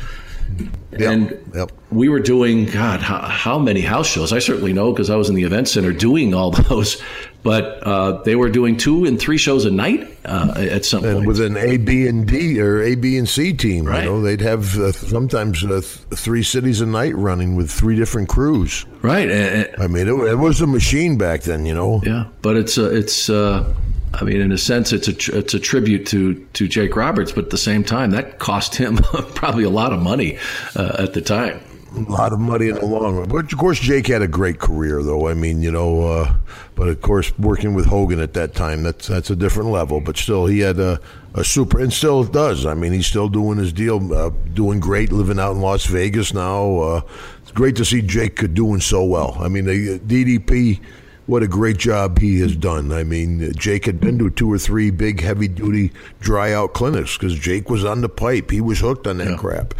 And 0.92 1.38
Yep. 1.54 1.72
we 1.90 2.08
were 2.08 2.18
doing, 2.20 2.64
God, 2.64 3.00
how, 3.00 3.18
how 3.18 3.58
many 3.58 3.82
house 3.82 4.06
shows? 4.06 4.32
I 4.32 4.38
certainly 4.38 4.72
know 4.72 4.90
because 4.92 5.10
I 5.10 5.16
was 5.16 5.28
in 5.28 5.34
the 5.34 5.42
event 5.44 5.68
center 5.68 5.92
doing 5.92 6.32
all 6.34 6.50
those. 6.68 7.00
But 7.42 7.86
uh, 7.86 8.22
they 8.22 8.34
were 8.36 8.48
doing 8.50 8.76
two 8.76 9.04
and 9.04 9.18
three 9.18 9.38
shows 9.38 9.64
a 9.64 9.70
night 9.70 10.18
uh, 10.24 10.54
at 10.56 10.84
some 10.84 11.04
And 11.04 11.14
point. 11.18 11.26
with 11.28 11.40
an 11.40 11.56
A, 11.56 11.76
B, 11.76 12.06
and 12.06 12.26
D 12.26 12.60
or 12.60 12.82
A, 12.82 12.94
B, 12.96 13.16
and 13.16 13.28
C 13.28 13.52
team, 13.52 13.84
Right. 13.86 14.02
you 14.04 14.10
know, 14.10 14.20
they'd 14.22 14.40
have 14.40 14.76
uh, 14.78 14.90
sometimes 14.92 15.62
uh, 15.64 15.68
th- 15.68 15.84
three 16.18 16.42
cities 16.42 16.80
a 16.80 16.86
night 16.86 17.14
running 17.14 17.54
with 17.54 17.70
three 17.70 17.94
different 17.96 18.28
crews. 18.28 18.84
right. 19.02 19.30
I 19.30 19.86
mean, 19.86 20.08
it, 20.08 20.14
it 20.30 20.34
was 20.38 20.60
a 20.60 20.66
machine 20.66 21.16
back 21.16 21.42
then, 21.42 21.64
you 21.64 21.74
know. 21.74 22.02
yeah. 22.04 22.24
But 22.42 22.56
it's, 22.56 22.76
uh, 22.76 22.90
it's 22.90 23.30
uh, 23.30 23.72
I 24.20 24.24
mean, 24.24 24.40
in 24.40 24.50
a 24.50 24.58
sense, 24.58 24.92
it's 24.92 25.08
a, 25.08 25.38
it's 25.38 25.54
a 25.54 25.60
tribute 25.60 26.06
to, 26.08 26.34
to 26.54 26.66
Jake 26.66 26.96
Roberts. 26.96 27.32
But 27.32 27.44
at 27.44 27.50
the 27.50 27.58
same 27.58 27.84
time, 27.84 28.10
that 28.10 28.38
cost 28.38 28.74
him 28.74 28.96
probably 29.34 29.64
a 29.64 29.70
lot 29.70 29.92
of 29.92 30.00
money 30.00 30.38
uh, 30.74 30.96
at 30.98 31.12
the 31.12 31.20
time. 31.20 31.60
A 31.96 32.00
lot 32.00 32.34
of 32.34 32.40
money 32.40 32.68
in 32.68 32.74
the 32.74 32.84
long 32.84 33.16
run. 33.16 33.28
But 33.28 33.50
of 33.50 33.58
course, 33.58 33.78
Jake 33.78 34.08
had 34.08 34.20
a 34.20 34.28
great 34.28 34.58
career, 34.58 35.02
though. 35.02 35.28
I 35.28 35.34
mean, 35.34 35.62
you 35.62 35.70
know, 35.70 36.02
uh, 36.02 36.34
but 36.74 36.88
of 36.88 37.00
course, 37.00 37.36
working 37.38 37.72
with 37.72 37.86
Hogan 37.86 38.20
at 38.20 38.34
that 38.34 38.54
time, 38.54 38.82
that's 38.82 39.06
that's 39.06 39.30
a 39.30 39.36
different 39.36 39.70
level. 39.70 40.00
But 40.00 40.18
still, 40.18 40.44
he 40.44 40.58
had 40.58 40.78
a, 40.78 41.00
a 41.32 41.44
super, 41.44 41.80
and 41.80 41.90
still 41.90 42.24
does. 42.24 42.66
I 42.66 42.74
mean, 42.74 42.92
he's 42.92 43.06
still 43.06 43.30
doing 43.30 43.56
his 43.56 43.72
deal, 43.72 44.12
uh, 44.12 44.30
doing 44.52 44.80
great, 44.80 45.12
living 45.12 45.38
out 45.38 45.52
in 45.52 45.62
Las 45.62 45.86
Vegas 45.86 46.34
now. 46.34 46.78
Uh, 46.78 47.00
it's 47.42 47.52
great 47.52 47.76
to 47.76 47.86
see 47.86 48.02
Jake 48.02 48.52
doing 48.52 48.80
so 48.80 49.02
well. 49.02 49.38
I 49.40 49.48
mean, 49.48 49.64
the 49.64 49.98
DDP 49.98 50.80
what 51.28 51.42
a 51.44 51.46
great 51.46 51.76
job 51.76 52.18
he 52.18 52.40
has 52.40 52.56
done. 52.56 52.90
I 52.90 53.04
mean, 53.04 53.52
Jake 53.56 53.84
had 53.84 54.00
been 54.00 54.18
to 54.18 54.30
two 54.30 54.50
or 54.52 54.58
three 54.58 54.90
big 54.90 55.20
heavy 55.20 55.46
duty 55.46 55.92
dry 56.20 56.52
out 56.52 56.72
clinics 56.74 57.16
because 57.16 57.38
Jake 57.38 57.68
was 57.70 57.84
on 57.84 58.00
the 58.00 58.08
pipe. 58.08 58.50
He 58.50 58.60
was 58.60 58.80
hooked 58.80 59.06
on 59.06 59.18
that 59.18 59.28
Yeah. 59.32 59.36
crap. 59.36 59.74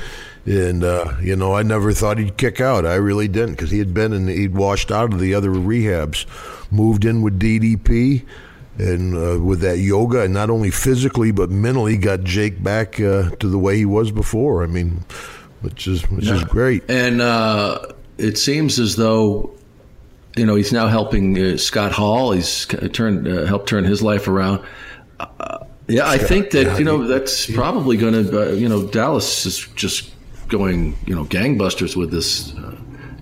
And, 0.46 0.84
uh, 0.84 1.14
you 1.22 1.36
know, 1.36 1.54
I 1.54 1.62
never 1.62 1.92
thought 1.92 2.18
he'd 2.18 2.36
kick 2.36 2.60
out. 2.60 2.86
I 2.86 2.94
really 2.94 3.28
didn't 3.28 3.52
because 3.52 3.70
he 3.70 3.78
had 3.78 3.92
been 3.92 4.12
and 4.12 4.28
he'd 4.28 4.54
washed 4.54 4.90
out 4.92 5.12
of 5.12 5.20
the 5.20 5.34
other 5.34 5.50
rehabs, 5.50 6.26
moved 6.70 7.04
in 7.04 7.22
with 7.22 7.38
DDP 7.38 8.22
and 8.78 9.14
uh, 9.16 9.40
with 9.42 9.60
that 9.60 9.78
yoga, 9.78 10.20
and 10.20 10.32
not 10.32 10.50
only 10.50 10.70
physically 10.70 11.32
but 11.32 11.50
mentally 11.50 11.96
got 11.96 12.24
Jake 12.24 12.62
back 12.62 13.00
uh, 13.00 13.30
to 13.40 13.48
the 13.48 13.58
way 13.58 13.76
he 13.76 13.84
was 13.86 14.10
before. 14.10 14.62
I 14.62 14.66
mean, 14.66 15.02
which 15.62 15.86
is 15.88 16.02
which 16.10 16.28
is 16.28 16.44
great. 16.44 16.82
And 16.88 17.20
uh, 17.20 17.80
it 18.18 18.38
seems 18.38 18.78
as 18.78 18.96
though, 18.96 19.50
you 20.38 20.46
know, 20.46 20.54
he's 20.54 20.72
now 20.72 20.86
helping 20.86 21.38
uh, 21.38 21.56
Scott 21.56 21.92
Hall. 21.92 22.32
He's 22.32 22.66
turned 22.92 23.26
uh, 23.28 23.44
helped 23.44 23.68
turn 23.68 23.84
his 23.84 24.02
life 24.02 24.28
around. 24.28 24.64
Uh, 25.20 25.58
yeah, 25.88 26.08
I 26.08 26.18
think 26.18 26.50
that 26.50 26.78
you 26.78 26.84
know 26.84 27.06
that's 27.06 27.50
probably 27.50 27.96
going 27.96 28.12
to. 28.12 28.50
Uh, 28.50 28.52
you 28.52 28.68
know, 28.68 28.86
Dallas 28.86 29.46
is 29.46 29.66
just 29.74 30.10
going 30.48 30.96
you 31.06 31.14
know 31.14 31.24
gangbusters 31.24 31.96
with 31.96 32.10
this 32.10 32.54
uh, 32.54 32.76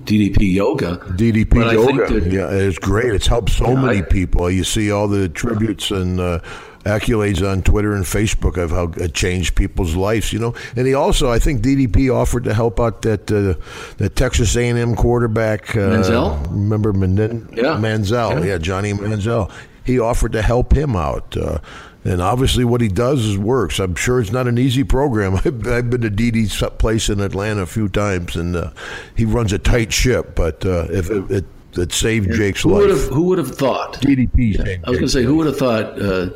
DDP 0.05 0.53
yoga. 0.55 0.97
DDP 1.17 1.51
But 1.51 1.73
yoga, 1.73 2.21
that- 2.21 2.33
yeah, 2.33 2.51
it's 2.51 2.79
great. 2.79 3.15
It's 3.15 3.27
helped 3.27 3.51
so 3.51 3.75
many 3.77 3.99
I- 3.99 4.03
people. 4.03 4.51
You 4.51 4.65
see 4.65 4.91
all 4.91 5.09
the 5.09 5.29
tributes 5.29 5.91
and 5.91 6.21
uh, 6.21 6.41
accolades 6.87 7.47
on 7.47 7.63
Twitter 7.63 7.95
and 7.95 8.05
Facebook 8.05 8.57
of 8.57 8.71
how 8.71 8.93
it 9.03 9.13
changed 9.15 9.55
people's 9.57 9.95
lives. 9.97 10.33
You 10.33 10.39
know, 10.39 10.55
and 10.77 10.87
he 10.87 10.95
also, 10.95 11.31
I 11.31 11.39
think, 11.39 11.63
DDP 11.63 12.15
offered 12.15 12.45
to 12.45 12.55
help 12.55 12.81
out 12.81 13.03
that 13.03 13.31
uh, 13.31 13.61
that 13.99 14.17
Texas 14.17 14.57
A&M 14.57 14.95
quarterback, 14.97 15.71
uh, 15.77 15.91
Manziel? 15.91 16.47
Remember 16.51 16.93
Menden- 16.93 17.55
Yeah. 17.57 17.77
Manziel? 17.77 18.41
Yeah. 18.41 18.45
Yeah. 18.53 18.59
Johnny 18.59 18.93
Manziel. 18.93 19.51
He 19.85 19.99
offered 20.01 20.33
to 20.33 20.43
help 20.43 20.73
him 20.73 20.97
out. 20.97 21.37
Uh, 21.37 21.59
and 22.05 22.21
obviously, 22.23 22.65
what 22.65 22.81
he 22.81 22.87
does 22.89 23.25
is 23.25 23.37
works. 23.37 23.81
I'm 23.81 23.97
sure 23.97 24.21
it's 24.21 24.31
not 24.33 24.47
an 24.47 24.59
easy 24.59 24.85
program. 24.85 25.35
I've, 25.45 25.67
I've 25.67 25.91
been 25.91 26.03
to 26.03 26.11
DD's 26.11 26.63
place 26.79 27.09
in 27.09 27.21
Atlanta 27.21 27.63
a 27.63 27.67
few 27.67 27.89
times, 27.89 28.37
and 28.37 28.55
uh, 28.57 28.71
he 29.17 29.25
runs 29.25 29.53
a 29.53 29.59
tight 29.59 29.93
ship. 29.93 30.35
But 30.37 30.65
uh, 30.65 30.87
if 30.91 31.11
it, 31.11 31.31
it, 31.31 31.45
it 31.77 31.93
saved 31.93 32.33
Jake's 32.33 32.63
Who 32.63 32.71
would 32.75 32.91
life, 32.91 33.01
have 33.01 33.09
Who 33.13 33.23
would 33.25 33.39
have 33.39 33.57
thought? 33.57 33.95
DDP 33.95 34.57
saved 34.57 34.85
I 34.85 34.91
was 34.91 34.99
going 34.99 35.09
to 35.09 35.13
say, 35.13 35.25
who 35.25 35.35
would 35.37 35.47
have 35.47 35.59
thought 35.59 36.01
uh, 36.01 36.31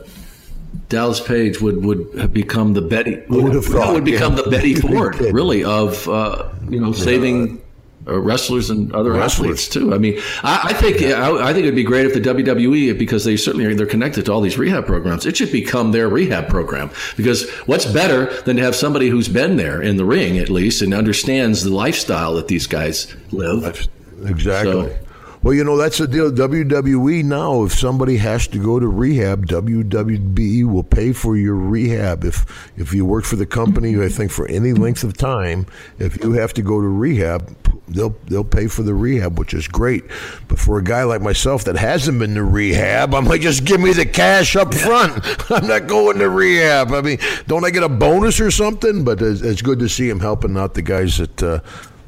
Dallas 0.89 1.21
Page 1.21 1.61
would 1.61 1.85
would 1.85 2.09
have 2.19 2.33
become 2.33 2.75
the 2.75 2.83
Betty? 2.83 3.23
would 3.29 3.55
have 3.55 3.65
thought, 3.65 3.95
would 3.95 4.05
become 4.05 4.37
yeah. 4.37 4.43
the 4.43 4.51
Betty 4.51 4.75
Ford, 4.81 5.19
really, 5.21 5.65
of 5.65 6.09
uh, 6.09 6.49
you 6.69 6.81
know 6.81 6.93
saving. 6.93 7.63
Uh, 8.09 8.19
wrestlers 8.19 8.71
and 8.71 8.95
other 8.95 9.13
Wrestlers. 9.13 9.51
athletes 9.51 9.69
too. 9.69 9.93
I 9.93 9.99
mean, 9.99 10.19
I, 10.43 10.69
I 10.71 10.73
think 10.73 11.03
I, 11.03 11.51
I 11.51 11.53
think 11.53 11.65
it'd 11.65 11.75
be 11.75 11.85
great 11.85 12.07
if 12.07 12.15
the 12.15 12.21
WWE, 12.21 12.99
because 12.99 13.25
they 13.25 13.37
certainly 13.37 13.67
are, 13.67 13.75
they're 13.75 13.85
connected 13.87 14.25
to 14.25 14.33
all 14.33 14.41
these 14.41 14.57
rehab 14.57 14.87
programs, 14.87 15.27
it 15.27 15.37
should 15.37 15.53
become 15.53 15.93
their 15.93 16.09
rehab 16.09 16.49
program. 16.49 16.91
Because 17.19 17.49
what's 17.67 17.85
better 17.85 18.33
than 18.45 18.57
to 18.57 18.63
have 18.63 18.75
somebody 18.75 19.11
who's 19.11 19.29
been 19.29 19.57
there 19.59 19.83
in 19.83 19.99
the 19.99 20.07
ring 20.07 20.39
at 20.39 20.49
least 20.49 20.81
and 20.81 20.95
understands 20.95 21.63
the 21.63 21.71
lifestyle 21.75 22.35
that 22.37 22.49
these 22.49 22.67
guys 22.67 23.15
live. 23.33 23.87
Exactly. 24.25 24.73
So- 24.73 24.99
well, 25.43 25.55
you 25.55 25.65
know 25.65 25.79
that's 25.79 25.99
the 25.99 26.07
deal. 26.07 26.31
WWE 26.31 27.25
now, 27.25 27.65
if 27.65 27.73
somebody 27.73 28.19
has 28.19 28.47
to 28.49 28.63
go 28.63 28.79
to 28.79 28.87
rehab, 28.87 29.47
WWE 29.47 30.71
will 30.71 30.83
pay 30.83 31.13
for 31.13 31.37
your 31.37 31.55
rehab. 31.55 32.25
If 32.25 32.73
if 32.77 32.93
you 32.93 33.07
work 33.07 33.25
for 33.25 33.37
the 33.37 33.47
company, 33.47 33.99
I 34.03 34.09
think 34.09 34.31
for 34.31 34.47
any 34.49 34.75
length 34.75 35.03
of 35.03 35.17
time, 35.17 35.67
if 35.99 36.23
you 36.23 36.33
have 36.33 36.53
to 36.55 36.63
go 36.63 36.81
to 36.81 36.87
rehab, 36.87 37.57
they'll 37.89 38.15
they'll 38.27 38.45
pay 38.45 38.67
for 38.67 38.83
the 38.83 38.93
rehab, 38.93 39.39
which 39.39 39.55
is 39.55 39.67
great. 39.67 40.05
But 40.49 40.59
for 40.59 40.79
a 40.79 40.85
guy 40.85 41.05
like 41.05 41.23
myself 41.23 41.65
that 41.65 41.77
hasn't 41.77 42.19
been 42.19 42.35
to 42.35 42.45
rehab, 42.45 43.15
I'm 43.15 43.25
like, 43.25 43.41
just 43.41 43.65
give 43.65 43.81
me 43.81 43.95
the 43.95 44.07
cash 44.07 44.57
up 44.57 44.75
front. 44.75 45.25
I'm 45.51 45.67
not 45.67 45.87
going 45.87 46.19
to 46.19 46.29
rehab. 46.29 46.93
I 46.93 47.01
mean, 47.01 47.19
don't 47.47 47.65
I 47.65 47.71
get 47.71 47.83
a 47.83 47.89
bonus 47.89 48.41
or 48.41 48.51
something? 48.51 49.05
But 49.05 49.23
it's, 49.23 49.41
it's 49.41 49.63
good 49.63 49.79
to 49.79 49.89
see 49.89 50.09
him 50.09 50.21
helping 50.21 50.57
out 50.59 50.75
the 50.75 50.83
guys 50.83 51.17
that. 51.17 51.43
Uh, 51.43 51.61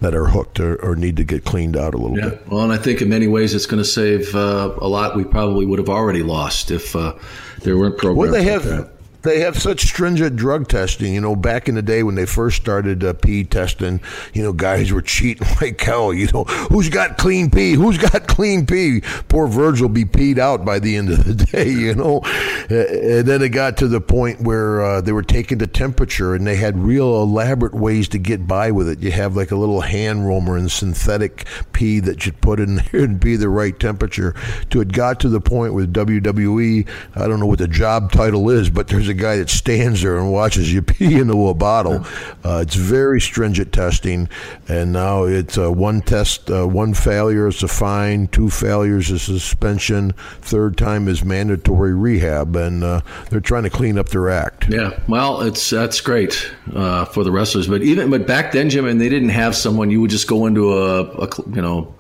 that 0.03 0.15
are 0.15 0.27
hooked 0.27 0.61
or, 0.61 0.77
or 0.85 0.95
need 0.95 1.17
to 1.17 1.25
get 1.25 1.45
cleaned 1.45 1.77
out 1.77 1.95
a 1.95 1.97
little 1.97 2.19
Yeah. 2.19 2.31
bit. 2.31 2.49
Well, 2.49 2.63
and 2.63 2.73
I 2.73 2.77
think 2.77 3.01
in 3.01 3.09
many 3.09 3.27
ways 3.29 3.55
it's 3.55 3.67
going 3.67 3.83
to 3.83 3.89
save 3.89 4.35
uh, 4.35 4.75
a 4.81 4.89
lot 4.89 5.17
we 5.17 5.25
probably 5.25 5.65
would 5.67 5.79
have 5.79 5.89
already 5.89 6.23
lost 6.23 6.71
if 6.71 6.95
uh, 6.95 7.15
there 7.63 7.77
weren't 7.79 7.97
programs. 7.99 8.19
Well, 8.19 8.33
they 8.33 8.39
like 8.51 8.63
have 8.63 8.65
that. 8.65 8.91
They 9.23 9.41
have 9.41 9.59
such 9.59 9.83
stringent 9.83 10.37
drug 10.37 10.69
testing. 10.69 11.15
You 11.15 11.21
know, 11.21 11.37
back 11.37 11.69
in 11.69 11.75
the 11.75 11.83
day 11.83 12.03
when 12.03 12.15
they 12.15 12.27
first 12.27 12.57
started 12.57 13.05
uh, 13.05 13.13
pee 13.15 13.45
testing, 13.45 14.01
you 14.35 14.43
know, 14.43 14.53
guys 14.53 14.93
were 14.93 15.03
cheating 15.03 15.47
like 15.61 15.81
hell. 15.81 16.13
You 16.13 16.29
know, 16.33 16.45
who's 16.45 16.89
got 16.89 17.19
clean 17.19 17.51
pee? 17.51 17.73
Who's 17.73 17.99
got 17.99 18.27
clean 18.29 18.67
pee? 18.67 19.03
Poor 19.29 19.47
Virgil 19.47 19.89
be 19.89 20.05
peed 20.05 20.39
out 20.39 20.65
by 20.65 20.79
the 20.79 20.97
end 20.97 21.11
of 21.11 21.25
the 21.25 21.35
day. 21.53 21.71
You 21.71 21.95
know, 21.95 22.21
and 22.69 23.27
then 23.27 23.43
it 23.43 23.51
got 23.51 23.77
to 23.79 23.89
the 23.89 24.01
point 24.01 24.43
where 24.43 24.83
uh, 24.83 25.01
they 25.01 25.13
were 25.13 25.23
taking 25.23 25.59
the 25.59 25.67
temperature, 25.67 26.35
and 26.35 26.47
they 26.47 26.57
had 26.57 26.79
real 26.79 27.23
elaborate 27.23 27.75
ways 27.75 28.09
to 28.09 28.19
get 28.19 28.47
by 28.47 28.71
with 28.71 28.89
it. 28.89 29.01
You 29.01 29.13
have 29.13 29.37
like 29.37 29.51
a 29.51 29.57
little 29.57 29.81
hand 29.81 30.27
roamer 30.27 30.57
and 30.57 30.71
synthetic 30.71 31.47
pee 31.73 32.01
that 32.01 32.27
you 32.27 32.33
put 32.33 32.61
in 32.61 32.77
there 32.77 33.05
and 33.05 33.21
be 33.21 33.37
the 33.37 33.49
right 33.49 33.79
temperature. 33.79 34.35
To 34.71 34.81
it 34.81 34.93
got 34.93 35.21
to 35.21 35.29
the 35.29 35.41
point 35.41 35.75
with 35.75 35.93
WWE, 35.93 36.89
I 37.15 37.29
don't 37.29 37.41
know 37.41 37.47
what 37.47 37.59
the 37.59 37.69
job 37.69 38.13
title 38.13 38.51
is, 38.51 38.71
but 38.71 38.89
there's 38.89 39.09
a 39.09 39.12
guy 39.15 39.37
that 39.37 39.51
stands 39.51 40.03
there 40.03 40.19
and 40.19 40.33
watches 40.33 40.73
you 40.73 40.83
pee 40.83 41.19
into 41.19 41.49
a 41.49 41.55
bottle. 41.55 42.05
Uh, 42.45 42.61
it's 42.63 42.75
very 42.75 43.21
stringent 43.21 43.73
testing, 43.73 44.29
and 44.69 44.93
now 44.93 45.25
it's 45.25 45.59
uh, 45.59 45.71
one 45.71 46.01
test, 46.01 46.51
uh, 46.51 46.67
one 46.67 46.95
failure 46.95 47.49
is 47.49 47.63
a 47.63 47.69
fine, 47.69 48.27
two 48.29 48.51
failures 48.51 49.11
is 49.11 49.23
suspension, 49.23 50.13
third 50.41 50.77
time 50.77 51.09
is 51.09 51.25
mandatory 51.25 51.95
rehab, 51.95 52.57
and 52.57 52.85
uh, 52.85 53.01
they're 53.31 53.41
trying 53.41 53.65
to 53.65 53.71
clean 53.71 53.99
up 53.99 54.09
their 54.09 54.29
act. 54.29 54.69
Yeah, 54.69 54.99
well, 55.09 55.41
it's 55.43 55.71
that's 55.71 56.01
great 56.01 56.51
uh, 56.75 57.05
for 57.07 57.25
the 57.25 57.31
wrestlers, 57.31 57.67
but 57.67 57.83
even 57.83 58.11
but 58.11 58.27
back 58.27 58.53
then, 58.53 58.71
Jim, 58.71 58.87
and 58.87 59.01
they 59.01 59.09
didn't 59.09 59.31
have 59.31 59.55
someone 59.57 59.91
you 59.91 60.01
would 60.01 60.11
just 60.11 60.29
go 60.29 60.47
into 60.47 60.73
a, 60.73 61.03
a 61.03 61.29
you 61.51 61.63
know 61.63 61.95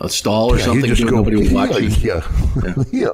a 0.00 0.08
stall 0.08 0.52
or 0.52 0.58
Yeah, 0.58 0.64
something. 0.66 0.84
you 0.88 0.94
just 0.94 1.08
go, 1.10 1.16
nobody 1.16 1.36
would 1.36 1.52
watch 1.52 1.80
you. 1.80 1.88
yeah, 1.88 2.22
yeah. 2.92 3.08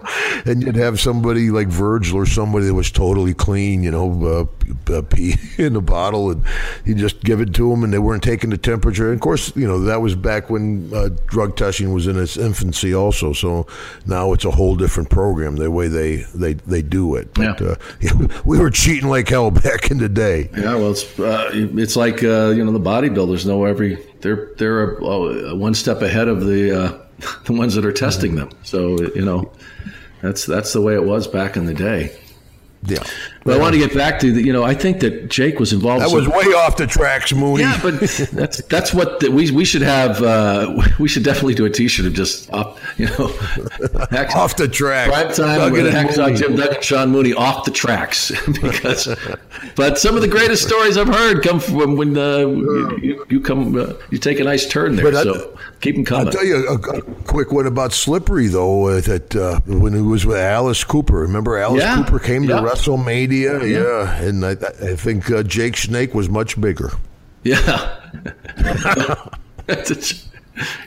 and 0.44 0.62
you'd 0.62 0.76
have 0.76 1.00
somebody 1.00 1.50
like 1.50 1.68
Virgil 1.68 2.18
or 2.18 2.26
somebody 2.26 2.66
that 2.66 2.74
was 2.74 2.90
totally 2.90 3.32
clean, 3.32 3.82
you 3.82 3.90
know, 3.90 4.48
uh, 4.90 4.92
uh, 4.92 5.02
pee 5.08 5.36
in 5.56 5.76
a 5.76 5.80
bottle, 5.80 6.30
and 6.30 6.42
you 6.84 6.94
just 6.94 7.22
give 7.22 7.40
it 7.40 7.54
to 7.54 7.70
them, 7.70 7.84
and 7.84 7.92
they 7.92 7.98
weren't 7.98 8.22
taking 8.22 8.50
the 8.50 8.58
temperature. 8.58 9.06
And 9.06 9.14
of 9.14 9.20
course, 9.20 9.54
you 9.56 9.66
know 9.66 9.80
that 9.80 10.02
was 10.02 10.14
back 10.14 10.50
when 10.50 10.90
uh, 10.94 11.08
drug 11.26 11.56
testing 11.56 11.92
was 11.94 12.06
in 12.06 12.18
its 12.18 12.36
infancy, 12.36 12.94
also. 12.94 13.32
So 13.32 13.66
now 14.06 14.32
it's 14.34 14.44
a 14.44 14.50
whole 14.50 14.76
different 14.76 15.08
program, 15.08 15.56
the 15.56 15.70
way 15.70 15.88
they 15.88 16.16
they, 16.34 16.52
they 16.54 16.82
do 16.82 17.14
it. 17.16 17.32
But 17.34 17.60
Yeah. 17.60 17.66
uh, 17.68 17.74
yeah, 18.00 18.12
we 18.44 18.58
were 18.58 18.70
cheating 18.70 19.08
like 19.08 19.28
hell 19.28 19.50
back 19.50 19.90
in 19.90 19.98
the 19.98 20.08
day. 20.10 20.50
Yeah, 20.56 20.74
well, 20.76 20.90
it's 20.90 21.18
uh, 21.18 21.50
it's 21.54 21.96
like 21.96 22.22
uh, 22.22 22.48
you 22.50 22.62
know 22.64 22.72
the 22.72 22.80
bodybuilders 22.80 23.46
know 23.46 23.64
every 23.64 23.96
they're 24.24 24.48
they're 24.56 25.04
uh, 25.04 25.54
one 25.54 25.74
step 25.74 26.00
ahead 26.00 26.28
of 26.28 26.46
the 26.46 26.72
uh, 26.72 26.98
the 27.44 27.52
ones 27.52 27.74
that 27.74 27.84
are 27.84 27.92
testing 27.92 28.34
them. 28.34 28.48
So 28.62 28.98
you 29.14 29.24
know 29.24 29.52
that's 30.22 30.46
that's 30.46 30.72
the 30.72 30.80
way 30.80 30.94
it 30.94 31.04
was 31.04 31.28
back 31.28 31.56
in 31.56 31.66
the 31.66 31.74
day. 31.74 32.18
Yeah, 32.86 33.02
But 33.44 33.56
I 33.56 33.58
want 33.60 33.72
to 33.74 33.78
get 33.78 33.94
back 33.94 34.18
to 34.20 34.32
the, 34.32 34.42
you 34.42 34.52
know 34.52 34.62
I 34.64 34.74
think 34.74 35.00
that 35.00 35.28
Jake 35.30 35.58
was 35.58 35.72
involved. 35.72 36.02
that 36.04 36.10
was 36.14 36.28
way 36.28 36.52
off 36.54 36.76
the 36.76 36.86
tracks, 36.86 37.32
Mooney. 37.32 37.62
Yeah, 37.62 37.78
but 37.82 38.00
that's 38.32 38.58
that's 38.64 38.92
what 38.92 39.20
the, 39.20 39.30
we 39.30 39.50
we 39.50 39.64
should 39.64 39.82
have. 39.82 40.22
Uh, 40.22 40.82
we 40.98 41.08
should 41.08 41.22
definitely 41.24 41.54
do 41.54 41.64
a 41.64 41.70
T-shirt 41.70 42.04
of 42.06 42.12
just 42.12 42.52
off, 42.52 42.80
you 42.98 43.06
know, 43.06 43.26
off 44.34 44.56
the 44.56 44.68
track. 44.70 45.08
prime 45.08 45.32
time 45.32 45.72
with 45.72 45.92
Hacksaw. 45.92 46.36
Jim 46.36 46.56
Duggan 46.56 46.74
and 46.76 46.84
Sean 46.84 47.10
Mooney 47.10 47.32
off 47.32 47.64
the 47.64 47.70
tracks 47.70 48.30
because. 48.60 49.08
But 49.76 49.98
some 49.98 50.14
of 50.16 50.20
the 50.22 50.28
greatest 50.28 50.66
stories 50.66 50.96
I've 50.96 51.08
heard 51.08 51.42
come 51.42 51.60
from 51.60 51.96
when 51.96 52.16
uh, 52.18 52.38
you, 53.00 53.24
you 53.30 53.40
come 53.40 53.76
uh, 53.76 53.94
you 54.10 54.18
take 54.18 54.40
a 54.40 54.44
nice 54.44 54.66
turn 54.68 54.96
there. 54.96 55.04
But 55.04 55.14
I- 55.16 55.22
so 55.22 55.58
keep 55.80 55.94
them 55.96 56.04
coming. 56.04 56.26
I'll 56.26 56.32
tell 56.32 56.44
you 56.44 56.66
a, 56.68 56.74
a 56.74 57.02
quick 57.24 57.50
one 57.52 57.66
about 57.66 57.92
Slippery 57.92 58.48
though. 58.48 58.88
Uh, 58.88 59.00
that 59.02 59.34
uh, 59.36 59.60
when 59.66 59.94
he 59.94 60.00
was 60.02 60.26
with 60.26 60.36
Alice 60.36 60.84
Cooper, 60.84 61.20
remember 61.20 61.56
Alice 61.56 61.82
Yeah. 61.82 61.96
Cooper 62.04 62.18
came 62.18 62.42
to 62.42 62.54
Yeah. 62.54 62.60
WrestleMania, 62.74 63.70
yeah, 63.70 64.22
and 64.22 64.44
I, 64.44 64.50
I 64.50 64.96
think 64.96 65.30
uh, 65.30 65.42
Jake 65.42 65.76
Snake 65.76 66.14
was 66.14 66.28
much 66.28 66.60
bigger. 66.60 66.92
yeah. 67.44 68.00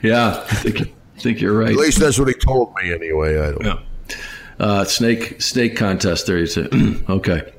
yeah, 0.02 0.44
I 0.50 0.56
think, 0.56 0.82
I 0.82 1.20
think 1.20 1.42
you're 1.42 1.58
right. 1.58 1.72
At 1.72 1.76
least 1.76 2.00
that's 2.00 2.20
what 2.20 2.28
he 2.28 2.34
told 2.36 2.74
me 2.82 2.94
anyway. 2.94 3.40
I 3.40 3.52
don't. 3.52 3.66
Yeah. 3.66 3.80
Uh, 4.60 4.84
snake 4.86 5.42
snake 5.42 5.76
contest. 5.76 6.26
There 6.26 6.38
you 6.38 6.48
say. 6.48 6.68
okay. 7.10 7.54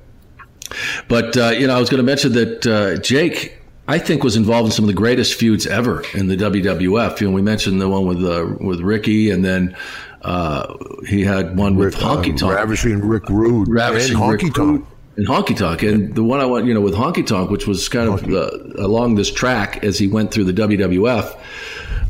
But 1.07 1.37
uh, 1.37 1.51
you 1.51 1.67
know, 1.67 1.77
I 1.77 1.81
was 1.81 1.91
going 1.91 1.99
to 1.99 2.05
mention 2.05 2.33
that 2.33 2.67
uh, 2.67 3.01
Jake, 3.01 3.59
I 3.87 3.99
think, 3.99 4.25
was 4.25 4.37
involved 4.37 4.67
in 4.67 4.73
some 4.73 4.85
of 4.85 4.89
the 4.89 4.95
greatest 4.95 5.35
feuds 5.35 5.67
ever 5.67 6.03
in 6.15 6.29
the 6.29 6.37
WWF. 6.37 7.21
You 7.21 7.29
know, 7.29 7.33
we 7.35 7.43
mentioned 7.43 7.81
the 7.81 7.89
one 7.89 8.07
with 8.07 8.25
uh, 8.25 8.57
with 8.61 8.81
Ricky, 8.81 9.31
and 9.31 9.45
then 9.45 9.77
uh, 10.23 10.75
he 11.07 11.23
had 11.23 11.57
one 11.57 11.77
with 11.77 11.95
Honky 11.95 12.37
Tonk, 12.37 12.43
uh, 12.43 12.55
Ravishing 12.57 13.01
Rick 13.01 13.29
Rude, 13.29 13.69
Ravishing 13.69 14.17
and 14.17 14.31
Rick 14.31 14.41
Honky 14.41 14.55
Tonk. 14.55 14.87
and 15.17 15.27
Honky 15.27 15.57
Tonk, 15.57 15.83
and 15.83 16.15
the 16.15 16.25
one 16.25 16.41
I 16.41 16.45
want, 16.47 16.67
you 16.67 16.75
know, 16.75 16.81
with 16.81 16.95
Honky 16.95 17.27
Tonk, 17.27 17.51
which 17.51 17.67
was 17.67 17.89
kind 17.89 18.09
of 18.09 18.25
uh, 18.33 18.51
along 18.83 19.15
this 19.15 19.33
track 19.33 19.85
as 19.85 19.99
he 19.99 20.09
went 20.09 20.33
through 20.33 20.45
the 20.45 20.53
WWF. 20.53 21.39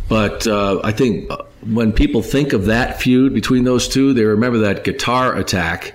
But 0.08 0.46
uh, 0.46 0.80
I 0.82 0.92
think 0.92 1.30
when 1.66 1.92
people 1.92 2.22
think 2.22 2.52
of 2.52 2.66
that 2.66 3.00
feud 3.00 3.34
between 3.34 3.64
those 3.64 3.88
two, 3.88 4.14
they 4.14 4.24
remember 4.24 4.58
that 4.58 4.84
guitar 4.84 5.36
attack 5.36 5.94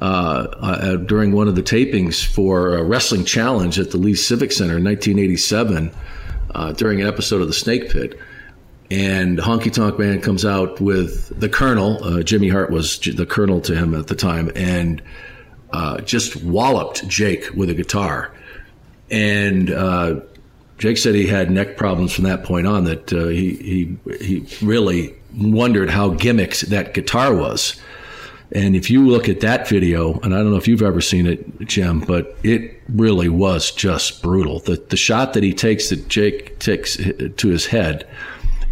uh, 0.00 0.48
uh, 0.60 0.96
during 0.96 1.32
one 1.32 1.48
of 1.48 1.54
the 1.54 1.62
tapings 1.62 2.24
for 2.24 2.76
a 2.76 2.84
wrestling 2.84 3.24
challenge 3.24 3.78
at 3.78 3.90
the 3.90 3.96
Lee 3.96 4.14
Civic 4.14 4.52
Center 4.52 4.76
in 4.76 4.84
1987 4.84 5.92
uh, 6.54 6.72
during 6.72 7.00
an 7.00 7.06
episode 7.06 7.40
of 7.40 7.46
the 7.46 7.54
Snake 7.54 7.90
Pit. 7.90 8.18
And 8.94 9.38
Honky 9.38 9.72
Tonk 9.72 9.98
Man 9.98 10.20
comes 10.20 10.44
out 10.44 10.80
with 10.80 11.36
the 11.40 11.48
Colonel. 11.48 12.02
Uh, 12.04 12.22
Jimmy 12.22 12.48
Hart 12.48 12.70
was 12.70 13.00
the 13.00 13.26
Colonel 13.26 13.60
to 13.62 13.74
him 13.74 13.92
at 13.92 14.06
the 14.06 14.14
time, 14.14 14.52
and 14.54 15.02
uh, 15.72 16.00
just 16.02 16.36
walloped 16.36 17.08
Jake 17.08 17.50
with 17.56 17.70
a 17.70 17.74
guitar. 17.74 18.32
And 19.10 19.72
uh, 19.72 20.20
Jake 20.78 20.96
said 20.98 21.16
he 21.16 21.26
had 21.26 21.50
neck 21.50 21.76
problems 21.76 22.12
from 22.12 22.22
that 22.24 22.44
point 22.44 22.68
on. 22.68 22.84
That 22.84 23.12
uh, 23.12 23.26
he 23.26 23.56
he 23.56 24.14
he 24.20 24.64
really 24.64 25.12
wondered 25.36 25.90
how 25.90 26.10
gimmicked 26.10 26.68
that 26.68 26.94
guitar 26.94 27.34
was. 27.34 27.80
And 28.52 28.76
if 28.76 28.90
you 28.90 29.04
look 29.08 29.28
at 29.28 29.40
that 29.40 29.68
video, 29.68 30.20
and 30.20 30.32
I 30.32 30.38
don't 30.38 30.52
know 30.52 30.56
if 30.56 30.68
you've 30.68 30.82
ever 30.82 31.00
seen 31.00 31.26
it, 31.26 31.66
Jim, 31.66 31.98
but 31.98 32.36
it 32.44 32.80
really 32.90 33.28
was 33.28 33.72
just 33.72 34.22
brutal. 34.22 34.60
The 34.60 34.76
the 34.88 34.96
shot 34.96 35.32
that 35.32 35.42
he 35.42 35.52
takes 35.52 35.88
that 35.88 36.06
Jake 36.06 36.60
takes 36.60 36.96
to 36.96 37.48
his 37.48 37.66
head 37.66 38.06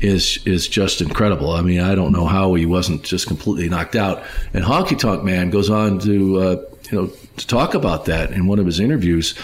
is 0.02 0.38
is 0.44 0.68
just 0.68 1.00
incredible. 1.00 1.52
I 1.52 1.62
mean, 1.62 1.80
I 1.80 1.94
don't 1.94 2.12
know 2.12 2.26
how 2.26 2.54
he 2.54 2.66
wasn't 2.66 3.04
just 3.04 3.26
completely 3.26 3.68
knocked 3.68 3.96
out. 3.96 4.22
And 4.52 4.64
Honky 4.64 4.98
Tonk 4.98 5.22
Man 5.22 5.50
goes 5.50 5.70
on 5.70 6.00
to 6.00 6.38
uh, 6.38 6.64
you 6.90 7.00
know 7.00 7.12
to 7.36 7.46
talk 7.46 7.74
about 7.74 8.06
that 8.06 8.32
in 8.32 8.46
one 8.46 8.58
of 8.58 8.66
his 8.66 8.80
interviews 8.80 9.34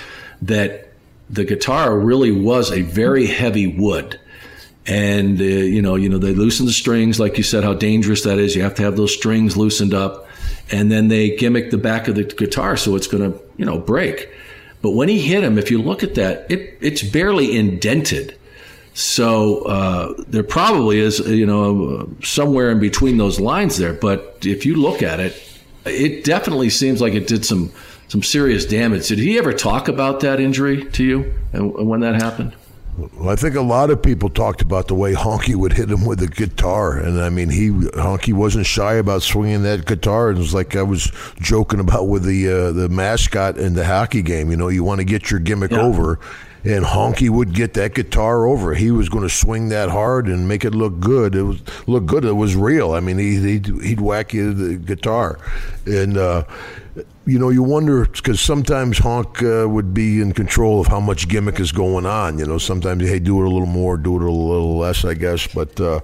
that 0.42 0.88
the 1.30 1.44
guitar 1.44 1.96
really 1.98 2.32
was 2.32 2.70
a 2.70 2.82
very 2.82 3.26
heavy 3.26 3.66
wood 3.66 4.18
and 4.86 5.40
uh, 5.40 5.44
you 5.44 5.82
know 5.82 5.94
you 5.94 6.08
know 6.08 6.18
they 6.18 6.34
loosen 6.34 6.66
the 6.66 6.72
strings 6.72 7.20
like 7.20 7.36
you 7.36 7.42
said 7.42 7.64
how 7.64 7.74
dangerous 7.74 8.24
that 8.24 8.38
is 8.38 8.56
you 8.56 8.62
have 8.62 8.74
to 8.74 8.82
have 8.82 8.96
those 8.96 9.14
strings 9.14 9.56
loosened 9.56 9.92
up 9.92 10.26
and 10.70 10.90
then 10.90 11.08
they 11.08 11.36
gimmick 11.36 11.70
the 11.70 11.78
back 11.78 12.08
of 12.08 12.14
the 12.14 12.24
guitar 12.24 12.76
so 12.76 12.96
it's 12.96 13.06
going 13.06 13.32
to 13.32 13.38
you 13.56 13.64
know 13.64 13.78
break 13.78 14.30
but 14.80 14.90
when 14.90 15.08
he 15.08 15.20
hit 15.20 15.44
him 15.44 15.58
if 15.58 15.70
you 15.70 15.82
look 15.82 16.02
at 16.02 16.14
that 16.14 16.50
it 16.50 16.78
it's 16.80 17.02
barely 17.02 17.56
indented 17.56 18.37
so 18.98 19.62
uh, 19.62 20.12
there 20.26 20.42
probably 20.42 20.98
is 20.98 21.20
you 21.20 21.46
know 21.46 22.08
somewhere 22.22 22.70
in 22.70 22.80
between 22.80 23.16
those 23.16 23.38
lines 23.38 23.76
there 23.76 23.92
but 23.92 24.38
if 24.42 24.66
you 24.66 24.74
look 24.74 25.02
at 25.02 25.20
it 25.20 25.40
it 25.84 26.24
definitely 26.24 26.68
seems 26.68 27.00
like 27.00 27.14
it 27.14 27.28
did 27.28 27.44
some 27.44 27.70
some 28.08 28.24
serious 28.24 28.64
damage 28.66 29.06
did 29.06 29.18
he 29.18 29.38
ever 29.38 29.52
talk 29.52 29.86
about 29.86 30.18
that 30.18 30.40
injury 30.40 30.84
to 30.86 31.04
you 31.04 31.32
and 31.52 31.88
when 31.88 32.00
that 32.00 32.16
happened 32.16 32.52
well, 33.16 33.28
I 33.28 33.36
think 33.36 33.54
a 33.54 33.60
lot 33.60 33.90
of 33.90 34.02
people 34.02 34.28
talked 34.28 34.60
about 34.60 34.88
the 34.88 34.94
way 34.96 35.14
Honky 35.14 35.54
would 35.54 35.72
hit 35.72 35.88
him 35.88 36.04
with 36.04 36.18
the 36.18 36.26
guitar, 36.26 36.98
and 36.98 37.20
I 37.20 37.30
mean, 37.30 37.48
he 37.48 37.68
Honky 37.68 38.32
wasn't 38.32 38.66
shy 38.66 38.94
about 38.94 39.22
swinging 39.22 39.62
that 39.62 39.86
guitar. 39.86 40.30
It 40.30 40.36
was 40.36 40.52
like 40.52 40.74
I 40.74 40.82
was 40.82 41.12
joking 41.40 41.78
about 41.78 42.08
with 42.08 42.24
the 42.24 42.48
uh, 42.48 42.72
the 42.72 42.88
mascot 42.88 43.56
in 43.56 43.74
the 43.74 43.84
hockey 43.84 44.20
game. 44.22 44.50
You 44.50 44.56
know, 44.56 44.66
you 44.66 44.82
want 44.82 44.98
to 44.98 45.04
get 45.04 45.30
your 45.30 45.38
gimmick 45.38 45.70
yeah. 45.70 45.80
over, 45.80 46.18
and 46.64 46.84
Honky 46.84 47.30
would 47.30 47.54
get 47.54 47.74
that 47.74 47.94
guitar 47.94 48.46
over. 48.46 48.74
He 48.74 48.90
was 48.90 49.08
going 49.08 49.22
to 49.22 49.34
swing 49.34 49.68
that 49.68 49.90
hard 49.90 50.26
and 50.26 50.48
make 50.48 50.64
it 50.64 50.74
look 50.74 51.00
good. 51.00 51.34
It 51.34 51.42
was 51.42 51.60
look 51.86 52.06
good. 52.06 52.24
It 52.24 52.32
was 52.32 52.56
real. 52.56 52.92
I 52.92 53.00
mean, 53.00 53.18
he, 53.18 53.36
he'd, 53.40 53.66
he'd 53.82 54.00
whack 54.00 54.32
you 54.32 54.52
the 54.52 54.76
guitar, 54.76 55.38
and. 55.86 56.16
Uh, 56.16 56.44
you 57.26 57.38
know, 57.38 57.50
you 57.50 57.62
wonder 57.62 58.06
because 58.06 58.40
sometimes 58.40 58.98
Honk 58.98 59.42
uh, 59.42 59.68
would 59.68 59.92
be 59.92 60.20
in 60.20 60.32
control 60.32 60.80
of 60.80 60.86
how 60.86 60.98
much 60.98 61.28
gimmick 61.28 61.60
is 61.60 61.72
going 61.72 62.06
on. 62.06 62.38
You 62.38 62.46
know, 62.46 62.58
sometimes 62.58 63.06
hey, 63.06 63.18
do 63.18 63.40
it 63.42 63.46
a 63.46 63.50
little 63.50 63.66
more, 63.66 63.96
do 63.98 64.16
it 64.16 64.22
a 64.22 64.32
little 64.32 64.78
less, 64.78 65.04
I 65.04 65.14
guess. 65.14 65.46
But 65.46 65.78
uh, 65.78 66.00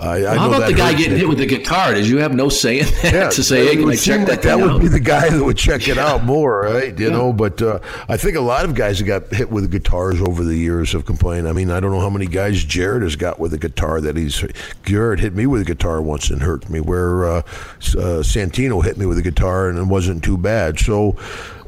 I, 0.00 0.20
well, 0.20 0.28
I 0.28 0.36
how 0.36 0.48
about 0.48 0.66
the 0.68 0.74
guy 0.74 0.94
getting 0.94 1.18
hit 1.18 1.28
with 1.28 1.38
the 1.38 1.46
guitar? 1.46 1.92
Did 1.92 2.06
you 2.06 2.18
have 2.18 2.34
no 2.34 2.48
say 2.48 2.80
in 2.80 2.86
that 2.86 3.12
yeah, 3.12 3.28
to 3.30 3.42
say, 3.42 3.66
hey, 3.66 3.76
can 3.76 3.88
I 3.88 3.96
check 3.96 4.26
that? 4.28 4.42
That 4.42 4.58
would 4.58 4.80
be 4.80 4.88
the 4.88 5.00
guy 5.00 5.28
that 5.28 5.44
would 5.44 5.56
check 5.56 5.88
it 5.88 5.98
out 5.98 6.24
more, 6.24 6.62
right? 6.62 6.96
You 6.96 7.06
yeah. 7.06 7.12
know, 7.12 7.32
but 7.32 7.60
uh, 7.60 7.80
I 8.08 8.16
think 8.16 8.36
a 8.36 8.40
lot 8.40 8.64
of 8.64 8.74
guys 8.74 8.98
that 8.98 9.04
got 9.04 9.26
hit 9.34 9.50
with 9.50 9.70
guitars 9.70 10.20
over 10.20 10.44
the 10.44 10.56
years 10.56 10.92
have 10.92 11.04
complained. 11.04 11.48
I 11.48 11.52
mean, 11.52 11.70
I 11.70 11.80
don't 11.80 11.90
know 11.90 12.00
how 12.00 12.10
many 12.10 12.26
guys 12.26 12.62
Jarrett 12.62 13.02
has 13.02 13.16
got 13.16 13.40
with 13.40 13.52
a 13.54 13.58
guitar 13.58 14.00
that 14.00 14.16
he's. 14.16 14.44
Jarrett 14.84 15.20
hit 15.20 15.34
me 15.34 15.46
with 15.46 15.62
a 15.62 15.64
guitar 15.64 16.00
once 16.00 16.30
and 16.30 16.42
hurt 16.42 16.70
me, 16.70 16.80
where 16.80 17.24
uh, 17.24 17.38
uh, 17.38 18.22
Santino 18.22 18.84
hit 18.84 18.98
me 18.98 19.06
with 19.06 19.18
a 19.18 19.22
guitar 19.22 19.68
and 19.68 19.78
it 19.78 19.86
wasn't 19.86 20.22
too 20.22 20.38
bad. 20.38 20.78
So 20.78 21.16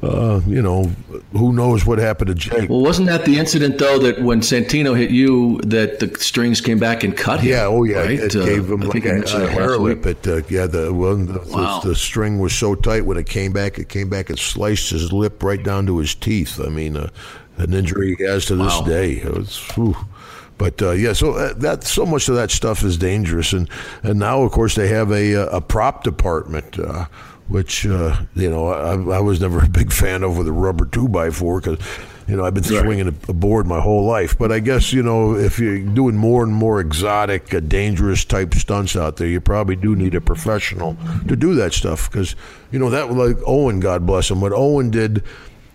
uh, 0.03 0.40
you 0.46 0.62
know, 0.62 0.84
who 1.32 1.53
knows 1.53 1.84
what 1.84 1.98
happened 1.98 2.28
to 2.28 2.34
Jake? 2.34 2.70
Well, 2.70 2.80
wasn't 2.80 3.09
that 3.09 3.26
the 3.26 3.38
incident 3.38 3.78
though 3.78 3.98
that 3.98 4.22
when 4.22 4.40
Santino 4.40 4.96
hit 4.96 5.11
you, 5.11 5.61
that 5.61 6.01
the 6.01 6.14
strings 6.18 6.61
came 6.61 6.78
back 6.78 7.05
and 7.05 7.14
cut 7.14 7.40
him? 7.40 7.51
Yeah, 7.51 7.66
oh 7.66 7.84
yeah, 7.84 7.98
right? 7.98 8.18
it 8.18 8.34
uh, 8.34 8.44
gave 8.44 8.70
him 8.70 8.80
like 8.80 9.05
a, 9.05 9.20
a 9.20 9.46
hair 9.48 9.76
lip. 9.76 10.07
It, 10.07 10.26
uh, 10.26 10.42
yeah, 10.48 10.66
the, 10.66 10.92
well, 10.92 11.16
the, 11.16 11.40
wow. 11.51 11.80
the, 11.80 11.90
the, 11.90 11.94
string 11.94 12.38
was 12.38 12.55
so 12.55 12.74
tight 12.74 13.05
when 13.05 13.18
it 13.18 13.26
came 13.26 13.53
back, 13.53 13.78
it 13.78 13.90
came 13.90 14.09
back 14.09 14.30
and 14.30 14.38
sliced 14.38 14.90
his 14.90 15.12
lip 15.12 15.42
right 15.42 15.62
down 15.62 15.84
to 15.86 15.98
his 15.98 16.14
teeth. 16.14 16.59
I 16.59 16.70
mean, 16.70 16.96
uh, 16.96 17.11
an 17.59 17.74
injury 17.74 18.16
he 18.16 18.24
has 18.24 18.46
to 18.46 18.57
this 18.57 18.80
wow. 18.80 18.86
day. 18.86 19.12
It 19.12 19.34
was, 19.34 19.59
whew. 19.74 19.96
But 20.57 20.80
uh, 20.82 20.90
yeah, 20.92 21.12
so 21.12 21.32
uh, 21.32 21.53
that 21.55 21.84
so 21.84 22.07
much 22.07 22.28
of 22.28 22.36
that 22.36 22.51
stuff 22.51 22.82
is 22.84 22.98
dangerous, 22.98 23.53
and 23.53 23.68
and 24.03 24.18
now 24.18 24.42
of 24.42 24.53
course 24.53 24.74
they 24.74 24.88
have 24.88 25.11
a 25.11 25.32
a 25.32 25.61
prop 25.61 26.05
department. 26.05 26.78
Uh, 26.78 27.07
which 27.51 27.84
uh, 27.84 28.16
you 28.34 28.48
know 28.48 28.68
I, 28.68 28.92
I, 29.16 29.20
was 29.20 29.40
never 29.40 29.62
a 29.62 29.68
big 29.68 29.92
fan 29.92 30.22
of 30.22 30.38
with 30.38 30.46
a 30.46 30.53
rubber 30.53 30.86
two 30.86 31.09
by 31.09 31.30
four 31.30 31.61
because 31.61 31.78
you 32.28 32.36
know 32.36 32.44
I've 32.44 32.55
been 32.55 32.62
right. 32.62 32.82
swinging 32.82 33.09
a, 33.09 33.30
a, 33.30 33.34
board 33.34 33.66
my 33.66 33.80
whole 33.80 34.05
life. 34.05 34.38
But 34.38 34.53
I 34.53 34.61
guess 34.61 34.92
you 34.92 35.03
know 35.03 35.34
if 35.34 35.59
you're 35.59 35.80
doing 35.80 36.16
more 36.16 36.44
and 36.44 36.55
more 36.55 36.80
exotic, 36.80 37.53
uh, 37.53 37.59
dangerous 37.61 38.24
type 38.24 38.55
stunts 38.55 38.94
out 38.94 39.16
there, 39.16 39.26
you 39.26 39.40
probably 39.40 39.76
do 39.76 39.96
need 39.96 40.14
a 40.14 40.20
professional 40.20 40.96
to 41.26 41.34
do 41.34 41.55
that 41.57 41.74
stuff 41.74 42.11
because 42.11 42.36
you 42.70 42.78
know 42.78 42.88
that 42.90 43.12
like 43.12 43.36
Owen, 43.46 43.80
God 43.80 44.07
bless 44.07 44.30
him, 44.30 44.40
what 44.40 44.53
Owen 44.53 44.90
did 44.90 45.24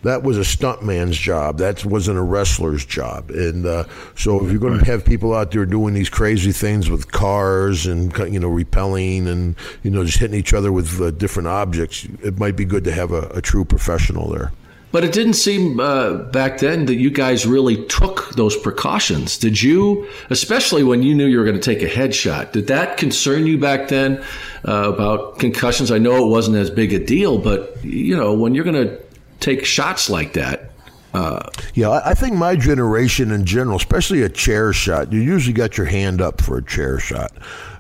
that 0.05 0.23
was 0.23 0.37
a 0.37 0.41
stuntman's 0.41 1.17
job. 1.17 1.57
That 1.57 1.83
wasn't 1.83 2.19
a 2.19 2.21
wrestler's 2.21 2.85
job. 2.85 3.31
And 3.31 3.65
uh, 3.65 3.85
so 4.15 4.43
if 4.43 4.51
you're 4.51 4.59
going 4.59 4.79
to 4.79 4.85
have 4.85 5.03
people 5.03 5.33
out 5.33 5.51
there 5.51 5.65
doing 5.65 5.93
these 5.95 6.09
crazy 6.09 6.51
things 6.51 6.89
with 6.89 7.11
cars 7.11 7.85
and 7.87 8.15
you 8.31 8.39
know 8.39 8.47
repelling 8.47 9.27
and 9.27 9.55
you 9.83 9.91
know 9.91 10.05
just 10.05 10.19
hitting 10.19 10.39
each 10.39 10.53
other 10.53 10.71
with 10.71 11.01
uh, 11.01 11.11
different 11.11 11.47
objects, 11.47 12.07
it 12.23 12.39
might 12.39 12.55
be 12.55 12.65
good 12.65 12.83
to 12.83 12.91
have 12.91 13.11
a, 13.11 13.27
a 13.29 13.41
true 13.41 13.65
professional 13.65 14.29
there. 14.29 14.51
But 14.91 15.03
it 15.03 15.11
didn't 15.11 15.33
seem 15.33 15.79
uh, 15.81 16.13
back 16.13 16.59
then 16.59 16.85
that 16.85 16.95
you 16.95 17.09
guys 17.09 17.45
really 17.45 17.83
took 17.87 18.29
those 18.35 18.55
precautions. 18.55 19.37
Did 19.37 19.61
you, 19.61 20.07
especially 20.29 20.83
when 20.83 21.03
you 21.03 21.13
knew 21.13 21.25
you 21.25 21.37
were 21.37 21.43
going 21.43 21.59
to 21.59 21.75
take 21.75 21.81
a 21.81 21.93
headshot? 21.93 22.53
Did 22.53 22.67
that 22.67 22.95
concern 22.95 23.45
you 23.45 23.57
back 23.57 23.89
then 23.89 24.23
uh, 24.65 24.93
about 24.93 25.37
concussions? 25.39 25.91
I 25.91 25.97
know 25.97 26.25
it 26.25 26.29
wasn't 26.29 26.55
as 26.55 26.69
big 26.69 26.93
a 26.93 27.05
deal, 27.05 27.39
but 27.39 27.83
you 27.83 28.15
know 28.15 28.33
when 28.33 28.55
you're 28.55 28.63
going 28.63 28.87
to 28.87 29.04
take 29.39 29.65
shots 29.65 30.09
like 30.09 30.33
that. 30.33 30.71
Uh, 31.13 31.49
yeah, 31.75 32.01
I 32.03 32.13
think 32.13 32.35
my 32.35 32.57
generation 32.57 33.31
in 33.31 33.45
general, 33.45 33.77
especially 33.77 34.23
a 34.23 34.29
chair 34.29 34.73
shot, 34.73 35.13
you 35.13 35.21
usually 35.21 35.53
got 35.53 35.77
your 35.77 35.85
hand 35.87 36.21
up 36.21 36.41
for 36.41 36.57
a 36.57 36.63
chair 36.63 36.99
shot. 36.99 37.31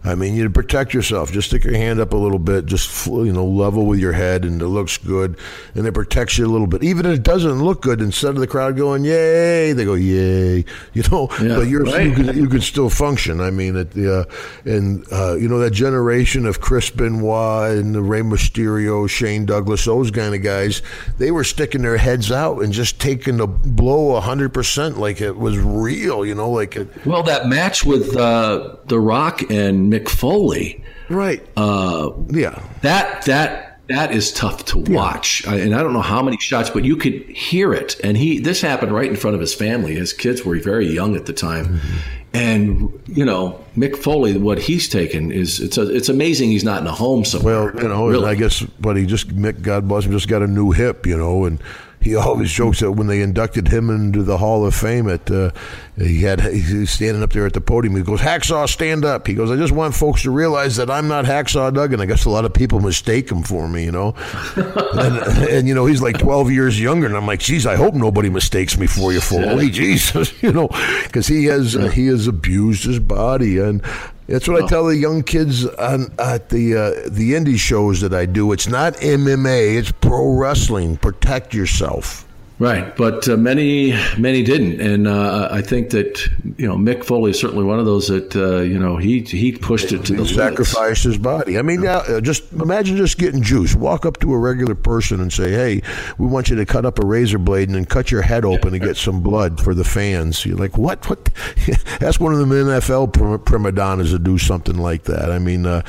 I 0.05 0.13
mean, 0.13 0.35
you 0.35 0.47
protect 0.51 0.93
yourself. 0.93 1.31
Just 1.31 1.47
stick 1.47 1.63
your 1.63 1.73
hand 1.75 1.99
up 1.99 2.13
a 2.13 2.17
little 2.17 2.37
bit, 2.37 2.67
just 2.67 3.07
you 3.07 3.33
know, 3.33 3.43
level 3.45 3.87
with 3.87 3.99
your 3.99 4.13
head, 4.13 4.45
and 4.45 4.61
it 4.61 4.67
looks 4.67 4.97
good, 4.99 5.37
and 5.73 5.87
it 5.87 5.93
protects 5.93 6.37
you 6.37 6.45
a 6.45 6.47
little 6.47 6.67
bit. 6.67 6.83
Even 6.83 7.07
if 7.07 7.15
it 7.15 7.23
doesn't 7.23 7.63
look 7.63 7.81
good, 7.81 8.01
instead 8.01 8.29
of 8.29 8.37
the 8.37 8.45
crowd 8.45 8.77
going 8.77 9.03
"yay," 9.03 9.73
they 9.73 9.83
go 9.83 9.95
"yay," 9.95 10.63
you 10.93 11.03
know. 11.11 11.27
Yeah, 11.41 11.55
but 11.55 11.67
you're 11.67 11.83
right. 11.83 12.05
you, 12.05 12.13
can, 12.13 12.37
you 12.37 12.47
can 12.47 12.61
still 12.61 12.89
function. 12.89 13.41
I 13.41 13.49
mean, 13.49 13.75
it, 13.75 13.97
uh, 13.97 14.25
and 14.65 15.03
uh, 15.11 15.35
you 15.35 15.47
know 15.47 15.57
that 15.57 15.71
generation 15.71 16.45
of 16.45 16.61
Chris 16.61 16.91
Benoit 16.91 17.77
and 17.77 17.95
the 17.95 18.01
Rey 18.01 18.21
Mysterio, 18.21 19.09
Shane 19.09 19.45
Douglas, 19.47 19.85
those 19.85 20.11
kind 20.11 20.35
of 20.35 20.43
guys, 20.43 20.83
they 21.17 21.31
were 21.31 21.43
sticking 21.43 21.81
their 21.81 21.97
heads 21.97 22.31
out 22.31 22.59
and 22.59 22.71
just 22.71 23.01
taking 23.01 23.37
the 23.37 23.47
blow 23.47 24.19
hundred 24.19 24.53
percent, 24.53 24.99
like 24.99 25.19
it 25.19 25.35
was 25.35 25.57
real. 25.57 26.23
You 26.23 26.35
know, 26.35 26.51
like 26.51 26.75
it. 26.75 27.05
Well, 27.07 27.23
that 27.23 27.47
match 27.47 27.83
with 27.83 28.15
uh, 28.15 28.75
The 28.85 28.99
Rock 28.99 29.49
and 29.49 29.94
Mick 29.95 30.09
Foley. 30.09 30.83
Right. 31.09 31.45
Uh, 31.55 32.11
yeah. 32.29 32.61
That 32.81 33.23
that 33.23 33.79
that 33.87 34.11
is 34.11 34.33
tough 34.33 34.65
to 34.65 34.79
watch, 34.79 35.45
yeah. 35.45 35.51
I, 35.51 35.55
and 35.57 35.75
I 35.75 35.83
don't 35.83 35.93
know 35.93 36.01
how 36.01 36.23
many 36.23 36.37
shots, 36.37 36.71
but 36.71 36.83
you 36.83 36.95
could 36.97 37.13
hear 37.29 37.71
it. 37.73 37.99
And 38.03 38.17
he 38.17 38.39
this 38.39 38.61
happened 38.61 38.91
right 38.91 39.09
in 39.09 39.15
front 39.15 39.35
of 39.35 39.41
his 39.41 39.53
family. 39.53 39.93
His 39.93 40.11
kids 40.11 40.43
were 40.43 40.57
very 40.59 40.87
young 40.87 41.15
at 41.15 41.27
the 41.27 41.33
time, 41.33 41.65
mm-hmm. 41.65 41.97
and 42.33 43.03
you 43.07 43.23
know 43.23 43.63
Mick 43.77 43.95
Foley, 43.95 44.37
what 44.37 44.57
he's 44.57 44.89
taken 44.89 45.31
is 45.31 45.59
it's 45.59 45.77
a, 45.77 45.93
it's 45.95 46.09
amazing 46.09 46.49
he's 46.49 46.63
not 46.63 46.81
in 46.81 46.87
a 46.87 46.91
home 46.91 47.25
somewhere. 47.25 47.71
Well, 47.71 47.83
you 47.83 47.89
know, 47.89 48.07
really. 48.07 48.27
I 48.27 48.33
guess, 48.33 48.61
but 48.79 48.97
he 48.97 49.05
just 49.05 49.29
Mick, 49.29 49.61
God 49.61 49.87
bless 49.87 50.05
him, 50.05 50.11
just 50.11 50.27
got 50.27 50.41
a 50.41 50.47
new 50.47 50.71
hip, 50.71 51.05
you 51.05 51.17
know, 51.17 51.45
and 51.45 51.61
he 52.05 52.15
always 52.15 52.51
jokes 52.51 52.81
that 52.81 52.91
when 52.91 53.07
they 53.07 53.19
inducted 53.19 53.69
him 53.69 53.89
into 53.89 54.21
the 54.21 54.37
Hall 54.37 54.63
of 54.63 54.75
Fame, 54.75 55.09
at 55.09 55.31
uh, 55.31 55.49
he 55.97 56.21
had 56.21 56.39
he's 56.39 56.91
standing 56.91 57.23
up 57.23 57.33
there 57.33 57.47
at 57.47 57.53
the 57.53 57.61
podium. 57.61 57.95
He 57.95 58.03
goes, 58.03 58.21
"Hacksaw, 58.21 58.69
stand 58.69 59.03
up." 59.03 59.25
He 59.25 59.33
goes, 59.33 59.49
"I 59.49 59.55
just 59.55 59.73
want 59.73 59.95
folks 59.95 60.21
to 60.21 60.29
realize 60.29 60.75
that 60.75 60.91
I'm 60.91 61.07
not 61.07 61.25
Hacksaw 61.25 61.73
Duggan." 61.73 61.99
I 61.99 62.05
guess 62.05 62.25
a 62.25 62.29
lot 62.29 62.45
of 62.45 62.53
people 62.53 62.79
mistake 62.79 63.31
him 63.31 63.41
for 63.41 63.67
me, 63.67 63.85
you 63.85 63.91
know. 63.91 64.13
and, 64.55 65.17
and, 65.49 65.67
you 65.67 65.73
know, 65.73 65.87
he's 65.87 65.99
like 65.99 66.19
12 66.19 66.51
years 66.51 66.79
younger, 66.79 67.07
and 67.07 67.17
I'm 67.17 67.25
like, 67.25 67.39
"Geez, 67.39 67.65
I 67.65 67.75
hope 67.75 67.95
nobody 67.95 68.29
mistakes 68.29 68.77
me 68.77 68.85
for 68.85 69.11
you, 69.11 69.19
Foley." 69.19 69.71
Jesus, 69.71 70.31
you 70.43 70.51
know, 70.51 70.67
because 71.05 71.25
he 71.25 71.45
has 71.45 71.75
uh, 71.75 71.87
he 71.87 72.05
has 72.05 72.27
abused 72.27 72.83
his 72.83 72.99
body, 72.99 73.57
and 73.57 73.81
that's 74.27 74.47
what 74.47 74.63
I 74.63 74.67
tell 74.67 74.85
the 74.85 74.95
young 74.95 75.23
kids 75.23 75.65
on 75.65 76.13
at 76.17 76.49
the 76.49 76.75
uh, 76.75 77.09
the 77.09 77.33
indie 77.33 77.59
shows 77.59 78.01
that 78.01 78.13
I 78.13 78.25
do. 78.25 78.51
It's 78.51 78.67
not 78.67 78.93
MMA; 78.95 79.77
it's 79.77 79.91
pro 79.91 80.33
wrestling. 80.33 80.97
Protect 80.97 81.53
yourself. 81.53 82.24
Right, 82.57 82.95
but 82.95 83.27
uh, 83.27 83.35
many 83.35 83.91
many 84.17 84.41
didn't, 84.41 84.79
and 84.79 85.09
uh, 85.09 85.49
I 85.51 85.61
think 85.61 85.89
that 85.89 86.25
you 86.55 86.65
know 86.65 86.77
Mick 86.77 87.03
Foley 87.03 87.31
is 87.31 87.39
certainly 87.39 87.65
one 87.65 87.79
of 87.79 87.85
those 87.85 88.07
that 88.07 88.33
uh, 88.33 88.61
you 88.61 88.79
know 88.79 88.95
he 88.95 89.19
he 89.23 89.51
pushed 89.51 89.91
it 89.91 90.05
to 90.05 90.13
He 90.13 90.19
the 90.19 90.25
sacrificed 90.25 91.03
his 91.03 91.17
body. 91.17 91.59
I 91.59 91.61
mean, 91.61 91.81
now 91.81 91.97
uh, 91.97 92.21
just 92.21 92.49
imagine 92.53 92.95
just 92.95 93.17
getting 93.17 93.43
juice. 93.43 93.75
Walk 93.75 94.05
up 94.05 94.21
to 94.21 94.33
a 94.33 94.37
regular 94.37 94.73
person 94.73 95.19
and 95.19 95.33
say, 95.33 95.51
"Hey, 95.51 95.81
we 96.17 96.27
want 96.27 96.47
you 96.47 96.55
to 96.55 96.65
cut 96.65 96.85
up 96.85 96.97
a 96.97 97.05
razor 97.05 97.39
blade 97.39 97.67
and 97.67 97.75
then 97.75 97.83
cut 97.83 98.09
your 98.09 98.21
head 98.21 98.45
open 98.45 98.71
to 98.71 98.79
get 98.79 98.95
some 98.95 99.19
blood 99.19 99.59
for 99.59 99.73
the 99.73 99.83
fans." 99.83 100.45
You're 100.45 100.55
like, 100.55 100.77
"What? 100.77 101.09
What?" 101.09 101.29
That's 101.99 102.21
one 102.21 102.31
of 102.31 102.39
the 102.39 102.45
NFL 102.45 103.11
prim- 103.11 103.39
prima 103.41 103.73
donnas 103.73 104.11
to 104.11 104.19
do 104.19 104.37
something 104.37 104.77
like 104.77 105.03
that. 105.03 105.29
I 105.29 105.39
mean, 105.39 105.65
uh, 105.65 105.81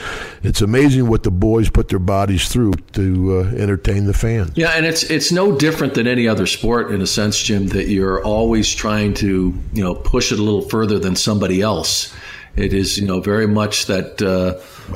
it's 0.42 0.62
amazing 0.62 1.06
what 1.06 1.22
the 1.22 1.30
boys 1.30 1.70
put 1.70 1.90
their 1.90 2.00
bodies 2.00 2.48
through 2.48 2.72
to 2.94 3.38
uh, 3.38 3.56
entertain 3.56 4.06
the 4.06 4.14
fans. 4.14 4.50
Yeah, 4.56 4.70
and 4.70 4.84
it's 4.84 5.04
it's 5.04 5.30
no 5.30 5.56
different 5.56 5.94
than 5.94 6.08
any 6.08 6.26
other 6.26 6.44
sport 6.44 6.55
in 6.64 7.00
a 7.00 7.06
sense, 7.06 7.42
Jim, 7.42 7.68
that 7.68 7.88
you're 7.88 8.22
always 8.22 8.74
trying 8.74 9.14
to 9.14 9.54
you 9.72 9.84
know 9.84 9.94
push 9.94 10.32
it 10.32 10.38
a 10.38 10.42
little 10.42 10.62
further 10.62 10.98
than 10.98 11.16
somebody 11.16 11.62
else. 11.62 12.14
It 12.56 12.72
is 12.72 12.98
you 12.98 13.06
know 13.06 13.20
very 13.20 13.46
much 13.46 13.86
that 13.86 14.22
uh, 14.22 14.54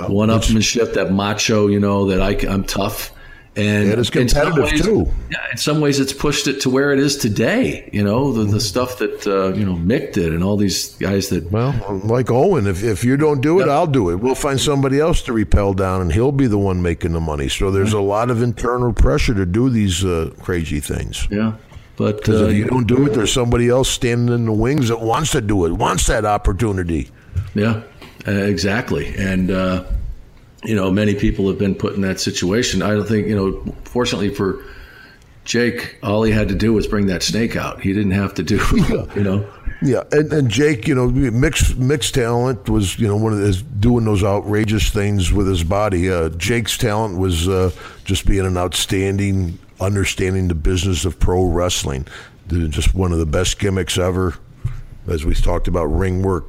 one-upmanship, 0.09 0.95
that 0.95 1.13
macho, 1.13 1.67
you 1.67 1.81
know, 1.81 2.07
that 2.07 2.21
I, 2.21 2.31
I, 2.49 2.53
am 2.53 2.65
tough. 2.65 3.13
And 3.57 3.89
it's 3.99 4.11
competitive, 4.11 4.65
ways- 4.65 4.81
too. 4.81 5.09
Yeah, 5.31 5.39
in 5.51 5.57
some 5.57 5.81
ways, 5.81 5.99
it's 5.99 6.13
pushed 6.13 6.47
it 6.47 6.61
to 6.63 6.71
where 6.71 6.93
it 6.93 7.01
is 7.01 7.17
today. 7.17 7.91
You 7.93 8.05
know, 8.05 8.33
the, 8.33 8.45
the 8.45 8.61
stuff 8.61 8.99
that 8.99 9.27
uh, 9.27 9.53
you 9.55 9.65
know 9.67 9.75
Mick 9.75 10.13
did, 10.13 10.33
and 10.33 10.45
all 10.45 10.57
these 10.57 10.95
guys 10.97 11.31
that 11.31 11.51
Well, 11.51 11.75
like 12.05 12.31
Owen, 12.31 12.69
if, 12.69 12.85
if 12.85 13.03
you 13.03 13.17
don't 13.17 13.41
do 13.41 13.61
it, 13.61 13.69
I'll 13.69 13.89
do 13.89 14.11
it. 14.11 14.17
We'll 14.17 14.37
find 14.37 14.61
somebody 14.61 15.01
else 15.01 15.23
to 15.23 15.33
repel 15.33 15.75
down, 15.75 16.01
and 16.01 16.13
he'll 16.13 16.31
be 16.31 16.47
the 16.47 16.59
one 16.59 16.81
making 16.81 17.13
the 17.13 17.21
money. 17.21 17.49
So 17.49 17.73
there's 17.73 17.93
a 17.93 18.01
lot 18.01 18.31
of 18.31 18.41
internal 18.41 18.93
pressure 18.93 19.35
to 19.35 19.45
do 19.45 19.69
these 19.69 20.05
uh, 20.05 20.31
crazy 20.41 20.79
things. 20.81 21.27
yeah. 21.31 21.55
But 21.97 22.27
uh, 22.31 22.45
if 22.47 22.57
you 22.57 22.65
don't 22.65 22.87
do 22.87 23.05
it, 23.07 23.13
there's 23.13 23.33
somebody 23.33 23.69
else 23.69 23.91
standing 23.91 24.35
in 24.35 24.47
the 24.47 24.53
wings 24.53 24.89
that 24.89 25.01
wants 25.03 25.33
to 25.33 25.43
do 25.43 25.67
it, 25.67 25.73
wants 25.73 26.07
that 26.07 26.25
opportunity. 26.25 27.11
Yeah, 27.55 27.83
uh, 28.27 28.31
exactly. 28.31 29.15
And, 29.19 29.51
uh, 29.51 29.85
you 30.65 30.75
know, 30.75 30.91
many 30.91 31.15
people 31.15 31.49
have 31.49 31.59
been 31.59 31.75
put 31.75 31.95
in 31.95 32.03
that 32.03 32.21
situation. 32.21 32.83
I 32.83 32.91
don't 32.91 33.07
think, 33.07 33.27
you 33.27 33.37
know, 33.37 33.75
fortunately 33.85 34.35
for 34.35 34.63
Jake, 35.45 35.99
all 36.03 36.23
he 36.23 36.33
had 36.33 36.49
to 36.49 36.55
do 36.55 36.73
was 36.73 36.87
bring 36.87 37.07
that 37.07 37.23
snake 37.23 37.57
out. 37.57 37.81
He 37.81 37.93
didn't 37.93 38.13
have 38.13 38.35
to 38.35 38.43
do, 38.43 38.61
you 39.17 39.23
know. 39.23 39.49
Yeah, 39.83 40.03
and, 40.13 40.31
and 40.33 40.51
Jake, 40.51 40.87
you 40.87 40.95
know, 40.95 41.09
mixed 41.09 41.79
mixed 41.79 42.15
talent 42.15 42.69
was 42.69 42.99
you 42.99 43.09
know 43.09 43.17
one 43.17 43.33
of 43.33 43.39
his 43.39 43.63
doing 43.63 44.05
those 44.05 44.23
outrageous 44.23 44.91
things 44.91 45.33
with 45.33 45.49
his 45.49 45.65
body. 45.65 46.11
Uh, 46.11 46.29
Jake's 46.31 46.77
talent 46.77 47.19
was 47.19 47.49
uh, 47.49 47.71
just 48.05 48.27
being 48.27 48.45
an 48.45 48.59
outstanding, 48.59 49.59
understanding 49.81 50.49
the 50.49 50.55
business 50.55 51.07
of 51.07 51.19
pro 51.19 51.45
wrestling. 51.45 52.07
Just 52.49 52.95
one 52.95 53.13
of 53.13 53.19
the 53.19 53.27
best 53.27 53.59
gimmicks 53.59 53.97
ever, 53.97 54.35
as 55.09 55.25
we 55.25 55.35
talked 55.35 55.69
about 55.69 55.85
ring 55.85 56.23
work, 56.23 56.45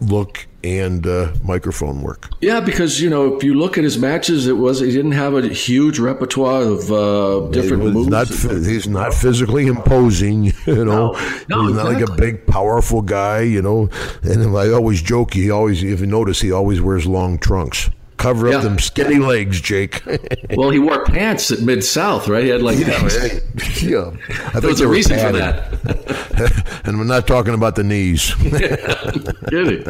look, 0.00 0.47
and 0.64 1.06
uh, 1.06 1.32
microphone 1.44 2.02
work. 2.02 2.30
Yeah, 2.40 2.60
because, 2.60 3.00
you 3.00 3.08
know, 3.08 3.36
if 3.36 3.44
you 3.44 3.54
look 3.54 3.78
at 3.78 3.84
his 3.84 3.98
matches, 3.98 4.46
it 4.46 4.56
was, 4.56 4.80
he 4.80 4.90
didn't 4.90 5.12
have 5.12 5.34
a 5.34 5.48
huge 5.48 5.98
repertoire 5.98 6.62
of 6.62 6.90
uh, 6.90 7.48
different 7.50 7.84
moves. 7.84 8.08
Not, 8.08 8.28
he's 8.28 8.88
not 8.88 9.14
physically 9.14 9.66
imposing, 9.66 10.44
you 10.66 10.84
know. 10.84 11.12
No, 11.48 11.66
he's 11.66 11.76
not 11.76 11.84
like 11.84 12.06
a 12.06 12.12
big, 12.12 12.46
powerful 12.46 13.02
guy, 13.02 13.42
you 13.42 13.62
know. 13.62 13.88
And 14.22 14.56
I 14.56 14.70
always 14.70 15.00
joke, 15.02 15.34
he 15.34 15.50
always, 15.50 15.82
if 15.82 16.00
you 16.00 16.06
notice, 16.06 16.40
he 16.40 16.50
always 16.50 16.80
wears 16.80 17.06
long 17.06 17.38
trunks. 17.38 17.90
Cover 18.18 18.48
up 18.48 18.54
Yeah. 18.54 18.60
them 18.60 18.78
skinny 18.78 19.18
legs, 19.18 19.60
Jake. 19.60 20.02
well, 20.56 20.70
he 20.70 20.78
wore 20.78 21.04
pants 21.04 21.50
at 21.50 21.60
Mid 21.60 21.82
South, 21.84 22.28
right? 22.28 22.42
He 22.44 22.50
had 22.50 22.62
like, 22.62 22.78
yeah, 22.78 22.94
I 22.96 23.00
think 23.00 24.60
there 24.60 24.68
was 24.70 24.80
a 24.80 24.88
reason 24.88 25.18
for 25.18 25.32
that. 25.32 26.82
and 26.84 26.98
we're 26.98 27.04
not 27.04 27.26
talking 27.26 27.54
about 27.54 27.76
the 27.76 27.84
knees. 27.84 28.34
Kidding. 28.34 29.84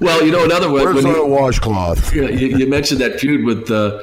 Well, 0.00 0.24
you 0.24 0.30
know, 0.32 0.44
another 0.44 0.70
one. 0.70 0.84
Where's 0.84 1.02
the 1.02 1.12
he- 1.12 1.20
washcloth? 1.20 2.14
you, 2.14 2.28
you 2.28 2.66
mentioned 2.68 3.00
that 3.00 3.18
feud 3.20 3.44
with 3.44 3.70
uh, 3.70 4.02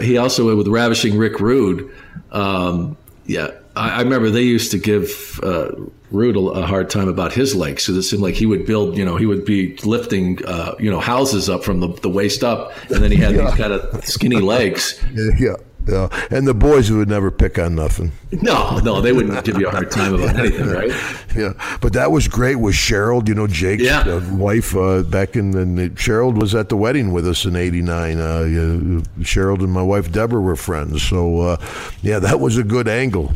he 0.00 0.16
also 0.16 0.46
went 0.46 0.58
with 0.58 0.68
ravishing 0.68 1.16
Rick 1.18 1.40
Rude. 1.40 1.90
Um, 2.32 2.96
yeah, 3.26 3.50
I, 3.78 3.98
I 3.98 4.02
remember 4.02 4.30
they 4.30 4.42
used 4.42 4.70
to 4.72 4.78
give 4.78 5.40
uh, 5.42 5.70
Rude 6.10 6.36
a, 6.36 6.40
a 6.40 6.66
hard 6.66 6.90
time 6.90 7.08
about 7.08 7.32
his 7.32 7.54
legs 7.54 7.84
because 7.86 7.96
it 7.96 8.02
seemed 8.02 8.22
like 8.22 8.34
he 8.34 8.46
would 8.46 8.66
build, 8.66 8.96
you 8.96 9.04
know, 9.04 9.16
he 9.16 9.26
would 9.26 9.44
be 9.44 9.76
lifting, 9.84 10.44
uh, 10.46 10.74
you 10.78 10.90
know, 10.90 11.00
houses 11.00 11.48
up 11.48 11.62
from 11.64 11.80
the, 11.80 11.88
the 12.00 12.08
waist 12.08 12.42
up, 12.44 12.72
and 12.90 13.02
then 13.02 13.10
he 13.10 13.16
had 13.18 13.34
these 13.34 13.54
kind 13.54 13.72
of 13.72 14.04
skinny 14.04 14.40
legs. 14.40 15.00
Yeah, 15.38 15.54
yeah. 15.86 16.08
And 16.30 16.46
the 16.46 16.52
boys 16.52 16.90
would 16.90 17.08
never 17.08 17.30
pick 17.30 17.58
on 17.58 17.74
nothing. 17.74 18.12
No, 18.30 18.78
no, 18.80 19.00
they 19.00 19.12
wouldn't 19.12 19.42
give 19.44 19.58
you 19.58 19.68
a 19.68 19.70
hard 19.70 19.90
time 19.90 20.12
about 20.14 20.36
anything, 20.42 20.66
right? 20.68 20.90
Yeah, 21.34 21.52
but 21.80 21.94
that 21.94 22.10
was 22.12 22.28
great 22.28 22.56
with 22.56 22.74
Cheryl. 22.74 23.26
You 23.26 23.34
know, 23.34 23.46
Jake's 23.46 23.84
Yeah. 23.84 24.00
uh, 24.00 24.20
wife 24.34 24.76
uh, 24.76 25.02
back 25.02 25.34
in. 25.36 25.56
And 25.56 25.78
Cheryl 25.96 26.34
was 26.38 26.54
at 26.54 26.68
the 26.68 26.76
wedding 26.76 27.12
with 27.12 27.26
us 27.26 27.46
in 27.46 27.56
'89. 27.56 28.18
Uh, 28.20 28.40
yeah, 28.40 29.24
Cheryl 29.24 29.58
and 29.60 29.72
my 29.72 29.82
wife 29.82 30.12
Deborah 30.12 30.42
were 30.42 30.56
friends. 30.56 31.02
So, 31.02 31.40
uh, 31.40 31.56
yeah, 32.02 32.18
that 32.18 32.38
was 32.40 32.58
a 32.58 32.64
good 32.64 32.86
angle. 32.88 33.32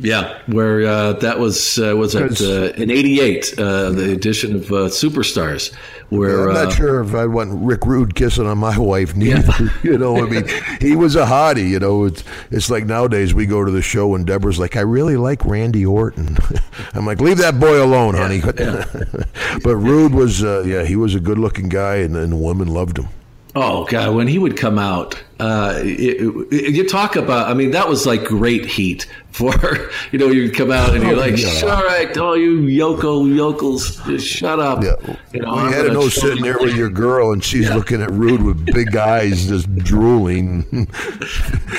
Yeah, 0.00 0.40
where 0.46 0.86
uh, 0.86 1.12
that 1.14 1.40
was 1.40 1.78
uh, 1.78 1.96
was 1.96 2.14
at 2.14 2.40
uh, 2.40 2.72
in 2.80 2.90
'88, 2.90 3.58
uh, 3.58 3.90
the 3.90 4.12
edition 4.12 4.54
of 4.54 4.70
uh, 4.70 4.74
Superstars, 4.86 5.74
where 6.10 6.48
I'm 6.48 6.56
uh, 6.56 6.64
not 6.64 6.72
sure 6.72 7.02
if 7.02 7.14
I 7.14 7.26
want 7.26 7.50
Rick 7.64 7.84
Rude 7.84 8.14
kissing 8.14 8.46
on 8.46 8.58
my 8.58 8.78
wife 8.78 9.16
neither. 9.16 9.52
you 9.82 9.98
know, 9.98 10.16
I 10.16 10.28
mean, 10.28 10.44
he 10.80 10.94
was 10.94 11.16
a 11.16 11.24
hottie. 11.24 11.68
You 11.68 11.80
know, 11.80 12.04
it's 12.04 12.22
it's 12.52 12.70
like 12.70 12.86
nowadays 12.86 13.34
we 13.34 13.46
go 13.46 13.64
to 13.64 13.72
the 13.72 13.82
show 13.82 14.14
and 14.14 14.24
Deborah's 14.24 14.58
like, 14.58 14.76
I 14.76 14.80
really 14.80 15.16
like 15.16 15.44
Randy 15.44 15.84
Orton. 15.84 16.38
I'm 16.94 17.04
like, 17.04 17.20
leave 17.20 17.38
that 17.38 17.58
boy 17.58 17.82
alone, 17.82 18.14
honey. 18.14 18.40
but 19.64 19.76
Rude 19.76 20.14
was, 20.14 20.44
uh, 20.44 20.62
yeah, 20.64 20.84
he 20.84 20.96
was 20.96 21.14
a 21.14 21.20
good-looking 21.20 21.68
guy, 21.68 21.96
and, 21.96 22.16
and 22.16 22.40
women 22.40 22.68
loved 22.68 22.98
him. 22.98 23.08
Oh 23.56 23.84
God, 23.86 24.14
when 24.14 24.28
he 24.28 24.38
would 24.38 24.56
come 24.56 24.78
out, 24.78 25.20
uh, 25.40 25.74
it, 25.84 26.20
it- 26.52 26.74
you 26.74 26.88
talk 26.88 27.16
about. 27.16 27.48
I 27.48 27.54
mean, 27.54 27.70
that 27.72 27.88
was 27.88 28.06
like 28.06 28.24
great 28.24 28.66
heat 28.66 29.06
for 29.30 29.52
you 30.12 30.18
know. 30.18 30.26
You 30.28 30.50
come 30.50 30.70
out 30.72 30.94
and 30.94 31.02
you're 31.04 31.16
like, 31.16 31.36
Yeah. 31.36 31.62
"All 31.70 31.84
right, 31.84 32.16
all 32.18 32.36
you 32.36 32.60
yoko 32.62 33.32
yokels, 33.34 33.96
just 34.06 34.26
shut 34.26 34.58
up." 34.58 34.82
Yeah, 34.82 34.94
you 35.32 35.40
know. 35.42 35.54
you 35.54 35.60
had 35.72 35.82
gonna 35.86 35.92
know 35.94 36.08
sitting 36.08 36.42
there 36.42 36.58
with 36.58 36.74
your 36.74 36.90
girl, 36.90 37.32
and 37.32 37.42
she's 37.44 37.70
looking 37.70 38.02
at 38.02 38.10
Rude 38.10 38.42
with 38.42 38.66
big 38.66 38.96
eyes, 38.96 39.46
just 39.46 39.72
drooling. 39.76 40.64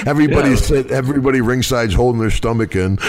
everybody 0.06 0.52
Yeah. 0.52 0.56
said, 0.56 0.92
everybody 0.92 1.42
ringside's 1.42 1.94
holding 1.94 2.22
their 2.22 2.32
stomach 2.32 2.76
in, 2.76 2.98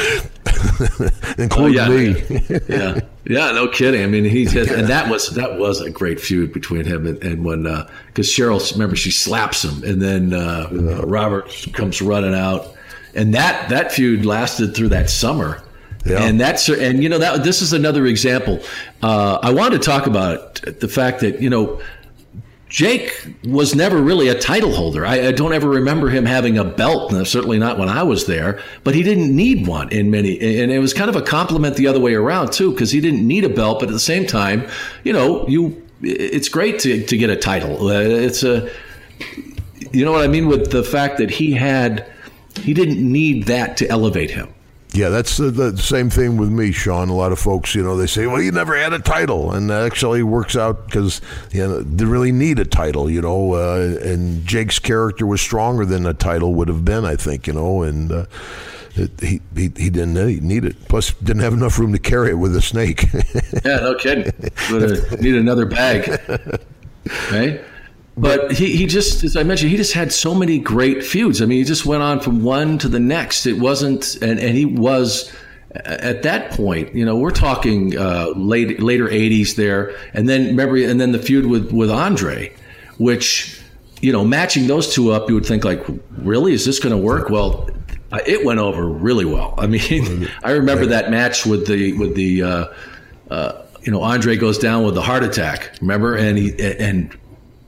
Oh, 0.81 1.09
including 1.39 1.75
yeah, 1.75 1.89
me. 1.89 2.61
yeah, 2.69 3.01
yeah, 3.27 3.53
no 3.53 3.69
kidding. 3.69 4.03
I 4.03 4.07
mean, 4.07 4.25
he 4.25 4.47
just, 4.47 4.71
and 4.71 4.89
that 4.89 5.09
was 5.11 5.29
that 5.31 5.59
was 5.59 5.81
a 5.81 5.91
great 5.91 6.21
feud 6.21 6.53
between 6.53 6.85
him 6.85 7.07
and, 7.07 7.23
and 7.23 7.45
when 7.45 7.63
because 8.07 8.29
Cheryl, 8.29 8.73
remember, 8.73 8.97
she 8.97 9.11
slaps 9.11 9.65
him, 9.65 9.83
and 9.85 10.01
then 10.03 10.33
uh, 10.41 11.03
Robert 11.07 11.69
comes 11.73 12.01
running 12.03 12.35
out, 12.35 12.75
and 13.15 13.35
that 13.35 13.69
that 13.69 13.93
feud 13.93 14.25
lasted 14.25 14.75
through 14.75 14.89
that 14.89 15.11
summer. 15.11 15.63
Yeah. 16.05 16.23
And 16.23 16.41
that's 16.41 16.69
and 16.69 17.03
you 17.03 17.09
know 17.09 17.19
that 17.19 17.45
this 17.45 17.61
is 17.61 17.73
another 17.73 18.07
example. 18.07 18.61
Uh, 19.03 19.39
I 19.43 19.53
wanted 19.53 19.83
to 19.83 19.87
talk 19.87 20.07
about 20.07 20.55
the 20.63 20.89
fact 20.89 21.21
that 21.21 21.43
you 21.43 21.51
know 21.51 21.81
Jake 22.71 23.35
was 23.45 23.75
never 23.75 24.01
really 24.01 24.29
a 24.29 24.39
title 24.39 24.73
holder. 24.73 25.05
I, 25.05 25.27
I 25.27 25.33
don't 25.33 25.53
ever 25.53 25.69
remember 25.69 26.09
him 26.09 26.25
having 26.25 26.57
a 26.57 26.65
belt, 26.65 27.11
certainly 27.27 27.59
not 27.59 27.79
when 27.79 27.89
I 27.89 28.05
was 28.05 28.27
there. 28.27 28.61
But 28.85 28.95
he 28.95 29.03
didn't 29.03 29.35
need 29.35 29.67
one 29.67 29.91
in 29.91 30.11
many, 30.11 30.41
and 30.61 30.71
it 30.71 30.79
was 30.79 30.95
kind 30.95 31.11
of 31.11 31.17
a 31.17 31.23
compliment 31.23 31.77
the 31.77 31.89
other 31.89 32.01
way 32.01 32.15
around 32.15 32.53
too, 32.53 32.71
because 32.71 32.93
he 32.93 33.01
didn't 33.01 33.27
need 33.27 33.45
a 33.45 33.49
belt. 33.49 33.81
But 33.81 33.89
at 33.89 33.93
the 33.93 33.99
same 33.99 34.25
time, 34.25 34.69
you 35.03 35.13
know, 35.13 35.47
you 35.49 35.83
it's 36.03 36.49
great 36.49 36.79
to 36.81 37.05
to 37.05 37.17
get 37.17 37.29
a 37.29 37.37
title. 37.37 37.89
Uh, 37.89 38.01
it's 38.01 38.45
a, 38.45 38.71
you 39.93 40.05
know 40.05 40.13
what 40.13 40.23
I 40.23 40.29
mean 40.29 40.49
with 40.49 40.71
the 40.71 40.83
fact 40.83 41.19
that 41.19 41.31
he 41.31 41.53
had, 41.53 42.11
he 42.61 42.75
didn't 42.75 43.01
need 43.01 43.45
that 43.45 43.77
to 43.79 43.89
elevate 43.89 44.31
him. 44.31 44.53
Yeah, 44.93 45.09
that's 45.09 45.37
the, 45.37 45.51
the 45.53 45.79
same 45.79 46.11
thing 46.11 46.37
with 46.37 46.51
me, 46.51 46.73
Sean. 46.73 47.11
A 47.11 47.15
lot 47.15 47.31
of 47.31 47.39
folks, 47.39 47.77
you 47.77 47.83
know, 47.83 47.97
they 47.97 48.09
say, 48.09 48.27
"Well, 48.27 48.43
you 48.43 48.51
never 48.51 48.77
had 48.77 48.93
a 48.93 48.99
title," 48.99 49.53
and 49.53 49.71
that 49.71 49.85
actually 49.85 50.25
works 50.25 50.57
out 50.57 50.87
because 50.87 51.21
you 51.53 51.61
know 51.61 51.81
they 51.81 52.05
really 52.05 52.33
need 52.33 52.59
a 52.59 52.65
title, 52.65 53.09
you 53.09 53.23
know. 53.23 53.53
Uh, 53.55 53.97
and 54.03 54.45
Jake's 54.45 54.81
character 54.81 55.27
was 55.27 55.41
stronger 55.41 55.85
than 55.85 56.07
a 56.07 56.15
title 56.15 56.55
would 56.55 56.67
have 56.67 56.85
been, 56.85 57.05
I 57.05 57.17
think, 57.17 57.47
you 57.47 57.53
know, 57.53 57.83
and. 57.83 58.11
Uh, 58.11 58.27
it, 58.97 59.13
he, 59.21 59.41
he 59.55 59.63
he 59.77 59.89
didn't 59.89 60.15
need- 60.43 60.65
it. 60.65 60.89
Plus, 60.89 61.13
didn't 61.15 61.43
have 61.43 61.53
enough 61.53 61.79
room 61.79 61.93
to 61.93 61.99
carry 62.01 62.31
it 62.31 62.35
with 62.35 62.57
a 62.57 62.61
snake. 62.61 63.05
Yeah, 63.65 63.77
no 63.77 63.95
kidding. 63.95 64.33
Would 64.73 65.23
need 65.23 65.37
another 65.37 65.65
bag, 65.65 66.09
right? 67.31 67.61
But 68.21 68.53
he, 68.53 68.77
he 68.77 68.87
just, 68.87 69.25
as 69.25 69.37
I 69.37 69.43
mentioned, 69.43 69.71
he 69.71 69.77
just 69.77 69.95
had 69.95 70.13
so 70.13 70.35
many 70.35 70.59
great 70.59 71.05
feuds. 71.05 71.41
I 71.41 71.47
mean, 71.47 71.59
he 71.59 71.65
just 71.65 71.87
went 71.87 72.03
on 72.03 72.21
from 72.21 72.43
one 72.43 72.79
to 72.79 72.89
the 72.89 73.01
next. 73.01 73.47
It 73.47 73.59
wasn't, 73.59 74.17
and, 74.17 74.39
and 74.39 74.57
he 74.57 74.65
was 74.65 75.33
at 75.73 76.23
that 76.25 76.51
point, 76.51 76.95
you 76.95 77.05
know, 77.05 77.17
we're 77.17 77.31
talking 77.31 77.97
uh, 77.97 78.31
late 78.37 78.81
later 78.81 79.09
'80s 79.09 79.55
there, 79.57 79.97
and 80.13 80.29
then 80.29 80.49
remember, 80.49 80.77
and 80.77 81.01
then 81.01 81.13
the 81.13 81.19
feud 81.19 81.47
with 81.47 81.73
with 81.73 81.91
Andre, 81.91 82.53
which 82.99 83.61
you 84.01 84.13
know, 84.13 84.25
matching 84.25 84.67
those 84.67 84.95
two 84.95 85.13
up, 85.13 85.29
you 85.29 85.35
would 85.35 85.47
think 85.47 85.65
like, 85.65 85.85
really, 86.19 86.55
is 86.55 86.65
this 86.65 86.79
going 86.79 86.95
to 86.95 87.01
work? 87.01 87.29
Well, 87.29 87.69
it 88.27 88.45
went 88.45 88.59
over 88.59 88.87
really 88.87 89.25
well. 89.25 89.55
I 89.59 89.67
mean, 89.67 90.29
I 90.43 90.53
remember 90.53 90.87
that 90.87 91.11
match 91.11 91.47
with 91.47 91.67
the 91.67 91.93
with 91.99 92.15
the 92.15 92.43
uh, 92.43 92.67
uh, 93.31 93.63
you 93.83 93.93
know 93.93 94.03
Andre 94.03 94.37
goes 94.37 94.59
down 94.59 94.85
with 94.85 94.95
the 94.95 95.03
heart 95.03 95.23
attack. 95.23 95.77
Remember, 95.81 96.17
and 96.17 96.39
he 96.39 96.55
and 96.79 97.17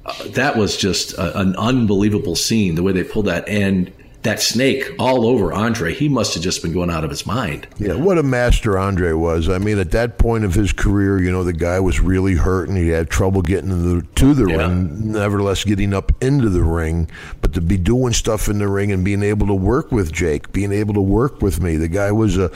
uh, 0.04 0.12
that 0.28 0.56
was 0.56 0.76
just 0.76 1.12
a, 1.14 1.38
an 1.38 1.56
unbelievable 1.56 2.36
scene 2.36 2.74
the 2.74 2.82
way 2.82 2.92
they 2.92 3.04
pulled 3.04 3.26
that 3.26 3.48
and 3.48 3.92
that 4.22 4.40
snake 4.40 4.88
all 4.98 5.26
over 5.26 5.52
Andre. 5.52 5.92
He 5.92 6.08
must 6.08 6.34
have 6.34 6.42
just 6.42 6.62
been 6.62 6.72
going 6.72 6.90
out 6.90 7.04
of 7.04 7.10
his 7.10 7.26
mind. 7.26 7.66
Yeah, 7.78 7.94
what 7.94 8.18
a 8.18 8.22
master 8.22 8.78
Andre 8.78 9.12
was. 9.12 9.48
I 9.48 9.58
mean, 9.58 9.78
at 9.78 9.90
that 9.92 10.18
point 10.18 10.44
of 10.44 10.54
his 10.54 10.72
career, 10.72 11.20
you 11.20 11.32
know, 11.32 11.42
the 11.42 11.52
guy 11.52 11.80
was 11.80 12.00
really 12.00 12.34
hurt 12.34 12.68
and 12.68 12.78
he 12.78 12.88
had 12.88 13.10
trouble 13.10 13.42
getting 13.42 13.70
to 13.70 13.76
the, 13.76 14.02
to 14.14 14.34
the 14.34 14.46
yeah. 14.46 14.68
ring, 14.68 15.12
nevertheless 15.12 15.64
getting 15.64 15.92
up 15.92 16.12
into 16.22 16.48
the 16.48 16.62
ring. 16.62 17.10
But 17.40 17.52
to 17.54 17.60
be 17.60 17.76
doing 17.76 18.12
stuff 18.12 18.48
in 18.48 18.58
the 18.58 18.68
ring 18.68 18.92
and 18.92 19.04
being 19.04 19.22
able 19.22 19.48
to 19.48 19.54
work 19.54 19.90
with 19.90 20.12
Jake, 20.12 20.52
being 20.52 20.72
able 20.72 20.94
to 20.94 21.02
work 21.02 21.42
with 21.42 21.60
me, 21.60 21.76
the 21.76 21.88
guy 21.88 22.12
was 22.12 22.38
a, 22.38 22.50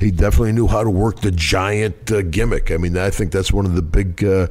he 0.00 0.10
definitely 0.10 0.52
knew 0.52 0.68
how 0.68 0.82
to 0.82 0.90
work 0.90 1.20
the 1.20 1.32
giant 1.32 2.10
uh, 2.10 2.22
gimmick. 2.22 2.70
I 2.70 2.78
mean, 2.78 2.96
I 2.96 3.10
think 3.10 3.30
that's 3.30 3.52
one 3.52 3.66
of 3.66 3.74
the 3.74 3.82
big 3.82 4.24
uh, 4.24 4.46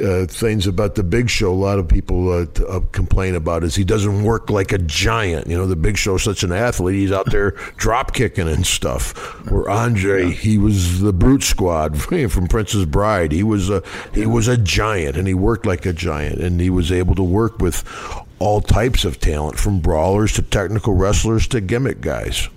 uh, 0.00 0.26
things 0.26 0.66
about 0.66 0.94
the 0.94 1.02
Big 1.02 1.28
Show. 1.30 1.52
A 1.52 1.54
lot 1.54 1.78
of 1.78 1.88
people 1.88 2.30
uh, 2.30 2.46
t- 2.46 2.64
uh, 2.64 2.80
complain 2.92 3.34
about 3.34 3.64
is 3.64 3.74
he 3.74 3.84
doesn't 3.84 4.22
work 4.22 4.50
like 4.50 4.72
a 4.72 4.78
giant. 4.78 5.46
You 5.46 5.56
know, 5.56 5.66
the 5.66 5.76
Big 5.76 5.96
Show's 5.96 6.22
such 6.22 6.42
an 6.42 6.52
athlete; 6.52 6.96
he's 6.96 7.12
out 7.12 7.30
there 7.30 7.50
drop 7.76 8.12
kicking 8.12 8.48
and 8.48 8.66
stuff. 8.66 9.12
Where 9.50 9.68
Andre, 9.68 10.30
he 10.30 10.58
was 10.58 11.00
the 11.00 11.12
brute 11.12 11.42
squad 11.42 12.00
from 12.30 12.46
Princess 12.48 12.84
Bride. 12.84 13.32
He 13.32 13.42
was 13.42 13.70
a 13.70 13.82
he 14.14 14.26
was 14.26 14.48
a 14.48 14.56
giant, 14.56 15.16
and 15.16 15.26
he 15.26 15.34
worked 15.34 15.66
like 15.66 15.86
a 15.86 15.92
giant, 15.92 16.40
and 16.40 16.60
he 16.60 16.70
was 16.70 16.92
able 16.92 17.14
to 17.14 17.22
work 17.22 17.58
with 17.58 17.84
all 18.38 18.60
types 18.60 19.04
of 19.04 19.18
talent, 19.18 19.58
from 19.58 19.80
brawlers 19.80 20.32
to 20.34 20.42
technical 20.42 20.94
wrestlers 20.94 21.46
to 21.48 21.60
gimmick 21.60 22.00
guys. 22.00 22.48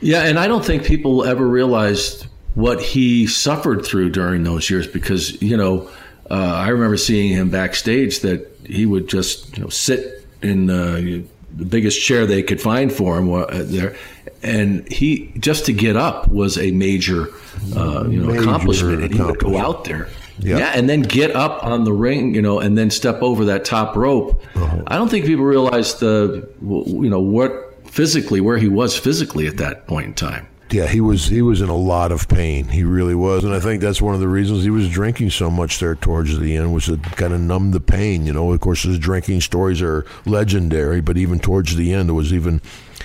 Yeah, 0.00 0.24
and 0.24 0.38
I 0.38 0.46
don't 0.46 0.64
think 0.64 0.84
people 0.84 1.24
ever 1.24 1.46
realized 1.46 2.26
what 2.54 2.80
he 2.80 3.26
suffered 3.26 3.84
through 3.84 4.10
during 4.10 4.42
those 4.42 4.68
years 4.68 4.86
because 4.86 5.40
you 5.42 5.56
know 5.56 5.88
uh, 6.30 6.34
I 6.34 6.68
remember 6.68 6.96
seeing 6.96 7.32
him 7.32 7.50
backstage 7.50 8.20
that 8.20 8.50
he 8.64 8.86
would 8.86 9.08
just 9.08 9.56
you 9.56 9.62
know 9.62 9.68
sit 9.68 10.26
in 10.42 10.66
the 10.66 11.24
biggest 11.64 12.00
chair 12.00 12.26
they 12.26 12.42
could 12.42 12.60
find 12.60 12.92
for 12.92 13.18
him 13.18 13.32
uh, 13.32 13.46
there, 13.50 13.96
and 14.42 14.90
he 14.90 15.32
just 15.38 15.66
to 15.66 15.72
get 15.72 15.96
up 15.96 16.28
was 16.28 16.58
a 16.58 16.70
major 16.70 17.28
uh, 17.74 18.04
you 18.08 18.20
know 18.20 18.28
major 18.28 18.40
accomplishment, 18.40 19.02
and 19.02 19.14
he 19.14 19.20
would 19.20 19.38
go 19.38 19.56
out 19.56 19.84
there. 19.84 20.08
Yep. 20.40 20.60
Yeah, 20.60 20.72
and 20.72 20.88
then 20.88 21.02
get 21.02 21.34
up 21.34 21.64
on 21.64 21.82
the 21.82 21.92
ring, 21.92 22.32
you 22.32 22.40
know, 22.40 22.60
and 22.60 22.78
then 22.78 22.90
step 22.90 23.22
over 23.22 23.46
that 23.46 23.64
top 23.64 23.96
rope. 23.96 24.40
Uh-huh. 24.54 24.84
I 24.86 24.96
don't 24.96 25.08
think 25.08 25.26
people 25.26 25.44
realize 25.44 25.98
the, 25.98 26.48
you 26.62 27.10
know, 27.10 27.18
what 27.18 27.74
physically 27.90 28.40
where 28.40 28.56
he 28.56 28.68
was 28.68 28.96
physically 28.96 29.48
at 29.48 29.56
that 29.56 29.88
point 29.88 30.06
in 30.06 30.14
time 30.14 30.46
yeah, 30.70 30.86
he 30.86 31.00
was 31.00 31.26
he 31.26 31.42
was 31.42 31.60
in 31.60 31.68
a 31.68 31.76
lot 31.76 32.12
of 32.12 32.28
pain. 32.28 32.68
He 32.68 32.84
really 32.84 33.14
was, 33.14 33.44
and 33.44 33.54
I 33.54 33.60
think 33.60 33.80
that's 33.80 34.02
one 34.02 34.14
of 34.14 34.20
the 34.20 34.28
reasons 34.28 34.64
he 34.64 34.70
was 34.70 34.88
drinking 34.88 35.30
so 35.30 35.50
much 35.50 35.78
there 35.78 35.94
towards 35.94 36.38
the 36.38 36.56
end 36.56 36.72
was 36.72 36.86
to 36.86 36.96
kind 36.96 37.32
of 37.32 37.40
numb 37.40 37.70
the 37.70 37.80
pain. 37.80 38.26
You 38.26 38.32
know, 38.32 38.52
of 38.52 38.60
course, 38.60 38.82
his 38.82 38.98
drinking 38.98 39.40
stories 39.40 39.80
are 39.82 40.04
legendary, 40.26 41.00
but 41.00 41.16
even 41.16 41.38
towards 41.38 41.76
the 41.76 41.92
end, 41.92 42.10
it 42.10 42.14
was 42.14 42.32
even 42.32 42.60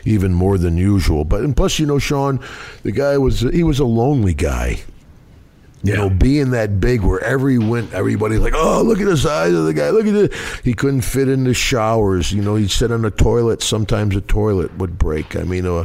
even 0.05 0.33
more 0.33 0.57
than 0.57 0.77
usual. 0.77 1.23
But 1.25 1.41
and 1.41 1.55
plus, 1.55 1.79
you 1.79 1.85
know, 1.85 1.99
Sean, 1.99 2.39
the 2.83 2.91
guy 2.91 3.17
was 3.17 3.41
he 3.41 3.63
was 3.63 3.79
a 3.79 3.85
lonely 3.85 4.33
guy. 4.33 4.81
You 5.85 5.93
yeah. 5.93 5.99
know, 5.99 6.09
being 6.09 6.51
that 6.51 6.79
big, 6.79 7.01
wherever 7.01 7.49
he 7.49 7.57
went, 7.57 7.93
everybody's 7.93 8.39
like, 8.39 8.53
"Oh, 8.55 8.83
look 8.83 9.01
at 9.01 9.05
the 9.05 9.17
size 9.17 9.53
of 9.53 9.65
the 9.65 9.73
guy! 9.73 9.89
Look 9.89 10.07
at 10.07 10.15
it!" 10.15 10.33
He 10.63 10.73
couldn't 10.73 11.01
fit 11.01 11.27
in 11.27 11.43
the 11.43 11.53
showers. 11.53 12.31
You 12.31 12.41
know, 12.41 12.55
he'd 12.55 12.71
sit 12.71 12.89
on 12.89 13.03
a 13.03 13.11
toilet. 13.11 13.61
Sometimes 13.61 14.15
a 14.15 14.21
toilet 14.21 14.77
would 14.77 14.97
break. 14.97 15.35
I 15.35 15.43
mean, 15.43 15.65
uh, 15.65 15.83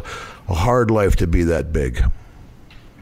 a 0.48 0.54
hard 0.54 0.90
life 0.90 1.16
to 1.16 1.26
be 1.26 1.44
that 1.44 1.72
big. 1.72 2.02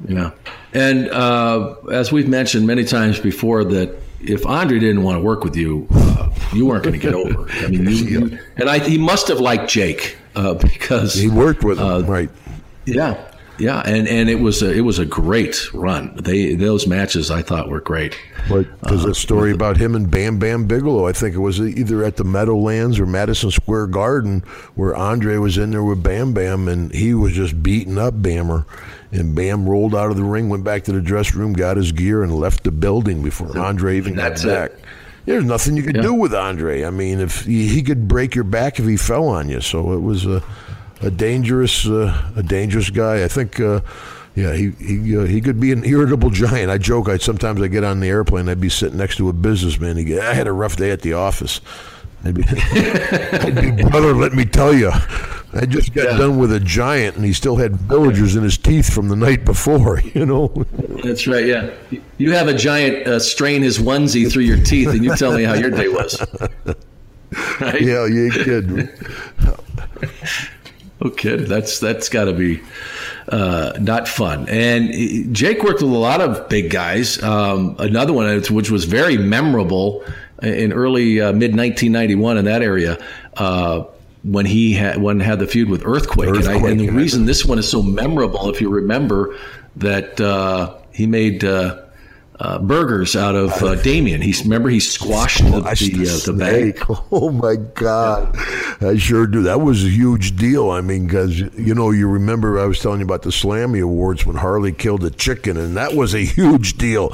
Yeah. 0.07 0.33
And 0.75 1.09
uh, 1.11 1.77
as 1.93 2.13
we've 2.13 2.29
mentioned 2.29 2.67
many 2.67 2.85
times 2.85 3.19
before, 3.19 3.65
that 3.65 3.97
if 4.21 4.45
Andre 4.45 4.79
didn't 4.79 5.03
want 5.03 5.17
to 5.17 5.21
work 5.21 5.45
with 5.45 5.57
you, 5.57 5.87
uh, 5.91 6.31
you 6.53 6.67
weren't 6.67 6.85
going 6.85 6.99
to 6.99 7.01
get 7.01 7.15
over. 7.15 7.49
I 7.51 7.69
mean, 7.69 7.89
you, 7.89 8.39
and 8.57 8.69
I, 8.69 8.79
he 8.79 8.99
must 8.99 9.29
have 9.29 9.41
liked 9.41 9.71
Jake 9.71 10.17
uh, 10.35 10.55
because 10.55 11.15
he 11.15 11.29
worked 11.29 11.65
with 11.65 11.79
him, 11.79 11.87
uh, 11.87 12.01
right? 12.03 12.31
Yeah, 12.85 13.31
yeah, 13.59 13.83
and, 13.85 14.07
and 14.09 14.29
it 14.29 14.41
was 14.41 14.63
a, 14.63 14.73
it 14.73 14.81
was 14.81 14.99
a 14.99 15.07
great 15.07 15.73
run. 15.73 16.15
They 16.17 16.55
those 16.55 16.87
matches 16.87 17.31
I 17.31 17.43
thought 17.43 17.69
were 17.69 17.81
great. 17.81 18.19
But 18.49 18.67
there's 18.83 19.05
uh, 19.05 19.11
a 19.11 19.15
story 19.15 19.53
about 19.53 19.77
him 19.77 19.95
and 19.95 20.11
Bam 20.11 20.39
Bam 20.39 20.67
Bigelow. 20.67 21.07
I 21.07 21.13
think 21.13 21.35
it 21.35 21.41
was 21.41 21.61
either 21.61 22.05
at 22.05 22.17
the 22.17 22.25
Meadowlands 22.25 22.99
or 22.99 23.07
Madison 23.07 23.51
Square 23.51 23.89
Garden 23.89 24.41
where 24.75 24.95
Andre 24.95 25.37
was 25.37 25.59
in 25.59 25.71
there 25.71 25.83
with 25.83 26.03
Bam 26.03 26.33
Bam 26.33 26.69
and 26.69 26.93
he 26.93 27.15
was 27.15 27.33
just 27.33 27.63
beating 27.63 27.99
up 27.99 28.15
Bammer. 28.15 28.65
And 29.13 29.35
Bam 29.35 29.69
rolled 29.69 29.95
out 29.95 30.11
of 30.11 30.17
the 30.17 30.25
ring, 30.25 30.49
went 30.49 30.65
back 30.65 30.85
to 30.85 30.93
the 30.93 31.01
dress 31.01 31.35
room, 31.35 31.53
got 31.53 31.77
his 31.77 31.93
gear, 31.93 32.23
and 32.23 32.35
left 32.35 32.65
the 32.65 32.73
building 32.73 33.23
before 33.23 33.57
Andre 33.57 33.97
even 33.97 34.15
got 34.15 34.43
back. 34.43 34.73
It. 34.73 34.85
There's 35.27 35.45
nothing 35.45 35.77
you 35.77 35.83
could 35.83 35.97
yeah. 35.97 36.03
do 36.03 36.15
with 36.15 36.35
Andre. 36.35 36.85
I 36.85 36.91
mean, 36.91 37.21
if 37.21 37.45
he, 37.45 37.69
he, 37.69 37.83
could 37.83 38.07
break 38.07 38.35
your 38.35 38.45
back 38.45 38.79
if 38.79 38.87
he 38.87 38.97
fell 38.97 39.27
on 39.29 39.49
you. 39.49 39.61
So 39.61 39.93
it 39.93 40.01
was 40.01 40.25
a 40.25 40.43
a 41.01 41.11
dangerous 41.11 41.87
uh, 41.87 42.33
a 42.37 42.43
dangerous 42.43 42.91
guy. 42.91 43.25
I 43.25 43.29
think. 43.29 43.61
Uh, 43.61 43.81
yeah, 44.37 44.53
he 44.53 44.71
he 44.73 45.17
uh, 45.17 45.23
he 45.23 45.41
could 45.41 45.59
be 45.59 45.73
an 45.73 45.85
irritable 45.85 46.29
giant. 46.45 46.71
I 46.71 46.79
joke. 46.79 47.09
I 47.09 47.17
sometimes 47.17 47.61
I 47.63 47.69
get 47.69 47.85
on 47.85 48.01
the 48.01 48.09
airplane. 48.09 48.49
I'd 48.49 48.61
be 48.61 48.69
sitting 48.69 48.99
next 48.99 49.17
to 49.17 49.31
a 49.31 49.33
businessman. 49.33 49.97
He 49.97 50.05
get, 50.05 50.23
I 50.23 50.35
had 50.35 50.47
a 50.47 50.53
rough 50.53 50.77
day 50.77 50.91
at 50.91 51.01
the 51.01 51.15
office. 51.15 51.61
I'd 52.23 52.35
be, 52.35 52.45
I'd 52.49 53.55
be 53.55 53.83
brother. 53.85 54.15
Let 54.15 54.35
me 54.35 54.45
tell 54.45 54.75
you, 54.75 54.91
I 55.55 55.65
just 55.67 55.95
got 55.95 56.05
yeah. 56.05 56.19
done 56.19 56.39
with 56.39 56.53
a 56.53 56.61
giant, 56.61 57.17
and 57.17 57.25
he 57.25 57.33
still 57.33 57.57
had 57.57 57.77
villagers 57.77 58.37
in 58.37 58.43
his 58.43 58.59
teeth 58.59 58.93
from 58.93 59.09
the 59.09 59.17
night 59.17 59.45
before. 59.45 60.03
You 60.17 60.25
know. 60.25 60.49
That's 61.05 61.27
right. 61.27 61.45
Yeah, 61.45 61.71
you 62.17 62.33
have 62.33 62.49
a 62.49 62.55
giant 62.55 63.07
uh, 63.07 63.19
strain 63.19 63.63
his 63.63 63.79
onesie 63.79 64.31
through 64.31 64.45
your 64.45 64.63
teeth, 64.63 64.89
and 64.89 65.05
you 65.05 65.15
tell 65.15 65.33
me 65.33 65.45
how 65.45 65.53
your 65.53 65.71
day 65.71 65.89
was. 65.89 66.19
Right? 67.61 67.83
Yeah, 67.83 68.07
you 68.07 68.31
kid. 68.31 68.89
Oh, 71.01 71.11
kid, 71.11 71.41
that's 71.47 71.79
that's 71.79 72.09
got 72.09 72.25
to 72.25 72.33
be 72.33 72.63
uh, 73.29 73.73
not 73.79 74.09
fun. 74.09 74.49
And 74.49 75.35
Jake 75.35 75.63
worked 75.63 75.83
with 75.83 75.91
a 75.91 75.95
lot 75.95 76.23
of 76.23 76.49
big 76.49 76.71
guys. 76.71 77.23
Um, 77.23 77.77
another 77.79 78.15
one, 78.15 78.43
which 78.51 78.71
was 78.71 78.85
very 78.87 79.19
memorable 79.19 80.05
in 80.43 80.73
early 80.73 81.21
uh, 81.21 81.33
mid 81.33 81.55
1991 81.55 82.39
in 82.39 82.45
that 82.47 82.63
area. 82.63 83.05
Uh, 83.37 83.85
when 84.23 84.47
he 84.47 84.73
had 84.73 85.01
when 85.01 85.21
had 85.21 85.39
the 85.39 85.47
feud 85.47 85.69
with 85.69 85.83
Earthquake, 85.85 86.31
Earthquake 86.31 86.57
and, 86.57 86.65
I, 86.67 86.71
and, 86.71 86.81
the 86.81 86.91
reason 86.91 87.27
this 87.27 87.45
one 87.45 87.59
is 87.59 87.69
so 87.69 87.83
memorable, 87.83 88.51
if 88.51 88.61
you 88.61 88.71
remember, 88.71 89.37
that 89.77 90.21
uh, 90.21 90.75
he 90.93 91.07
made 91.07 91.45
uh, 92.39 92.59
burgers 92.59 93.17
out 93.17 93.35
of 93.35 93.51
uh, 93.63 93.75
Damien. 93.77 94.21
He's 94.21 94.43
remember 94.43 94.69
he 94.69 94.81
squashed 94.81 95.43
the, 95.45 95.61
the, 95.61 95.61
uh, 95.61 96.27
the 96.27 96.33
bag. 96.33 96.85
Oh 97.13 97.31
my 97.31 97.57
God. 97.57 98.37
I 98.81 98.97
sure 98.97 99.27
do. 99.27 99.43
That 99.43 99.61
was 99.61 99.85
a 99.85 99.89
huge 99.89 100.37
deal. 100.37 100.71
I 100.71 100.81
mean, 100.81 101.07
because 101.07 101.41
you 101.41 101.75
know, 101.75 101.91
you 101.91 102.09
remember 102.09 102.59
I 102.59 102.67
was 102.67 102.81
telling 102.81 103.01
you 103.01 103.07
about 103.07 103.23
the 103.23 103.31
Slammy 103.31 103.83
Awards 103.83 104.27
when 104.27 104.37
Harley 104.37 104.73
killed 104.73 105.05
a 105.05 105.11
chicken, 105.11 105.57
and 105.57 105.77
that 105.77 105.95
was 105.95 106.15
a 106.15 106.25
huge 106.25 106.77
deal. 106.77 107.13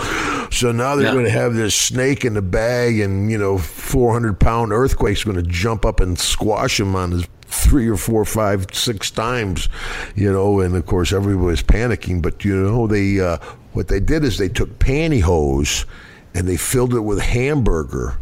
So 0.50 0.72
now 0.72 0.96
they're 0.96 1.06
yeah. 1.06 1.12
going 1.12 1.24
to 1.24 1.30
have 1.30 1.54
this 1.54 1.74
snake 1.74 2.24
in 2.24 2.34
the 2.34 2.42
bag, 2.42 3.00
and 3.00 3.30
you 3.30 3.38
know, 3.38 3.58
four 3.58 4.12
hundred 4.12 4.40
pound 4.40 4.72
earthquake's 4.72 5.24
going 5.24 5.36
to 5.36 5.42
jump 5.42 5.84
up 5.84 6.00
and 6.00 6.18
squash 6.18 6.80
him 6.80 6.96
on 6.96 7.12
his 7.12 7.26
three 7.52 7.88
or 7.88 7.96
four, 7.96 8.24
five, 8.24 8.66
six 8.72 9.10
times, 9.10 9.68
you 10.16 10.32
know, 10.32 10.60
and 10.60 10.74
of 10.74 10.86
course 10.86 11.12
everybody's 11.12 11.62
panicking. 11.62 12.22
But 12.22 12.44
you 12.44 12.56
know, 12.56 12.86
they 12.86 13.20
uh, 13.20 13.38
what 13.72 13.88
they 13.88 14.00
did 14.00 14.24
is 14.24 14.38
they 14.38 14.48
took 14.48 14.78
pantyhose 14.78 15.84
and 16.34 16.48
they 16.48 16.56
filled 16.56 16.94
it 16.94 17.00
with 17.00 17.20
hamburger 17.20 18.18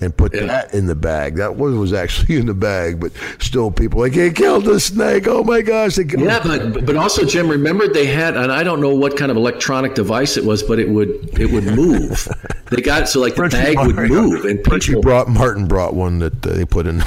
and 0.00 0.16
put 0.16 0.34
yeah. 0.34 0.46
that 0.46 0.74
in 0.74 0.86
the 0.86 0.94
bag. 0.94 1.36
That 1.36 1.56
one 1.56 1.78
was 1.78 1.92
actually 1.92 2.36
in 2.38 2.46
the 2.46 2.54
bag, 2.54 3.00
but 3.00 3.12
still, 3.38 3.70
people 3.70 4.00
like, 4.00 4.12
"He 4.12 4.30
killed 4.30 4.64
the 4.64 4.80
snake!" 4.80 5.28
Oh 5.28 5.44
my 5.44 5.62
gosh! 5.62 5.98
yeah, 5.98 6.40
but 6.42 6.86
but 6.86 6.96
also, 6.96 7.24
Jim, 7.24 7.48
remember 7.48 7.86
they 7.86 8.06
had, 8.06 8.36
and 8.36 8.50
I 8.50 8.62
don't 8.62 8.80
know 8.80 8.94
what 8.94 9.16
kind 9.16 9.30
of 9.30 9.36
electronic 9.36 9.94
device 9.94 10.36
it 10.36 10.44
was, 10.44 10.62
but 10.62 10.78
it 10.78 10.88
would 10.88 11.38
it 11.38 11.50
would 11.50 11.64
move. 11.76 12.26
they 12.70 12.82
got 12.82 13.02
it 13.02 13.06
so 13.08 13.20
like 13.20 13.34
the 13.34 13.48
bag 13.48 13.76
would 13.78 13.96
move, 13.96 14.44
and 14.44 14.62
people 14.64 15.02
brought 15.02 15.28
Martin 15.28 15.66
brought 15.66 15.94
one 15.94 16.18
that 16.20 16.42
they 16.42 16.64
put 16.64 16.86
in 16.86 16.98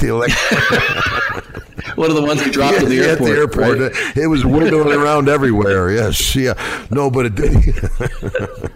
the 0.00 0.08
electronic. 0.08 1.37
One 1.98 2.10
of 2.10 2.16
the 2.16 2.22
ones 2.22 2.44
we 2.44 2.50
dropped 2.50 2.76
yeah, 2.76 2.82
at 2.82 2.88
the 2.88 2.98
airport. 3.00 3.20
At 3.20 3.24
the 3.24 3.40
airport, 3.40 3.78
right? 3.80 4.16
it 4.16 4.26
was 4.28 4.44
windowing 4.44 4.96
around 4.96 5.28
everywhere. 5.28 5.90
Yes, 5.90 6.36
yeah, 6.36 6.54
no, 6.90 7.10
but 7.10 7.26
it 7.26 7.34
did. 7.34 7.52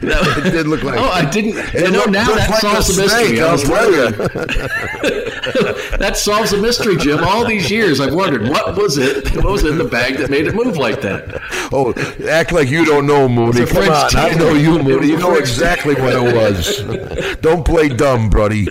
it 0.02 0.52
did 0.52 0.66
look 0.66 0.82
like. 0.82 0.98
Oh, 0.98 1.10
I 1.10 1.28
didn't. 1.28 1.74
You 1.74 1.90
know, 1.90 2.04
now 2.04 2.34
that 2.34 2.60
solves 2.60 2.96
the 2.96 3.02
mystery. 3.02 3.40
I'll 3.40 3.58
tell 3.58 3.90
you. 3.92 5.26
that 5.98 6.16
solves 6.16 6.52
a 6.52 6.58
mystery, 6.60 6.96
Jim. 6.96 7.22
All 7.24 7.46
these 7.46 7.70
years, 7.70 8.00
I've 8.00 8.14
wondered 8.14 8.48
what 8.48 8.76
was 8.76 8.98
it? 8.98 9.34
What 9.36 9.52
was 9.52 9.64
in 9.64 9.78
the 9.78 9.84
bag 9.84 10.16
that 10.18 10.30
made 10.30 10.46
it 10.46 10.54
move 10.54 10.76
like 10.76 11.00
that? 11.02 11.40
Oh, 11.72 11.94
act 12.28 12.52
like 12.52 12.68
you 12.68 12.84
don't 12.84 13.06
know, 13.06 13.28
Mooney. 13.28 13.64
Come 13.66 13.88
on, 13.88 14.16
I 14.16 14.34
know 14.34 14.52
you, 14.52 14.82
Mooney. 14.82 15.08
You 15.08 15.16
know 15.16 15.36
exactly 15.36 15.94
what 15.94 16.14
it 16.14 16.34
was. 16.34 17.36
don't 17.40 17.64
play 17.64 17.88
dumb, 17.88 18.28
buddy. 18.30 18.66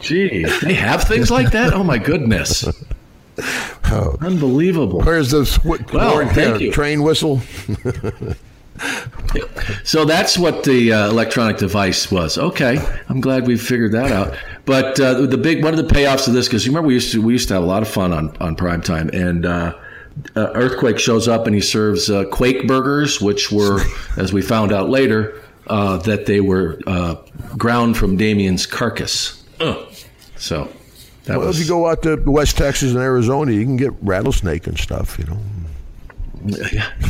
Gee, 0.00 0.44
they 0.62 0.74
have 0.74 1.04
things 1.04 1.30
like 1.30 1.52
that. 1.52 1.72
Oh 1.72 1.84
my 1.84 1.98
goodness, 1.98 2.66
unbelievable. 4.20 5.02
Where's 5.02 5.30
the 5.30 5.46
sw- 5.46 5.64
Well, 5.92 6.26
thank 6.28 6.56
uh, 6.56 6.58
you. 6.58 6.72
train 6.72 7.02
whistle? 7.02 7.40
So 9.84 10.04
that's 10.04 10.38
what 10.38 10.64
the 10.64 10.92
uh, 10.92 11.08
electronic 11.08 11.56
device 11.56 12.10
was. 12.10 12.38
Okay, 12.38 12.78
I'm 13.08 13.20
glad 13.20 13.46
we 13.46 13.56
figured 13.56 13.92
that 13.92 14.12
out. 14.12 14.36
But 14.68 15.00
uh, 15.00 15.22
the 15.22 15.38
big 15.38 15.64
one 15.64 15.72
of 15.72 15.78
the 15.78 15.94
payoffs 15.94 16.28
of 16.28 16.34
this, 16.34 16.46
because 16.46 16.66
you 16.66 16.72
remember 16.72 16.88
we 16.88 16.94
used 16.94 17.10
to 17.12 17.22
we 17.22 17.32
used 17.32 17.48
to 17.48 17.54
have 17.54 17.62
a 17.62 17.66
lot 17.66 17.80
of 17.80 17.88
fun 17.88 18.12
on 18.12 18.36
on 18.36 18.54
prime 18.54 18.82
time, 18.82 19.08
and 19.14 19.46
uh, 19.46 19.74
uh, 20.36 20.50
Earthquake 20.54 20.98
shows 20.98 21.26
up 21.26 21.46
and 21.46 21.54
he 21.54 21.62
serves 21.62 22.10
uh, 22.10 22.24
Quake 22.26 22.68
burgers, 22.68 23.18
which 23.18 23.50
were, 23.50 23.80
as 24.18 24.30
we 24.30 24.42
found 24.42 24.70
out 24.70 24.90
later, 24.90 25.42
uh, 25.68 25.96
that 25.96 26.26
they 26.26 26.40
were 26.40 26.78
uh, 26.86 27.14
ground 27.56 27.96
from 27.96 28.18
Damien's 28.18 28.66
carcass. 28.66 29.42
So 30.36 30.68
that 31.24 31.38
Well, 31.38 31.48
if 31.48 31.58
you 31.58 31.66
go 31.66 31.86
out 31.86 32.02
to 32.02 32.16
West 32.26 32.58
Texas 32.58 32.92
and 32.92 33.00
Arizona, 33.00 33.52
you 33.52 33.64
can 33.64 33.78
get 33.78 33.92
rattlesnake 34.02 34.66
and 34.66 34.78
stuff. 34.78 35.18
You 35.18 35.24
know. 35.24 35.38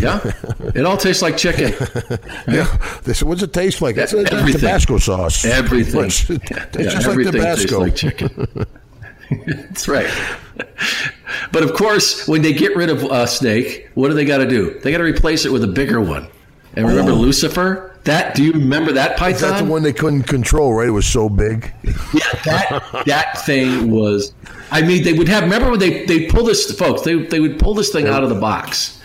Yeah. 0.01 0.33
It 0.75 0.85
all 0.85 0.97
tastes 0.97 1.23
like 1.23 1.37
chicken. 1.37 1.73
Yeah. 2.49 2.65
They 3.05 3.13
said, 3.13 3.29
"What's 3.29 3.43
it 3.43 3.53
taste 3.53 3.83
like?" 3.83 3.97
It's, 3.97 4.15
Everything. 4.15 4.61
Tabasco 4.61 4.99
sauce. 4.99 5.45
Everything. 5.45 6.07
It's, 6.07 6.29
it's 6.31 6.51
Yeah, 6.51 6.67
just 6.75 7.07
like 7.07 7.07
everything 7.07 7.33
tastes 7.43 7.65
Tabasco. 7.65 7.79
like 7.81 7.95
chicken. 7.95 8.67
That's 9.47 9.89
right. 9.89 10.11
But 11.53 11.63
of 11.63 11.75
course, 11.75 12.27
when 12.27 12.43
they 12.43 12.53
get 12.55 12.75
rid 12.75 12.89
of 12.89 13.03
a 13.05 13.27
snake, 13.27 13.91
what 13.95 14.09
do 14.09 14.15
they 14.15 14.25
got 14.25 14.39
to 14.39 14.49
do? 14.49 14.79
They 14.81 14.91
got 14.91 14.99
to 14.99 15.05
replace 15.05 15.45
it 15.45 15.53
with 15.53 15.63
a 15.65 15.69
bigger 15.69 16.01
one. 16.01 16.29
And 16.75 16.87
remember 16.87 17.13
oh. 17.13 17.17
Lucifer? 17.17 17.97
That 18.05 18.35
do 18.35 18.43
you 18.43 18.53
remember 18.53 18.93
that 18.93 19.19
python? 19.19 19.51
That's 19.51 19.63
the 19.63 19.69
one 19.69 19.83
they 19.83 19.93
couldn't 19.93 20.23
control? 20.23 20.73
Right? 20.73 20.89
It 20.89 20.93
was 20.93 21.07
so 21.07 21.29
big. 21.29 21.73
Yeah, 21.85 22.23
that 22.45 23.03
that 23.05 23.45
thing 23.45 23.91
was. 23.91 24.33
I 24.71 24.81
mean, 24.83 25.03
they 25.03 25.13
would 25.13 25.29
have. 25.29 25.43
Remember 25.43 25.71
when 25.71 25.81
they 25.81 26.07
they 26.07 26.27
pull 26.27 26.45
this, 26.45 26.71
folks? 26.79 27.03
They 27.03 27.17
they 27.17 27.41
would 27.41 27.59
pull 27.59 27.75
this 27.75 27.91
thing 27.91 28.07
out 28.07 28.23
of 28.23 28.31
the 28.31 28.41
box, 28.41 28.98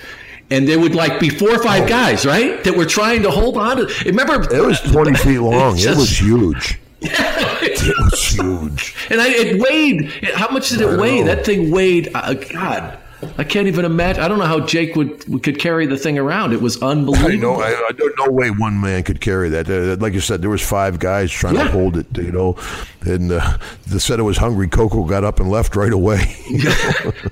and 0.49 0.67
there 0.67 0.79
would 0.79 0.95
like 0.95 1.19
be 1.19 1.29
four 1.29 1.49
or 1.51 1.63
five 1.63 1.87
guys, 1.89 2.25
right, 2.25 2.63
that 2.63 2.75
were 2.75 2.85
trying 2.85 3.23
to 3.23 3.31
hold 3.31 3.57
on 3.57 3.77
to. 3.77 3.93
Remember, 4.05 4.53
It 4.53 4.61
was 4.65 4.79
twenty 4.81 5.13
feet 5.15 5.39
long. 5.39 5.75
It's 5.75 5.85
it 5.85 5.95
was 5.95 6.07
just- 6.09 6.21
huge. 6.21 6.79
It 7.01 7.97
was 8.11 8.23
huge. 8.29 8.95
And 9.09 9.19
I, 9.19 9.27
it 9.29 9.59
weighed. 9.61 10.09
How 10.35 10.49
much 10.51 10.69
did 10.69 10.81
it 10.81 10.97
weigh? 10.99 11.21
That 11.23 11.45
thing 11.45 11.69
weighed. 11.71 12.09
Uh, 12.13 12.33
God, 12.33 12.97
I 13.37 13.43
can't 13.43 13.67
even 13.67 13.85
imagine. 13.85 14.23
I 14.23 14.27
don't 14.27 14.39
know 14.39 14.45
how 14.45 14.59
Jake 14.59 14.95
would 14.95 15.43
could 15.43 15.59
carry 15.59 15.85
the 15.85 15.97
thing 15.97 16.17
around. 16.17 16.53
It 16.53 16.61
was 16.61 16.81
I 16.81 16.87
unbelievable. 16.87 17.37
know. 17.57 17.61
I, 17.61 17.69
I 17.69 17.91
don't 17.95 18.17
know 18.19 18.31
way 18.31 18.49
one 18.51 18.79
man 18.79 19.03
could 19.03 19.21
carry 19.21 19.49
that. 19.49 19.69
Uh, 19.69 19.95
like 20.01 20.13
you 20.13 20.19
said, 20.21 20.41
there 20.41 20.49
was 20.49 20.61
five 20.61 20.99
guys 20.99 21.31
trying 21.31 21.55
Yeah. 21.55 21.65
to 21.65 21.71
hold 21.71 21.97
it. 21.97 22.07
You 22.17 22.31
know, 22.31 22.57
and 23.01 23.31
uh, 23.31 23.57
they 23.87 23.99
said 23.99 24.19
it 24.19 24.23
was 24.23 24.37
hungry. 24.37 24.67
Koko 24.67 25.03
got 25.03 25.23
up 25.23 25.39
and 25.39 25.49
left 25.49 25.75
right 25.75 25.91
away. 25.93 26.35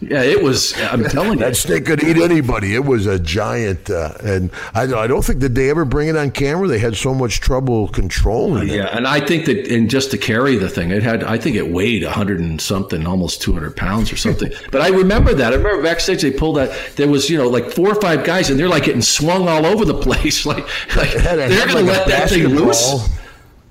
yeah, 0.01 0.21
it 0.23 0.41
was. 0.43 0.73
I'm 0.81 1.03
telling 1.05 1.33
you. 1.39 1.45
that 1.45 1.55
snake 1.55 1.85
could 1.85 2.03
eat 2.03 2.17
anybody. 2.17 2.75
It 2.75 2.85
was 2.85 3.05
a 3.05 3.19
giant, 3.19 3.89
uh, 3.89 4.13
and 4.23 4.51
I, 4.73 4.83
I 4.83 5.07
don't 5.07 5.23
think 5.23 5.39
did 5.39 5.55
they 5.55 5.69
ever 5.69 5.85
bring 5.85 6.07
it 6.07 6.15
on 6.17 6.31
camera. 6.31 6.67
They 6.67 6.79
had 6.79 6.95
so 6.95 7.13
much 7.13 7.39
trouble 7.39 7.87
controlling 7.89 8.69
it. 8.69 8.75
Yeah, 8.75 8.95
and 8.95 9.07
I 9.07 9.19
think 9.19 9.45
that, 9.45 9.67
and 9.67 9.89
just 9.89 10.11
to 10.11 10.17
carry 10.17 10.55
the 10.57 10.69
thing, 10.69 10.91
it 10.91 11.03
had. 11.03 11.23
I 11.23 11.37
think 11.37 11.55
it 11.55 11.69
weighed 11.71 12.03
a 12.03 12.11
hundred 12.11 12.39
and 12.39 12.59
something, 12.61 13.05
almost 13.07 13.41
two 13.41 13.53
hundred 13.53 13.75
pounds 13.75 14.11
or 14.11 14.17
something. 14.17 14.51
but 14.71 14.81
I 14.81 14.89
remember 14.89 15.33
that. 15.33 15.53
I 15.53 15.55
remember 15.55 15.80
backstage 15.81 16.21
they 16.21 16.31
pulled 16.31 16.57
that. 16.57 16.95
There 16.95 17.07
was, 17.07 17.29
you 17.29 17.37
know, 17.37 17.47
like 17.47 17.71
four 17.71 17.89
or 17.89 18.01
five 18.01 18.23
guys, 18.23 18.49
and 18.49 18.59
they're 18.59 18.69
like 18.69 18.83
getting 18.83 19.01
swung 19.01 19.47
all 19.47 19.65
over 19.65 19.85
the 19.85 19.99
place. 19.99 20.45
Like, 20.51 20.65
like 20.97 21.11
they're 21.13 21.67
going 21.67 21.69
to 21.69 21.75
like 21.75 21.83
a 21.83 21.87
let 21.87 22.07
that 22.07 22.29
thing 22.29 22.47
loose. 22.47 23.07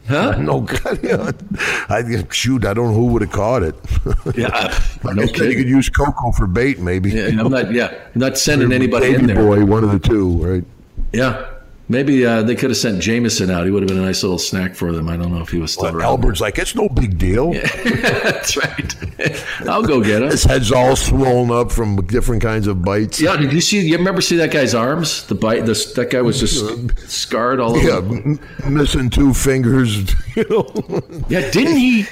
Huh? 0.09 0.37
No, 0.41 0.63
God, 0.63 0.99
yeah. 1.05 1.31
I 1.89 2.03
shoot. 2.31 2.65
I 2.65 2.75
don't 2.75 2.89
know 2.89 2.95
who 2.95 3.07
would 3.07 3.23
have 3.23 3.31
caught 3.31 3.63
it. 3.63 3.75
Yeah, 4.35 4.49
I 5.05 5.13
no 5.13 5.27
guess 5.27 5.39
you 5.39 5.55
could 5.57 5.69
use 5.69 5.89
Koko 5.89 6.33
for 6.33 6.47
bait, 6.47 6.81
maybe. 6.81 7.11
Yeah, 7.11 7.29
I'm 7.39 7.51
not. 7.51 7.73
Yeah, 7.73 7.95
I'm 8.15 8.21
not 8.21 8.39
sending 8.39 8.73
anybody 8.73 9.13
Baby 9.13 9.21
in 9.21 9.27
there. 9.27 9.37
boy, 9.37 9.65
one 9.65 9.85
of 9.85 9.93
the 9.93 9.99
two, 10.01 10.31
right? 10.45 10.65
Yeah. 11.13 11.47
Maybe 11.91 12.25
uh, 12.25 12.43
they 12.45 12.55
could 12.55 12.71
have 12.71 12.77
sent 12.77 13.03
Jameson 13.03 13.51
out. 13.51 13.65
He 13.65 13.73
would 13.73 13.83
have 13.83 13.89
been 13.89 13.99
a 13.99 14.03
nice 14.07 14.23
little 14.23 14.39
snack 14.39 14.77
for 14.77 14.93
them. 14.93 15.09
I 15.09 15.17
don't 15.17 15.33
know 15.35 15.41
if 15.43 15.49
he 15.49 15.59
was 15.59 15.73
still 15.73 15.87
around. 15.89 16.03
Albert's 16.03 16.41
like, 16.41 16.57
it's 16.57 16.77
no 16.77 16.89
big 16.89 17.19
deal. 17.19 17.53
That's 17.85 18.57
right. 18.57 18.97
I'll 19.69 19.83
go 19.83 20.01
get 20.01 20.23
him. 20.23 20.31
His 20.31 20.45
head's 20.45 20.71
all 20.71 20.95
swollen 20.95 21.51
up 21.51 21.73
from 21.73 21.97
different 22.07 22.43
kinds 22.43 22.69
of 22.69 22.83
bites. 22.85 23.21
Yeah, 23.21 23.37
did 23.37 23.53
you 23.53 23.61
see? 23.61 23.81
You 23.81 23.97
remember 23.99 24.21
see 24.21 24.37
that 24.37 24.53
guy's 24.53 24.73
arms? 24.73 25.27
The 25.27 25.35
bite. 25.35 25.67
This 25.67 25.93
that 25.95 26.11
guy 26.11 26.23
was 26.23 26.39
just 26.39 27.01
scarred 27.11 27.59
all 27.59 27.77
over. 27.77 27.85
Yeah, 27.89 27.97
m- 27.97 28.39
missing 28.69 29.11
two 29.11 29.35
fingers. 29.35 30.15
You 30.37 30.47
know, 30.49 31.03
Yeah, 31.29 31.51
didn't 31.51 31.77
he? 31.77 32.07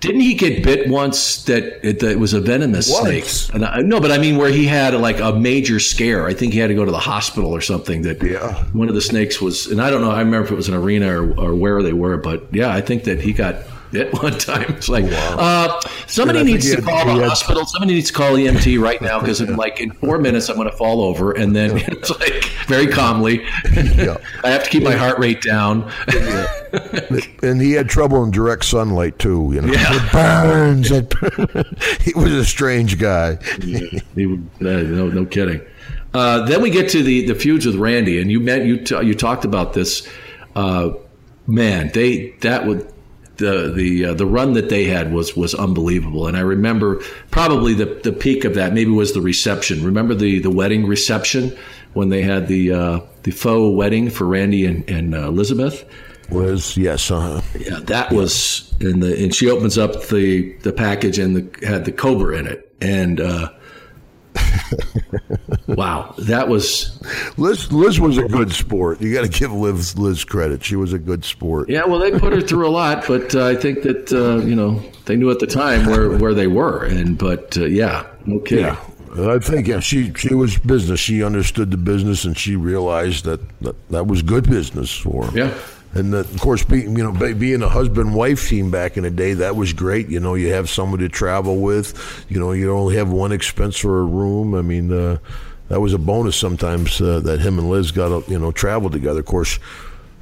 Didn't 0.00 0.20
he 0.20 0.34
get 0.34 0.62
bit 0.62 0.88
once 0.88 1.42
that 1.44 1.84
it, 1.86 1.98
that 2.00 2.12
it 2.12 2.18
was 2.20 2.32
a 2.32 2.40
venomous 2.40 2.88
Once? 2.88 3.30
snake? 3.50 3.62
I, 3.64 3.80
no, 3.82 3.98
but 4.00 4.12
I 4.12 4.18
mean 4.18 4.36
where 4.36 4.50
he 4.50 4.64
had 4.64 4.94
like 4.94 5.18
a 5.18 5.32
major 5.32 5.80
scare. 5.80 6.26
I 6.26 6.34
think 6.34 6.52
he 6.52 6.60
had 6.60 6.68
to 6.68 6.74
go 6.74 6.84
to 6.84 6.92
the 6.92 7.00
hospital 7.00 7.50
or 7.50 7.60
something. 7.60 8.02
That 8.02 8.22
Yeah. 8.22 8.54
one 8.72 8.88
of 8.88 8.94
the 8.94 9.00
snakes 9.00 9.40
was, 9.40 9.66
and 9.66 9.82
I 9.82 9.90
don't 9.90 10.00
know. 10.00 10.12
I 10.12 10.20
remember 10.20 10.44
if 10.46 10.52
it 10.52 10.54
was 10.54 10.68
an 10.68 10.74
arena 10.74 11.20
or, 11.20 11.34
or 11.40 11.54
where 11.54 11.82
they 11.82 11.92
were, 11.92 12.16
but 12.16 12.44
yeah, 12.52 12.72
I 12.72 12.80
think 12.80 13.04
that 13.04 13.20
he 13.20 13.32
got 13.32 13.56
bit 13.90 14.12
one 14.22 14.38
time. 14.38 14.64
It's 14.70 14.88
like 14.88 15.04
uh, 15.08 15.80
somebody 16.06 16.42
needs 16.44 16.70
to 16.74 16.82
call 16.82 16.98
he 17.00 17.04
the 17.14 17.20
had- 17.20 17.28
hospital. 17.28 17.66
Somebody 17.66 17.94
needs 17.94 18.08
to 18.08 18.12
call 18.14 18.32
EMT 18.32 18.80
right 18.80 19.00
now 19.00 19.20
because 19.20 19.40
in 19.40 19.56
like 19.64 19.80
in 19.80 19.90
four 19.92 20.18
minutes 20.18 20.48
I'm 20.48 20.56
going 20.56 20.70
to 20.70 20.76
fall 20.76 21.00
over, 21.02 21.32
and 21.32 21.54
then 21.54 21.76
it's 21.78 22.10
like 22.10 22.44
very 22.66 22.86
calmly. 22.86 23.44
I 23.64 24.18
have 24.50 24.64
to 24.64 24.70
keep 24.70 24.82
my 24.82 24.94
heart 24.94 25.18
rate 25.18 25.42
down. 25.42 25.90
and 27.42 27.60
he 27.60 27.72
had 27.72 27.88
trouble 27.88 28.22
in 28.24 28.30
direct 28.30 28.64
sunlight 28.64 29.18
too. 29.18 29.50
You 29.54 29.62
know, 29.62 29.72
Yeah. 29.72 29.88
it 29.90 30.12
burns. 30.12 30.90
It 30.90 31.10
burns. 31.10 32.02
he 32.02 32.12
was 32.14 32.32
a 32.32 32.44
strange 32.44 32.98
guy. 32.98 33.36
He 34.14 34.26
would- 34.26 34.48
uh, 34.60 34.82
no, 34.82 35.08
no 35.08 35.24
kidding. 35.24 35.60
Uh, 36.14 36.46
then 36.46 36.62
we 36.62 36.70
get 36.70 36.88
to 36.90 37.02
the 37.02 37.26
the 37.26 37.34
feuds 37.34 37.66
with 37.66 37.76
Randy, 37.76 38.20
and 38.20 38.30
you 38.30 38.40
met 38.40 38.64
you 38.64 38.78
t- 38.82 39.02
you 39.04 39.14
talked 39.14 39.44
about 39.44 39.74
this. 39.74 40.08
Uh, 40.56 40.90
man, 41.46 41.90
they 41.92 42.30
that 42.40 42.66
would 42.66 42.90
the 43.38 43.72
the 43.74 44.04
uh, 44.06 44.14
the 44.14 44.26
run 44.26 44.52
that 44.52 44.68
they 44.68 44.84
had 44.84 45.12
was 45.12 45.36
was 45.36 45.54
unbelievable, 45.54 46.26
and 46.26 46.36
I 46.36 46.40
remember 46.40 47.00
probably 47.30 47.74
the 47.74 47.86
the 47.86 48.12
peak 48.12 48.44
of 48.44 48.54
that 48.54 48.74
maybe 48.74 48.90
was 48.90 49.12
the 49.12 49.20
reception. 49.20 49.84
Remember 49.84 50.14
the 50.14 50.38
the 50.40 50.50
wedding 50.50 50.86
reception 50.86 51.56
when 51.94 52.10
they 52.10 52.22
had 52.22 52.48
the 52.48 52.72
uh, 52.72 53.00
the 53.22 53.30
faux 53.30 53.74
wedding 53.76 54.10
for 54.10 54.26
Randy 54.26 54.66
and, 54.66 54.88
and 54.88 55.14
uh, 55.14 55.28
Elizabeth. 55.28 55.84
Was 56.30 56.76
yes, 56.76 57.10
uh, 57.10 57.40
Yeah, 57.58 57.80
that 57.84 58.12
was 58.12 58.74
in 58.80 59.00
the 59.00 59.22
and 59.22 59.34
she 59.34 59.48
opens 59.48 59.78
up 59.78 60.08
the 60.08 60.52
the 60.58 60.72
package 60.72 61.18
and 61.18 61.36
the 61.36 61.66
had 61.66 61.84
the 61.84 61.92
cobra 61.92 62.36
in 62.38 62.46
it 62.46 62.70
and 62.80 63.20
uh 63.20 63.50
wow 65.68 66.14
that 66.18 66.48
was 66.48 67.00
Liz. 67.36 67.70
Liz 67.70 68.00
was 68.00 68.18
a 68.18 68.24
good 68.24 68.52
sport. 68.52 69.00
You 69.00 69.12
got 69.12 69.22
to 69.22 69.28
give 69.28 69.52
Liz 69.52 69.96
Liz 69.98 70.24
credit. 70.24 70.64
She 70.64 70.76
was 70.76 70.92
a 70.92 70.98
good 70.98 71.24
sport. 71.24 71.68
yeah 71.68 71.84
well 71.84 71.98
they 71.98 72.10
put 72.18 72.32
her 72.32 72.40
through 72.40 72.66
a 72.66 72.70
lot 72.70 73.04
but 73.06 73.34
uh, 73.34 73.46
i 73.46 73.54
think 73.54 73.82
that 73.82 74.12
uh, 74.12 74.44
you 74.44 74.54
know 74.56 74.82
they 75.04 75.14
knew 75.16 75.30
at 75.30 75.38
the 75.38 75.46
time 75.46 75.86
where 75.86 76.16
where 76.18 76.34
they 76.34 76.46
were 76.46 76.84
and 76.84 77.18
but 77.18 77.56
uh, 77.58 77.64
yeah 77.66 78.06
no 78.26 78.38
kidding 78.40 78.64
Yeah. 78.64 78.84
I 79.16 79.38
think 79.38 79.66
yeah, 79.66 79.80
she 79.80 80.12
she 80.14 80.34
was 80.34 80.58
business. 80.58 81.00
She 81.00 81.24
understood 81.24 81.70
the 81.70 81.78
business, 81.78 82.24
and 82.26 82.36
she 82.36 82.56
realized 82.56 83.24
that 83.24 83.40
that, 83.62 83.74
that 83.90 84.06
was 84.06 84.20
good 84.22 84.44
business 84.48 84.94
for 84.94 85.24
her. 85.24 85.36
Yeah. 85.38 85.54
And 85.94 86.12
that, 86.12 86.26
of 86.32 86.38
course, 86.40 86.62
being 86.62 86.94
you 86.96 87.02
know 87.02 87.12
being 87.34 87.62
a 87.62 87.68
husband 87.70 88.14
wife 88.14 88.46
team 88.48 88.70
back 88.70 88.98
in 88.98 89.04
the 89.04 89.10
day, 89.10 89.32
that 89.32 89.56
was 89.56 89.72
great. 89.72 90.08
You 90.10 90.20
know, 90.20 90.34
you 90.34 90.52
have 90.52 90.68
someone 90.68 91.00
to 91.00 91.08
travel 91.08 91.56
with. 91.56 92.26
You 92.28 92.38
know, 92.38 92.52
you 92.52 92.70
only 92.70 92.96
have 92.96 93.10
one 93.10 93.32
expense 93.32 93.78
for 93.78 93.98
a 94.00 94.04
room. 94.04 94.54
I 94.54 94.60
mean, 94.60 94.92
uh, 94.92 95.16
that 95.68 95.80
was 95.80 95.92
a 95.92 95.98
bonus 95.98 96.36
sometimes 96.36 97.00
uh, 97.00 97.20
that 97.20 97.40
him 97.40 97.58
and 97.58 97.70
Liz 97.70 97.90
got 97.90 98.08
to 98.08 98.30
you 98.30 98.38
know 98.38 98.52
travel 98.52 98.90
together. 98.90 99.20
Of 99.20 99.26
course, 99.26 99.58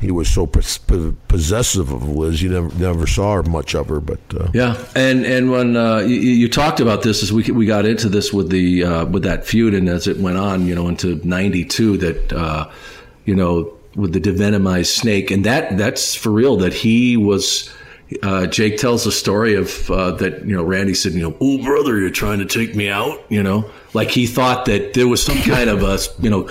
he 0.00 0.10
was 0.10 0.28
so 0.28 0.46
pos- 0.46 0.78
pos- 0.78 1.14
possessive 1.28 1.90
of 1.90 2.08
Liz, 2.08 2.42
you 2.42 2.50
never 2.50 2.74
never 2.76 3.06
saw 3.06 3.40
much 3.42 3.74
of 3.74 3.88
her. 3.88 4.00
But 4.00 4.20
uh, 4.38 4.48
Yeah, 4.52 4.76
and 4.94 5.24
and 5.24 5.50
when 5.50 5.76
uh, 5.76 5.98
you, 5.98 6.16
you 6.16 6.48
talked 6.48 6.80
about 6.80 7.02
this 7.02 7.22
as 7.22 7.32
we 7.32 7.44
we 7.44 7.66
got 7.66 7.86
into 7.86 8.08
this 8.08 8.32
with 8.32 8.50
the 8.50 8.84
uh, 8.84 9.04
with 9.06 9.22
that 9.22 9.46
feud, 9.46 9.74
and 9.74 9.88
as 9.88 10.06
it 10.06 10.18
went 10.18 10.36
on, 10.36 10.66
you 10.66 10.74
know, 10.74 10.88
into 10.88 11.20
'92, 11.26 11.96
that 11.98 12.32
uh, 12.32 12.70
you 13.24 13.34
know, 13.34 13.72
with 13.94 14.12
the 14.12 14.20
devenomized 14.20 14.94
snake, 14.94 15.30
and 15.30 15.44
that 15.44 15.78
that's 15.78 16.14
for 16.14 16.30
real. 16.30 16.56
That 16.56 16.74
he 16.74 17.16
was. 17.16 17.72
Uh, 18.22 18.46
Jake 18.46 18.78
tells 18.78 19.02
the 19.02 19.10
story 19.10 19.54
of 19.56 19.90
uh, 19.90 20.12
that 20.12 20.46
you 20.46 20.54
know 20.54 20.62
Randy 20.62 20.94
said 20.94 21.12
you 21.14 21.22
know 21.22 21.36
oh 21.40 21.60
brother 21.64 21.98
you're 21.98 22.08
trying 22.08 22.38
to 22.38 22.44
take 22.44 22.76
me 22.76 22.88
out 22.88 23.18
you 23.30 23.42
know 23.42 23.68
like 23.96 24.10
he 24.10 24.26
thought 24.26 24.66
that 24.66 24.92
there 24.92 25.08
was 25.08 25.22
some 25.22 25.38
kind 25.38 25.70
of 25.70 25.82
a 25.82 25.98
you 26.22 26.28
know 26.28 26.48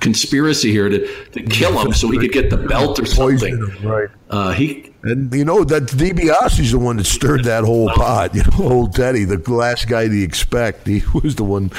conspiracy 0.00 0.72
here 0.72 0.88
to, 0.88 1.06
to 1.32 1.42
kill 1.42 1.78
him 1.78 1.92
so 1.92 2.10
he 2.10 2.18
could 2.18 2.32
get 2.32 2.50
the 2.50 2.56
belt 2.56 2.98
or 2.98 3.06
something 3.06 3.56
him, 3.56 3.86
right? 3.86 4.08
uh, 4.30 4.52
he 4.52 4.93
And 5.04 5.32
you 5.34 5.44
know 5.44 5.64
that 5.64 5.84
DiBiase's 5.84 6.72
the 6.72 6.78
one 6.78 6.96
that 6.96 7.04
stirred 7.04 7.44
that 7.44 7.64
whole 7.64 7.90
pot. 7.90 8.34
You 8.34 8.42
know, 8.42 8.70
old 8.70 8.94
Teddy, 8.94 9.24
the 9.24 9.38
last 9.52 9.86
guy 9.86 10.08
to 10.08 10.22
expect, 10.22 10.86
he 10.86 11.02
was 11.22 11.36
the 11.36 11.44
one. 11.44 11.70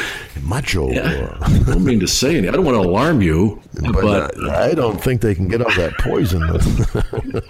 Macho. 0.41 0.91
Yeah. 0.91 1.35
I 1.41 1.57
don't 1.65 1.83
mean 1.83 1.99
to 2.01 2.07
say 2.07 2.37
anything. 2.37 2.49
I 2.49 2.51
don't 2.53 2.65
want 2.65 2.75
to 2.75 2.87
alarm 2.87 3.21
you, 3.21 3.61
But, 3.81 3.93
but, 3.93 4.37
uh, 4.37 4.51
I 4.51 4.75
don't 4.75 5.01
think 5.01 5.21
they 5.21 5.33
can 5.33 5.47
get 5.47 5.61
all 5.61 5.73
that 5.75 5.97
poison. 5.99 6.43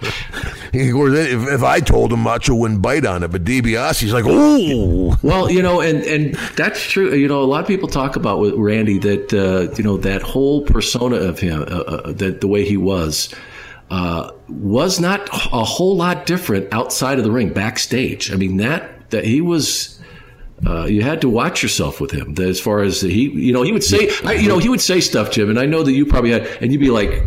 If, 0.78 1.48
if 1.48 1.62
I 1.62 1.80
told 1.80 2.12
him 2.12 2.20
Macho 2.20 2.54
wouldn't 2.54 2.82
bite 2.82 3.06
on 3.06 3.22
it, 3.22 3.28
but 3.28 3.44
DiBiase's 3.44 4.12
like, 4.12 4.24
oh, 4.26 5.16
Well, 5.22 5.50
you 5.50 5.62
know, 5.62 5.80
and 5.80 6.02
and 6.04 6.34
that's 6.56 6.82
true. 6.82 7.14
You 7.14 7.28
know, 7.28 7.42
a 7.42 7.44
lot 7.44 7.60
of 7.62 7.66
people 7.66 7.88
talk 7.88 8.16
about 8.16 8.40
with 8.40 8.54
Randy 8.54 8.98
that 8.98 9.32
uh, 9.32 9.74
you 9.76 9.84
know 9.84 9.96
that 9.98 10.22
whole 10.22 10.62
persona 10.62 11.16
of 11.16 11.38
him, 11.38 11.62
uh, 11.62 11.64
uh, 11.64 12.12
that 12.12 12.40
the 12.42 12.48
way 12.48 12.64
he 12.64 12.76
was, 12.76 13.34
uh, 13.90 14.30
was 14.48 15.00
not 15.00 15.28
a 15.30 15.64
whole 15.64 15.96
lot 15.96 16.26
different 16.26 16.72
outside 16.72 17.18
of 17.18 17.24
the 17.24 17.30
ring, 17.30 17.52
backstage. 17.52 18.32
I 18.32 18.36
mean 18.36 18.56
that 18.58 19.10
that 19.10 19.24
he 19.24 19.40
was. 19.40 19.92
Uh, 20.66 20.86
you 20.86 21.02
had 21.02 21.20
to 21.20 21.28
watch 21.28 21.62
yourself 21.62 22.00
with 22.00 22.10
him 22.10 22.34
as 22.38 22.58
far 22.58 22.80
as 22.80 23.02
he, 23.02 23.28
you 23.28 23.52
know, 23.52 23.60
he 23.60 23.72
would 23.72 23.84
say, 23.84 24.10
I, 24.24 24.32
you 24.32 24.48
know, 24.48 24.56
he 24.56 24.70
would 24.70 24.80
say 24.80 25.00
stuff, 25.00 25.30
Jim, 25.30 25.50
and 25.50 25.58
I 25.58 25.66
know 25.66 25.82
that 25.82 25.92
you 25.92 26.06
probably 26.06 26.30
had, 26.30 26.46
and 26.62 26.72
you'd 26.72 26.80
be 26.80 26.88
like, 26.88 27.22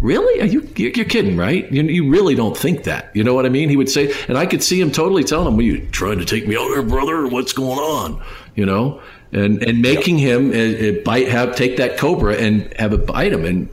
Really? 0.00 0.40
Are 0.40 0.46
you 0.46 0.68
you're 0.76 0.92
you're 0.92 1.04
kidding, 1.04 1.36
right? 1.36 1.70
You, 1.72 1.82
you 1.82 2.08
really 2.08 2.36
don't 2.36 2.56
think 2.56 2.84
that. 2.84 3.10
You 3.14 3.24
know 3.24 3.34
what 3.34 3.46
I 3.46 3.48
mean? 3.48 3.68
He 3.68 3.76
would 3.76 3.90
say, 3.90 4.14
and 4.28 4.38
I 4.38 4.46
could 4.46 4.62
see 4.62 4.80
him 4.80 4.92
totally 4.92 5.24
telling 5.24 5.48
him, 5.48 5.56
"Were 5.56 5.62
you 5.62 5.88
trying 5.88 6.18
to 6.18 6.24
take 6.24 6.46
me 6.46 6.56
out 6.56 6.68
there, 6.68 6.82
brother? 6.82 7.26
What's 7.26 7.52
going 7.52 7.80
on?" 7.80 8.22
You 8.54 8.64
know, 8.64 9.02
and 9.32 9.60
and 9.62 9.82
making 9.82 10.18
him 10.18 10.52
uh, 10.52 10.54
uh, 10.54 11.02
bite, 11.04 11.26
have 11.28 11.56
take 11.56 11.78
that 11.78 11.98
cobra 11.98 12.36
and 12.36 12.72
have 12.78 12.92
it 12.92 13.06
bite 13.06 13.32
him. 13.32 13.44
And 13.44 13.68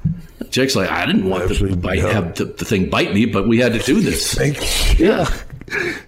Jake's 0.50 0.76
like, 0.76 0.90
"I 0.92 1.06
didn't 1.06 1.30
want 1.30 1.48
the 1.50 1.76
bite, 1.78 2.00
yeah. 2.00 2.12
have 2.12 2.36
the, 2.36 2.46
the 2.46 2.66
thing 2.66 2.90
bite 2.90 3.14
me, 3.14 3.26
but 3.26 3.48
we 3.48 3.60
had 3.60 3.74
to 3.74 3.80
do 3.80 4.02
this." 4.02 4.38
Yeah. 5.00 5.28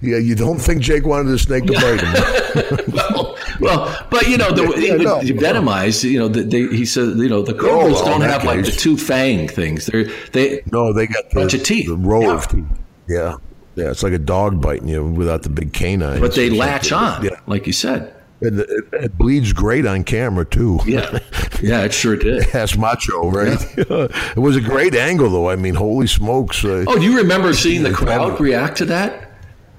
Yeah, 0.02 0.18
you 0.20 0.36
don't 0.36 0.60
think 0.60 0.82
Jake 0.84 1.04
wanted 1.04 1.30
the 1.32 1.40
snake 1.40 1.66
to 1.66 1.74
bite 1.74 2.00
him. 2.00 2.86
well, 2.94 3.36
well, 3.60 4.08
but 4.12 4.28
you 4.28 4.38
know, 4.38 4.52
the, 4.52 4.68
he 4.80 4.88
Yeah, 4.90 4.96
no. 4.98 5.18
venomize. 5.20 6.04
You 6.04 6.20
know, 6.20 6.28
the, 6.28 6.44
they, 6.44 6.68
he 6.68 6.86
said, 6.86 7.18
you 7.18 7.28
know, 7.28 7.42
the 7.42 7.56
oh, 7.56 7.60
cobras 7.60 7.94
well, 7.96 8.06
don't 8.06 8.22
have 8.22 8.44
like 8.44 8.64
the 8.66 8.72
two 8.72 8.98
fang 8.98 9.48
things. 9.48 9.88
They're 9.88 10.06
they 10.32 10.62
No, 10.72 10.94
they 10.94 11.08
got 11.08 11.30
the, 11.32 11.36
Bunch 11.36 11.56
of 11.56 11.64
teeth. 11.64 11.88
the 11.88 11.96
row 11.98 12.22
Yeah. 12.22 12.34
of 12.36 12.48
teeth. 12.48 12.66
Yeah. 13.08 13.38
Yeah, 13.76 13.90
it's 13.92 14.04
like 14.04 14.14
a 14.14 14.20
dog 14.20 14.62
biting 14.62 14.88
you 14.90 15.04
without 15.06 15.42
the 15.42 15.50
big 15.50 15.74
canine. 15.74 16.20
but 16.20 16.36
they 16.36 16.50
latch 16.52 16.92
on, 16.92 17.24
Yeah. 17.24 17.40
like 17.48 17.66
you 17.66 17.74
said. 17.74 18.14
And 18.40 18.60
it, 18.60 18.70
it 18.94 19.18
bleeds 19.18 19.52
great 19.52 19.86
on 19.88 20.04
camera, 20.04 20.46
too. 20.46 20.80
Yeah, 20.86 21.20
yeah, 21.62 21.84
it 21.86 21.94
sure 21.94 22.16
did. 22.16 22.48
Ass 22.56 22.78
macho, 22.78 23.32
right? 23.32 23.58
it 23.78 24.38
was 24.40 24.56
a 24.56 24.62
great 24.62 24.94
angle, 24.94 25.30
though. 25.30 25.50
I 25.50 25.56
mean, 25.56 25.74
holy 25.76 26.06
smokes. 26.08 26.64
Uh, 26.64 26.86
Oh, 26.88 26.96
do 27.00 27.04
you 27.04 27.18
remember 27.18 27.54
seeing 27.54 27.82
the 27.84 27.92
crowd 27.92 28.40
react 28.40 28.78
to 28.78 28.86
that? 28.86 29.24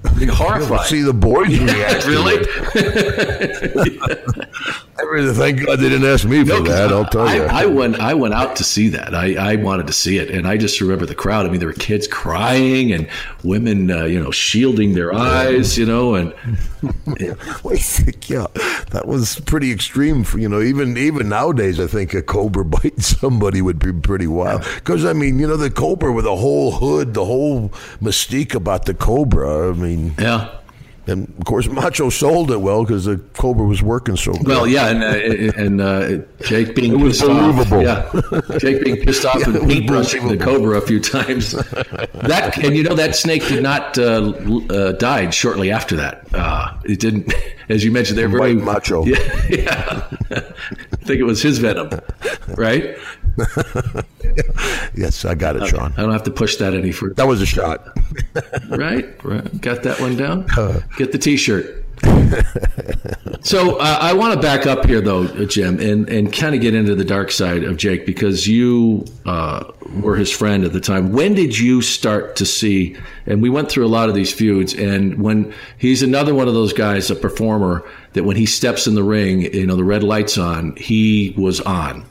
Horrified. 0.05 0.87
see 0.87 1.01
the 1.01 1.13
boys 1.13 1.57
react. 1.59 2.03
to 2.03 2.09
really? 2.09 2.45
Really 5.03 5.33
thank 5.33 5.65
God 5.65 5.79
they 5.79 5.89
didn't 5.89 6.07
ask 6.07 6.25
me 6.25 6.43
for 6.43 6.49
No, 6.49 6.63
that. 6.63 6.91
I'll 6.91 7.05
tell 7.05 7.27
I, 7.27 7.35
you. 7.35 7.43
I 7.43 7.65
went. 7.65 7.99
I 7.99 8.13
went 8.13 8.33
out 8.33 8.55
to 8.57 8.63
see 8.63 8.89
that. 8.89 9.13
I, 9.15 9.35
I 9.35 9.55
wanted 9.55 9.87
to 9.87 9.93
see 9.93 10.17
it, 10.17 10.29
and 10.29 10.47
I 10.47 10.57
just 10.57 10.81
remember 10.81 11.05
the 11.05 11.15
crowd. 11.15 11.45
I 11.45 11.49
mean, 11.49 11.59
there 11.59 11.67
were 11.67 11.73
kids 11.73 12.07
crying 12.07 12.91
and 12.91 13.07
women, 13.43 13.89
uh, 13.91 14.05
you 14.05 14.21
know, 14.21 14.31
shielding 14.31 14.93
their 14.93 15.13
eyes, 15.13 15.77
you 15.77 15.85
know, 15.85 16.15
and 16.15 16.33
Wait, 17.63 18.29
yeah, 18.29 18.47
that 18.91 19.03
was 19.05 19.39
pretty 19.41 19.71
extreme. 19.71 20.23
For, 20.23 20.39
you 20.39 20.47
know, 20.49 20.61
even 20.61 20.97
even 20.97 21.29
nowadays, 21.29 21.79
I 21.79 21.87
think 21.87 22.13
a 22.13 22.21
cobra 22.21 22.65
biting 22.65 22.99
somebody 23.01 23.61
would 23.61 23.79
be 23.79 23.93
pretty 23.93 24.27
wild. 24.27 24.63
Because 24.75 25.05
I 25.05 25.13
mean, 25.13 25.39
you 25.39 25.47
know, 25.47 25.57
the 25.57 25.69
cobra 25.71 26.11
with 26.11 26.25
the 26.25 26.35
whole 26.35 26.71
hood, 26.71 27.13
the 27.13 27.25
whole 27.25 27.69
mystique 28.01 28.55
about 28.55 28.85
the 28.85 28.93
cobra. 28.93 29.69
I 29.69 29.73
mean, 29.73 30.13
yeah. 30.19 30.55
And 31.09 31.33
of 31.39 31.45
course, 31.45 31.67
Macho 31.67 32.09
sold 32.09 32.51
it 32.51 32.61
well 32.61 32.83
because 32.83 33.05
the 33.05 33.17
cobra 33.33 33.65
was 33.65 33.81
working 33.81 34.15
so 34.15 34.33
good. 34.33 34.47
Well, 34.47 34.67
yeah, 34.67 34.87
and 34.87 35.03
uh, 35.03 35.61
and 35.61 35.81
uh, 35.81 36.17
Jake 36.43 36.75
being 36.75 36.93
It 36.93 37.03
was 37.03 37.19
pissed 37.19 37.29
off. 37.29 37.69
Yeah, 37.71 38.57
Jake 38.59 38.83
being 38.83 38.97
pissed 38.97 39.25
off 39.25 39.35
Yeah, 39.39 39.45
and 39.45 39.55
it 39.55 39.63
was 39.63 39.73
paintbrushing 39.73 40.27
the 40.27 40.37
cobra 40.37 40.77
a 40.77 40.81
few 40.81 40.99
times. 40.99 41.53
That 42.19 42.57
and 42.63 42.75
you 42.75 42.83
know 42.83 42.95
that 42.95 43.15
snake 43.15 43.47
did 43.47 43.63
not 43.63 43.97
uh, 43.97 44.33
uh, 44.69 44.91
died 44.93 45.33
shortly 45.33 45.71
after 45.71 45.95
that. 45.95 46.27
Uh, 46.33 46.77
it 46.83 46.99
didn't, 46.99 47.33
as 47.69 47.83
you 47.83 47.91
mentioned, 47.91 48.17
they're 48.17 48.27
very 48.29 48.53
Macho. 48.53 49.05
Yeah, 49.05 49.17
yeah. 49.49 50.07
I 50.31 50.95
think 51.05 51.19
it 51.19 51.23
was 51.23 51.41
his 51.41 51.57
venom, 51.59 51.89
right? 52.49 52.97
yes, 54.95 55.25
I 55.25 55.35
got 55.35 55.55
it, 55.55 55.67
Sean. 55.67 55.93
I 55.97 56.01
don't 56.01 56.11
have 56.11 56.23
to 56.23 56.31
push 56.31 56.57
that 56.57 56.73
any 56.73 56.91
further, 56.91 57.13
That 57.15 57.27
was 57.27 57.41
a 57.41 57.45
shot. 57.45 57.87
right? 58.69 59.23
right? 59.23 59.61
Got 59.61 59.83
that 59.83 59.99
one 59.99 60.15
down. 60.15 60.47
Get 60.97 61.11
the 61.11 61.17
T-shirt. 61.17 61.85
So 63.41 63.77
uh, 63.77 63.97
I 64.01 64.13
want 64.13 64.33
to 64.33 64.39
back 64.39 64.67
up 64.67 64.85
here, 64.85 64.99
though, 64.99 65.23
uh, 65.23 65.45
Jim, 65.45 65.79
and, 65.79 66.09
and 66.09 66.31
kind 66.31 66.53
of 66.53 66.61
get 66.61 66.75
into 66.75 66.93
the 66.93 67.05
dark 67.05 67.31
side 67.31 67.63
of 67.63 67.77
Jake 67.77 68.05
because 68.05 68.47
you 68.47 69.05
uh, 69.25 69.63
were 70.01 70.17
his 70.17 70.29
friend 70.29 70.65
at 70.65 70.73
the 70.73 70.81
time. 70.81 71.13
When 71.13 71.35
did 71.35 71.57
you 71.57 71.81
start 71.81 72.35
to 72.35 72.45
see? 72.45 72.97
And 73.25 73.41
we 73.41 73.49
went 73.49 73.69
through 73.69 73.85
a 73.85 73.87
lot 73.87 74.09
of 74.09 74.15
these 74.15 74.33
feuds, 74.33 74.73
and 74.73 75.21
when 75.21 75.53
he's 75.77 76.03
another 76.03 76.35
one 76.35 76.49
of 76.49 76.53
those 76.53 76.73
guys, 76.73 77.09
a 77.09 77.15
performer 77.15 77.87
that 78.13 78.25
when 78.25 78.35
he 78.35 78.45
steps 78.45 78.87
in 78.87 78.95
the 78.95 79.03
ring, 79.03 79.41
you 79.53 79.65
know, 79.65 79.77
the 79.77 79.85
red 79.85 80.03
lights 80.03 80.37
on, 80.37 80.75
he 80.75 81.33
was 81.37 81.61
on. 81.61 82.05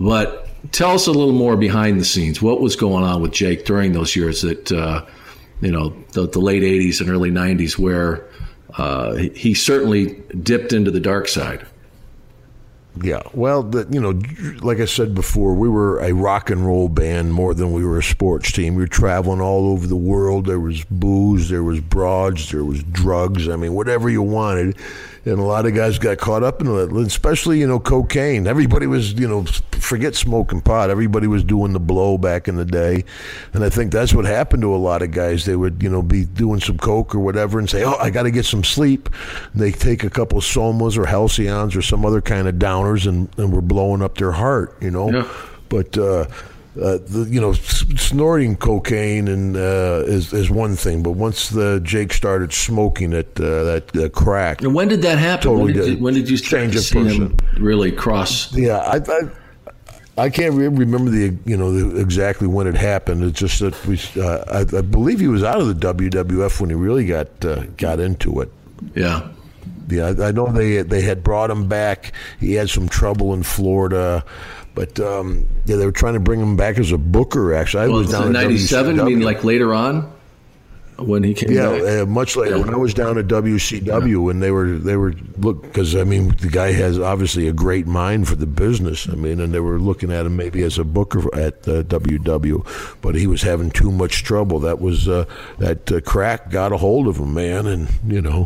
But 0.00 0.43
tell 0.72 0.90
us 0.92 1.06
a 1.06 1.12
little 1.12 1.32
more 1.32 1.56
behind 1.56 2.00
the 2.00 2.04
scenes. 2.04 2.40
What 2.42 2.60
was 2.60 2.76
going 2.76 3.04
on 3.04 3.22
with 3.22 3.32
Jake 3.32 3.64
during 3.64 3.92
those 3.92 4.14
years 4.16 4.42
that, 4.42 4.72
uh, 4.72 5.04
you 5.60 5.70
know, 5.70 5.90
the, 6.12 6.28
the 6.28 6.40
late 6.40 6.62
80s 6.62 7.00
and 7.00 7.08
early 7.10 7.30
90s 7.30 7.78
where 7.78 8.26
uh, 8.76 9.14
he- 9.14 9.54
certainly 9.54 10.22
dipped 10.42 10.72
into 10.72 10.90
the 10.90 11.00
dark 11.00 11.28
side. 11.28 11.66
Yeah, 13.02 13.22
well, 13.32 13.64
the, 13.64 13.88
you 13.90 14.00
know, 14.00 14.20
like 14.64 14.78
I 14.78 14.84
said 14.84 15.16
before, 15.16 15.54
we 15.54 15.68
were 15.68 15.98
a 16.00 16.12
rock 16.12 16.48
and 16.50 16.64
roll 16.64 16.88
band 16.88 17.32
more 17.34 17.52
than 17.52 17.72
we 17.72 17.84
were 17.84 17.98
a 17.98 18.02
sports 18.04 18.52
team. 18.52 18.76
We 18.76 18.82
were 18.84 18.88
traveling 18.88 19.40
all 19.40 19.68
over 19.72 19.84
the 19.88 19.96
world. 19.96 20.46
There 20.46 20.60
was 20.60 20.84
booze, 20.84 21.48
there 21.48 21.64
was 21.64 21.80
broads, 21.80 22.52
there 22.52 22.64
was 22.64 22.84
drugs. 22.84 23.48
I 23.48 23.56
mean, 23.56 23.74
whatever 23.74 24.08
you 24.08 24.22
wanted. 24.22 24.76
And 25.26 25.38
a 25.38 25.42
lot 25.42 25.64
of 25.64 25.74
guys 25.74 25.98
got 25.98 26.18
caught 26.18 26.42
up 26.42 26.60
in 26.60 26.66
it, 26.68 26.92
especially 27.06 27.58
you 27.58 27.66
know 27.66 27.80
cocaine. 27.80 28.46
Everybody 28.46 28.86
was 28.86 29.14
you 29.14 29.26
know 29.26 29.44
forget 29.72 30.14
smoking 30.14 30.60
pot. 30.60 30.90
Everybody 30.90 31.26
was 31.26 31.42
doing 31.42 31.72
the 31.72 31.80
blow 31.80 32.18
back 32.18 32.46
in 32.46 32.56
the 32.56 32.64
day, 32.64 33.04
and 33.54 33.64
I 33.64 33.70
think 33.70 33.90
that's 33.90 34.12
what 34.12 34.26
happened 34.26 34.62
to 34.62 34.74
a 34.74 34.76
lot 34.76 35.00
of 35.00 35.12
guys. 35.12 35.46
They 35.46 35.56
would 35.56 35.82
you 35.82 35.88
know 35.88 36.02
be 36.02 36.26
doing 36.26 36.60
some 36.60 36.76
coke 36.76 37.14
or 37.14 37.20
whatever 37.20 37.58
and 37.58 37.70
say, 37.70 37.84
"Oh, 37.84 37.94
I 37.94 38.10
got 38.10 38.24
to 38.24 38.30
get 38.30 38.44
some 38.44 38.64
sleep." 38.64 39.08
And 39.52 39.62
they 39.62 39.72
take 39.72 40.04
a 40.04 40.10
couple 40.10 40.36
of 40.38 40.44
somas 40.44 40.98
or 40.98 41.04
Halcions 41.04 41.74
or 41.74 41.80
some 41.82 42.04
other 42.04 42.20
kind 42.20 42.46
of 42.46 42.56
downers, 42.56 43.06
and 43.06 43.28
and 43.38 43.50
we're 43.52 43.62
blowing 43.62 44.02
up 44.02 44.18
their 44.18 44.32
heart. 44.32 44.76
You 44.80 44.90
know, 44.90 45.10
Yeah. 45.10 45.28
but. 45.68 45.96
uh 45.96 46.26
uh, 46.80 46.98
the, 47.06 47.26
you 47.30 47.40
know, 47.40 47.52
snorting 47.52 48.56
cocaine 48.56 49.28
and 49.28 49.56
uh, 49.56 50.02
is 50.06 50.32
is 50.32 50.50
one 50.50 50.74
thing, 50.74 51.02
but 51.02 51.12
once 51.12 51.50
the 51.50 51.80
Jake 51.84 52.12
started 52.12 52.52
smoking 52.52 53.12
it, 53.12 53.38
uh, 53.38 53.64
that 53.64 53.96
uh, 53.96 54.08
crack, 54.08 54.60
And 54.62 54.74
when 54.74 54.88
did 54.88 55.02
that 55.02 55.18
happen? 55.18 55.44
Totally 55.44 55.66
when, 55.66 55.74
did 55.74 55.84
did. 55.84 55.98
you, 55.98 56.04
when 56.04 56.14
did 56.14 56.28
you 56.28 56.36
start 56.36 56.62
Change 56.62 56.78
see 56.78 56.98
him 56.98 57.36
really 57.58 57.92
cross? 57.92 58.52
Yeah, 58.54 58.78
I, 58.78 58.96
I, 58.96 60.24
I 60.24 60.30
can't 60.30 60.54
remember 60.54 61.10
the 61.10 61.36
you 61.44 61.56
know 61.56 61.72
the, 61.72 62.00
exactly 62.00 62.46
when 62.46 62.66
it 62.66 62.74
happened. 62.74 63.22
It's 63.24 63.38
just 63.38 63.60
that 63.60 63.86
we, 63.86 64.00
uh, 64.20 64.44
I, 64.50 64.78
I 64.78 64.80
believe 64.80 65.20
he 65.20 65.28
was 65.28 65.42
out 65.42 65.60
of 65.60 65.68
the 65.68 65.94
WWF 65.94 66.60
when 66.60 66.70
he 66.70 66.76
really 66.76 67.06
got 67.06 67.44
uh, 67.44 67.64
got 67.76 68.00
into 68.00 68.40
it. 68.40 68.50
Yeah. 68.94 69.28
Yeah, 69.88 70.14
I, 70.18 70.28
I 70.28 70.32
know 70.32 70.50
they 70.50 70.82
they 70.82 71.02
had 71.02 71.22
brought 71.22 71.50
him 71.50 71.68
back. 71.68 72.12
He 72.40 72.54
had 72.54 72.70
some 72.70 72.88
trouble 72.88 73.34
in 73.34 73.42
Florida, 73.42 74.24
but 74.74 74.98
um, 75.00 75.46
yeah, 75.64 75.76
they 75.76 75.86
were 75.86 75.92
trying 75.92 76.14
to 76.14 76.20
bring 76.20 76.40
him 76.40 76.56
back 76.56 76.78
as 76.78 76.92
a 76.92 76.98
booker. 76.98 77.54
Actually, 77.54 77.84
I 77.84 77.86
Well, 77.88 77.98
was 77.98 78.06
was 78.08 78.14
down 78.16 78.26
in 78.28 78.32
97? 78.32 79.00
I 79.00 79.04
mean, 79.04 79.20
like 79.20 79.44
later 79.44 79.74
on 79.74 80.13
when 80.98 81.22
he 81.24 81.34
came 81.34 81.50
Yeah, 81.52 81.70
back? 81.70 82.02
uh, 82.02 82.06
much 82.06 82.36
later 82.36 82.58
when 82.58 82.72
I 82.72 82.76
was 82.76 82.94
down 82.94 83.18
at 83.18 83.26
WCW, 83.26 84.30
and 84.30 84.42
they 84.42 84.50
were 84.50 84.72
they 84.78 84.96
were 84.96 85.12
look 85.38 85.62
because 85.62 85.96
I 85.96 86.04
mean 86.04 86.28
the 86.40 86.48
guy 86.48 86.72
has 86.72 86.98
obviously 86.98 87.48
a 87.48 87.52
great 87.52 87.86
mind 87.86 88.28
for 88.28 88.36
the 88.36 88.46
business. 88.46 89.08
I 89.08 89.14
mean, 89.14 89.40
and 89.40 89.52
they 89.52 89.60
were 89.60 89.78
looking 89.78 90.12
at 90.12 90.26
him 90.26 90.36
maybe 90.36 90.62
as 90.62 90.78
a 90.78 90.84
booker 90.84 91.20
at 91.34 91.54
uh, 91.68 91.82
WW, 91.84 92.96
but 93.00 93.14
he 93.14 93.26
was 93.26 93.42
having 93.42 93.70
too 93.70 93.90
much 93.90 94.22
trouble. 94.24 94.60
That 94.60 94.80
was 94.80 95.08
uh, 95.08 95.24
that 95.58 95.90
uh, 95.90 96.00
crack 96.00 96.50
got 96.50 96.72
a 96.72 96.76
hold 96.76 97.08
of 97.08 97.16
him, 97.18 97.34
man. 97.34 97.66
And 97.66 97.88
you 98.06 98.22
know, 98.22 98.44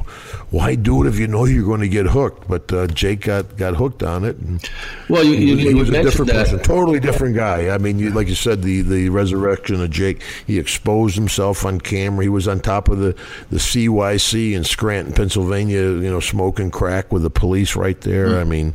why 0.50 0.74
do 0.74 1.04
it 1.04 1.08
if 1.08 1.18
you 1.18 1.26
know 1.26 1.44
you're 1.44 1.64
going 1.66 1.80
to 1.80 1.88
get 1.88 2.06
hooked? 2.06 2.48
But 2.48 2.72
uh, 2.72 2.86
Jake 2.88 3.22
got 3.22 3.56
got 3.56 3.76
hooked 3.76 4.02
on 4.02 4.24
it. 4.24 4.36
And, 4.38 4.68
Well, 5.08 5.24
you, 5.24 5.36
he 5.36 5.50
was, 5.54 5.62
you 5.64 5.68
he 5.68 5.74
was 5.74 5.88
a 5.90 6.02
different 6.02 6.30
that. 6.32 6.46
person, 6.46 6.58
totally 6.60 7.00
different 7.00 7.36
guy. 7.36 7.68
I 7.74 7.78
mean, 7.78 7.98
you, 7.98 8.10
like 8.10 8.28
you 8.28 8.34
said, 8.34 8.62
the, 8.62 8.80
the 8.82 9.08
resurrection 9.10 9.80
of 9.82 9.90
Jake. 9.90 10.22
He 10.46 10.58
exposed 10.58 11.14
himself 11.14 11.64
on 11.64 11.80
camera. 11.80 12.24
He 12.24 12.28
was 12.28 12.47
on 12.48 12.60
top 12.60 12.88
of 12.88 12.98
the, 12.98 13.14
the 13.50 13.58
CYC 13.58 14.52
in 14.54 14.64
Scranton, 14.64 15.14
Pennsylvania, 15.14 15.82
you 15.82 16.10
know, 16.10 16.20
smoking 16.20 16.70
crack 16.70 17.12
with 17.12 17.22
the 17.22 17.30
police 17.30 17.76
right 17.76 18.00
there. 18.00 18.28
Mm. 18.28 18.40
I 18.40 18.44
mean, 18.44 18.74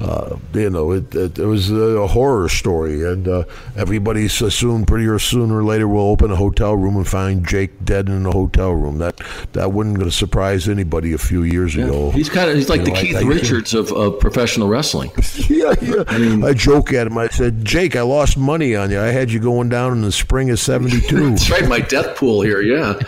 uh, 0.00 0.36
you 0.52 0.70
know, 0.70 0.92
it, 0.92 1.14
it, 1.14 1.38
it, 1.38 1.46
was 1.46 1.70
a 1.70 2.06
horror 2.06 2.48
story. 2.48 3.04
And 3.04 3.28
uh, 3.28 3.44
everybody 3.76 4.26
assumed 4.26 4.88
pretty 4.88 5.06
or 5.06 5.18
sooner 5.18 5.58
or 5.58 5.64
later 5.64 5.86
we'll 5.86 6.02
open 6.02 6.30
a 6.30 6.36
hotel 6.36 6.76
room 6.76 6.96
and 6.96 7.06
find 7.06 7.46
Jake 7.46 7.84
dead 7.84 8.08
in 8.08 8.26
a 8.26 8.32
hotel 8.32 8.72
room. 8.72 8.98
That 8.98 9.20
that 9.52 9.72
wouldn't 9.72 9.96
going 9.96 10.10
to 10.10 10.14
surprise 10.14 10.68
anybody 10.68 11.12
a 11.12 11.18
few 11.18 11.42
years 11.42 11.74
yeah. 11.74 11.84
ago. 11.84 12.10
He's 12.10 12.28
kind 12.28 12.50
of 12.50 12.56
he's 12.56 12.68
like 12.68 12.80
you 12.80 12.86
the 12.86 12.92
know, 12.92 13.00
Keith 13.00 13.16
I, 13.16 13.20
I 13.20 13.22
Richards 13.22 13.74
of, 13.74 13.92
of 13.92 14.18
professional 14.18 14.68
wrestling. 14.68 15.10
yeah, 15.48 15.74
yeah. 15.80 16.04
I, 16.08 16.18
mean, 16.18 16.44
I 16.44 16.52
joke 16.52 16.92
at 16.92 17.06
him. 17.06 17.16
I 17.16 17.28
said, 17.28 17.64
Jake, 17.64 17.96
I 17.96 18.02
lost 18.02 18.36
money 18.36 18.74
on 18.74 18.90
you. 18.90 19.00
I 19.00 19.06
had 19.06 19.30
you 19.30 19.40
going 19.40 19.68
down 19.68 19.92
in 19.92 20.02
the 20.02 20.12
spring 20.12 20.50
of 20.50 20.58
'72. 20.58 21.30
That's 21.30 21.50
right, 21.50 21.68
my 21.68 21.80
death 21.80 22.16
pool 22.16 22.42
here. 22.42 22.60
Yeah, 22.60 22.98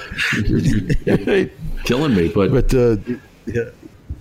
you're, 0.47 0.59
you're 1.19 1.51
killing 1.85 2.15
me. 2.15 2.29
But 2.29 2.51
but 2.51 2.75
uh, 2.75 2.97
yeah. 3.47 3.71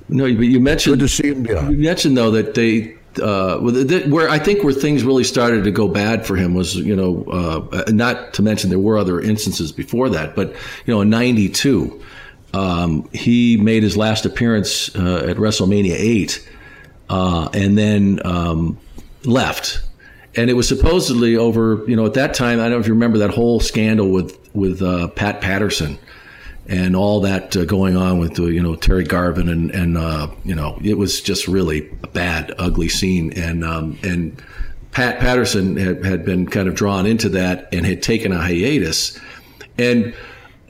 No, 0.07 0.25
but 0.35 0.41
you 0.41 0.59
mentioned. 0.59 0.99
Good 0.99 1.07
to 1.07 1.07
see 1.07 1.29
him. 1.29 1.45
Yeah. 1.45 1.69
You 1.69 1.77
mentioned 1.77 2.17
though 2.17 2.31
that 2.31 2.53
they 2.53 2.95
uh, 3.19 3.59
where 3.59 4.29
I 4.29 4.39
think 4.39 4.63
where 4.63 4.73
things 4.73 5.03
really 5.03 5.23
started 5.23 5.63
to 5.63 5.71
go 5.71 5.87
bad 5.87 6.25
for 6.25 6.35
him 6.35 6.53
was, 6.53 6.75
you 6.75 6.95
know, 6.95 7.23
uh, 7.71 7.83
not 7.89 8.33
to 8.35 8.41
mention 8.41 8.69
there 8.69 8.79
were 8.79 8.97
other 8.97 9.19
instances 9.19 9.71
before 9.71 10.09
that, 10.09 10.35
but 10.35 10.53
you 10.85 10.93
know, 10.93 11.01
in 11.01 11.09
'92, 11.09 12.01
um, 12.53 13.09
he 13.13 13.57
made 13.57 13.83
his 13.83 13.97
last 13.97 14.25
appearance 14.25 14.93
uh, 14.95 15.25
at 15.29 15.37
WrestleMania 15.37 15.95
eight, 15.97 16.47
uh, 17.09 17.49
and 17.53 17.77
then 17.77 18.19
um, 18.25 18.77
left. 19.23 19.81
And 20.37 20.49
it 20.49 20.53
was 20.53 20.67
supposedly 20.67 21.35
over, 21.37 21.83
you 21.87 21.95
know, 21.95 22.05
at 22.05 22.13
that 22.15 22.33
time. 22.33 22.59
I 22.59 22.63
don't 22.63 22.71
know 22.71 22.79
if 22.79 22.87
you 22.87 22.93
remember 22.93 23.19
that 23.19 23.31
whole 23.31 23.59
scandal 23.59 24.09
with 24.09 24.37
with 24.53 24.81
uh, 24.81 25.07
Pat 25.09 25.41
Patterson 25.41 25.97
and 26.67 26.95
all 26.95 27.21
that 27.21 27.55
uh, 27.55 27.65
going 27.65 27.95
on 27.95 28.17
with 28.17 28.39
you 28.39 28.61
know 28.61 28.75
Terry 28.75 29.03
Garvin 29.03 29.49
and 29.49 29.71
and 29.71 29.97
uh, 29.97 30.27
you 30.43 30.55
know 30.55 30.79
it 30.83 30.97
was 30.97 31.21
just 31.21 31.47
really 31.47 31.89
a 32.03 32.07
bad, 32.07 32.53
ugly 32.57 32.89
scene. 32.89 33.33
And 33.33 33.63
um, 33.63 33.97
and 34.03 34.41
Pat 34.91 35.19
Patterson 35.19 35.77
had, 35.77 36.03
had 36.05 36.25
been 36.25 36.47
kind 36.47 36.67
of 36.67 36.75
drawn 36.75 37.05
into 37.05 37.29
that 37.29 37.69
and 37.73 37.85
had 37.85 38.01
taken 38.01 38.31
a 38.31 38.37
hiatus. 38.39 39.19
And 39.77 40.15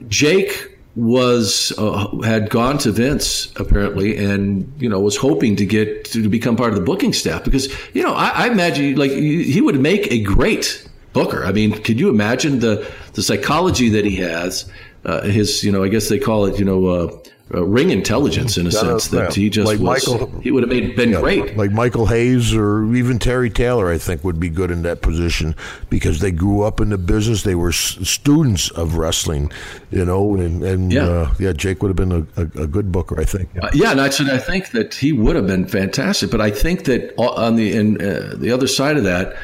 Jake 0.08 0.75
was 0.96 1.72
uh, 1.78 2.08
had 2.22 2.50
gone 2.50 2.78
to 2.78 2.90
Vince 2.90 3.52
apparently, 3.56 4.16
and 4.16 4.72
you 4.78 4.88
know 4.88 4.98
was 4.98 5.16
hoping 5.16 5.54
to 5.56 5.66
get 5.66 6.06
to 6.06 6.28
become 6.28 6.56
part 6.56 6.70
of 6.70 6.76
the 6.76 6.84
booking 6.84 7.12
staff 7.12 7.44
because 7.44 7.68
you 7.94 8.02
know 8.02 8.14
I, 8.14 8.28
I 8.28 8.48
imagine 8.48 8.96
like 8.96 9.12
he 9.12 9.60
would 9.60 9.78
make 9.78 10.10
a 10.10 10.22
great 10.22 10.88
booker. 11.12 11.44
I 11.44 11.52
mean, 11.52 11.72
could 11.82 12.00
you 12.00 12.08
imagine 12.08 12.60
the 12.60 12.90
the 13.12 13.22
psychology 13.22 13.90
that 13.90 14.04
he 14.04 14.16
has? 14.16 14.70
uh, 15.06 15.22
his, 15.22 15.62
you 15.62 15.72
know, 15.72 15.84
I 15.84 15.88
guess 15.88 16.08
they 16.08 16.18
call 16.18 16.46
it, 16.46 16.58
you 16.58 16.64
know, 16.64 16.86
uh, 16.86 17.18
uh, 17.54 17.64
ring 17.64 17.90
intelligence 17.90 18.58
in 18.58 18.66
a 18.66 18.72
sense 18.72 19.08
that 19.08 19.32
he 19.32 19.48
just 19.48 19.66
like 19.66 19.78
was, 19.78 20.08
Michael, 20.08 20.40
he 20.40 20.50
would 20.50 20.64
have 20.64 20.70
made, 20.70 20.96
been 20.96 21.10
yeah, 21.10 21.20
great. 21.20 21.56
Like 21.56 21.70
Michael 21.70 22.06
Hayes 22.06 22.52
or 22.52 22.92
even 22.92 23.20
Terry 23.20 23.50
Taylor, 23.50 23.88
I 23.88 23.98
think 23.98 24.24
would 24.24 24.40
be 24.40 24.48
good 24.48 24.72
in 24.72 24.82
that 24.82 25.00
position 25.00 25.54
because 25.88 26.18
they 26.18 26.32
grew 26.32 26.62
up 26.62 26.80
in 26.80 26.88
the 26.88 26.98
business. 26.98 27.44
They 27.44 27.54
were 27.54 27.68
s- 27.68 27.98
students 28.02 28.70
of 28.70 28.96
wrestling, 28.96 29.52
you 29.92 30.04
know, 30.04 30.34
and, 30.34 30.64
and 30.64 30.92
yeah. 30.92 31.06
Uh, 31.06 31.34
yeah, 31.38 31.52
Jake 31.52 31.82
would 31.82 31.88
have 31.88 31.96
been 31.96 32.26
a, 32.36 32.42
a, 32.42 32.64
a 32.64 32.66
good 32.66 32.90
booker, 32.90 33.20
I 33.20 33.24
think. 33.24 33.48
Yeah, 33.54 33.66
uh, 33.66 33.70
yeah 33.72 33.90
and 33.92 34.00
I, 34.00 34.10
said 34.10 34.28
I 34.28 34.38
think 34.38 34.72
that 34.72 34.94
he 34.94 35.12
would 35.12 35.36
have 35.36 35.46
been 35.46 35.68
fantastic. 35.68 36.32
But 36.32 36.40
I 36.40 36.50
think 36.50 36.84
that 36.84 37.14
on 37.16 37.54
the 37.54 37.76
in, 37.76 38.02
uh, 38.02 38.34
the 38.36 38.50
other 38.50 38.66
side 38.66 38.96
of 38.96 39.04
that, 39.04 39.36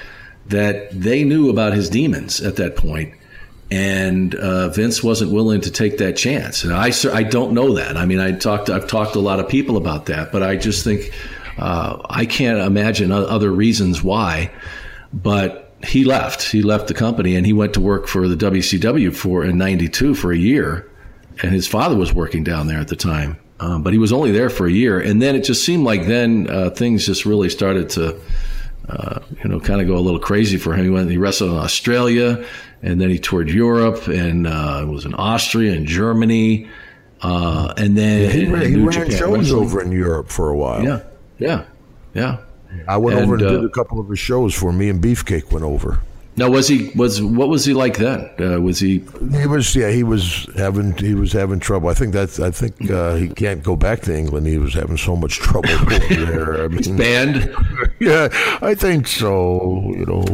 that 0.46 0.90
they 0.90 1.22
knew 1.22 1.48
about 1.48 1.72
his 1.72 1.88
demons 1.88 2.40
at 2.40 2.56
that 2.56 2.74
point 2.74 3.14
and 3.72 4.34
uh, 4.34 4.68
Vince 4.68 5.02
wasn't 5.02 5.32
willing 5.32 5.62
to 5.62 5.70
take 5.70 5.96
that 5.96 6.14
chance. 6.14 6.62
And 6.62 6.74
I, 6.74 6.92
I 7.10 7.22
don't 7.22 7.54
know 7.54 7.72
that. 7.76 7.96
I 7.96 8.04
mean, 8.04 8.20
I 8.20 8.32
talked, 8.32 8.68
I've 8.68 8.86
talked 8.86 9.14
to 9.14 9.18
a 9.18 9.20
lot 9.20 9.40
of 9.40 9.48
people 9.48 9.78
about 9.78 10.06
that, 10.06 10.30
but 10.30 10.42
I 10.42 10.56
just 10.56 10.84
think 10.84 11.10
uh, 11.56 11.96
I 12.10 12.26
can't 12.26 12.58
imagine 12.58 13.10
other 13.10 13.50
reasons 13.50 14.02
why. 14.02 14.50
But 15.14 15.72
he 15.86 16.04
left. 16.04 16.42
He 16.42 16.60
left 16.60 16.88
the 16.88 16.94
company, 16.94 17.34
and 17.34 17.46
he 17.46 17.54
went 17.54 17.72
to 17.72 17.80
work 17.80 18.08
for 18.08 18.28
the 18.28 18.36
WCW 18.36 19.14
for 19.16 19.42
in 19.42 19.56
'92 19.56 20.14
for 20.14 20.32
a 20.32 20.36
year. 20.36 20.88
And 21.42 21.52
his 21.52 21.66
father 21.66 21.96
was 21.96 22.12
working 22.12 22.44
down 22.44 22.66
there 22.66 22.78
at 22.78 22.88
the 22.88 22.96
time, 22.96 23.38
um, 23.58 23.82
but 23.82 23.94
he 23.94 23.98
was 23.98 24.12
only 24.12 24.32
there 24.32 24.50
for 24.50 24.66
a 24.66 24.70
year. 24.70 25.00
And 25.00 25.20
then 25.20 25.34
it 25.34 25.44
just 25.44 25.64
seemed 25.64 25.84
like 25.84 26.06
then 26.06 26.46
uh, 26.50 26.70
things 26.70 27.06
just 27.06 27.24
really 27.24 27.48
started 27.48 27.88
to. 27.90 28.20
Uh, 28.88 29.20
you 29.42 29.48
know, 29.48 29.60
kind 29.60 29.80
of 29.80 29.86
go 29.86 29.96
a 29.96 30.00
little 30.02 30.18
crazy 30.18 30.58
for 30.58 30.74
him. 30.74 30.82
He 30.82 30.90
went, 30.90 31.08
he 31.08 31.16
wrestled 31.16 31.52
in 31.52 31.56
Australia 31.56 32.44
and 32.82 33.00
then 33.00 33.10
he 33.10 33.18
toured 33.18 33.48
Europe 33.48 34.08
and 34.08 34.46
uh, 34.46 34.84
was 34.88 35.04
in 35.04 35.14
Austria 35.14 35.72
and 35.72 35.86
Germany, 35.86 36.68
uh, 37.22 37.72
and 37.76 37.96
then 37.96 38.22
yeah, 38.22 38.30
he, 38.30 38.46
ran, 38.46 38.68
he 38.68 38.76
ran 38.76 39.10
shows 39.10 39.52
over 39.52 39.80
in 39.80 39.92
Europe 39.92 40.28
for 40.28 40.50
a 40.50 40.56
while. 40.56 40.82
Yeah, 40.82 41.02
yeah, 41.38 41.64
yeah. 42.14 42.38
I 42.88 42.96
went 42.96 43.18
and, 43.18 43.26
over 43.26 43.34
and 43.34 43.44
uh, 43.44 43.50
did 43.50 43.64
a 43.64 43.70
couple 43.70 44.00
of 44.00 44.08
his 44.08 44.18
shows 44.18 44.54
for 44.54 44.72
me 44.72 44.88
and 44.88 45.02
Beefcake 45.02 45.52
went 45.52 45.64
over. 45.64 46.00
Now, 46.34 46.48
was 46.48 46.66
he 46.66 46.90
was 46.96 47.20
what 47.20 47.50
was 47.50 47.66
he 47.66 47.74
like 47.74 47.98
then? 47.98 48.30
Uh, 48.40 48.58
was 48.58 48.78
he? 48.78 49.04
He 49.32 49.46
was 49.46 49.76
yeah. 49.76 49.90
He 49.90 50.02
was 50.02 50.48
having 50.56 50.96
he 50.96 51.14
was 51.14 51.32
having 51.32 51.60
trouble. 51.60 51.90
I 51.90 51.94
think 51.94 52.14
that's 52.14 52.40
I 52.40 52.50
think 52.50 52.90
uh, 52.90 53.16
he 53.16 53.28
can't 53.28 53.62
go 53.62 53.76
back 53.76 54.00
to 54.02 54.16
England. 54.16 54.46
He 54.46 54.56
was 54.56 54.72
having 54.72 54.96
so 54.96 55.14
much 55.14 55.36
trouble 55.36 55.68
there. 56.08 56.64
I 56.64 56.68
mean, 56.68 56.78
He's 56.78 56.88
banned. 56.88 57.54
Yeah, 58.00 58.28
I 58.60 58.74
think 58.74 59.06
so. 59.06 59.92
You 59.94 60.06
know. 60.06 60.24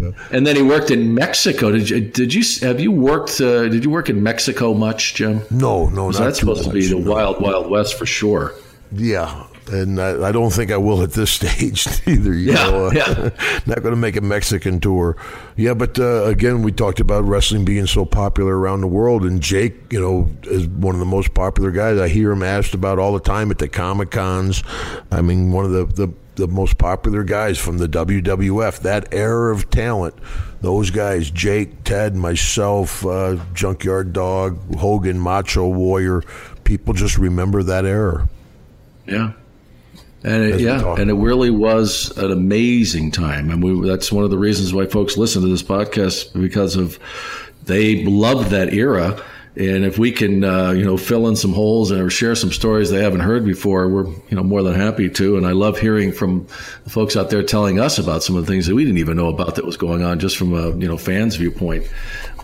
Yeah. 0.00 0.10
And 0.30 0.46
then 0.46 0.54
he 0.54 0.62
worked 0.62 0.92
in 0.92 1.12
Mexico. 1.12 1.72
Did 1.72 1.90
you 1.90 2.00
did 2.00 2.32
you 2.32 2.42
have 2.64 2.78
you 2.78 2.92
worked? 2.92 3.40
Uh, 3.40 3.68
did 3.68 3.82
you 3.82 3.90
work 3.90 4.08
in 4.08 4.22
Mexico 4.22 4.74
much, 4.74 5.14
Jim? 5.14 5.40
No, 5.50 5.88
no. 5.88 6.12
that's 6.12 6.38
supposed 6.38 6.66
much, 6.66 6.68
to 6.68 6.72
be 6.72 6.86
the 6.86 7.00
no. 7.00 7.10
wild 7.10 7.40
wild 7.40 7.68
west 7.68 7.98
for 7.98 8.06
sure. 8.06 8.54
Yeah, 8.92 9.44
and 9.68 10.00
I, 10.00 10.28
I, 10.28 10.32
don't 10.32 10.52
think 10.52 10.70
I 10.70 10.76
will 10.76 11.02
at 11.02 11.12
this 11.12 11.30
stage 11.40 11.86
either. 12.06 12.32
You 12.32 12.52
yeah, 12.52 12.70
know, 12.70 12.86
uh, 12.86 12.90
yeah. 12.94 13.60
not 13.66 13.82
going 13.82 13.94
to 13.94 13.96
make 13.96 14.16
a 14.16 14.20
Mexican 14.20 14.80
tour. 14.80 15.16
Yeah, 15.56 15.74
but 15.74 15.98
uh, 15.98 16.24
again, 16.24 16.62
we 16.62 16.72
talked 16.72 17.00
about 17.00 17.24
wrestling 17.24 17.64
being 17.64 17.86
so 17.86 18.04
popular 18.04 18.58
around 18.58 18.80
the 18.80 18.86
world, 18.86 19.24
and 19.24 19.40
Jake, 19.40 19.92
you 19.92 20.00
know, 20.00 20.30
is 20.44 20.66
one 20.66 20.94
of 20.94 21.00
the 21.00 21.06
most 21.06 21.34
popular 21.34 21.70
guys. 21.70 21.98
I 21.98 22.08
hear 22.08 22.32
him 22.32 22.42
asked 22.42 22.74
about 22.74 22.98
all 22.98 23.12
the 23.12 23.20
time 23.20 23.50
at 23.50 23.58
the 23.58 23.68
comic 23.68 24.10
cons. 24.10 24.62
I 25.10 25.22
mean, 25.22 25.52
one 25.52 25.64
of 25.64 25.70
the, 25.72 26.06
the 26.06 26.12
the 26.36 26.46
most 26.46 26.76
popular 26.76 27.24
guys 27.24 27.58
from 27.58 27.78
the 27.78 27.88
WWF, 27.88 28.80
that 28.80 29.12
era 29.12 29.54
of 29.54 29.70
talent. 29.70 30.14
Those 30.60 30.90
guys, 30.90 31.30
Jake, 31.30 31.84
Ted, 31.84 32.14
myself, 32.14 33.04
uh, 33.04 33.36
Junkyard 33.54 34.12
Dog, 34.12 34.76
Hogan, 34.76 35.18
Macho 35.18 35.68
Warrior, 35.68 36.22
people 36.64 36.94
just 36.94 37.18
remember 37.18 37.62
that 37.62 37.84
era. 37.84 38.28
Yeah. 39.06 39.32
And 40.26 40.42
it, 40.42 40.60
yeah, 40.60 40.96
and 40.98 41.08
it 41.08 41.14
really 41.14 41.50
was 41.50 42.10
an 42.18 42.32
amazing 42.32 43.12
time, 43.12 43.48
and 43.48 43.62
we, 43.62 43.86
that's 43.86 44.10
one 44.10 44.24
of 44.24 44.30
the 44.30 44.36
reasons 44.36 44.74
why 44.74 44.86
folks 44.86 45.16
listen 45.16 45.40
to 45.42 45.48
this 45.48 45.62
podcast 45.62 46.32
because 46.40 46.74
of 46.74 46.98
they 47.64 48.04
loved 48.04 48.50
that 48.50 48.74
era. 48.74 49.22
And 49.54 49.84
if 49.84 50.00
we 50.00 50.10
can, 50.10 50.42
uh, 50.42 50.72
you 50.72 50.84
know, 50.84 50.96
fill 50.96 51.28
in 51.28 51.36
some 51.36 51.52
holes 51.52 51.92
and 51.92 52.12
share 52.12 52.34
some 52.34 52.50
stories 52.50 52.90
they 52.90 53.02
haven't 53.02 53.20
heard 53.20 53.44
before, 53.44 53.88
we're 53.88 54.06
you 54.06 54.32
know 54.32 54.42
more 54.42 54.64
than 54.64 54.74
happy 54.74 55.08
to. 55.10 55.36
And 55.36 55.46
I 55.46 55.52
love 55.52 55.78
hearing 55.78 56.10
from 56.10 56.48
the 56.82 56.90
folks 56.90 57.16
out 57.16 57.30
there 57.30 57.44
telling 57.44 57.78
us 57.78 57.96
about 57.96 58.24
some 58.24 58.34
of 58.34 58.44
the 58.44 58.52
things 58.52 58.66
that 58.66 58.74
we 58.74 58.84
didn't 58.84 58.98
even 58.98 59.16
know 59.16 59.28
about 59.28 59.54
that 59.54 59.64
was 59.64 59.76
going 59.76 60.02
on, 60.02 60.18
just 60.18 60.36
from 60.36 60.52
a 60.52 60.70
you 60.76 60.88
know 60.88 60.96
fans 60.96 61.36
viewpoint. 61.36 61.88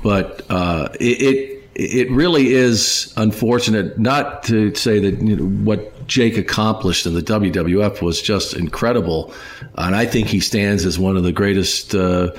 But 0.05 0.47
uh, 0.49 0.89
it, 1.01 1.21
it 1.21 1.52
it 1.75 2.11
really 2.11 2.53
is 2.53 3.13
unfortunate 3.17 3.99
not 3.99 4.43
to 4.45 4.75
say 4.75 4.99
that 4.99 5.23
you 5.23 5.37
know, 5.37 5.45
what 5.65 6.07
Jake 6.07 6.37
accomplished 6.37 7.07
in 7.07 7.15
the 7.15 7.23
WWF 7.23 8.03
was 8.03 8.21
just 8.21 8.55
incredible, 8.55 9.33
and 9.77 9.97
I 9.97 10.07
think 10.07 10.29
he 10.29 10.41
stands 10.41 10.85
as 10.85 10.99
one 10.99 11.17
of 11.17 11.23
the 11.23 11.33
greatest 11.33 11.95
uh, 11.95 12.33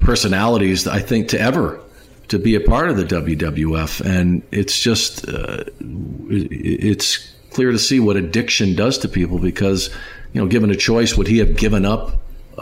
personalities 0.00 0.86
I 0.86 0.98
think 0.98 1.28
to 1.28 1.40
ever 1.40 1.80
to 2.28 2.38
be 2.38 2.54
a 2.54 2.60
part 2.60 2.88
of 2.88 2.96
the 2.96 3.04
WWF, 3.04 4.00
and 4.04 4.42
it's 4.50 4.78
just 4.80 5.28
uh, 5.28 5.64
it's 5.80 7.30
clear 7.50 7.70
to 7.70 7.78
see 7.78 8.00
what 8.00 8.16
addiction 8.16 8.74
does 8.74 8.98
to 8.98 9.08
people 9.08 9.38
because 9.38 9.90
you 10.32 10.40
know, 10.40 10.48
given 10.48 10.70
a 10.70 10.76
choice, 10.76 11.16
would 11.16 11.26
he 11.26 11.38
have 11.38 11.56
given 11.56 11.84
up 11.84 12.12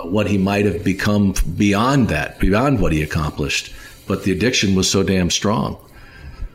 what 0.03 0.27
he 0.27 0.39
might 0.39 0.67
have 0.67 0.85
become 0.85 1.35
beyond 1.57 2.09
that, 2.09 2.39
beyond 2.41 2.81
what 2.81 2.93
he 2.93 3.03
accomplished? 3.03 3.73
But 4.07 4.25
the 4.25 4.33
addiction 4.33 4.75
was 4.75 4.91
so 4.91 5.03
damn 5.03 5.31
strong. 5.31 5.79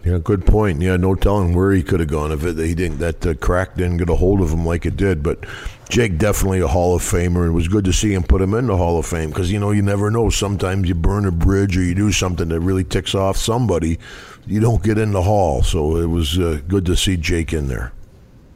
Yeah, 0.05 0.19
good 0.19 0.45
point. 0.45 0.81
Yeah, 0.81 0.97
no 0.97 1.15
telling 1.15 1.55
where 1.55 1.71
he 1.71 1.81
could 1.81 1.99
have 1.99 2.09
gone 2.09 2.31
if 2.31 2.45
it, 2.45 2.59
he 2.59 2.75
didn't 2.75 2.99
that 2.99 3.25
uh, 3.25 3.33
crack 3.33 3.73
didn't 3.73 3.97
get 3.97 4.07
a 4.07 4.15
hold 4.15 4.39
of 4.39 4.51
him 4.51 4.63
like 4.63 4.85
it 4.85 4.95
did. 4.95 5.23
But 5.23 5.43
Jake 5.89 6.19
definitely 6.19 6.59
a 6.59 6.67
Hall 6.67 6.95
of 6.95 7.01
Famer. 7.01 7.47
It 7.47 7.51
was 7.51 7.67
good 7.67 7.85
to 7.85 7.93
see 7.93 8.13
him 8.13 8.21
put 8.21 8.39
him 8.39 8.53
in 8.53 8.67
the 8.67 8.77
Hall 8.77 8.99
of 8.99 9.07
Fame 9.07 9.29
because 9.29 9.51
you 9.51 9.59
know 9.59 9.71
you 9.71 9.81
never 9.81 10.11
know. 10.11 10.29
Sometimes 10.29 10.87
you 10.87 10.93
burn 10.93 11.25
a 11.25 11.31
bridge 11.31 11.75
or 11.75 11.81
you 11.81 11.95
do 11.95 12.11
something 12.11 12.49
that 12.49 12.59
really 12.59 12.83
ticks 12.83 13.15
off 13.15 13.35
somebody, 13.35 13.97
you 14.45 14.59
don't 14.59 14.83
get 14.83 14.99
in 14.99 15.11
the 15.11 15.23
Hall. 15.23 15.63
So 15.63 15.97
it 15.97 16.05
was 16.05 16.37
uh, 16.37 16.61
good 16.67 16.85
to 16.85 16.95
see 16.95 17.17
Jake 17.17 17.51
in 17.51 17.67
there. 17.67 17.91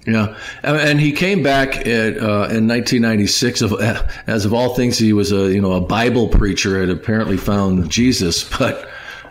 Yeah, 0.05 0.37
and 0.63 0.99
he 0.99 1.11
came 1.11 1.41
back 1.41 1.75
at, 1.87 2.17
uh, 2.17 2.47
in 2.49 2.67
1996. 2.67 3.63
Of, 3.63 3.73
as 4.27 4.45
of 4.45 4.53
all 4.53 4.75
things, 4.75 4.99
he 4.99 5.13
was 5.13 5.31
a 5.31 5.51
you 5.51 5.61
know 5.61 5.73
a 5.73 5.81
Bible 5.81 6.27
preacher 6.27 6.81
and 6.81 6.91
apparently 6.91 7.37
found 7.37 7.89
Jesus, 7.89 8.43
but 8.59 8.87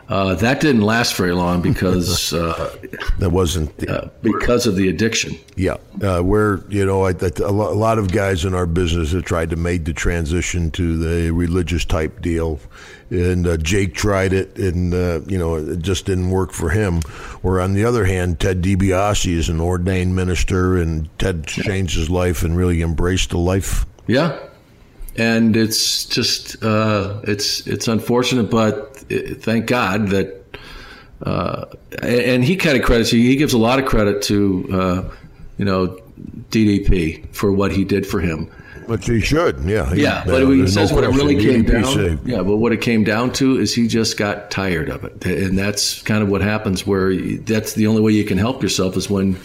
Uh, 0.09 0.35
that 0.37 0.59
didn't 0.61 0.81
last 0.81 1.17
very 1.17 1.33
long 1.33 1.61
because 1.61 2.33
uh, 2.33 2.75
That 3.19 3.29
wasn't. 3.31 3.87
uh, 3.89 4.09
because 4.23 4.67
of 4.67 4.75
the 4.75 4.89
addiction. 4.89 5.37
Yeah, 5.55 5.77
uh, 6.03 6.23
where 6.23 6.61
you 6.71 6.87
know 6.87 7.05
I, 7.05 7.11
I, 7.11 7.31
a 7.45 7.53
lo- 7.53 7.71
a 7.73 7.77
lot 7.77 7.99
of 7.99 8.11
guys 8.11 8.45
in 8.47 8.55
our 8.55 8.65
business 8.67 9.13
have 9.13 9.25
tried 9.25 9.51
to 9.51 9.57
make 9.57 9.85
the 9.85 9.93
transition 9.93 10.71
to 10.73 10.97
the 10.97 11.31
religious 11.33 11.85
type 11.85 12.23
deal, 12.23 12.59
and 13.11 13.47
uh, 13.47 13.59
Jake 13.59 13.93
tried 13.95 14.33
it, 14.33 14.57
and 14.57 14.95
uh, 14.95 15.21
you 15.27 15.37
know 15.39 15.57
it 15.57 15.81
just 15.81 16.07
didn't 16.07 16.31
work 16.31 16.53
for 16.53 16.71
him. 16.71 17.03
Where 17.43 17.61
on 17.61 17.75
the 17.75 17.85
other 17.85 18.07
hand, 18.07 18.41
Ted 18.41 18.63
DiBiase 18.63 19.31
is 19.31 19.51
an 19.51 19.61
ordained 19.61 20.17
minister, 20.17 20.79
and 20.79 21.11
Ted 21.19 21.47
changed 21.47 21.97
his 21.99 22.09
life 22.09 22.43
and 22.43 22.57
really 22.57 22.81
embraced 22.81 23.29
the 23.31 23.39
life. 23.39 23.85
Yeah, 24.07 24.39
and 25.17 25.55
it's 25.55 26.07
just 26.07 26.65
uh, 26.65 27.21
it's 27.25 27.67
it's 27.67 27.89
unfortunate, 27.89 28.45
but 28.51 28.88
thank 29.09 29.67
God 29.67 30.09
that. 30.09 30.35
Uh, 31.21 31.65
and 32.01 32.45
he 32.45 32.55
kind 32.55 32.77
of 32.79 32.85
credits 32.85 33.11
he 33.11 33.35
gives 33.35 33.53
a 33.53 33.59
lot 33.59 33.81
of 33.81 33.87
credit 33.87 34.23
to 34.23 34.69
uh, 34.73 35.15
you 35.57 35.65
know 35.65 35.99
DDP 36.51 37.35
for 37.35 37.53
what 37.53 37.73
he 37.73 37.85
did 37.85 38.07
for 38.07 38.21
him. 38.21 38.51
Which 38.87 39.07
he 39.07 39.21
should, 39.21 39.59
yeah. 39.65 39.93
He- 39.95 40.03
Yeah, 40.03 40.21
uh, 40.21 40.25
but 40.27 40.47
he 40.49 40.57
there's 40.59 40.77
no 40.77 40.87
says 40.87 40.93
what 40.95 41.05
it 41.05 41.09
really 41.09 41.35
came 41.37 41.65
DDP 41.65 41.73
down. 41.83 41.85
saved. 41.95 42.27
Yeah, 42.27 42.43
but 42.43 42.57
what 42.57 42.73
it 42.73 42.81
came 42.81 43.03
down 43.05 43.33
to 43.35 43.59
is 43.59 43.75
he 43.75 43.87
just 43.89 44.17
got 44.17 44.51
tired 44.51 44.89
of 44.89 45.05
it, 45.05 45.25
and 45.27 45.59
that's 45.59 46.01
kind 46.03 46.23
of 46.23 46.29
what 46.31 46.41
happens. 46.41 46.87
Where 46.87 47.11
you- 47.11 47.39
that's 47.39 47.75
the 47.75 47.87
only 47.89 48.01
way 48.01 48.13
you 48.13 48.25
can 48.25 48.39
help 48.39 48.63
yourself 48.63 48.97
is 48.97 49.11
when 49.11 49.37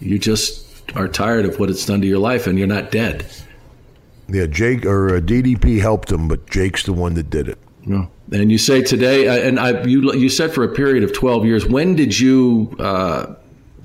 you 0.00 0.18
just 0.18 0.64
are 0.96 1.08
tired 1.08 1.44
of 1.44 1.60
what 1.60 1.68
it's 1.70 1.84
done 1.84 2.00
to 2.00 2.06
your 2.06 2.18
life, 2.18 2.46
and 2.46 2.58
you're 2.58 2.66
not 2.66 2.90
dead. 2.90 3.24
Yeah, 4.30 4.46
Jake 4.46 4.84
or 4.86 5.14
uh, 5.14 5.20
DDP 5.20 5.78
helped 5.80 6.10
him, 6.10 6.26
but 6.26 6.48
Jake's 6.50 6.82
the 6.84 6.92
one 6.94 7.14
that 7.14 7.28
did 7.30 7.48
it. 7.48 7.58
No. 7.88 8.10
And 8.30 8.52
you 8.52 8.58
say 8.58 8.82
today, 8.82 9.26
uh, 9.26 9.48
and 9.48 9.58
I, 9.58 9.82
you 9.84 10.12
you 10.12 10.28
said 10.28 10.52
for 10.52 10.62
a 10.62 10.68
period 10.68 11.02
of 11.02 11.14
twelve 11.14 11.46
years. 11.46 11.66
When 11.66 11.96
did 11.96 12.18
you, 12.18 12.76
uh, 12.78 13.34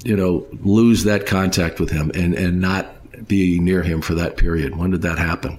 you 0.03 0.17
know, 0.17 0.45
lose 0.61 1.05
that 1.05 1.25
contact 1.25 1.79
with 1.79 1.89
him 1.89 2.11
and 2.13 2.33
and 2.35 2.59
not 2.59 3.27
be 3.27 3.59
near 3.59 3.81
him 3.81 4.01
for 4.01 4.13
that 4.15 4.35
period? 4.35 4.75
When 4.75 4.91
did 4.91 5.01
that 5.03 5.17
happen? 5.17 5.57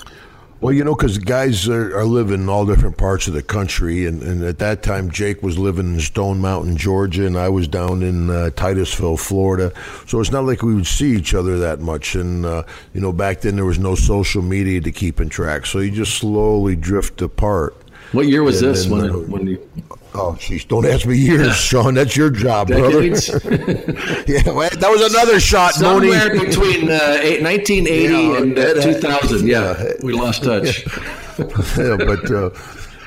Well, 0.61 0.73
you 0.73 0.85
know, 0.85 0.95
because 0.95 1.19
guys 1.19 1.69
are, 1.69 1.95
are 1.95 2.07
living 2.07 2.43
in 2.43 2.49
all 2.49 2.65
different 2.65 2.97
parts 2.97 3.27
of 3.29 3.35
the 3.35 3.43
country, 3.43 4.07
and, 4.07 4.23
and 4.23 4.43
at 4.45 4.59
that 4.61 4.83
time, 4.83 5.11
Jake 5.11 5.43
was 5.43 5.59
living 5.59 5.93
in 5.93 6.01
Stone 6.01 6.41
Mountain, 6.41 6.79
Georgia, 6.79 7.27
and 7.27 7.37
I 7.37 7.51
was 7.51 7.69
down 7.69 8.03
in 8.03 8.31
uh, 8.31 8.49
Titusville, 8.51 9.19
Florida. 9.19 9.73
So 10.07 10.21
it's 10.21 10.31
not 10.31 10.45
like 10.45 10.63
we 10.63 10.75
would 10.75 10.87
see 10.87 11.17
each 11.17 11.35
other 11.35 11.59
that 11.59 11.81
much. 11.81 12.15
And 12.15 12.47
uh, 12.47 12.63
you 12.95 13.01
know, 13.01 13.13
back 13.13 13.43
then 13.43 13.57
there 13.57 13.65
was 13.65 13.79
no 13.79 13.95
social 13.95 14.41
media 14.41 14.81
to 14.81 14.93
keep 14.93 15.21
in 15.21 15.29
track, 15.29 15.67
so 15.67 15.81
you 15.81 15.91
just 15.91 16.17
slowly 16.17 16.77
drift 16.77 17.21
apart. 17.21 17.77
What 18.15 18.27
year 18.27 18.43
was 18.43 18.63
And 18.63 18.75
this? 18.75 18.87
When 18.87 19.01
uh, 19.11 19.19
it, 19.19 19.29
when 19.29 19.47
you 19.47 19.69
Oh, 20.17 20.37
jeez, 20.39 20.67
don't 20.69 20.87
ask 20.87 21.07
me 21.07 21.19
years, 21.19 21.57
Sean. 21.71 21.95
That's 21.95 22.17
your 22.17 22.31
job, 22.31 22.69
decades? 22.69 23.31
brother. 23.31 23.55
yeah, 24.29 24.49
well, 24.53 24.71
that 24.71 24.89
was 24.89 25.13
another 25.13 25.41
shot, 25.41 25.75
Mooney. 25.81 26.13
Somewhere 26.13 26.47
between 26.47 26.89
uh, 26.89 27.19
eight, 27.21 27.43
1980 27.43 28.13
Yeah, 28.15 28.37
and 28.39 28.57
uh, 28.59 28.61
it- 28.61 29.01
2000. 29.03 29.47
Yeah, 29.49 29.93
we 30.05 30.13
lost 30.13 30.45
touch. 30.45 30.87
yeah, 31.77 31.97
but 31.97 32.31
uh, 32.31 32.51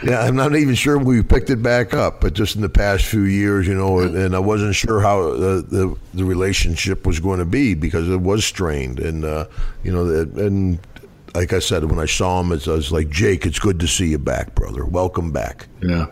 yeah, 0.03 0.19
I'm 0.19 0.35
not 0.35 0.53
even 0.57 0.75
sure 0.75 0.97
we 0.97 1.23
picked 1.23 1.49
it 1.49 1.63
back 1.63 1.93
up. 1.93 2.19
But 2.19 2.33
just 2.33 2.57
in 2.57 2.61
the 2.61 2.67
past 2.67 3.05
few 3.05 3.23
years, 3.23 3.67
you 3.67 3.73
know, 3.73 3.99
and 3.99 4.35
I 4.35 4.39
wasn't 4.39 4.75
sure 4.75 4.99
how 4.99 5.31
the 5.31 5.61
the, 5.65 5.95
the 6.13 6.25
relationship 6.25 7.07
was 7.07 7.21
going 7.21 7.39
to 7.39 7.45
be 7.45 7.73
because 7.73 8.09
it 8.09 8.19
was 8.19 8.43
strained, 8.43 8.99
and 8.99 9.23
uh, 9.23 9.45
you 9.81 9.93
know, 9.93 10.05
and 10.09 10.77
like 11.35 11.53
I 11.53 11.59
said, 11.59 11.85
when 11.85 11.99
I 11.99 12.05
saw 12.05 12.39
him, 12.39 12.51
I 12.51 12.55
was 12.55 12.91
like, 12.91 13.09
Jake, 13.09 13.45
it's 13.45 13.59
good 13.59 13.79
to 13.79 13.87
see 13.87 14.07
you 14.07 14.17
back, 14.17 14.55
brother. 14.55 14.85
Welcome 14.85 15.31
back. 15.31 15.67
Yeah, 15.81 16.07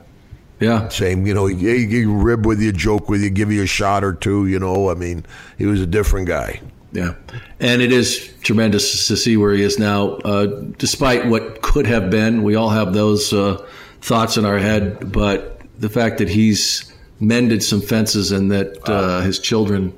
yeah. 0.59 0.87
Same, 0.89 1.25
you 1.25 1.33
know, 1.33 1.47
he, 1.47 1.85
he, 1.85 2.05
rib 2.05 2.45
with 2.45 2.61
you, 2.61 2.71
joke 2.71 3.09
with 3.09 3.21
you, 3.21 3.29
give 3.29 3.51
you 3.51 3.63
a 3.63 3.67
shot 3.67 4.03
or 4.03 4.13
two. 4.13 4.47
You 4.47 4.59
know, 4.59 4.89
I 4.89 4.95
mean, 4.95 5.25
he 5.57 5.65
was 5.65 5.81
a 5.81 5.87
different 5.87 6.27
guy. 6.27 6.61
Yeah, 6.91 7.15
and 7.59 7.81
it 7.81 7.91
is 7.91 8.33
tremendous 8.41 9.07
to 9.07 9.17
see 9.17 9.35
where 9.35 9.53
he 9.53 9.61
is 9.63 9.77
now. 9.77 10.11
Uh, 10.17 10.45
despite 10.77 11.25
what 11.25 11.61
could 11.61 11.87
have 11.87 12.09
been, 12.09 12.43
we 12.43 12.55
all 12.55 12.69
have 12.69 12.93
those 12.93 13.33
uh, 13.33 13.65
thoughts 14.01 14.37
in 14.37 14.45
our 14.45 14.57
head. 14.57 15.11
But 15.11 15.61
the 15.77 15.89
fact 15.89 16.19
that 16.19 16.29
he's 16.29 16.93
mended 17.19 17.63
some 17.63 17.81
fences 17.81 18.31
and 18.31 18.51
that 18.51 18.77
uh, 18.87 19.21
his 19.21 19.39
children, 19.39 19.95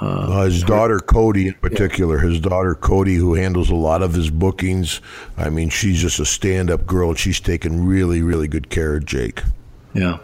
Uh, 0.00 0.44
his 0.44 0.62
daughter 0.62 0.98
Cody, 0.98 1.48
in 1.48 1.54
particular, 1.54 2.18
his 2.18 2.40
daughter 2.40 2.74
Cody, 2.74 3.16
who 3.16 3.34
handles 3.34 3.68
a 3.68 3.74
lot 3.74 4.02
of 4.02 4.14
his 4.14 4.30
bookings. 4.30 5.00
I 5.36 5.50
mean, 5.50 5.68
she's 5.68 6.00
just 6.00 6.18
a 6.18 6.24
stand-up 6.24 6.86
girl, 6.86 7.10
and 7.10 7.18
she's 7.18 7.38
taken 7.38 7.86
really, 7.86 8.22
really 8.22 8.48
good 8.48 8.70
care 8.70 8.96
of 8.96 9.04
Jake. 9.04 9.42
yeah. 9.92 10.18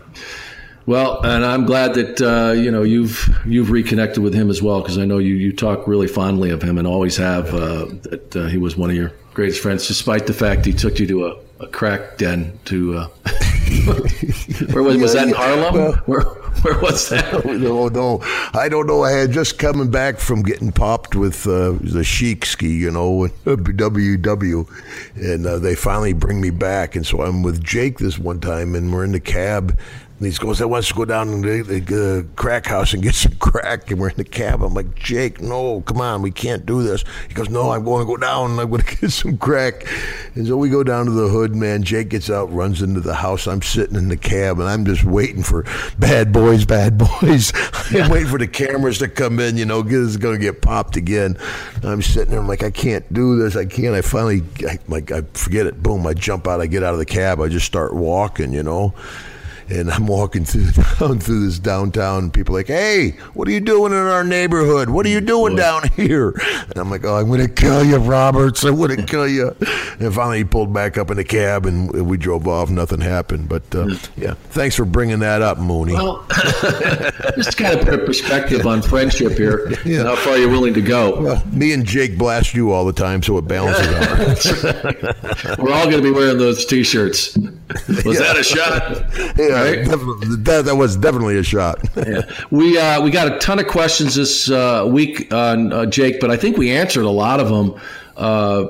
Well, 0.87 1.21
and 1.25 1.45
I'm 1.45 1.67
glad 1.67 1.95
that 1.95 2.21
uh, 2.23 2.53
you 2.53 2.71
know 2.71 2.85
you've 2.85 3.29
you've 3.45 3.71
reconnected 3.73 4.23
with 4.23 4.33
him 4.33 4.49
as 4.51 4.63
well 4.63 4.81
because 4.81 4.99
I 4.99 5.05
know 5.05 5.19
you 5.19 5.35
you 5.35 5.53
talk 5.53 5.89
really 5.89 6.07
fondly 6.07 6.51
of 6.51 6.63
him 6.63 6.79
and 6.79 6.87
always 6.87 7.17
have. 7.17 7.53
Uh, 7.53 7.87
that 8.03 8.37
uh, 8.37 8.47
he 8.47 8.57
was 8.57 8.77
one 8.77 8.91
of 8.91 8.97
your 8.97 9.13
greatest 9.35 9.61
friends, 9.61 9.89
despite 9.89 10.29
the 10.29 10.33
fact 10.33 10.65
he 10.65 10.73
took 10.73 11.01
you 11.01 11.07
to 11.09 11.27
a, 11.27 11.37
a 11.59 11.67
crack 11.67 12.19
den 12.19 12.57
to. 12.67 12.99
Uh, 12.99 13.09
where 14.73 14.85
was 14.85 14.97
was 14.99 15.13
that 15.15 15.27
in 15.27 15.35
Harlem? 15.35 15.95
where 16.07 16.23
where 16.67 16.79
was 16.81 17.09
that? 17.11 17.45
No, 17.67 17.89
no, 17.89 18.21
I 18.53 18.69
don't 18.69 18.87
know. 18.87 19.03
I 19.03 19.13
had 19.13 19.33
just 19.33 19.59
coming 19.59 19.91
back 19.91 20.19
from 20.19 20.43
getting 20.43 20.73
popped 20.73 21.15
with 21.15 21.47
uh, 21.47 21.73
the 21.81 22.05
Sheik 22.05 22.45
ski, 22.45 22.69
you 22.69 22.91
know, 22.91 23.29
WW, 23.45 24.69
and 25.15 25.47
uh, 25.47 25.59
they 25.59 25.75
finally 25.75 26.13
bring 26.13 26.41
me 26.41 26.51
back, 26.51 26.97
and 26.97 27.07
so 27.07 27.23
I'm 27.23 27.43
with 27.43 27.63
Jake 27.63 27.99
this 27.99 28.19
one 28.19 28.41
time, 28.41 28.75
and 28.75 28.93
we're 28.93 29.05
in 29.05 29.13
the 29.13 29.21
cab. 29.21 29.79
And 30.19 30.27
he 30.27 30.39
goes, 30.39 30.63
I 30.63 30.65
want 30.65 30.87
to 30.87 30.95
go 30.95 31.05
down 31.05 31.43
to 31.43 31.63
the, 31.63 31.81
the 31.81 32.19
uh, 32.19 32.23
crack 32.37 32.65
house 32.65 32.95
and 32.95 33.03
get 33.03 33.15
some 33.15 33.33
crack. 33.33 33.91
And 33.91 34.01
we're 34.01 34.09
in 34.09 34.17
the 34.17 34.25
cab. 34.25 34.63
I'm 34.63 34.73
like, 34.73 34.95
Jake, 34.95 35.43
no, 35.43 35.83
come 35.83 36.01
on, 36.01 36.23
we 36.23 36.31
can't 36.31 36.65
do 36.65 36.83
this. 36.83 37.05
He 37.29 37.35
goes, 37.35 37.51
No, 37.51 37.71
I'm 37.71 37.85
going 37.85 38.01
to 38.01 38.07
go 38.07 38.17
down 38.17 38.53
and 38.53 38.61
I'm 38.61 38.71
going 38.71 38.83
to 38.87 38.97
get 38.97 39.11
some 39.11 39.37
crack. 39.37 39.87
And 40.35 40.47
so 40.47 40.57
we 40.57 40.71
go 40.71 40.83
down 40.83 41.05
to 41.07 41.13
the 41.13 41.29
hood, 41.29 41.55
man. 41.55 41.83
Jake 41.83 42.09
gets 42.09 42.31
out, 42.31 42.51
runs 42.53 42.81
into 42.81 43.01
the 43.01 43.15
house. 43.15 43.47
I'm 43.47 43.61
sitting 43.61 43.97
in 43.97 44.09
the 44.09 44.17
cab 44.17 44.59
and 44.59 44.69
I'm 44.69 44.87
just 44.87 45.05
waiting 45.05 45.43
for 45.43 45.67
bad 45.99 46.33
boys, 46.33 46.65
bad 46.65 46.97
boys. 47.21 47.53
I'm 47.91 48.11
waiting 48.11 48.29
for 48.29 48.39
the 48.39 48.49
cameras 48.49 48.99
to 48.99 49.09
come 49.09 49.39
in, 49.39 49.59
you 49.59 49.67
know, 49.67 49.83
because 49.83 50.15
it's 50.15 50.23
going 50.23 50.35
to 50.35 50.41
get 50.41 50.63
popped 50.63 50.97
again. 50.97 51.37
I'm 51.83 52.01
sitting 52.01 52.31
there, 52.31 52.41
I'm 52.41 52.49
like, 52.49 52.63
I 52.63 52.71
can't 52.71 53.11
do 53.13 53.37
this. 53.39 53.55
I 53.55 53.67
can't. 53.67 53.95
I 53.95 54.01
finally, 54.01 54.43
I, 54.67 54.79
like, 54.89 55.13
I 55.13 55.23
forget 55.35 55.67
it. 55.67 55.83
Boom, 55.83 56.07
I 56.07 56.15
jump 56.15 56.49
out, 56.49 56.63
I 56.63 56.67
get 56.67 56.83
out 56.83 56.95
of 56.95 56.99
the 56.99 57.07
cab, 57.07 57.41
I 57.41 57.49
just 57.49 57.67
start 57.67 57.95
walking, 57.95 58.53
you 58.53 58.63
know 58.63 58.95
and 59.69 59.91
I'm 59.91 60.07
walking 60.07 60.45
through 60.45 60.71
down 61.01 61.19
through 61.19 61.47
this 61.47 61.59
downtown. 61.59 62.31
People 62.31 62.55
are 62.55 62.61
like, 62.61 62.69
"Hey, 62.69 63.11
what 63.35 63.49
are 63.49 63.51
you 63.51 63.61
doing 63.61 63.93
in 63.93 63.99
our 63.99 64.25
neighborhood? 64.25 64.89
What 64.91 65.07
are 65.07 65.11
you 65.11 65.21
doing 65.21 65.57
down 65.57 65.89
here?" 65.91 66.31
And 66.31 66.77
I'm 66.77 66.91
like, 66.91 67.05
"Oh, 67.05 67.17
I'm 67.17 67.27
going 67.29 67.41
to 67.41 67.49
kill 67.49 67.85
you, 67.85 67.97
Roberts. 67.97 68.65
I'm 68.65 68.77
going 68.77 68.97
to 68.97 69.03
kill 69.03 69.29
you." 69.29 69.55
And 69.99 70.15
finally, 70.15 70.39
he 70.39 70.45
pulled 70.45 70.73
back 70.73 70.99
up 70.99 71.11
in 71.11 71.17
the 71.17 71.25
cab, 71.25 71.67
and 71.67 71.91
we 72.09 72.17
drove 72.17 72.47
off. 72.47 72.71
Nothing 72.71 73.01
happened. 73.01 73.49
But 73.49 73.75
uh, 73.75 73.89
yeah, 74.17 74.35
thanks 74.51 74.77
for 74.77 74.85
bringing 74.85 75.21
that 75.21 75.43
up, 75.43 75.59
Mooney. 75.59 75.95
Well, 75.95 76.25
just 77.37 77.53
to 77.53 77.63
kind 77.63 77.79
of 77.79 77.85
put 77.85 77.95
a 77.95 78.05
perspective 78.05 78.67
on 78.67 78.83
friendship 78.83 79.33
here, 79.33 79.67
and 79.85 80.07
how 80.07 80.17
far 80.17 80.37
you're 80.37 80.51
willing 80.51 80.75
to 80.75 80.83
go. 80.83 81.21
Well, 81.21 81.43
me 81.47 81.73
and 81.73 81.85
Jake 81.85 82.19
blast 82.19 82.55
you 82.55 82.73
all 82.73 82.85
the 82.85 82.93
time, 82.93 83.23
so 83.23 83.39
it 83.39 83.43
balances 83.49 84.65
out. 84.65 85.59
We're 85.59 85.73
all 85.73 85.85
going 85.85 85.97
to 85.97 86.03
be 86.03 86.11
wearing 86.11 86.39
those 86.39 86.65
T-shirts. 86.67 87.37
Was 87.37 88.19
that 88.19 88.37
a 88.39 88.45
shot? 88.45 89.37
yeah, 89.39 89.56
Right? 89.57 89.85
that, 90.45 90.63
that 90.67 90.77
was 90.77 90.97
definitely 90.97 91.39
a 91.39 91.43
shot. 91.43 91.79
Yeah. 92.07 92.23
We 92.51 92.79
uh, 92.79 93.03
we 93.03 93.11
got 93.11 93.33
a 93.33 93.39
ton 93.39 93.59
of 93.59 93.67
questions 93.67 94.15
this 94.15 94.49
uh, 94.49 94.87
week 94.89 95.33
on 95.33 95.73
uh, 95.73 95.87
Jake, 95.87 96.21
but 96.21 96.31
I 96.31 96.37
think 96.37 96.57
we 96.57 96.71
answered 96.71 97.05
a 97.05 97.11
lot 97.11 97.41
of 97.41 97.49
them. 97.49 97.81
Uh, 98.17 98.67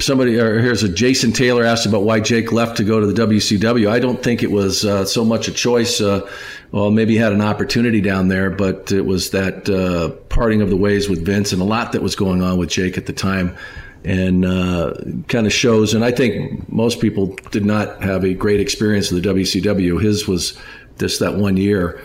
somebody 0.00 0.38
or 0.38 0.60
here's 0.60 0.82
a 0.82 0.88
Jason 0.88 1.32
Taylor 1.32 1.64
asked 1.64 1.86
about 1.86 2.02
why 2.02 2.20
Jake 2.20 2.52
left 2.52 2.76
to 2.78 2.84
go 2.84 3.00
to 3.00 3.06
the 3.06 3.26
WCW. 3.26 3.88
I 3.88 3.98
don't 3.98 4.22
think 4.22 4.42
it 4.42 4.50
was 4.50 4.84
uh, 4.84 5.04
so 5.04 5.24
much 5.24 5.48
a 5.48 5.52
choice. 5.52 6.00
Uh, 6.00 6.28
well, 6.72 6.90
maybe 6.90 7.12
he 7.12 7.18
had 7.18 7.32
an 7.32 7.40
opportunity 7.40 8.00
down 8.00 8.28
there, 8.28 8.50
but 8.50 8.92
it 8.92 9.06
was 9.06 9.30
that 9.30 9.68
uh, 9.68 10.10
parting 10.28 10.60
of 10.60 10.70
the 10.70 10.76
ways 10.76 11.08
with 11.08 11.24
Vince 11.24 11.52
and 11.52 11.62
a 11.62 11.64
lot 11.64 11.92
that 11.92 12.02
was 12.02 12.14
going 12.16 12.42
on 12.42 12.58
with 12.58 12.68
Jake 12.68 12.98
at 12.98 13.06
the 13.06 13.12
time. 13.12 13.56
And 14.04 14.44
uh, 14.44 14.94
kind 15.26 15.46
of 15.46 15.52
shows, 15.52 15.92
and 15.92 16.04
I 16.04 16.12
think 16.12 16.72
most 16.72 17.00
people 17.00 17.34
did 17.50 17.64
not 17.64 18.00
have 18.02 18.24
a 18.24 18.32
great 18.32 18.60
experience 18.60 19.10
with 19.10 19.22
the 19.22 19.28
WCW. 19.28 20.00
His 20.00 20.26
was 20.28 20.56
just 20.98 21.20
that 21.20 21.34
one 21.34 21.56
year. 21.56 22.00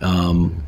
Um, 0.00 0.62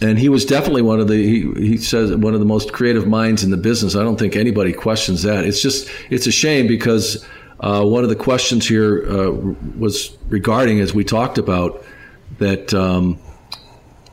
and 0.00 0.18
he 0.18 0.28
was 0.28 0.44
definitely 0.44 0.82
one 0.82 1.00
of 1.00 1.08
the 1.08 1.16
he, 1.16 1.52
he 1.54 1.76
says 1.78 2.14
one 2.14 2.34
of 2.34 2.40
the 2.40 2.46
most 2.46 2.72
creative 2.72 3.06
minds 3.06 3.42
in 3.42 3.50
the 3.50 3.56
business. 3.56 3.96
I 3.96 4.02
don't 4.02 4.18
think 4.18 4.36
anybody 4.36 4.72
questions 4.72 5.22
that. 5.22 5.44
It's 5.44 5.62
just 5.62 5.88
it's 6.10 6.26
a 6.26 6.32
shame 6.32 6.66
because 6.66 7.24
uh, 7.60 7.82
one 7.84 8.02
of 8.02 8.10
the 8.10 8.16
questions 8.16 8.68
here 8.68 9.08
uh, 9.10 9.30
was 9.78 10.16
regarding, 10.28 10.80
as 10.80 10.92
we 10.92 11.04
talked 11.04 11.38
about, 11.38 11.84
that 12.38 12.74
um, 12.74 13.18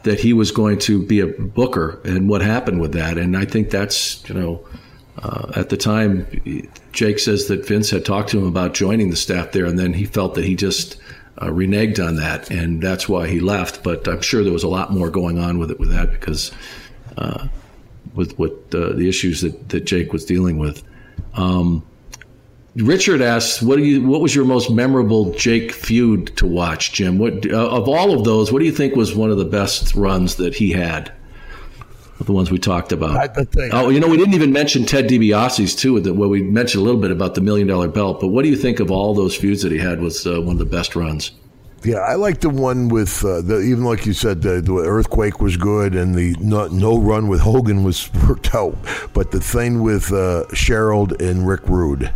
that 0.03 0.19
he 0.19 0.33
was 0.33 0.51
going 0.51 0.79
to 0.79 1.05
be 1.05 1.19
a 1.19 1.27
booker 1.27 1.99
and 2.05 2.29
what 2.29 2.41
happened 2.41 2.79
with 2.79 2.93
that. 2.93 3.17
And 3.17 3.35
I 3.35 3.45
think 3.45 3.69
that's 3.69 4.27
you 4.29 4.35
know 4.35 4.65
uh, 5.23 5.51
at 5.55 5.69
the 5.69 5.77
time 5.77 6.27
Jake 6.91 7.19
says 7.19 7.47
that 7.47 7.65
Vince 7.65 7.89
had 7.89 8.05
talked 8.05 8.29
to 8.29 8.39
him 8.39 8.47
about 8.47 8.73
joining 8.73 9.09
the 9.09 9.15
staff 9.15 9.51
there, 9.51 9.65
and 9.65 9.79
then 9.79 9.93
he 9.93 10.05
felt 10.05 10.35
that 10.35 10.43
he 10.43 10.55
just 10.55 10.97
uh, 11.37 11.47
reneged 11.47 12.05
on 12.05 12.17
that, 12.17 12.51
and 12.51 12.81
that's 12.81 13.07
why 13.07 13.27
he 13.27 13.39
left. 13.39 13.83
But 13.83 14.07
I'm 14.07 14.21
sure 14.21 14.43
there 14.43 14.53
was 14.53 14.63
a 14.63 14.69
lot 14.69 14.91
more 14.91 15.09
going 15.09 15.39
on 15.39 15.59
with 15.59 15.71
it 15.71 15.79
with 15.79 15.89
that 15.91 16.11
because 16.11 16.51
uh, 17.17 17.47
with 18.13 18.37
what 18.37 18.51
uh, 18.73 18.93
the 18.93 19.07
issues 19.07 19.41
that, 19.41 19.69
that 19.69 19.85
Jake 19.85 20.13
was 20.13 20.25
dealing 20.25 20.57
with. 20.57 20.83
Um, 21.35 21.85
Richard 22.75 23.21
asks, 23.21 23.61
"What 23.61 23.77
do 23.77 23.83
you? 23.83 24.05
What 24.05 24.19
was 24.19 24.35
your 24.35 24.45
most 24.45 24.71
memorable 24.71 25.31
Jake 25.35 25.71
feud 25.71 26.35
to 26.37 26.47
watch, 26.47 26.91
Jim? 26.91 27.17
What 27.17 27.49
uh, 27.49 27.69
of 27.69 27.87
all 27.87 28.17
of 28.17 28.25
those? 28.25 28.51
What 28.51 28.59
do 28.59 28.65
you 28.65 28.71
think 28.71 28.95
was 28.95 29.15
one 29.15 29.31
of 29.31 29.37
the 29.37 29.45
best 29.45 29.95
runs 29.95 30.35
that 30.35 30.55
he 30.55 30.71
had? 30.71 31.11
The 32.19 32.31
ones 32.31 32.52
we 32.52 32.60
talked 32.60 32.91
about. 32.91 33.38
Oh, 33.72 33.90
you 33.90 33.99
know, 33.99 34.07
we 34.07 34.18
didn't 34.18 34.35
even 34.35 34.53
mention 34.53 34.85
Ted 34.85 35.07
DiBiase's 35.07 35.76
too. 35.76 35.99
That 35.99 36.14
well, 36.14 36.30
we 36.30 36.41
mentioned 36.41 36.81
a 36.81 36.85
little 36.85 37.02
bit 37.02 37.11
about 37.11 37.35
the 37.35 37.41
million 37.41 37.68
dollar 37.68 37.88
belt. 37.88 38.22
But 38.22 38.27
what 38.27 38.44
do 38.44 38.49
you 38.49 38.56
think 38.56 38.80
of 38.80 38.91
all 38.91 39.14
those 39.14 39.35
feuds 39.35 39.64
that 39.64 39.72
he 39.72 39.77
had? 39.80 39.99
Was 39.99 40.26
uh, 40.26 40.40
one 40.41 40.53
of 40.53 40.60
the 40.60 40.65
best 40.65 40.95
runs? 40.95 41.31
Yeah, 41.84 41.98
I 41.98 42.15
like 42.15 42.40
the 42.40 42.49
one 42.49 42.88
with 42.88 43.26
uh, 43.26 43.41
the 43.41 43.60
even 43.60 43.84
like 43.84 44.06
you 44.06 44.14
said, 44.14 44.41
the, 44.41 44.61
the 44.61 44.73
earthquake 44.73 45.41
was 45.41 45.57
good, 45.57 45.95
and 45.95 46.15
the 46.15 46.35
no, 46.40 46.68
no 46.68 46.98
run 46.98 47.27
with 47.27 47.41
Hogan 47.41 47.84
was 47.84 48.14
worked 48.27 48.56
out. 48.56 48.77
But 49.14 49.31
the 49.31 49.41
thing 49.41 49.81
with 49.81 50.11
uh, 50.14 50.45
Cheryl 50.52 51.11
and 51.19 51.45
Rick 51.45 51.68
Rude, 51.68 52.10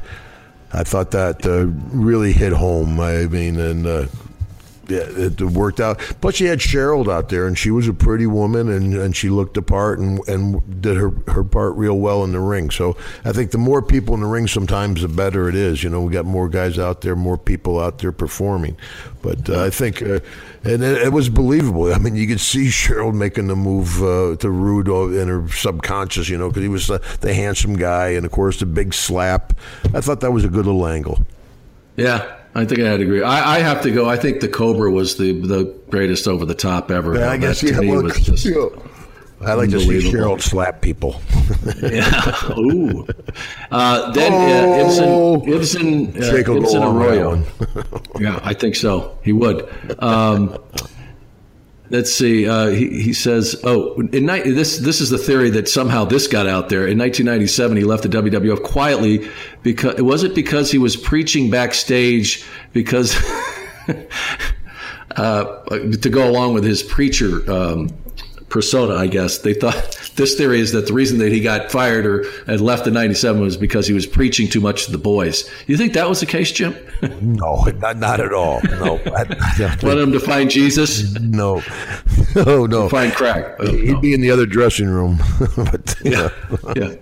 I 0.72 0.84
thought 0.84 1.12
that 1.12 1.46
uh, 1.46 1.66
really 1.92 2.32
hit 2.32 2.54
home. 2.54 3.00
I 3.00 3.26
mean, 3.26 3.60
and 3.60 3.86
uh, 4.90 4.94
yeah, 4.94 5.26
it 5.26 5.42
worked 5.42 5.80
out. 5.80 6.00
Plus, 6.22 6.40
you 6.40 6.48
had 6.48 6.60
Cheryl 6.60 7.12
out 7.12 7.30
there, 7.30 7.48
and 7.48 7.58
she 7.58 7.72
was 7.72 7.88
a 7.88 7.94
pretty 7.94 8.28
woman, 8.28 8.70
and, 8.70 8.94
and 8.94 9.16
she 9.16 9.30
looked 9.30 9.56
the 9.56 9.62
part 9.62 10.00
and, 10.00 10.20
and 10.28 10.82
did 10.82 10.98
her, 10.98 11.12
her 11.28 11.44
part 11.44 11.76
real 11.76 11.98
well 11.98 12.24
in 12.24 12.32
the 12.32 12.40
ring. 12.40 12.70
So 12.70 12.98
I 13.26 13.32
think 13.32 13.52
the 13.52 13.58
more 13.58 13.82
people 13.82 14.14
in 14.14 14.22
the 14.22 14.28
ring, 14.28 14.48
sometimes 14.48 15.02
the 15.02 15.08
better 15.08 15.50
it 15.50 15.56
is. 15.56 15.84
You 15.84 15.90
know, 15.90 16.02
we 16.02 16.12
got 16.12 16.26
more 16.26 16.50
guys 16.50 16.80
out 16.80 17.02
there, 17.02 17.16
more 17.16 17.38
people 17.38 17.80
out 17.80 18.00
there 18.00 18.12
performing. 18.12 18.78
But 19.22 19.50
uh, 19.50 19.66
I 19.66 19.70
think, 19.70 20.02
uh, 20.02 20.20
and 20.64 20.84
it, 20.84 21.02
it 21.04 21.14
was 21.14 21.30
believable. 21.30 21.94
I 21.94 21.98
mean, 21.98 22.16
you 22.16 22.28
could 22.28 22.40
see 22.40 22.68
Cheryl 22.68 23.14
making 23.14 23.48
the 23.48 23.56
move 23.56 24.02
uh, 24.02 24.36
to 24.38 24.50
Rude 24.50 24.88
in 24.88 25.28
her 25.28 25.48
subconscious, 25.50 26.30
you 26.30 26.38
know, 26.38 26.50
because 26.50 26.64
he 26.64 26.70
was 26.70 26.90
uh, 26.90 27.00
the 27.22 27.34
handsome 27.34 27.76
guy, 27.76 28.10
and 28.10 28.26
of 28.26 28.32
course 28.32 28.60
the 28.60 28.66
big 28.66 28.94
slap. 28.94 29.54
I 29.94 30.02
thought 30.02 30.22
that 30.22 30.32
was 30.32 30.46
a 30.46 30.50
good 30.50 30.66
little 30.66 30.88
angle. 30.88 31.20
Yeah, 31.96 32.37
I 32.58 32.66
think 32.66 32.82
I 32.82 32.90
had 32.90 32.98
to 32.98 33.04
agree. 33.04 33.22
I, 33.22 33.58
I 33.58 33.60
have 33.60 33.82
to 33.84 33.92
go. 33.92 34.10
I 34.10 34.18
think 34.18 34.40
the 34.42 34.48
Cobra 34.48 34.90
was 34.92 35.16
the 35.18 35.32
the 35.42 35.66
greatest 35.90 36.28
over 36.28 36.44
the 36.46 36.56
top 36.56 36.90
ever. 36.92 37.16
Yeah, 37.16 37.30
I 37.32 37.38
guess 37.38 37.62
that, 37.62 37.74
to 37.76 37.82
me 37.82 37.92
was 37.92 38.20
just 38.26 38.46
yeah. 38.46 38.66
I 39.42 39.54
like 39.54 39.70
to 39.70 39.80
see. 39.80 40.12
Cheryl 40.12 40.42
slap 40.42 40.82
people. 40.82 41.22
yeah. 41.84 42.58
Ooh. 42.58 43.06
Uh, 43.70 44.12
then 44.14 44.32
Oh. 44.34 45.36
uh, 45.36 45.46
Ibsen, 45.56 46.08
Ibsen, 46.16 46.24
uh, 46.24 46.32
Jake 46.32 46.48
will 46.48 46.56
go 46.62 46.64
Ibsen 46.64 46.82
Arroyo. 46.84 47.44
yeah, 48.20 48.40
I 48.44 48.54
think 48.56 48.76
so. 48.76 49.16
He 49.24 49.34
would. 49.34 49.70
Um, 50.02 50.58
let's 51.90 52.14
see. 52.14 52.48
Uh, 52.48 52.68
he, 52.68 53.02
he 53.02 53.14
says, 53.14 53.60
"Oh, 53.64 54.00
in 54.12 54.26
ni- 54.26 54.42
this 54.52 54.80
this 54.80 55.02
is 55.02 55.10
the 55.10 55.18
theory 55.18 55.50
that 55.52 55.68
somehow 55.68 56.06
this 56.06 56.28
got 56.28 56.48
out 56.48 56.70
there. 56.70 56.88
In 56.88 56.98
1997, 56.98 57.78
he 57.78 57.84
left 57.84 58.04
the 58.04 58.10
WWF 58.10 58.64
quietly 58.64 59.30
because 59.64 59.98
it 59.98 60.04
was 60.04 60.24
it 60.24 60.36
because 60.36 60.72
he 60.72 60.78
was 60.78 60.96
preaching 60.96 61.50
backstage 61.50 62.46
because." 62.74 63.16
uh, 65.16 65.44
to 65.70 66.10
go 66.10 66.30
along 66.30 66.54
with 66.54 66.64
his 66.64 66.84
preacher 66.84 67.50
um, 67.52 67.90
persona, 68.50 68.96
I 68.96 69.08
guess 69.08 69.40
they 69.40 69.54
thought 69.54 70.07
this 70.18 70.36
theory 70.36 70.60
is 70.60 70.72
that 70.74 70.88
the 70.88 70.94
reason 70.94 71.20
that 71.20 71.32
he 71.32 71.40
got 71.40 71.72
fired 71.72 72.06
or 72.06 72.26
had 72.46 72.60
left 72.62 72.86
in 72.88 72.94
'97 72.94 73.42
was 73.42 73.56
because 73.58 73.88
he 73.88 73.94
was 73.94 74.06
preaching 74.06 74.48
too 74.48 74.60
much 74.60 74.86
to 74.86 74.92
the 74.92 74.98
boys. 74.98 75.50
You 75.68 75.78
think 75.78 75.94
that 75.94 76.10
was 76.10 76.20
the 76.20 76.26
case, 76.26 76.52
Jim? 76.52 76.76
no, 77.22 77.64
not, 77.80 77.98
not 77.98 78.20
at 78.20 78.34
all. 78.34 78.60
No, 78.64 78.98
I, 79.06 79.26
I 79.60 79.78
Want 79.84 80.00
him 80.00 80.12
to 80.12 80.20
find 80.20 80.50
Jesus, 80.50 81.14
no, 81.20 81.62
no, 82.36 82.66
no. 82.66 82.90
find 82.90 83.14
crack. 83.14 83.56
Oh, 83.60 83.72
He'd 83.72 83.92
no. 83.94 84.00
be 84.02 84.14
in 84.14 84.22
the 84.22 84.32
other 84.32 84.46
dressing 84.46 84.88
room. 84.90 85.20
but 85.56 85.96
yeah, 86.04 86.30
yeah. 86.76 86.96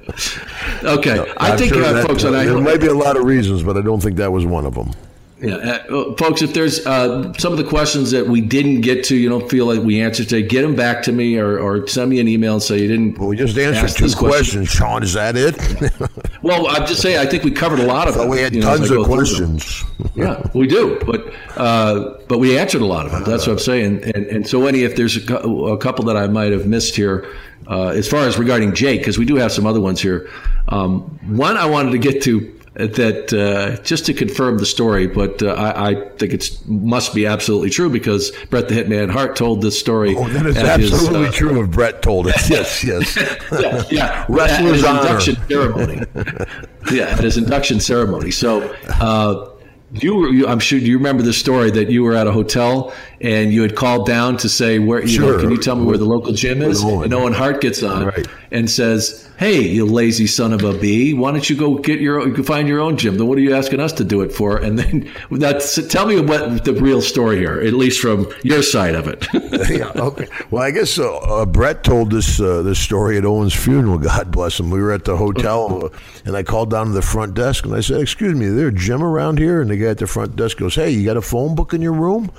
Okay, 0.84 1.20
I 1.38 1.52
I'm 1.52 1.58
think, 1.58 1.74
sure 1.74 1.84
uh, 1.84 1.94
that- 1.94 2.08
folks, 2.08 2.24
and 2.24 2.36
I 2.36 2.46
there 2.46 2.60
might 2.60 2.82
be 2.82 2.88
a 2.88 2.94
lot 2.94 3.18
of 3.18 3.24
reasons, 3.24 3.64
but 3.64 3.78
I 3.78 3.82
don't 3.82 4.02
think 4.02 4.18
that 4.18 4.32
was 4.32 4.46
one 4.46 4.66
of 4.66 4.76
them. 4.76 4.92
Yeah, 5.41 5.56
uh, 5.56 6.16
folks, 6.16 6.41
if 6.41 6.53
there's 6.53 6.86
uh, 6.86 7.34
some 7.34 7.52
of 7.52 7.57
the 7.57 7.66
questions 7.66 8.12
that 8.12 8.26
we 8.28 8.40
didn't 8.40 8.82
get 8.82 9.03
to, 9.06 9.18
you 9.18 9.28
don't 9.28 9.49
feel 9.49 9.66
like 9.66 9.82
we 9.82 9.99
answered 9.99 10.30
today, 10.30 10.48
get 10.48 10.62
them 10.62 10.76
back 10.76 11.03
to 11.03 11.12
me 11.12 11.38
or, 11.38 11.60
or 11.60 11.86
send 11.88 12.10
me 12.10 12.22
an 12.22 12.28
email 12.30 12.53
and 12.53 12.64
say 12.64 12.80
you 12.82 12.88
didn't. 12.88 13.18
Well, 13.20 13.28
we 13.28 13.36
just 13.36 13.57
answered 13.57 13.98
two 13.98 14.16
question. 14.16 14.62
questions, 14.62 14.70
Sean. 14.70 15.03
Is 15.03 15.14
that 15.14 15.36
it? 15.36 15.56
Well, 16.41 16.68
I'm 16.68 16.86
just 16.86 17.02
saying, 17.02 17.18
I 17.18 17.26
think 17.26 17.44
we 17.44 17.49
covered 17.49 17.80
a 17.80 17.88
lot 17.88 18.07
of 18.07 18.14
so 18.14 18.20
them. 18.22 18.30
we 18.30 18.40
had 18.40 18.53
you 18.53 18.62
know, 18.62 18.68
tons 18.68 18.91
of 18.91 18.98
go 18.98 19.03
through 19.06 19.16
them. 19.16 19.57
questions. 19.57 19.84
Yeah, 20.16 20.48
we 20.53 20.68
do, 20.68 20.99
but 21.03 21.34
uh, 21.57 22.20
but 22.28 22.38
we 22.38 22.56
answered 22.56 22.82
a 22.82 22.86
lot 22.86 23.07
of 23.07 23.12
them. 23.12 23.24
That's 23.24 23.48
what 23.48 23.53
I'm 23.53 23.60
saying. 23.60 24.03
And 24.03 24.28
and 24.28 24.48
so 24.48 24.68
any 24.68 24.84
if 24.84 24.95
there's 24.95 25.18
a, 25.28 25.34
a 25.36 25.78
couple 25.80 26.06
that 26.06 26.16
I 26.16 26.28
might 26.28 26.52
have 26.52 26.68
missed 26.68 26.95
here, 26.95 27.26
uh, 27.68 27.88
as 27.88 28.07
far 28.07 28.28
as 28.28 28.38
regarding 28.38 28.76
Jake, 28.76 28.99
because 29.02 29.18
we 29.18 29.26
do 29.26 29.36
have 29.38 29.52
some 29.52 29.66
other 29.66 29.82
ones 29.82 29.99
here. 29.99 30.30
Um, 30.68 31.02
one 31.36 31.57
I 31.57 31.66
wanted 31.66 31.91
to 31.91 31.98
get 31.98 32.22
to 32.24 32.41
that 32.76 33.34
uh, 33.34 33.81
just 33.84 34.06
to 34.06 34.14
confirm 34.14 34.57
the 34.57 34.65
story, 34.65 35.07
but 35.07 35.41
uh, 35.41 35.53
I, 35.53 35.91
I 35.91 36.10
think 36.18 36.34
it's 36.34 36.65
must 36.65 37.15
be 37.15 37.26
absolutely 37.26 37.69
true 37.69 37.89
because 37.89 38.31
Bret 38.49 38.68
the 38.68 38.76
Hitman 38.76 39.10
Hart 39.10 39.38
told 39.38 39.61
this 39.61 39.80
story. 39.80 40.14
Oh, 40.15 40.27
that 40.27 40.45
is 40.45 40.57
at 40.57 40.80
his, 40.80 40.91
absolutely 40.91 41.30
uh, 41.30 41.31
true 41.31 41.64
if 41.64 41.72
Bret 41.72 42.02
told 42.02 42.27
it. 42.27 42.35
Yes, 42.56 42.84
yes. 42.84 43.18
yeah, 43.52 43.84
yeah. 43.89 44.26
Wrestler's 44.30 44.84
at 44.84 44.89
honor. 44.89 45.02
induction 45.02 45.35
ceremony. 45.47 46.02
yeah, 46.91 47.06
at 47.06 47.23
his 47.23 47.38
induction 47.38 47.80
ceremony. 47.80 48.31
So, 48.31 48.76
uh, 48.99 49.49
you, 49.93 50.15
were, 50.15 50.30
you, 50.30 50.47
I'm 50.47 50.60
sure 50.60 50.77
you 50.77 50.97
remember 50.97 51.23
the 51.23 51.34
story 51.34 51.72
that 51.72 51.89
you 51.89 52.03
were 52.03 52.14
at 52.14 52.27
a 52.27 52.31
hotel 52.31 52.93
and 53.22 53.52
you 53.54 53.62
had 53.62 53.76
called 53.76 54.06
down 54.06 54.38
to 54.38 54.50
say 54.50 54.80
where 54.80 55.04
you 55.06 55.20
know, 55.20 55.40
can 55.40 55.50
you 55.52 55.58
tell 55.58 55.76
me 55.76 55.86
where 55.86 55.98
the 55.98 56.06
local 56.06 56.34
gym 56.34 56.62
is? 56.62 56.82
And 56.84 57.14
Owen 57.14 57.34
Hart 57.34 57.62
gets 57.62 57.82
on 57.84 58.06
Right. 58.08 58.28
and 58.52 58.70
says, 58.70 59.28
"Hey, 59.38 59.62
you 59.62 59.86
lazy 59.86 60.28
son 60.28 60.52
of 60.54 60.64
a 60.64 60.74
bee, 60.74 61.14
why 61.14 61.32
don't 61.32 61.50
you 61.50 61.56
go 61.56 61.76
get 61.76 62.00
your 62.02 62.20
own, 62.22 62.42
find 62.44 62.68
your 62.68 62.80
own 62.82 62.98
gym? 62.98 63.18
Then 63.18 63.28
what 63.28 63.38
are 63.38 63.42
you 63.42 63.54
asking 63.56 63.80
us 63.80 63.94
to 63.94 64.04
do 64.04 64.22
it 64.22 64.32
for?" 64.34 64.58
And 64.58 64.78
then 64.78 65.10
that's 65.32 65.76
tell 65.88 66.06
me 66.06 66.20
what 66.20 66.66
the 66.66 66.74
real 66.74 67.02
story 67.02 67.38
here, 67.38 67.60
at 67.62 67.74
least 67.74 68.00
from 68.02 68.28
your 68.44 68.62
side 68.62 68.96
of 68.96 69.08
it. 69.08 69.26
yeah, 69.70 69.92
okay. 69.96 70.28
Well, 70.52 70.64
I 70.64 70.72
guess 70.72 70.98
uh, 71.00 71.16
uh, 71.18 71.46
Bret 71.46 71.84
told 71.84 72.12
this 72.12 72.40
uh, 72.40 72.62
this 72.64 72.80
story 72.80 73.18
at 73.18 73.26
Owen's 73.26 73.54
funeral. 73.56 73.98
God 74.06 74.32
bless 74.32 74.60
him. 74.60 74.70
We 74.70 74.82
were 74.82 74.92
at 74.92 75.06
the 75.06 75.16
hotel, 75.18 75.86
uh, 75.86 75.90
and 76.26 76.36
I 76.36 76.44
called 76.44 76.70
down 76.70 76.88
to 76.88 76.92
the 76.92 77.02
front 77.02 77.34
desk, 77.34 77.66
and 77.66 77.74
I 77.74 77.80
said, 77.82 78.02
"Excuse 78.02 78.36
me, 78.36 78.46
is 78.48 78.56
there 78.56 78.68
a 78.68 78.74
gym 78.74 79.02
around 79.04 79.40
here?" 79.40 79.62
And 79.62 79.70
the 79.72 79.78
guy 79.78 79.88
at 79.88 79.98
the 80.00 80.08
front 80.08 80.36
desk 80.36 80.58
goes, 80.58 80.76
"Hey, 80.76 80.90
you 80.92 81.06
got 81.06 81.18
a 81.18 81.22
phone 81.22 81.56
book 81.56 81.74
in 81.74 81.82
your 81.82 81.94
room?" 81.94 82.30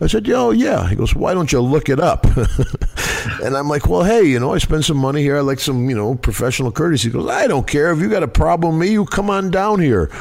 I 0.00 0.06
said, 0.06 0.28
"Oh 0.30 0.50
yeah." 0.50 0.88
He 0.88 0.94
goes, 0.94 1.14
"Why 1.14 1.34
don't 1.34 1.50
you 1.50 1.60
look 1.60 1.88
it 1.88 1.98
up?" 1.98 2.24
and 3.42 3.56
I'm 3.56 3.68
like, 3.68 3.88
"Well, 3.88 4.04
hey, 4.04 4.22
you 4.24 4.38
know, 4.38 4.54
I 4.54 4.58
spend 4.58 4.84
some 4.84 4.96
money 4.96 5.22
here. 5.22 5.36
I 5.36 5.40
like 5.40 5.58
some, 5.60 5.90
you 5.90 5.96
know, 5.96 6.14
professional 6.14 6.70
courtesy." 6.70 7.08
He 7.08 7.12
goes, 7.12 7.28
"I 7.28 7.46
don't 7.46 7.66
care 7.66 7.90
if 7.92 7.98
you 7.98 8.08
got 8.08 8.22
a 8.22 8.28
problem 8.28 8.78
me. 8.78 8.92
You 8.92 9.04
come 9.04 9.30
on 9.30 9.50
down 9.50 9.80
here." 9.80 10.10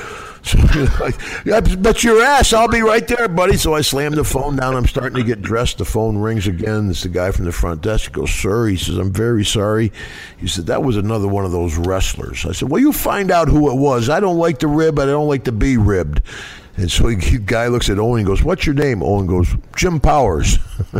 So, 0.47 0.59
you 0.59 0.85
know, 0.85 0.91
like, 1.01 1.19
yeah, 1.45 1.59
bet 1.59 2.05
your 2.05 2.21
ass, 2.21 2.53
I'll 2.53 2.69
be 2.69 2.81
right 2.81 3.05
there, 3.05 3.27
buddy. 3.27 3.57
So 3.57 3.73
I 3.73 3.81
slammed 3.81 4.15
the 4.15 4.23
phone 4.23 4.55
down. 4.55 4.77
I'm 4.77 4.85
starting 4.85 5.17
to 5.17 5.23
get 5.23 5.41
dressed. 5.41 5.79
The 5.79 5.83
phone 5.83 6.17
rings 6.19 6.47
again. 6.47 6.89
It's 6.89 7.03
the 7.03 7.09
guy 7.09 7.31
from 7.31 7.43
the 7.43 7.51
front 7.51 7.81
desk. 7.81 8.05
He 8.05 8.13
goes, 8.13 8.31
Sir, 8.31 8.67
he 8.67 8.77
says, 8.77 8.97
I'm 8.97 9.11
very 9.11 9.43
sorry. 9.43 9.91
He 10.37 10.47
said, 10.47 10.67
That 10.67 10.83
was 10.83 10.95
another 10.95 11.27
one 11.27 11.43
of 11.43 11.51
those 11.51 11.75
wrestlers. 11.75 12.45
I 12.45 12.53
said, 12.53 12.69
Well, 12.69 12.79
you 12.79 12.93
find 12.93 13.29
out 13.29 13.49
who 13.49 13.69
it 13.69 13.75
was. 13.75 14.07
I 14.07 14.21
don't 14.21 14.37
like 14.37 14.59
the 14.59 14.67
rib. 14.67 14.99
I 14.99 15.05
don't 15.05 15.27
like 15.27 15.43
to 15.45 15.51
be 15.51 15.75
ribbed. 15.75 16.21
And 16.77 16.91
so 16.91 17.09
the 17.09 17.41
guy 17.43 17.67
looks 17.67 17.89
at 17.89 17.97
Owen 17.97 18.19
and 18.19 18.27
goes, 18.27 18.43
What's 18.43 18.65
your 18.65 18.75
name? 18.75 19.01
Owen 19.01 19.25
goes, 19.25 19.47
Jim 19.75 19.99
Powers. 19.99 20.53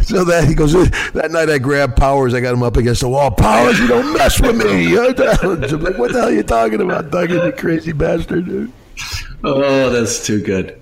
so 0.00 0.24
that 0.24 0.44
he 0.48 0.54
goes, 0.54 0.72
That 1.12 1.28
night 1.30 1.48
I 1.48 1.58
grabbed 1.58 1.96
Powers. 1.96 2.34
I 2.34 2.40
got 2.40 2.54
him 2.54 2.62
up 2.62 2.76
against 2.76 3.02
the 3.02 3.08
wall. 3.08 3.30
Powers, 3.30 3.78
you 3.78 3.86
don't 3.86 4.12
mess 4.12 4.40
with 4.40 4.56
me. 4.56 4.96
I'm 4.98 5.80
like, 5.82 5.98
What 5.98 6.12
the 6.12 6.18
hell 6.20 6.28
are 6.28 6.32
you 6.32 6.42
talking 6.42 6.80
about, 6.80 7.10
Doug? 7.10 7.30
You 7.30 7.52
crazy 7.52 7.92
bastard, 7.92 8.46
dude. 8.46 8.72
oh, 9.44 9.90
that's 9.90 10.26
too 10.26 10.42
good. 10.42 10.80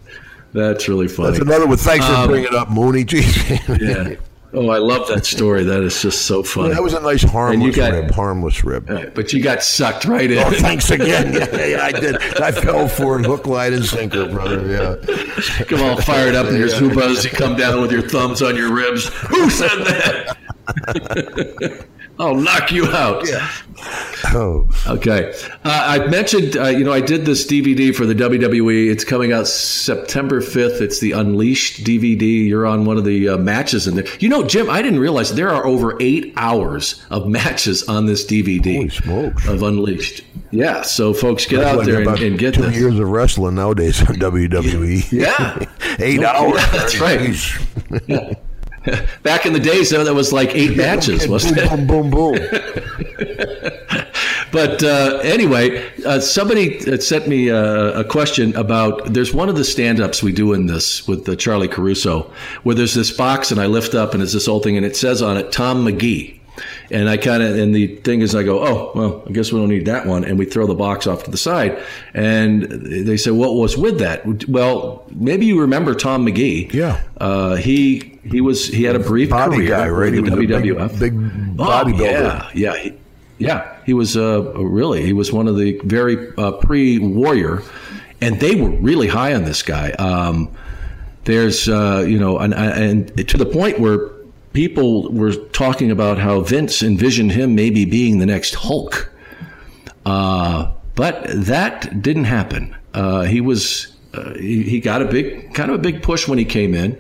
That's 0.52 0.88
really 0.88 1.08
funny. 1.08 1.32
That's 1.32 1.42
another 1.42 1.66
one. 1.66 1.76
Thanks 1.76 2.06
for 2.06 2.12
Um, 2.14 2.28
bringing 2.28 2.46
it 2.48 2.54
up, 2.54 2.70
Mooney. 2.70 3.04
Jeez. 3.06 3.78
Yeah. 3.78 4.16
Oh, 4.52 4.70
I 4.70 4.78
love 4.78 5.08
that 5.08 5.26
story. 5.26 5.64
That 5.64 5.82
is 5.82 6.00
just 6.00 6.22
so 6.26 6.42
funny. 6.42 6.72
that 6.72 6.82
was 6.82 6.94
a 6.94 7.00
nice 7.00 7.22
harmless 7.22 7.76
got- 7.76 7.92
rib. 7.92 8.10
Harmless 8.12 8.64
rib. 8.64 8.88
Right, 8.88 9.14
but 9.14 9.32
you 9.32 9.42
got 9.42 9.62
sucked 9.62 10.04
right 10.04 10.30
in. 10.30 10.38
Oh, 10.38 10.50
thanks 10.50 10.90
again. 10.90 11.32
Yeah, 11.34 11.66
yeah, 11.66 11.84
I 11.84 11.92
did. 11.92 12.16
I 12.40 12.52
fell 12.52 12.88
for 12.88 13.18
it, 13.20 13.26
hook, 13.26 13.46
line, 13.46 13.74
and 13.74 13.84
sinker, 13.84 14.28
brother. 14.28 14.64
Yeah. 14.66 15.64
Come 15.64 15.82
all 15.82 16.00
fired 16.00 16.34
up 16.34 16.46
in 16.46 16.56
your 16.56 16.68
Zubaz. 16.68 17.24
You 17.24 17.30
come 17.30 17.56
down 17.56 17.82
with 17.82 17.92
your 17.92 18.02
thumbs 18.02 18.40
on 18.40 18.56
your 18.56 18.72
ribs. 18.72 19.08
Who 19.08 19.50
said 19.50 19.68
that? 19.84 20.36
I'll 22.18 22.34
knock 22.34 22.72
you 22.72 22.86
out. 22.86 23.28
Yeah. 23.28 23.46
Oh. 24.34 24.66
Okay. 24.86 25.34
Uh, 25.64 25.84
I 25.86 26.06
mentioned, 26.06 26.56
uh, 26.56 26.68
you 26.68 26.82
know, 26.82 26.92
I 26.92 27.00
did 27.02 27.26
this 27.26 27.46
DVD 27.46 27.94
for 27.94 28.06
the 28.06 28.14
WWE. 28.14 28.90
It's 28.90 29.04
coming 29.04 29.32
out 29.32 29.46
September 29.46 30.40
5th. 30.40 30.80
It's 30.80 30.98
the 31.00 31.12
Unleashed 31.12 31.84
DVD. 31.84 32.48
You're 32.48 32.66
on 32.66 32.86
one 32.86 32.96
of 32.96 33.04
the 33.04 33.28
uh, 33.28 33.36
matches 33.36 33.86
in 33.86 33.96
there. 33.96 34.06
You 34.18 34.30
know, 34.30 34.44
Jim, 34.46 34.70
I 34.70 34.80
didn't 34.80 35.00
realize 35.00 35.34
there 35.34 35.50
are 35.50 35.66
over 35.66 35.96
eight 36.00 36.32
hours 36.36 37.04
of 37.10 37.28
matches 37.28 37.82
on 37.84 38.06
this 38.06 38.24
DVD 38.24 38.76
Holy 38.76 38.88
smokes. 38.88 39.46
of 39.46 39.62
Unleashed. 39.62 40.22
Yeah. 40.50 40.80
So, 40.82 41.12
folks, 41.12 41.44
get 41.44 41.58
That's 41.58 41.70
out 41.72 41.76
like 41.78 41.86
there 41.86 42.00
and, 42.08 42.18
and 42.22 42.38
get 42.38 42.54
two 42.54 42.62
this. 42.62 42.76
years 42.76 42.98
of 42.98 43.08
wrestling 43.10 43.56
nowadays 43.56 44.00
on 44.00 44.16
WWE. 44.16 45.12
Yeah. 45.12 45.66
Eight 45.98 46.20
No, 46.20 46.28
hours. 46.28 46.54
yeah, 46.60 46.70
that's 46.70 46.98
right. 47.00 47.20
Jeez. 47.20 48.36
Back 49.22 49.46
in 49.46 49.52
the 49.52 49.60
days, 49.60 49.90
though, 49.90 50.04
that 50.04 50.14
was 50.14 50.32
like 50.32 50.54
eight 50.54 50.76
matches, 50.76 51.28
wasn't 51.28 51.58
it? 51.58 51.68
boom, 51.68 51.86
boom, 51.86 52.10
boom, 52.10 52.32
boom. 52.32 53.72
But 54.52 54.82
uh, 54.82 55.18
anyway, 55.22 55.86
uh, 56.06 56.18
somebody 56.20 56.80
sent 56.98 57.28
me 57.28 57.48
a, 57.48 58.00
a 58.00 58.04
question 58.04 58.56
about 58.56 59.12
there's 59.12 59.34
one 59.34 59.50
of 59.50 59.56
the 59.56 59.64
stand 59.64 60.00
ups 60.00 60.22
we 60.22 60.32
do 60.32 60.54
in 60.54 60.64
this 60.64 61.06
with 61.06 61.28
uh, 61.28 61.36
Charlie 61.36 61.68
Caruso, 61.68 62.32
where 62.62 62.74
there's 62.74 62.94
this 62.94 63.10
box 63.10 63.50
and 63.50 63.60
I 63.60 63.66
lift 63.66 63.94
up 63.94 64.14
and 64.14 64.22
it's 64.22 64.32
this 64.32 64.48
old 64.48 64.62
thing 64.62 64.76
and 64.78 64.86
it 64.86 64.96
says 64.96 65.20
on 65.20 65.36
it 65.36 65.52
Tom 65.52 65.84
Magee. 65.84 66.35
And 66.90 67.08
I 67.08 67.16
kind 67.16 67.42
of, 67.42 67.58
and 67.58 67.74
the 67.74 67.96
thing 67.96 68.20
is, 68.20 68.34
I 68.34 68.42
go, 68.42 68.64
oh, 68.64 68.92
well, 68.94 69.22
I 69.26 69.32
guess 69.32 69.52
we 69.52 69.58
don't 69.58 69.68
need 69.68 69.86
that 69.86 70.06
one. 70.06 70.24
And 70.24 70.38
we 70.38 70.44
throw 70.44 70.66
the 70.66 70.74
box 70.74 71.06
off 71.06 71.24
to 71.24 71.30
the 71.30 71.36
side. 71.36 71.82
And 72.14 72.62
they 72.62 73.16
say, 73.16 73.30
what 73.30 73.54
was 73.54 73.76
with 73.76 73.98
that? 73.98 74.24
Well, 74.48 75.04
maybe 75.14 75.46
you 75.46 75.60
remember 75.60 75.94
Tom 75.94 76.24
Magee. 76.24 76.70
Yeah. 76.72 77.00
Uh, 77.18 77.56
he, 77.56 78.18
he 78.24 78.40
was, 78.40 78.66
he 78.68 78.84
had 78.84 78.96
a 78.96 79.00
brief 79.00 79.30
Body 79.30 79.56
career 79.56 79.68
guy, 79.68 79.88
right? 79.88 80.12
He 80.12 80.20
was 80.20 80.32
a 80.32 80.36
big- 80.36 80.48
WWF. 80.50 80.98
big 81.00 81.14
Oh, 81.14 81.64
bodybuilder. 81.64 82.00
yeah, 82.00 82.50
yeah, 82.54 82.76
he, 82.76 82.92
yeah. 83.38 83.76
He 83.84 83.92
was 83.94 84.16
uh, 84.16 84.42
really 84.54 85.02
he 85.02 85.12
was 85.12 85.32
one 85.32 85.46
of 85.48 85.56
the 85.56 85.80
very 85.84 86.32
uh, 86.36 86.52
pre-warrior, 86.52 87.62
and 88.20 88.40
they 88.40 88.56
were 88.56 88.70
really 88.70 89.06
high 89.08 89.32
on 89.34 89.44
this 89.44 89.62
guy. 89.62 89.90
Um, 89.92 90.50
there's 91.24 91.68
uh, 91.68 92.04
you 92.06 92.18
know, 92.18 92.38
and, 92.38 92.52
and 92.54 93.28
to 93.28 93.36
the 93.36 93.46
point 93.46 93.78
where 93.78 94.10
people 94.56 95.12
were 95.12 95.34
talking 95.34 95.90
about 95.90 96.16
how 96.16 96.40
Vince 96.40 96.82
envisioned 96.82 97.30
him 97.30 97.54
maybe 97.54 97.84
being 97.84 98.20
the 98.20 98.24
next 98.24 98.54
Hulk. 98.54 99.12
Uh, 100.06 100.72
but 100.94 101.24
that 101.26 102.00
didn't 102.00 102.24
happen. 102.24 102.74
Uh, 102.94 103.24
he 103.24 103.42
was 103.42 103.94
uh, 104.14 104.32
he, 104.32 104.62
he 104.62 104.80
got 104.80 105.02
a 105.02 105.04
big 105.04 105.52
kind 105.52 105.70
of 105.70 105.76
a 105.76 105.78
big 105.78 106.02
push 106.02 106.26
when 106.26 106.38
he 106.38 106.46
came 106.46 106.72
in, 106.74 106.98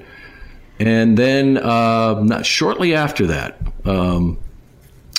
and 0.78 1.16
then 1.16 1.56
uh, 1.56 2.22
not 2.22 2.44
shortly 2.44 2.94
after 2.94 3.26
that, 3.28 3.58
um, 3.86 4.38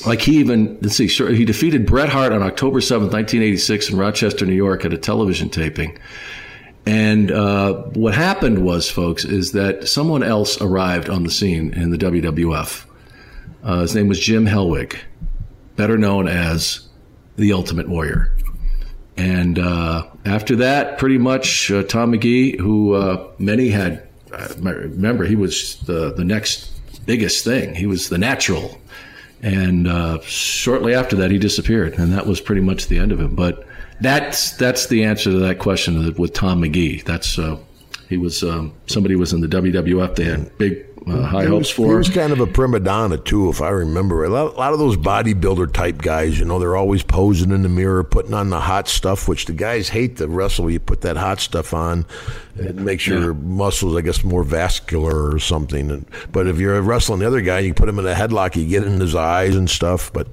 like 0.06 0.22
he 0.22 0.38
even 0.38 0.78
let's 0.82 0.96
see, 0.96 1.08
he 1.08 1.44
defeated 1.44 1.88
Bret 1.88 2.10
Hart 2.10 2.32
on 2.34 2.44
October 2.44 2.82
seventh, 2.82 3.12
nineteen 3.14 3.42
eighty 3.42 3.58
six, 3.58 3.90
in 3.90 3.98
Rochester, 3.98 4.46
New 4.46 4.54
York, 4.54 4.86
at 4.86 4.94
a 4.94 4.98
television 4.98 5.50
taping. 5.50 5.98
And 6.88 7.32
uh, 7.32 7.74
what 7.96 8.14
happened 8.14 8.64
was, 8.64 8.90
folks, 8.90 9.26
is 9.26 9.52
that 9.52 9.90
someone 9.90 10.24
else 10.24 10.62
arrived 10.62 11.10
on 11.10 11.24
the 11.24 11.30
scene 11.30 11.74
in 11.74 11.90
the 11.90 11.98
WWF. 11.98 12.86
Uh, 13.62 13.82
his 13.82 13.94
name 13.94 14.08
was 14.08 14.18
Jim 14.22 14.46
Hellwig, 14.46 14.98
better 15.76 15.98
known 15.98 16.30
as 16.30 16.88
the 17.36 17.52
Ultimate 17.52 17.90
Warrior. 17.90 18.34
And 19.18 19.60
uh, 19.60 20.08
after 20.24 20.56
that, 20.56 20.98
pretty 20.98 21.18
much 21.18 21.70
uh, 21.72 21.84
Tom 21.84 22.12
Magee, 22.12 22.56
who 22.56 22.94
uh, 22.94 23.32
many 23.38 23.68
had, 23.68 24.08
uh, 24.32 24.48
remember, 24.58 25.26
he 25.26 25.36
was 25.36 25.82
the, 25.82 26.14
the 26.14 26.24
next 26.24 26.72
biggest 27.06 27.44
thing. 27.44 27.76
He 27.76 27.86
was 27.86 28.08
the 28.08 28.18
natural. 28.18 28.80
And 29.44 30.22
shortly 30.24 30.94
after 30.94 31.18
that, 31.18 31.32
he 31.32 31.38
disappeared. 31.38 31.96
And 32.00 32.14
that 32.14 32.28
was 32.28 32.40
pretty 32.40 32.62
much 32.62 32.88
the 32.88 32.98
end 32.98 33.12
of 33.12 33.20
him. 33.20 33.36
But 33.36 33.68
that's 34.02 34.52
that's 34.58 34.88
the 34.88 35.04
answer 35.04 35.32
to 35.32 35.40
that 35.40 35.60
question 35.60 36.14
with 36.16 36.34
Tom 36.34 36.62
Magee. 36.62 37.02
That's 37.02 37.38
uh, 37.40 37.58
he 38.10 38.18
was 38.18 38.44
um, 38.44 38.74
somebody 38.88 39.16
was 39.16 39.34
in 39.34 39.42
the 39.42 39.48
WWF. 39.48 40.16
They 40.16 40.24
had 40.26 40.58
big 40.58 40.86
uh, 41.08 41.24
high 41.24 41.44
He 41.44 41.48
hopes 41.48 41.70
was, 41.70 41.72
for. 41.72 41.88
he 41.88 41.96
was 41.96 42.10
kind 42.10 42.34
of 42.34 42.40
a 42.40 42.48
prima 42.48 42.80
donna 42.80 43.18
too, 43.18 43.50
if 43.50 43.62
I 43.62 43.70
remember. 43.70 44.26
A 44.26 44.30
lot, 44.30 44.54
a 44.54 44.58
lot 44.58 44.74
of 44.74 44.80
those 44.80 44.98
bodybuilder 44.98 45.72
type 45.74 46.00
guys, 46.00 46.38
you 46.38 46.46
know, 46.46 46.60
they're 46.60 46.76
always 46.76 47.04
posing 47.04 47.52
in 47.52 47.64
the 47.64 47.70
mirror, 47.70 48.04
putting 48.04 48.34
on 48.34 48.50
the 48.50 48.60
hot 48.60 48.88
stuff, 48.88 49.28
which 49.28 49.46
the 49.46 49.54
guys 49.54 49.90
hate 49.90 50.18
to 50.18 50.28
wrestle. 50.28 50.70
You 50.70 50.80
put 50.80 51.02
that 51.02 51.18
hot 51.18 51.40
stuff 51.40 51.74
on, 51.74 52.06
it 52.58 52.76
makes 52.76 53.08
your 53.08 53.34
muscles, 53.34 53.96
I 53.96 54.02
guess, 54.02 54.24
more 54.24 54.44
vascular 54.44 55.34
or 55.34 55.40
something. 55.40 55.92
And, 55.92 56.06
but 56.32 56.48
if 56.48 56.60
you're 56.60 56.82
wrestling 56.82 57.20
the 57.20 57.28
other 57.28 57.42
guy, 57.42 57.60
you 57.60 57.74
put 57.74 57.88
him 57.88 58.00
in 58.00 58.06
a 58.06 58.14
headlock, 58.14 58.56
you 58.56 58.68
get 58.68 58.84
in 58.84 59.00
his 59.00 59.16
eyes 59.16 59.56
and 59.56 59.70
stuff. 59.70 60.12
But 60.12 60.28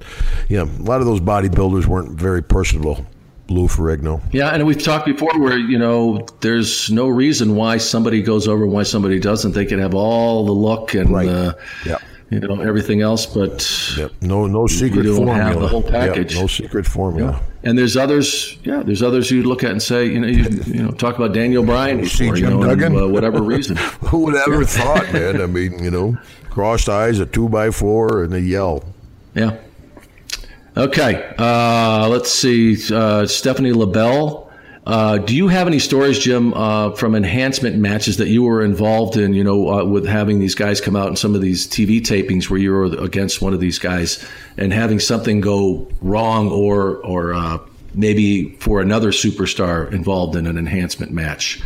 yeah, 0.49 0.65
you 0.65 0.67
know, 0.67 0.83
a 0.83 0.85
lot 0.85 1.01
of 1.01 1.07
those 1.07 1.21
bodybuilders 1.21 1.87
weren't 1.87 2.13
very 2.19 2.43
personable. 2.43 3.07
Lou 3.49 3.69
Ferrigno. 3.69 4.21
Yeah, 4.33 4.49
and 4.51 4.67
we've 4.67 4.83
talked 4.83 5.07
before 5.07 5.39
where 5.39 5.59
you 5.59 5.79
know 5.79 6.27
there's 6.41 6.91
no 6.91 7.09
reason 7.09 7.55
why 7.57 7.77
somebody 7.77 8.23
goes 8.23 8.49
over 8.49 8.65
and 8.65 8.73
why 8.73 8.85
somebody 8.85 9.19
doesn't. 9.19 9.53
They 9.53 9.67
can 9.67 9.79
have 9.81 9.95
all 9.95 10.47
the 10.47 10.53
look 10.53 10.95
and 10.95 11.11
Right. 11.11 11.29
uh, 11.29 11.53
Yep. 11.85 12.03
you 12.31 12.41
know 12.41 12.61
everything 12.63 13.03
else, 13.03 13.27
but 13.27 13.69
Yep. 13.99 14.13
No, 14.23 14.47
no 14.47 14.67
secret 14.67 15.03
don't 15.03 15.17
formula. 15.17 15.37
have 15.39 15.61
the 15.61 15.69
whole 15.69 15.83
Yep, 15.83 15.91
package. 15.93 16.35
no 16.41 16.47
secret 16.47 16.87
formula. 16.87 17.39
and 17.65 17.77
there's 17.79 17.97
others. 17.99 18.57
Yeah, 18.65 18.83
there's 18.83 19.03
others 19.03 19.31
you 19.31 19.43
look 19.43 19.63
at 19.63 19.71
and 19.73 19.83
say, 19.83 20.07
you 20.07 20.21
know, 20.21 20.27
you, 20.27 20.45
you 20.67 20.83
know, 20.83 20.91
talk 20.93 21.17
about 21.17 21.33
Daniel 21.35 21.63
Bryan 21.65 22.01
before, 22.01 22.37
you 22.39 22.47
know, 22.49 22.63
and, 22.63 22.81
Duggan? 22.81 22.97
uh, 22.99 23.07
whatever 23.09 23.43
reason. 23.43 23.77
Who 24.07 24.21
would 24.21 24.37
ever 24.37 24.65
thought, 24.65 25.13
man? 25.13 25.41
I 25.43 25.47
mean, 25.47 25.83
you 25.85 25.91
know, 25.91 26.17
crossed 26.49 26.89
eyes, 26.89 27.19
a 27.21 27.27
two 27.27 27.49
by 27.51 27.71
four, 27.71 28.23
and 28.25 28.33
a 28.33 28.41
yell. 28.41 28.85
Yeah. 29.35 29.57
Okay. 30.77 31.35
Uh, 31.39 32.09
let's 32.09 32.31
see. 32.31 32.77
Uh, 32.93 33.27
Stephanie 33.27 33.73
LaBelle. 33.73 34.51
Uh, 34.87 35.17
do 35.17 35.35
you 35.35 35.49
have 35.49 35.67
any 35.67 35.79
stories, 35.79 36.19
Jim, 36.19 36.53
uh, 36.53 36.91
from 36.93 37.15
enhancement 37.15 37.77
matches 37.77 38.19
that 38.19 38.29
you 38.29 38.43
were 38.43 38.63
involved 38.63 39.17
in? 39.17 39.33
You 39.33 39.43
know, 39.43 39.69
uh, 39.71 39.85
with 39.85 40.05
having 40.05 40.41
these 40.41 40.55
guys 40.55 40.81
come 40.81 40.95
out 40.95 41.09
in 41.09 41.17
some 41.17 41.35
of 41.35 41.41
these 41.41 41.67
TV 41.67 42.01
tapings 42.01 42.51
where 42.51 42.59
you 42.59 42.73
were 42.73 42.85
against 42.85 43.41
one 43.41 43.55
of 43.55 43.61
these 43.61 43.79
guys 43.79 44.23
and 44.59 44.73
having 44.73 44.99
something 44.99 45.41
go 45.41 45.89
wrong, 46.03 46.51
or 46.51 46.97
or 46.99 47.33
uh, 47.33 47.59
maybe 47.95 48.51
for 48.57 48.83
another 48.83 49.11
superstar 49.11 49.91
involved 49.91 50.37
in 50.37 50.47
an 50.47 50.59
enhancement 50.59 51.13
match. 51.13 51.63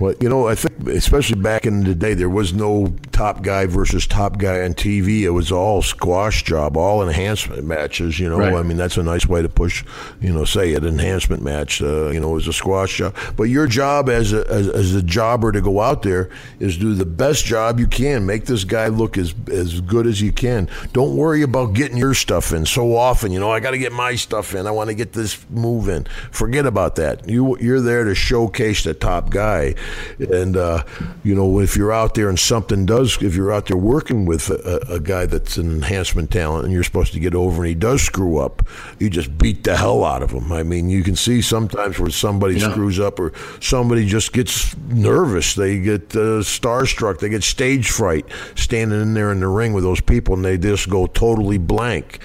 Well, 0.00 0.14
you 0.20 0.28
know, 0.28 0.48
I 0.48 0.54
think 0.54 0.88
especially 0.88 1.40
back 1.40 1.66
in 1.66 1.84
the 1.84 1.94
day, 1.94 2.14
there 2.14 2.30
was 2.30 2.54
no 2.54 2.94
top 3.12 3.42
guy 3.42 3.66
versus 3.66 4.06
top 4.06 4.38
guy 4.38 4.62
on 4.62 4.72
TV. 4.72 5.22
It 5.22 5.30
was 5.30 5.52
all 5.52 5.82
squash 5.82 6.42
job, 6.42 6.76
all 6.76 7.06
enhancement 7.06 7.64
matches. 7.64 8.18
You 8.18 8.30
know, 8.30 8.38
Right. 8.38 8.54
I 8.54 8.62
mean, 8.62 8.78
that's 8.78 8.96
a 8.96 9.02
nice 9.02 9.26
way 9.26 9.42
to 9.42 9.48
push. 9.48 9.84
You 10.20 10.32
know, 10.32 10.44
say 10.44 10.72
it 10.72 10.84
enhancement 10.84 11.42
match. 11.42 11.82
Uh, 11.82 12.08
you 12.08 12.18
know, 12.18 12.30
it 12.30 12.34
was 12.34 12.48
a 12.48 12.52
squash 12.52 12.96
job. 12.96 13.14
But 13.36 13.44
your 13.44 13.66
job 13.66 14.08
as 14.08 14.32
a 14.32 14.46
as, 14.48 14.68
as 14.68 14.94
a 14.94 15.02
jobber 15.02 15.52
to 15.52 15.60
go 15.60 15.80
out 15.80 16.02
there 16.02 16.30
is 16.58 16.78
do 16.78 16.94
the 16.94 17.04
best 17.04 17.44
job 17.44 17.78
you 17.78 17.86
can. 17.86 18.24
Make 18.24 18.46
this 18.46 18.64
guy 18.64 18.88
look 18.88 19.18
as 19.18 19.34
as 19.52 19.82
good 19.82 20.06
as 20.06 20.22
you 20.22 20.32
can. 20.32 20.68
Don't 20.94 21.14
worry 21.16 21.42
about 21.42 21.74
getting 21.74 21.98
your 21.98 22.14
stuff 22.14 22.52
in 22.52 22.64
so 22.64 22.96
often. 22.96 23.32
You 23.32 23.40
know, 23.40 23.50
I 23.50 23.60
got 23.60 23.72
to 23.72 23.78
get 23.78 23.92
my 23.92 24.14
stuff 24.14 24.54
in. 24.54 24.66
I 24.66 24.70
want 24.70 24.88
to 24.88 24.94
get 24.94 25.12
this 25.12 25.38
move 25.50 25.88
in. 25.88 26.06
Forget 26.30 26.64
about 26.64 26.96
that. 26.96 27.28
You 27.28 27.58
you're 27.58 27.82
there 27.82 28.04
to 28.04 28.14
showcase 28.14 28.84
the 28.84 28.94
top 28.94 29.28
guy, 29.28 29.74
and 30.18 30.56
uh, 30.56 30.84
you 31.22 31.34
know 31.34 31.60
if 31.60 31.76
you're 31.76 31.92
out 31.92 32.14
there 32.14 32.28
and 32.28 32.38
something 32.38 32.86
does, 32.86 33.20
if 33.22 33.34
you're 33.34 33.52
out 33.52 33.66
there 33.66 33.76
working 33.76 34.24
with 34.26 34.50
a, 34.50 34.80
a 34.88 35.00
guy 35.00 35.26
that's 35.26 35.56
an 35.56 35.70
enhancement 35.70 36.30
talent 36.30 36.64
and 36.64 36.72
you're 36.72 36.82
supposed 36.84 37.12
to 37.12 37.20
get 37.20 37.34
over 37.34 37.62
and 37.62 37.68
he 37.68 37.74
does 37.74 38.02
screw 38.02 38.38
up, 38.38 38.66
you 38.98 39.10
just 39.10 39.36
beat 39.38 39.64
the 39.64 39.76
hell 39.76 40.04
out 40.04 40.22
of 40.22 40.30
him. 40.30 40.52
I 40.52 40.62
mean, 40.62 40.88
you 40.90 41.02
can 41.02 41.16
see 41.16 41.40
sometimes 41.42 41.98
where 41.98 42.10
somebody 42.10 42.56
Yeah. 42.56 42.70
screws 42.70 42.98
up 43.00 43.18
or 43.20 43.32
somebody 43.60 44.06
just 44.06 44.32
gets 44.32 44.76
nervous. 44.88 45.54
They 45.54 45.78
get 45.80 46.14
uh, 46.14 46.42
starstruck. 46.42 47.18
They 47.20 47.28
get 47.28 47.42
stage 47.42 47.90
fright 47.90 48.26
standing 48.54 49.00
in 49.00 49.14
there 49.14 49.32
in 49.32 49.40
the 49.40 49.48
ring 49.48 49.72
with 49.72 49.84
those 49.84 50.00
people 50.00 50.34
and 50.34 50.44
they 50.44 50.58
just 50.58 50.88
go 50.88 51.06
totally 51.06 51.58
blank. 51.58 52.18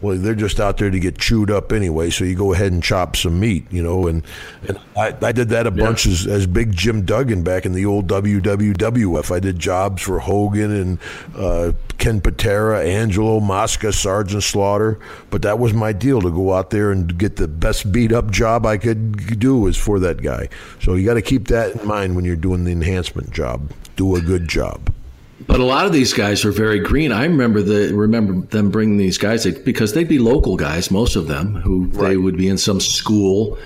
Well, 0.00 0.16
they're 0.16 0.34
just 0.34 0.60
out 0.60 0.78
there 0.78 0.90
to 0.90 1.00
get 1.00 1.18
chewed 1.18 1.50
up 1.50 1.72
anyway. 1.72 2.10
So 2.10 2.24
you 2.24 2.36
go 2.36 2.52
ahead 2.52 2.72
and 2.72 2.82
chop 2.82 3.16
some 3.16 3.40
meat, 3.40 3.66
you 3.70 3.82
know. 3.82 4.06
And, 4.06 4.24
and 4.68 4.78
I, 4.96 5.14
I 5.20 5.32
did 5.32 5.48
that 5.48 5.66
a 5.66 5.70
bunch 5.70 6.06
as, 6.06 6.26
as 6.26 6.46
Big 6.46 6.72
Jim 6.72 7.04
Duggan 7.04 7.42
back 7.42 7.66
in 7.66 7.72
the 7.72 7.84
old 7.84 8.06
WWF. 8.06 9.34
I 9.34 9.40
did 9.40 9.58
jobs 9.58 10.02
for 10.02 10.20
Hogan 10.20 10.70
and 10.70 10.98
uh, 11.36 11.72
Ken 11.98 12.20
Patera, 12.20 12.84
Angelo, 12.84 13.40
Mosca, 13.40 13.92
Sergeant 13.92 14.44
Slaughter. 14.44 15.00
But 15.30 15.42
that 15.42 15.58
was 15.58 15.74
my 15.74 15.92
deal 15.92 16.20
to 16.22 16.30
go 16.30 16.52
out 16.52 16.70
there 16.70 16.92
and 16.92 17.18
get 17.18 17.36
the 17.36 17.48
best 17.48 17.90
beat 17.90 18.12
up 18.12 18.30
job 18.30 18.66
I 18.66 18.78
could 18.78 19.38
do 19.40 19.58
was 19.58 19.76
for 19.76 19.98
that 20.00 20.22
guy. 20.22 20.48
So 20.80 20.94
you 20.94 21.04
got 21.04 21.14
to 21.14 21.22
keep 21.22 21.48
that 21.48 21.74
in 21.74 21.86
mind 21.86 22.14
when 22.14 22.24
you're 22.24 22.36
doing 22.36 22.64
the 22.64 22.72
enhancement 22.72 23.32
job. 23.32 23.72
Do 23.96 24.14
a 24.14 24.20
good 24.20 24.46
job. 24.46 24.92
But 25.48 25.60
a 25.60 25.64
lot 25.64 25.86
of 25.86 25.92
these 25.92 26.12
guys 26.12 26.44
are 26.44 26.52
very 26.52 26.78
green. 26.78 27.10
I 27.10 27.24
remember 27.24 27.62
the 27.62 27.92
remember 27.94 28.46
them 28.46 28.70
bringing 28.70 28.98
these 28.98 29.16
guys 29.16 29.46
because 29.46 29.94
they'd 29.94 30.06
be 30.06 30.18
local 30.18 30.56
guys, 30.56 30.90
most 30.90 31.16
of 31.16 31.26
them, 31.26 31.54
who 31.54 31.88
they 31.88 32.18
would 32.18 32.36
be 32.36 32.48
in 32.48 32.58
some 32.58 32.80
school, 32.80 33.58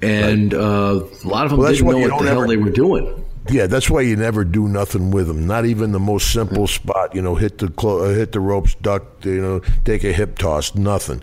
and 0.00 0.54
uh, 0.54 1.00
a 1.24 1.28
lot 1.28 1.44
of 1.44 1.50
them 1.50 1.58
Well, 1.58 1.72
didn't 1.72 1.86
know 1.86 1.98
what 1.98 2.02
the 2.02 2.08
don't 2.08 2.26
hell 2.26 2.46
they 2.46 2.56
were 2.56 2.70
doing. 2.70 3.24
Yeah, 3.50 3.66
that's 3.66 3.90
why 3.90 4.02
you 4.02 4.16
never 4.16 4.44
do 4.44 4.68
nothing 4.68 5.10
with 5.10 5.26
them. 5.26 5.46
Not 5.46 5.66
even 5.66 5.92
the 5.92 6.00
most 6.00 6.32
simple 6.32 6.66
spot. 6.66 7.14
You 7.14 7.20
know, 7.20 7.34
hit 7.34 7.58
the 7.58 7.68
clo- 7.68 8.04
uh, 8.04 8.14
hit 8.14 8.32
the 8.32 8.40
ropes, 8.40 8.74
duck. 8.76 9.04
You 9.22 9.40
know, 9.40 9.60
take 9.84 10.04
a 10.04 10.12
hip 10.12 10.38
toss. 10.38 10.74
Nothing. 10.74 11.20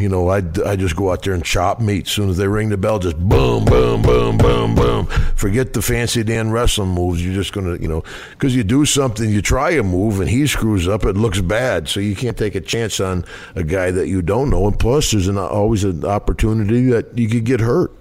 You 0.00 0.08
know, 0.08 0.28
I 0.28 0.42
I 0.64 0.76
just 0.76 0.96
go 0.96 1.12
out 1.12 1.22
there 1.22 1.34
and 1.34 1.44
chop 1.44 1.80
meat. 1.80 2.06
As 2.06 2.12
soon 2.12 2.30
as 2.30 2.38
they 2.38 2.48
ring 2.48 2.70
the 2.70 2.76
bell, 2.76 2.98
just 2.98 3.18
boom, 3.18 3.64
boom, 3.66 4.02
boom, 4.02 4.38
boom, 4.38 4.74
boom. 4.74 5.06
Forget 5.36 5.74
the 5.74 5.82
fancy 5.82 6.22
Dan 6.22 6.50
wrestling 6.50 6.88
moves. 6.88 7.24
You're 7.24 7.34
just 7.34 7.52
gonna, 7.52 7.76
you 7.76 7.88
know, 7.88 8.02
because 8.30 8.56
you 8.56 8.64
do 8.64 8.84
something, 8.84 9.28
you 9.28 9.42
try 9.42 9.70
a 9.72 9.82
move, 9.82 10.20
and 10.20 10.30
he 10.30 10.46
screws 10.46 10.88
up. 10.88 11.04
It 11.04 11.16
looks 11.16 11.40
bad, 11.40 11.88
so 11.88 12.00
you 12.00 12.16
can't 12.16 12.36
take 12.36 12.54
a 12.54 12.60
chance 12.60 12.98
on 12.98 13.24
a 13.54 13.62
guy 13.62 13.90
that 13.90 14.08
you 14.08 14.22
don't 14.22 14.48
know. 14.48 14.66
And 14.66 14.78
plus, 14.78 15.10
there's 15.10 15.28
an, 15.28 15.36
always 15.36 15.84
an 15.84 16.04
opportunity 16.04 16.84
that 16.90 17.16
you 17.16 17.28
could 17.28 17.44
get 17.44 17.60
hurt. 17.60 17.92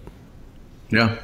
Yeah. 0.90 1.18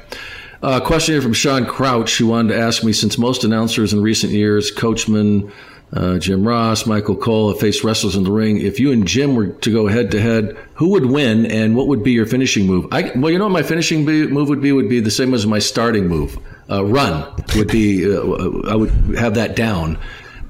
Uh, 0.62 0.80
question 0.80 1.14
here 1.14 1.22
from 1.22 1.32
Sean 1.32 1.66
Crouch, 1.66 2.16
who 2.18 2.28
wanted 2.28 2.54
to 2.54 2.58
ask 2.58 2.82
me 2.82 2.92
since 2.92 3.18
most 3.18 3.44
announcers 3.44 3.92
in 3.92 4.00
recent 4.00 4.32
years, 4.32 4.70
Coachman, 4.70 5.52
uh, 5.92 6.18
Jim 6.18 6.46
Ross, 6.46 6.84
Michael 6.86 7.16
Cole 7.16 7.50
have 7.50 7.60
faced 7.60 7.84
wrestlers 7.84 8.16
in 8.16 8.24
the 8.24 8.32
ring. 8.32 8.60
If 8.60 8.80
you 8.80 8.90
and 8.92 9.06
Jim 9.06 9.34
were 9.36 9.46
to 9.46 9.72
go 9.72 9.86
head 9.86 10.10
to 10.10 10.20
head, 10.20 10.56
who 10.74 10.90
would 10.90 11.06
win 11.06 11.46
and 11.46 11.76
what 11.76 11.86
would 11.86 12.02
be 12.02 12.12
your 12.12 12.26
finishing 12.26 12.66
move? 12.66 12.86
I, 12.92 13.12
well, 13.16 13.30
you 13.30 13.38
know 13.38 13.44
what 13.44 13.52
my 13.52 13.62
finishing 13.62 14.04
be, 14.04 14.26
move 14.26 14.48
would 14.48 14.60
be? 14.60 14.72
Would 14.72 14.88
be 14.88 15.00
the 15.00 15.10
same 15.10 15.32
as 15.32 15.46
my 15.46 15.60
starting 15.60 16.08
move. 16.08 16.38
Uh, 16.68 16.84
run 16.84 17.32
would 17.54 17.68
be, 17.68 18.04
uh, 18.04 18.20
I 18.68 18.74
would 18.74 18.90
have 19.16 19.34
that 19.34 19.54
down. 19.54 19.98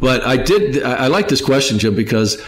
But 0.00 0.22
I 0.26 0.36
did, 0.36 0.82
I, 0.82 1.04
I 1.04 1.06
like 1.08 1.28
this 1.28 1.40
question, 1.40 1.78
Jim, 1.78 1.94
because 1.94 2.42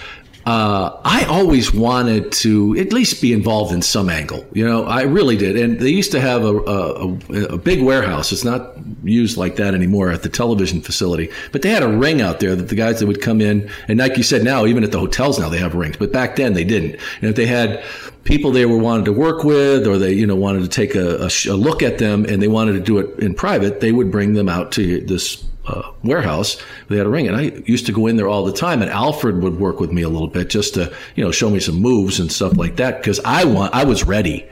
uh, 0.48 0.98
I 1.04 1.24
always 1.24 1.74
wanted 1.74 2.32
to 2.32 2.74
at 2.78 2.90
least 2.90 3.20
be 3.20 3.34
involved 3.34 3.70
in 3.70 3.82
some 3.82 4.08
angle. 4.08 4.46
You 4.54 4.64
know, 4.64 4.84
I 4.84 5.02
really 5.02 5.36
did. 5.36 5.58
And 5.58 5.78
they 5.78 5.90
used 5.90 6.10
to 6.12 6.22
have 6.22 6.42
a, 6.42 6.56
a, 6.56 7.12
a, 7.50 7.58
big 7.58 7.82
warehouse. 7.82 8.32
It's 8.32 8.46
not 8.46 8.72
used 9.04 9.36
like 9.36 9.56
that 9.56 9.74
anymore 9.74 10.10
at 10.10 10.22
the 10.22 10.30
television 10.30 10.80
facility. 10.80 11.30
But 11.52 11.60
they 11.60 11.68
had 11.68 11.82
a 11.82 11.88
ring 11.88 12.22
out 12.22 12.40
there 12.40 12.56
that 12.56 12.68
the 12.68 12.74
guys 12.74 12.98
that 13.00 13.06
would 13.06 13.20
come 13.20 13.42
in, 13.42 13.70
and 13.88 13.98
like 13.98 14.16
you 14.16 14.22
said, 14.22 14.42
now 14.42 14.64
even 14.64 14.84
at 14.84 14.90
the 14.90 14.98
hotels 14.98 15.38
now 15.38 15.50
they 15.50 15.58
have 15.58 15.74
rings. 15.74 15.98
But 15.98 16.12
back 16.12 16.36
then 16.36 16.54
they 16.54 16.64
didn't. 16.64 16.98
And 17.20 17.28
if 17.28 17.36
they 17.36 17.44
had 17.44 17.84
people 18.24 18.50
they 18.50 18.64
were 18.64 18.78
wanted 18.78 19.04
to 19.04 19.12
work 19.12 19.44
with, 19.44 19.86
or 19.86 19.98
they 19.98 20.14
you 20.14 20.26
know 20.26 20.36
wanted 20.36 20.62
to 20.62 20.68
take 20.68 20.94
a, 20.94 21.26
a 21.26 21.56
look 21.56 21.82
at 21.82 21.98
them, 21.98 22.24
and 22.24 22.40
they 22.40 22.48
wanted 22.48 22.72
to 22.72 22.80
do 22.80 22.96
it 22.96 23.18
in 23.18 23.34
private, 23.34 23.80
they 23.80 23.92
would 23.92 24.10
bring 24.10 24.32
them 24.32 24.48
out 24.48 24.72
to 24.72 25.00
this 25.00 25.44
uh, 25.68 25.92
warehouse. 26.02 26.56
They 26.88 26.96
had 26.96 27.06
a 27.06 27.10
ring, 27.10 27.28
and 27.28 27.36
I 27.36 27.62
used 27.66 27.86
to 27.86 27.92
go 27.92 28.06
in 28.06 28.16
there 28.16 28.28
all 28.28 28.44
the 28.44 28.52
time. 28.52 28.82
And 28.82 28.90
Alfred 28.90 29.42
would 29.42 29.60
work 29.60 29.80
with 29.80 29.92
me 29.92 30.02
a 30.02 30.08
little 30.08 30.28
bit 30.28 30.48
just 30.48 30.74
to 30.74 30.92
you 31.14 31.24
know 31.24 31.30
show 31.30 31.50
me 31.50 31.60
some 31.60 31.76
moves 31.76 32.18
and 32.18 32.32
stuff 32.32 32.56
like 32.56 32.76
that 32.76 32.98
because 32.98 33.20
I 33.24 33.44
want 33.44 33.74
I 33.74 33.84
was 33.84 34.04
ready, 34.04 34.46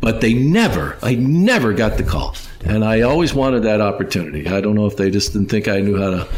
but 0.00 0.20
they 0.20 0.34
never 0.34 0.96
I 1.02 1.14
never 1.14 1.72
got 1.72 1.96
the 1.96 2.04
call, 2.04 2.34
and 2.64 2.84
I 2.84 3.02
always 3.02 3.34
wanted 3.34 3.62
that 3.64 3.80
opportunity. 3.80 4.48
I 4.48 4.60
don't 4.60 4.74
know 4.74 4.86
if 4.86 4.96
they 4.96 5.10
just 5.10 5.32
didn't 5.32 5.48
think 5.48 5.68
I 5.68 5.80
knew 5.80 6.00
how 6.00 6.10
to 6.10 6.28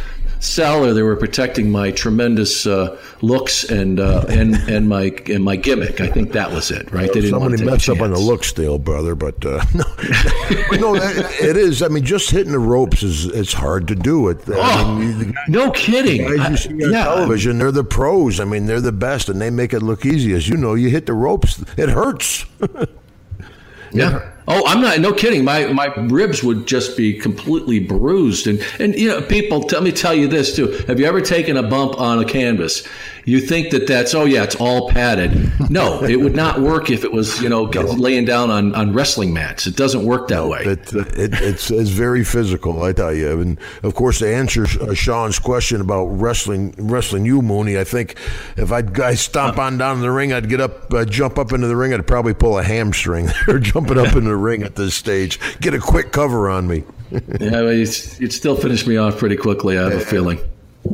sell, 0.45 0.85
or 0.85 0.93
they 0.93 1.03
were 1.03 1.17
protecting 1.17 1.71
my 1.71 1.91
tremendous 1.91 2.67
uh, 2.67 2.97
looks 3.23 3.65
and 3.65 3.99
uh, 3.99 4.25
and 4.29 4.55
and 4.69 4.89
my 4.89 5.13
and 5.27 5.43
my 5.43 5.57
gimmick. 5.57 6.01
I 6.01 6.09
think 6.09 6.33
that 6.33 6.53
was 6.53 6.71
it, 6.71 6.93
right? 6.93 7.13
They 7.13 7.21
didn't 7.21 7.31
Somebody 7.31 7.65
messed 7.65 7.89
up 7.89 8.01
on 8.01 8.11
the 8.11 8.19
looks, 8.19 8.49
still, 8.49 8.79
brother. 8.79 9.15
But 9.15 9.45
uh, 9.45 9.65
no, 9.75 9.85
no, 10.77 10.95
it 10.95 11.57
is. 11.57 11.83
I 11.83 11.89
mean, 11.89 12.05
just 12.05 12.31
hitting 12.31 12.53
the 12.53 12.59
ropes 12.59 13.03
is 13.03 13.27
it's 13.27 13.53
hard 13.53 13.89
to 13.89 13.95
do 13.95 14.29
it. 14.29 14.41
Oh, 14.49 14.61
I 14.61 14.99
mean, 14.99 15.33
guys, 15.33 15.49
no 15.49 15.71
kidding. 15.71 16.29
The 16.29 16.37
guys 16.37 16.67
you 16.67 16.79
see 16.79 16.85
on 16.85 16.93
yeah. 16.93 17.05
television, 17.05 17.59
they're 17.59 17.73
the 17.73 17.85
pros. 17.85 18.41
I 18.41 18.45
mean, 18.45 18.67
they're 18.67 18.81
the 18.81 18.93
best, 18.93 19.29
and 19.29 19.41
they 19.41 19.51
make 19.51 19.73
it 19.73 19.81
look 19.81 20.05
easy. 20.05 20.35
As 20.35 20.49
you 20.49 20.57
know, 20.57 20.75
you 20.75 20.91
hit 20.91 21.07
the 21.07 21.15
ropes, 21.15 21.63
it 21.77 21.89
hurts. 21.89 22.45
yeah. 23.93 24.34
Oh, 24.47 24.63
I'm 24.67 24.83
not. 24.83 24.99
No 25.01 25.13
kidding. 25.13 25.45
My 25.45 25.73
my 25.73 25.87
ribs 25.95 26.43
would 26.45 26.67
just 26.67 26.97
be 26.97 27.19
completely 27.19 27.81
bruised, 27.81 28.47
and 28.47 28.61
and 28.79 28.95
you 28.95 29.09
know, 29.09 29.23
people. 29.23 29.61
Let 29.61 29.83
me 29.83 29.93
tell 29.93 30.15
you 30.15 30.29
this 30.29 30.55
too. 30.55 30.73
Have 30.87 31.01
you 31.01 31.07
ever 31.07 31.21
taken 31.23 31.57
a 31.57 31.63
bump 31.63 31.99
on 31.99 32.19
a 32.19 32.25
canvas? 32.27 32.87
You 33.27 33.41
think 33.41 33.71
that 33.71 33.87
that's 33.87 34.15
oh 34.15 34.25
yeah, 34.25 34.45
it's 34.45 34.57
all 34.57 34.91
padded. 34.91 35.53
No, 35.71 36.03
it 36.05 36.17
would 36.17 36.35
not 36.35 36.61
work 36.61 36.91
if 36.91 37.05
it 37.05 37.13
was 37.13 37.41
you 37.41 37.49
know 37.49 37.63
laying 37.63 38.25
down 38.25 38.51
on, 38.51 38.75
on 38.75 38.93
wrestling 38.93 39.33
mats. 39.33 39.67
It 39.67 39.77
doesn't 39.77 40.05
work 40.05 40.29
that 40.29 40.47
way. 40.47 40.61
It, 40.65 40.93
it, 40.93 41.35
it's 41.35 41.71
it's 41.71 41.91
very 41.91 42.25
physical, 42.25 42.83
I 42.83 42.93
tell 42.93 43.15
you. 43.15 43.41
And 43.41 43.59
of 43.83 43.95
course, 43.95 44.19
to 44.19 44.33
answer 44.33 44.67
uh, 44.81 44.95
Sean's 44.95 45.39
question 45.39 45.81
about 45.81 46.07
wrestling 46.07 46.75
wrestling 46.79 47.25
you, 47.25 47.43
Mooney, 47.43 47.79
I 47.79 47.85
think 47.85 48.17
if 48.57 48.71
I'd 48.73 48.99
I 49.01 49.15
stomp 49.15 49.59
on 49.59 49.79
down 49.79 49.97
in 49.97 50.03
the 50.03 50.11
ring, 50.11 50.33
I'd 50.33 50.49
get 50.49 50.61
up, 50.61 50.93
uh, 50.93 51.05
jump 51.05 51.39
up 51.39 51.53
into 51.53 51.67
the 51.67 51.77
ring, 51.77 51.95
I'd 51.95 52.07
probably 52.07 52.35
pull 52.35 52.59
a 52.59 52.63
hamstring 52.63 53.29
or 53.49 53.59
jumping 53.59 53.99
up 53.99 54.15
in 54.17 54.25
the 54.25 54.37
ring 54.37 54.63
at 54.63 54.77
this 54.77 54.95
stage. 54.95 55.39
Get 55.61 55.75
a 55.75 55.79
quick 55.79 56.13
cover 56.13 56.51
on 56.51 56.67
me. 56.67 56.85
yeah, 57.41 57.63
well, 57.63 57.73
you'd, 57.73 57.89
you'd 58.19 58.33
still 58.33 58.57
finish 58.57 58.87
me 58.87 58.97
off 58.97 59.19
pretty 59.19 59.37
quickly. 59.37 59.79
I 59.79 59.85
have 59.85 59.93
a 59.93 60.01
feeling. 60.05 60.39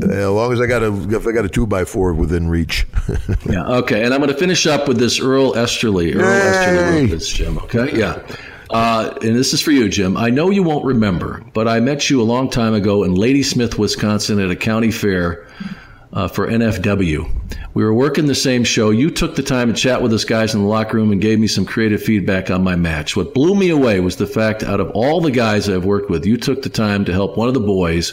As 0.02 0.28
long 0.28 0.52
as 0.52 0.60
I 0.60 0.66
got 0.66 0.82
a, 0.82 0.92
if 1.14 1.26
I 1.26 1.32
got 1.32 1.44
a 1.44 1.48
two 1.48 1.66
by 1.66 1.84
four 1.84 2.12
within 2.14 2.48
reach. 2.48 2.86
yeah. 3.48 3.66
Okay. 3.66 4.04
And 4.04 4.14
I'm 4.14 4.20
going 4.20 4.32
to 4.32 4.38
finish 4.38 4.66
up 4.66 4.88
with 4.88 4.98
this 4.98 5.20
Earl 5.20 5.56
Esterly. 5.56 6.14
Earl 6.14 6.22
Yay! 6.22 6.40
Esterly 6.40 7.00
wrote 7.00 7.10
this, 7.10 7.28
Jim. 7.28 7.58
Okay. 7.58 7.98
Yeah. 7.98 8.22
Uh, 8.70 9.12
and 9.22 9.34
this 9.36 9.52
is 9.52 9.60
for 9.60 9.72
you, 9.72 9.88
Jim. 9.88 10.16
I 10.16 10.30
know 10.30 10.50
you 10.50 10.62
won't 10.62 10.84
remember, 10.84 11.42
but 11.54 11.66
I 11.66 11.80
met 11.80 12.08
you 12.08 12.22
a 12.22 12.24
long 12.24 12.48
time 12.48 12.72
ago 12.72 13.02
in 13.02 13.16
Ladysmith, 13.16 13.78
Wisconsin, 13.78 14.38
at 14.38 14.50
a 14.50 14.56
county 14.56 14.92
fair 14.92 15.48
uh, 16.12 16.28
for 16.28 16.46
NFW. 16.46 17.28
We 17.74 17.84
were 17.84 17.94
working 17.94 18.26
the 18.26 18.34
same 18.34 18.62
show. 18.62 18.90
You 18.90 19.10
took 19.10 19.34
the 19.34 19.42
time 19.42 19.72
to 19.72 19.78
chat 19.78 20.02
with 20.02 20.12
us 20.12 20.24
guys 20.24 20.54
in 20.54 20.62
the 20.62 20.68
locker 20.68 20.96
room 20.96 21.10
and 21.10 21.20
gave 21.20 21.40
me 21.40 21.46
some 21.48 21.64
creative 21.64 22.02
feedback 22.02 22.50
on 22.50 22.62
my 22.62 22.76
match. 22.76 23.16
What 23.16 23.34
blew 23.34 23.54
me 23.56 23.70
away 23.70 24.00
was 24.00 24.16
the 24.16 24.26
fact, 24.26 24.62
out 24.62 24.80
of 24.80 24.90
all 24.90 25.20
the 25.20 25.30
guys 25.30 25.68
I've 25.68 25.84
worked 25.84 26.10
with, 26.10 26.24
you 26.24 26.36
took 26.36 26.62
the 26.62 26.68
time 26.68 27.04
to 27.04 27.12
help 27.12 27.36
one 27.36 27.48
of 27.48 27.54
the 27.54 27.60
boys 27.60 28.12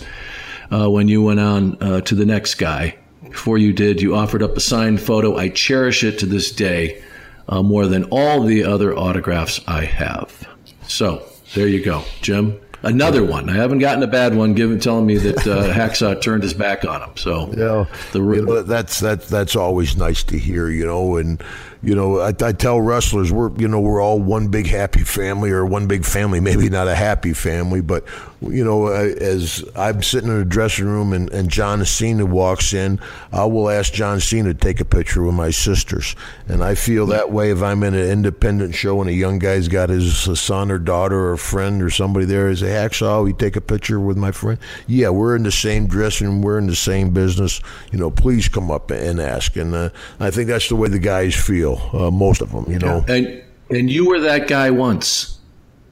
uh, 0.72 0.89
when 0.89 1.07
you 1.07 1.23
went 1.23 1.39
on 1.39 1.81
uh, 1.81 2.02
to 2.02 2.15
the 2.15 2.26
next 2.26 2.56
guy. 2.56 2.98
Before 3.23 3.57
you 3.57 3.73
did, 3.73 4.02
you 4.02 4.15
offered 4.15 4.44
up 4.44 4.56
a 4.56 4.60
signed 4.60 5.02
photo. 5.02 5.38
I 5.38 5.49
cherish 5.49 6.03
it 6.03 6.19
to 6.19 6.26
this 6.26 6.52
day 6.52 7.02
uh, 7.49 7.64
more 7.64 7.88
than 7.88 8.06
all 8.06 8.44
the 8.44 8.64
other 8.64 8.98
autographs 8.98 9.60
I 9.68 9.85
have. 9.85 10.48
So 10.88 11.23
there 11.53 11.68
you 11.68 11.84
go, 11.84 12.03
Jim. 12.22 12.60
Another 12.84 13.23
one. 13.23 13.49
I 13.49 13.53
haven't 13.53 13.80
gotten 13.80 14.03
a 14.03 14.07
bad 14.07 14.35
one. 14.35 14.53
Given 14.53 14.80
telling 14.80 15.06
me 15.07 15.18
that 15.18 15.48
uh, 15.48 15.73
Hacksaw 15.73 16.22
turned 16.22 16.44
his 16.44 16.53
back 16.53 16.85
on 16.85 17.02
him. 17.02 17.18
So 17.18 17.48
yeah, 17.57 17.85
the, 18.11 18.22
you 18.22 18.45
know, 18.45 18.61
that's 18.61 18.99
that's 18.99 19.27
that's 19.27 19.56
always 19.56 19.98
nice 19.98 20.23
to 20.26 20.38
hear. 20.38 20.69
You 20.69 20.85
know, 20.85 21.18
and 21.18 21.44
you 21.81 21.95
know, 21.95 22.19
I, 22.19 22.34
I, 22.39 22.52
tell 22.52 22.80
wrestlers 22.80 23.31
we're 23.31 23.52
you 23.57 23.68
know 23.68 23.80
we're 23.80 24.02
all 24.02 24.19
one 24.19 24.49
big 24.49 24.68
happy 24.68 25.03
family 25.03 25.49
or 25.49 25.65
one 25.65 25.88
big 25.88 26.06
family. 26.06 26.39
Maybe 26.48 26.69
not 26.69 26.88
a 26.88 26.95
happy 26.95 27.34
family, 27.34 27.81
but 27.81 28.06
you 28.41 28.64
know, 28.64 28.88
as 28.88 29.64
I'm 29.76 30.03
sitting 30.03 30.30
in 30.30 30.38
a 30.38 30.45
dressing 30.45 30.85
room 30.85 31.11
and, 31.11 31.30
and 31.31 31.49
John 31.49 31.84
Cena 31.85 32.26
walks 32.26 32.73
in, 32.73 32.99
I 33.31 33.45
will 33.45 33.69
ask 33.69 33.91
John 33.91 34.19
Cena 34.19 34.53
to 34.53 34.59
take 34.59 34.80
a 34.80 34.85
picture 34.85 35.23
with 35.23 35.34
my 35.34 35.49
sisters, 35.49 36.15
and 36.47 36.64
I 36.64 36.76
feel 36.76 37.07
that 37.07 37.31
way 37.31 37.51
if 37.51 37.61
I'm 37.61 37.84
in 37.84 37.95
an 37.95 38.07
independent 38.07 38.76
show 38.76 39.01
and 39.01 39.09
a 39.09 39.14
young 39.14 39.39
guy's 39.39 39.68
got 39.68 39.89
his 39.89 40.39
son 40.39 40.69
or 40.69 40.77
daughter 40.77 41.30
or 41.30 41.38
friend 41.38 41.81
or 41.81 41.89
somebody 41.89 42.26
there. 42.26 42.49
Is 42.49 42.61
a 42.61 42.68
hacksaw? 42.68 43.23
We 43.23 43.34
take 43.34 43.55
a 43.55 43.61
picture 43.61 43.99
with 43.99 44.18
my 44.18 44.31
friend. 44.31 44.59
Yeah, 44.85 45.09
we're 45.09 45.35
in 45.35 45.43
the 45.43 45.51
same 45.51 45.88
dressing 45.88 46.27
room. 46.27 46.41
We're 46.41 46.59
in 46.59 46.68
the 46.68 46.76
same 46.76 47.11
business. 47.11 47.59
You 47.91 47.99
know, 47.99 48.11
please 48.11 48.47
come 48.47 48.69
up 48.69 48.91
and 48.91 49.19
ask. 49.19 49.55
And 49.55 49.73
uh, 49.73 49.89
I 50.19 50.31
think 50.31 50.47
that's 50.47 50.69
the 50.69 50.76
way 50.76 50.89
the 50.89 50.99
guys 50.99 51.35
feel 51.35 51.89
uh, 51.93 52.11
most 52.11 52.41
of 52.41 52.51
them, 52.51 52.65
you 52.72 52.80
know. 52.80 53.03
And 53.07 53.43
and 53.69 53.89
you 53.89 54.07
were 54.07 54.19
that 54.22 54.47
guy 54.47 54.72
once. 54.72 55.36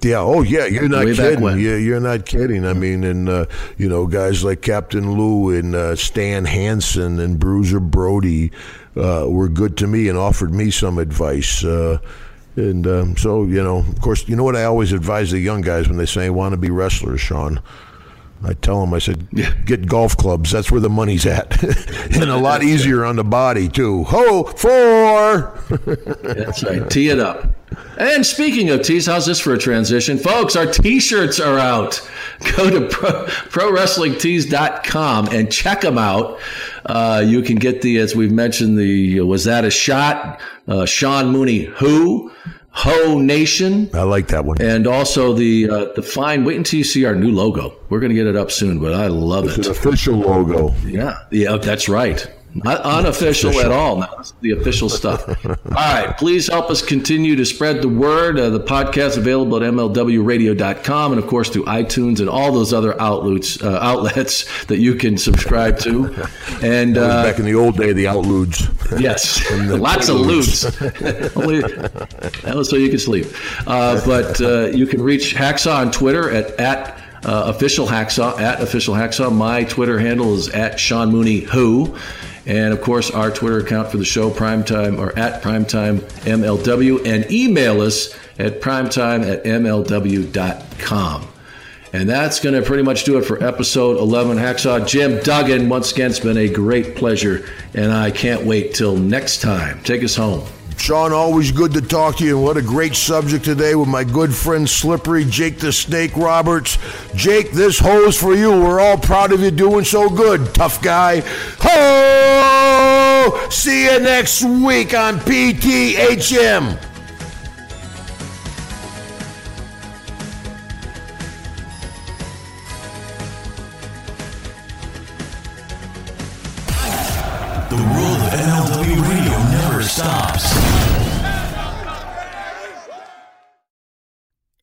Yeah. 0.05 0.19
Oh, 0.19 0.43
yeah. 0.43 0.65
You're 0.65 0.87
not 0.87 1.05
Way 1.05 1.15
kidding. 1.15 1.59
Yeah, 1.59 1.77
you're 1.77 1.99
not 1.99 2.25
kidding. 2.25 2.65
I 2.65 2.73
mean, 2.73 3.03
and 3.03 3.27
uh, 3.27 3.45
you 3.77 3.89
know, 3.89 4.05
guys 4.05 4.43
like 4.43 4.61
Captain 4.61 5.17
Lou 5.17 5.49
and 5.49 5.73
uh, 5.73 5.95
Stan 5.95 6.45
Hansen 6.45 7.19
and 7.19 7.39
Bruiser 7.39 7.79
Brody 7.79 8.51
uh, 8.95 9.25
were 9.27 9.49
good 9.49 9.77
to 9.77 9.87
me 9.87 10.07
and 10.07 10.17
offered 10.17 10.53
me 10.53 10.69
some 10.69 10.99
advice. 10.99 11.63
Uh, 11.63 11.97
and 12.55 12.85
um, 12.87 13.17
so, 13.17 13.43
you 13.43 13.61
know, 13.63 13.79
of 13.79 13.99
course, 13.99 14.27
you 14.27 14.35
know 14.35 14.43
what 14.43 14.55
I 14.55 14.63
always 14.63 14.93
advise 14.93 15.31
the 15.31 15.39
young 15.39 15.61
guys 15.61 15.87
when 15.89 15.97
they 15.97 16.05
say 16.05 16.29
want 16.29 16.53
to 16.53 16.57
be 16.57 16.69
wrestlers, 16.69 17.19
Sean. 17.19 17.59
I 18.45 18.53
tell 18.53 18.81
them, 18.81 18.93
I 18.93 18.99
said, 18.99 19.27
get 19.65 19.87
golf 19.87 20.15
clubs. 20.17 20.51
That's 20.51 20.71
where 20.71 20.81
the 20.81 20.89
money's 20.89 21.25
at, 21.25 21.63
and 22.15 22.29
a 22.29 22.37
lot 22.37 22.63
easier 22.63 23.03
on 23.05 23.15
the 23.15 23.23
body 23.23 23.67
too. 23.69 24.03
Ho 24.05 24.43
four. 24.43 25.59
That's 26.23 26.63
right. 26.63 26.89
Tee 26.89 27.09
it 27.09 27.19
up. 27.19 27.55
And 27.97 28.25
speaking 28.25 28.69
of 28.69 28.81
tees, 28.83 29.05
how's 29.05 29.25
this 29.25 29.39
for 29.39 29.53
a 29.53 29.57
transition, 29.57 30.17
folks? 30.17 30.55
Our 30.55 30.65
T-shirts 30.65 31.39
are 31.39 31.57
out. 31.57 32.07
Go 32.55 32.69
to 32.69 32.87
pro, 32.87 33.25
prowrestlingtees.com 33.49 35.27
and 35.27 35.51
check 35.51 35.81
them 35.81 35.97
out. 35.97 36.39
Uh, 36.85 37.23
you 37.25 37.41
can 37.41 37.55
get 37.55 37.81
the, 37.81 37.97
as 37.97 38.15
we've 38.15 38.31
mentioned, 38.31 38.77
the 38.77 39.21
was 39.21 39.45
that 39.45 39.65
a 39.65 39.71
shot? 39.71 40.39
Uh, 40.67 40.85
Sean 40.85 41.31
Mooney, 41.31 41.63
who? 41.63 42.31
Ho 42.77 43.19
Nation. 43.19 43.89
I 43.93 44.03
like 44.03 44.27
that 44.27 44.43
one. 44.43 44.61
And 44.61 44.85
also 44.85 45.33
the 45.33 45.69
uh, 45.69 45.85
the 45.95 46.01
fine. 46.01 46.43
Wait 46.43 46.57
until 46.57 46.77
you 46.77 46.83
see 46.83 47.05
our 47.05 47.15
new 47.15 47.31
logo. 47.31 47.73
We're 47.89 48.01
going 48.01 48.09
to 48.09 48.15
get 48.15 48.27
it 48.27 48.35
up 48.35 48.51
soon, 48.51 48.79
but 48.79 48.93
I 48.93 49.07
love 49.07 49.45
it's 49.45 49.57
it. 49.57 49.59
It's 49.59 49.67
an 49.67 49.87
official 49.87 50.15
logo. 50.15 50.75
Yeah, 50.85 51.19
yeah, 51.31 51.55
that's 51.55 51.87
right. 51.87 52.29
Not 52.55 52.81
unofficial 52.81 53.59
at 53.59 53.69
all. 53.69 53.97
Now, 53.97 54.15
this 54.17 54.27
is 54.27 54.33
the 54.39 54.51
official 54.51 54.87
stuff. 54.87 55.27
all 55.45 55.55
right. 55.71 56.15
Please 56.17 56.47
help 56.47 56.69
us 56.69 56.81
continue 56.81 57.35
to 57.35 57.45
spread 57.45 57.81
the 57.81 57.89
word. 57.89 58.39
Uh, 58.39 58.49
the 58.49 58.61
podcast 58.61 59.17
available 59.17 59.57
at 59.57 59.63
mlwradio.com 59.63 61.11
and, 61.11 61.21
of 61.21 61.27
course, 61.27 61.49
through 61.49 61.65
iTunes 61.65 62.21
and 62.21 62.29
all 62.29 62.53
those 62.53 62.71
other 62.71 62.99
outlets 63.01 63.61
uh, 63.61 63.77
outlets 63.81 64.65
that 64.67 64.77
you 64.77 64.95
can 64.95 65.17
subscribe 65.17 65.79
to. 65.79 66.15
And 66.61 66.97
uh, 66.97 67.23
back 67.23 67.37
in 67.37 67.45
the 67.45 67.53
old 67.53 67.77
day, 67.77 67.91
the 67.91 68.05
outludes. 68.05 68.99
Yes, 68.99 69.47
the 69.67 69.77
lots 69.77 70.07
of 70.07 70.15
loots. 70.15 70.61
that 70.61 72.53
was 72.55 72.69
so 72.69 72.75
you 72.75 72.89
could 72.89 73.01
sleep. 73.01 73.27
Uh, 73.67 74.03
but 74.05 74.39
uh, 74.41 74.67
you 74.67 74.87
can 74.87 75.01
reach 75.01 75.35
Hacksaw 75.35 75.75
on 75.75 75.91
Twitter 75.91 76.31
at, 76.31 76.51
at 76.59 76.97
uh, 77.25 77.43
official 77.47 77.85
Hacksaw, 77.85 78.39
at 78.39 78.61
official 78.61 78.95
Hacksaw. 78.95 79.35
My 79.35 79.63
Twitter 79.65 79.99
handle 79.99 80.33
is 80.35 80.49
at 80.49 80.79
Sean 80.79 81.11
Mooney 81.11 81.41
Who. 81.41 81.97
And 82.45 82.73
of 82.73 82.81
course, 82.81 83.09
our 83.11 83.31
Twitter 83.31 83.59
account 83.59 83.89
for 83.89 83.97
the 83.97 84.05
show, 84.05 84.29
Primetime, 84.29 84.99
or 84.99 85.17
at 85.17 85.41
Primetime 85.41 85.99
MLW. 86.25 87.05
And 87.05 87.29
email 87.31 87.81
us 87.81 88.13
at 88.37 88.61
primetime 88.61 89.23
at 89.29 89.43
MLW.com. 89.43 91.27
And 91.93 92.09
that's 92.09 92.41
going 92.41 92.55
to 92.55 92.61
pretty 92.61 92.83
much 92.83 93.05
do 93.05 93.17
it 93.17 93.23
for 93.23 93.41
episode 93.41 93.97
11. 93.97 94.37
Hacksaw 94.37 94.85
Jim 94.85 95.21
Duggan, 95.23 95.69
once 95.69 95.93
again, 95.93 96.09
it's 96.09 96.19
been 96.19 96.37
a 96.37 96.49
great 96.49 96.97
pleasure, 96.97 97.47
and 97.73 97.93
I 97.93 98.11
can't 98.11 98.45
wait 98.45 98.73
till 98.73 98.97
next 98.97 99.41
time. 99.41 99.81
Take 99.83 100.03
us 100.03 100.15
home. 100.15 100.45
Sean, 100.77 101.13
always 101.13 101.51
good 101.51 101.73
to 101.73 101.81
talk 101.81 102.17
to 102.17 102.25
you. 102.25 102.37
And 102.37 102.45
what 102.45 102.57
a 102.57 102.61
great 102.61 102.95
subject 102.95 103.45
today 103.45 103.75
with 103.75 103.87
my 103.87 104.03
good 104.03 104.33
friend 104.33 104.69
Slippery 104.69 105.25
Jake 105.25 105.59
the 105.59 105.71
Snake 105.71 106.15
Roberts. 106.15 106.77
Jake, 107.15 107.51
this 107.51 107.79
hoe's 107.79 108.19
for 108.19 108.35
you. 108.35 108.51
We're 108.51 108.79
all 108.79 108.97
proud 108.97 109.31
of 109.31 109.41
you 109.41 109.51
doing 109.51 109.85
so 109.85 110.09
good, 110.09 110.53
tough 110.53 110.81
guy. 110.81 111.23
Ho! 111.59 113.49
See 113.49 113.85
you 113.85 113.99
next 113.99 114.43
week 114.43 114.93
on 114.93 115.19
PTHM. 115.19 116.94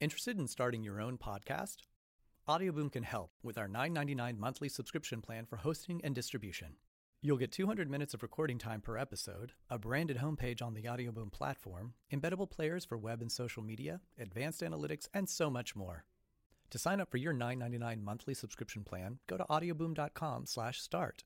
Interested 0.02 0.36
in 0.36 0.48
starting 0.48 0.82
your 0.82 1.00
own 1.00 1.16
podcast? 1.16 1.76
Audioboom 2.48 2.90
can 2.90 3.04
help 3.04 3.30
with 3.44 3.56
our 3.56 3.68
$9.99 3.68 4.36
monthly 4.36 4.68
subscription 4.68 5.22
plan 5.22 5.46
for 5.46 5.58
hosting 5.58 6.00
and 6.02 6.12
distribution. 6.12 6.74
You'll 7.20 7.36
get 7.36 7.52
200 7.52 7.88
minutes 7.88 8.12
of 8.12 8.24
recording 8.24 8.58
time 8.58 8.80
per 8.80 8.98
episode, 8.98 9.52
a 9.70 9.78
branded 9.78 10.16
homepage 10.16 10.60
on 10.60 10.74
the 10.74 10.82
Audioboom 10.82 11.30
platform, 11.30 11.94
embeddable 12.12 12.50
players 12.50 12.84
for 12.84 12.98
web 12.98 13.20
and 13.20 13.30
social 13.30 13.62
media, 13.62 14.00
advanced 14.18 14.60
analytics, 14.60 15.06
and 15.14 15.28
so 15.28 15.48
much 15.48 15.76
more. 15.76 16.04
To 16.70 16.78
sign 16.78 17.00
up 17.00 17.08
for 17.08 17.18
your 17.18 17.32
$9.99 17.32 18.02
monthly 18.02 18.34
subscription 18.34 18.82
plan, 18.82 19.20
go 19.28 19.36
to 19.36 19.44
audioboom.com/start. 19.44 21.22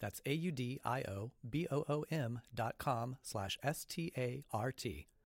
That's 0.00 0.20
A 0.26 0.32
U 0.32 0.50
D 0.50 0.80
I 0.84 1.02
O 1.02 1.30
B 1.48 1.68
O 1.70 1.84
O 1.88 2.04
M 2.10 2.40
dot 2.52 2.78
com 2.78 3.14
slash 3.22 3.56
S 3.62 3.84
T 3.84 4.12
A 4.18 4.42
R 4.52 4.72
T. 4.72 5.06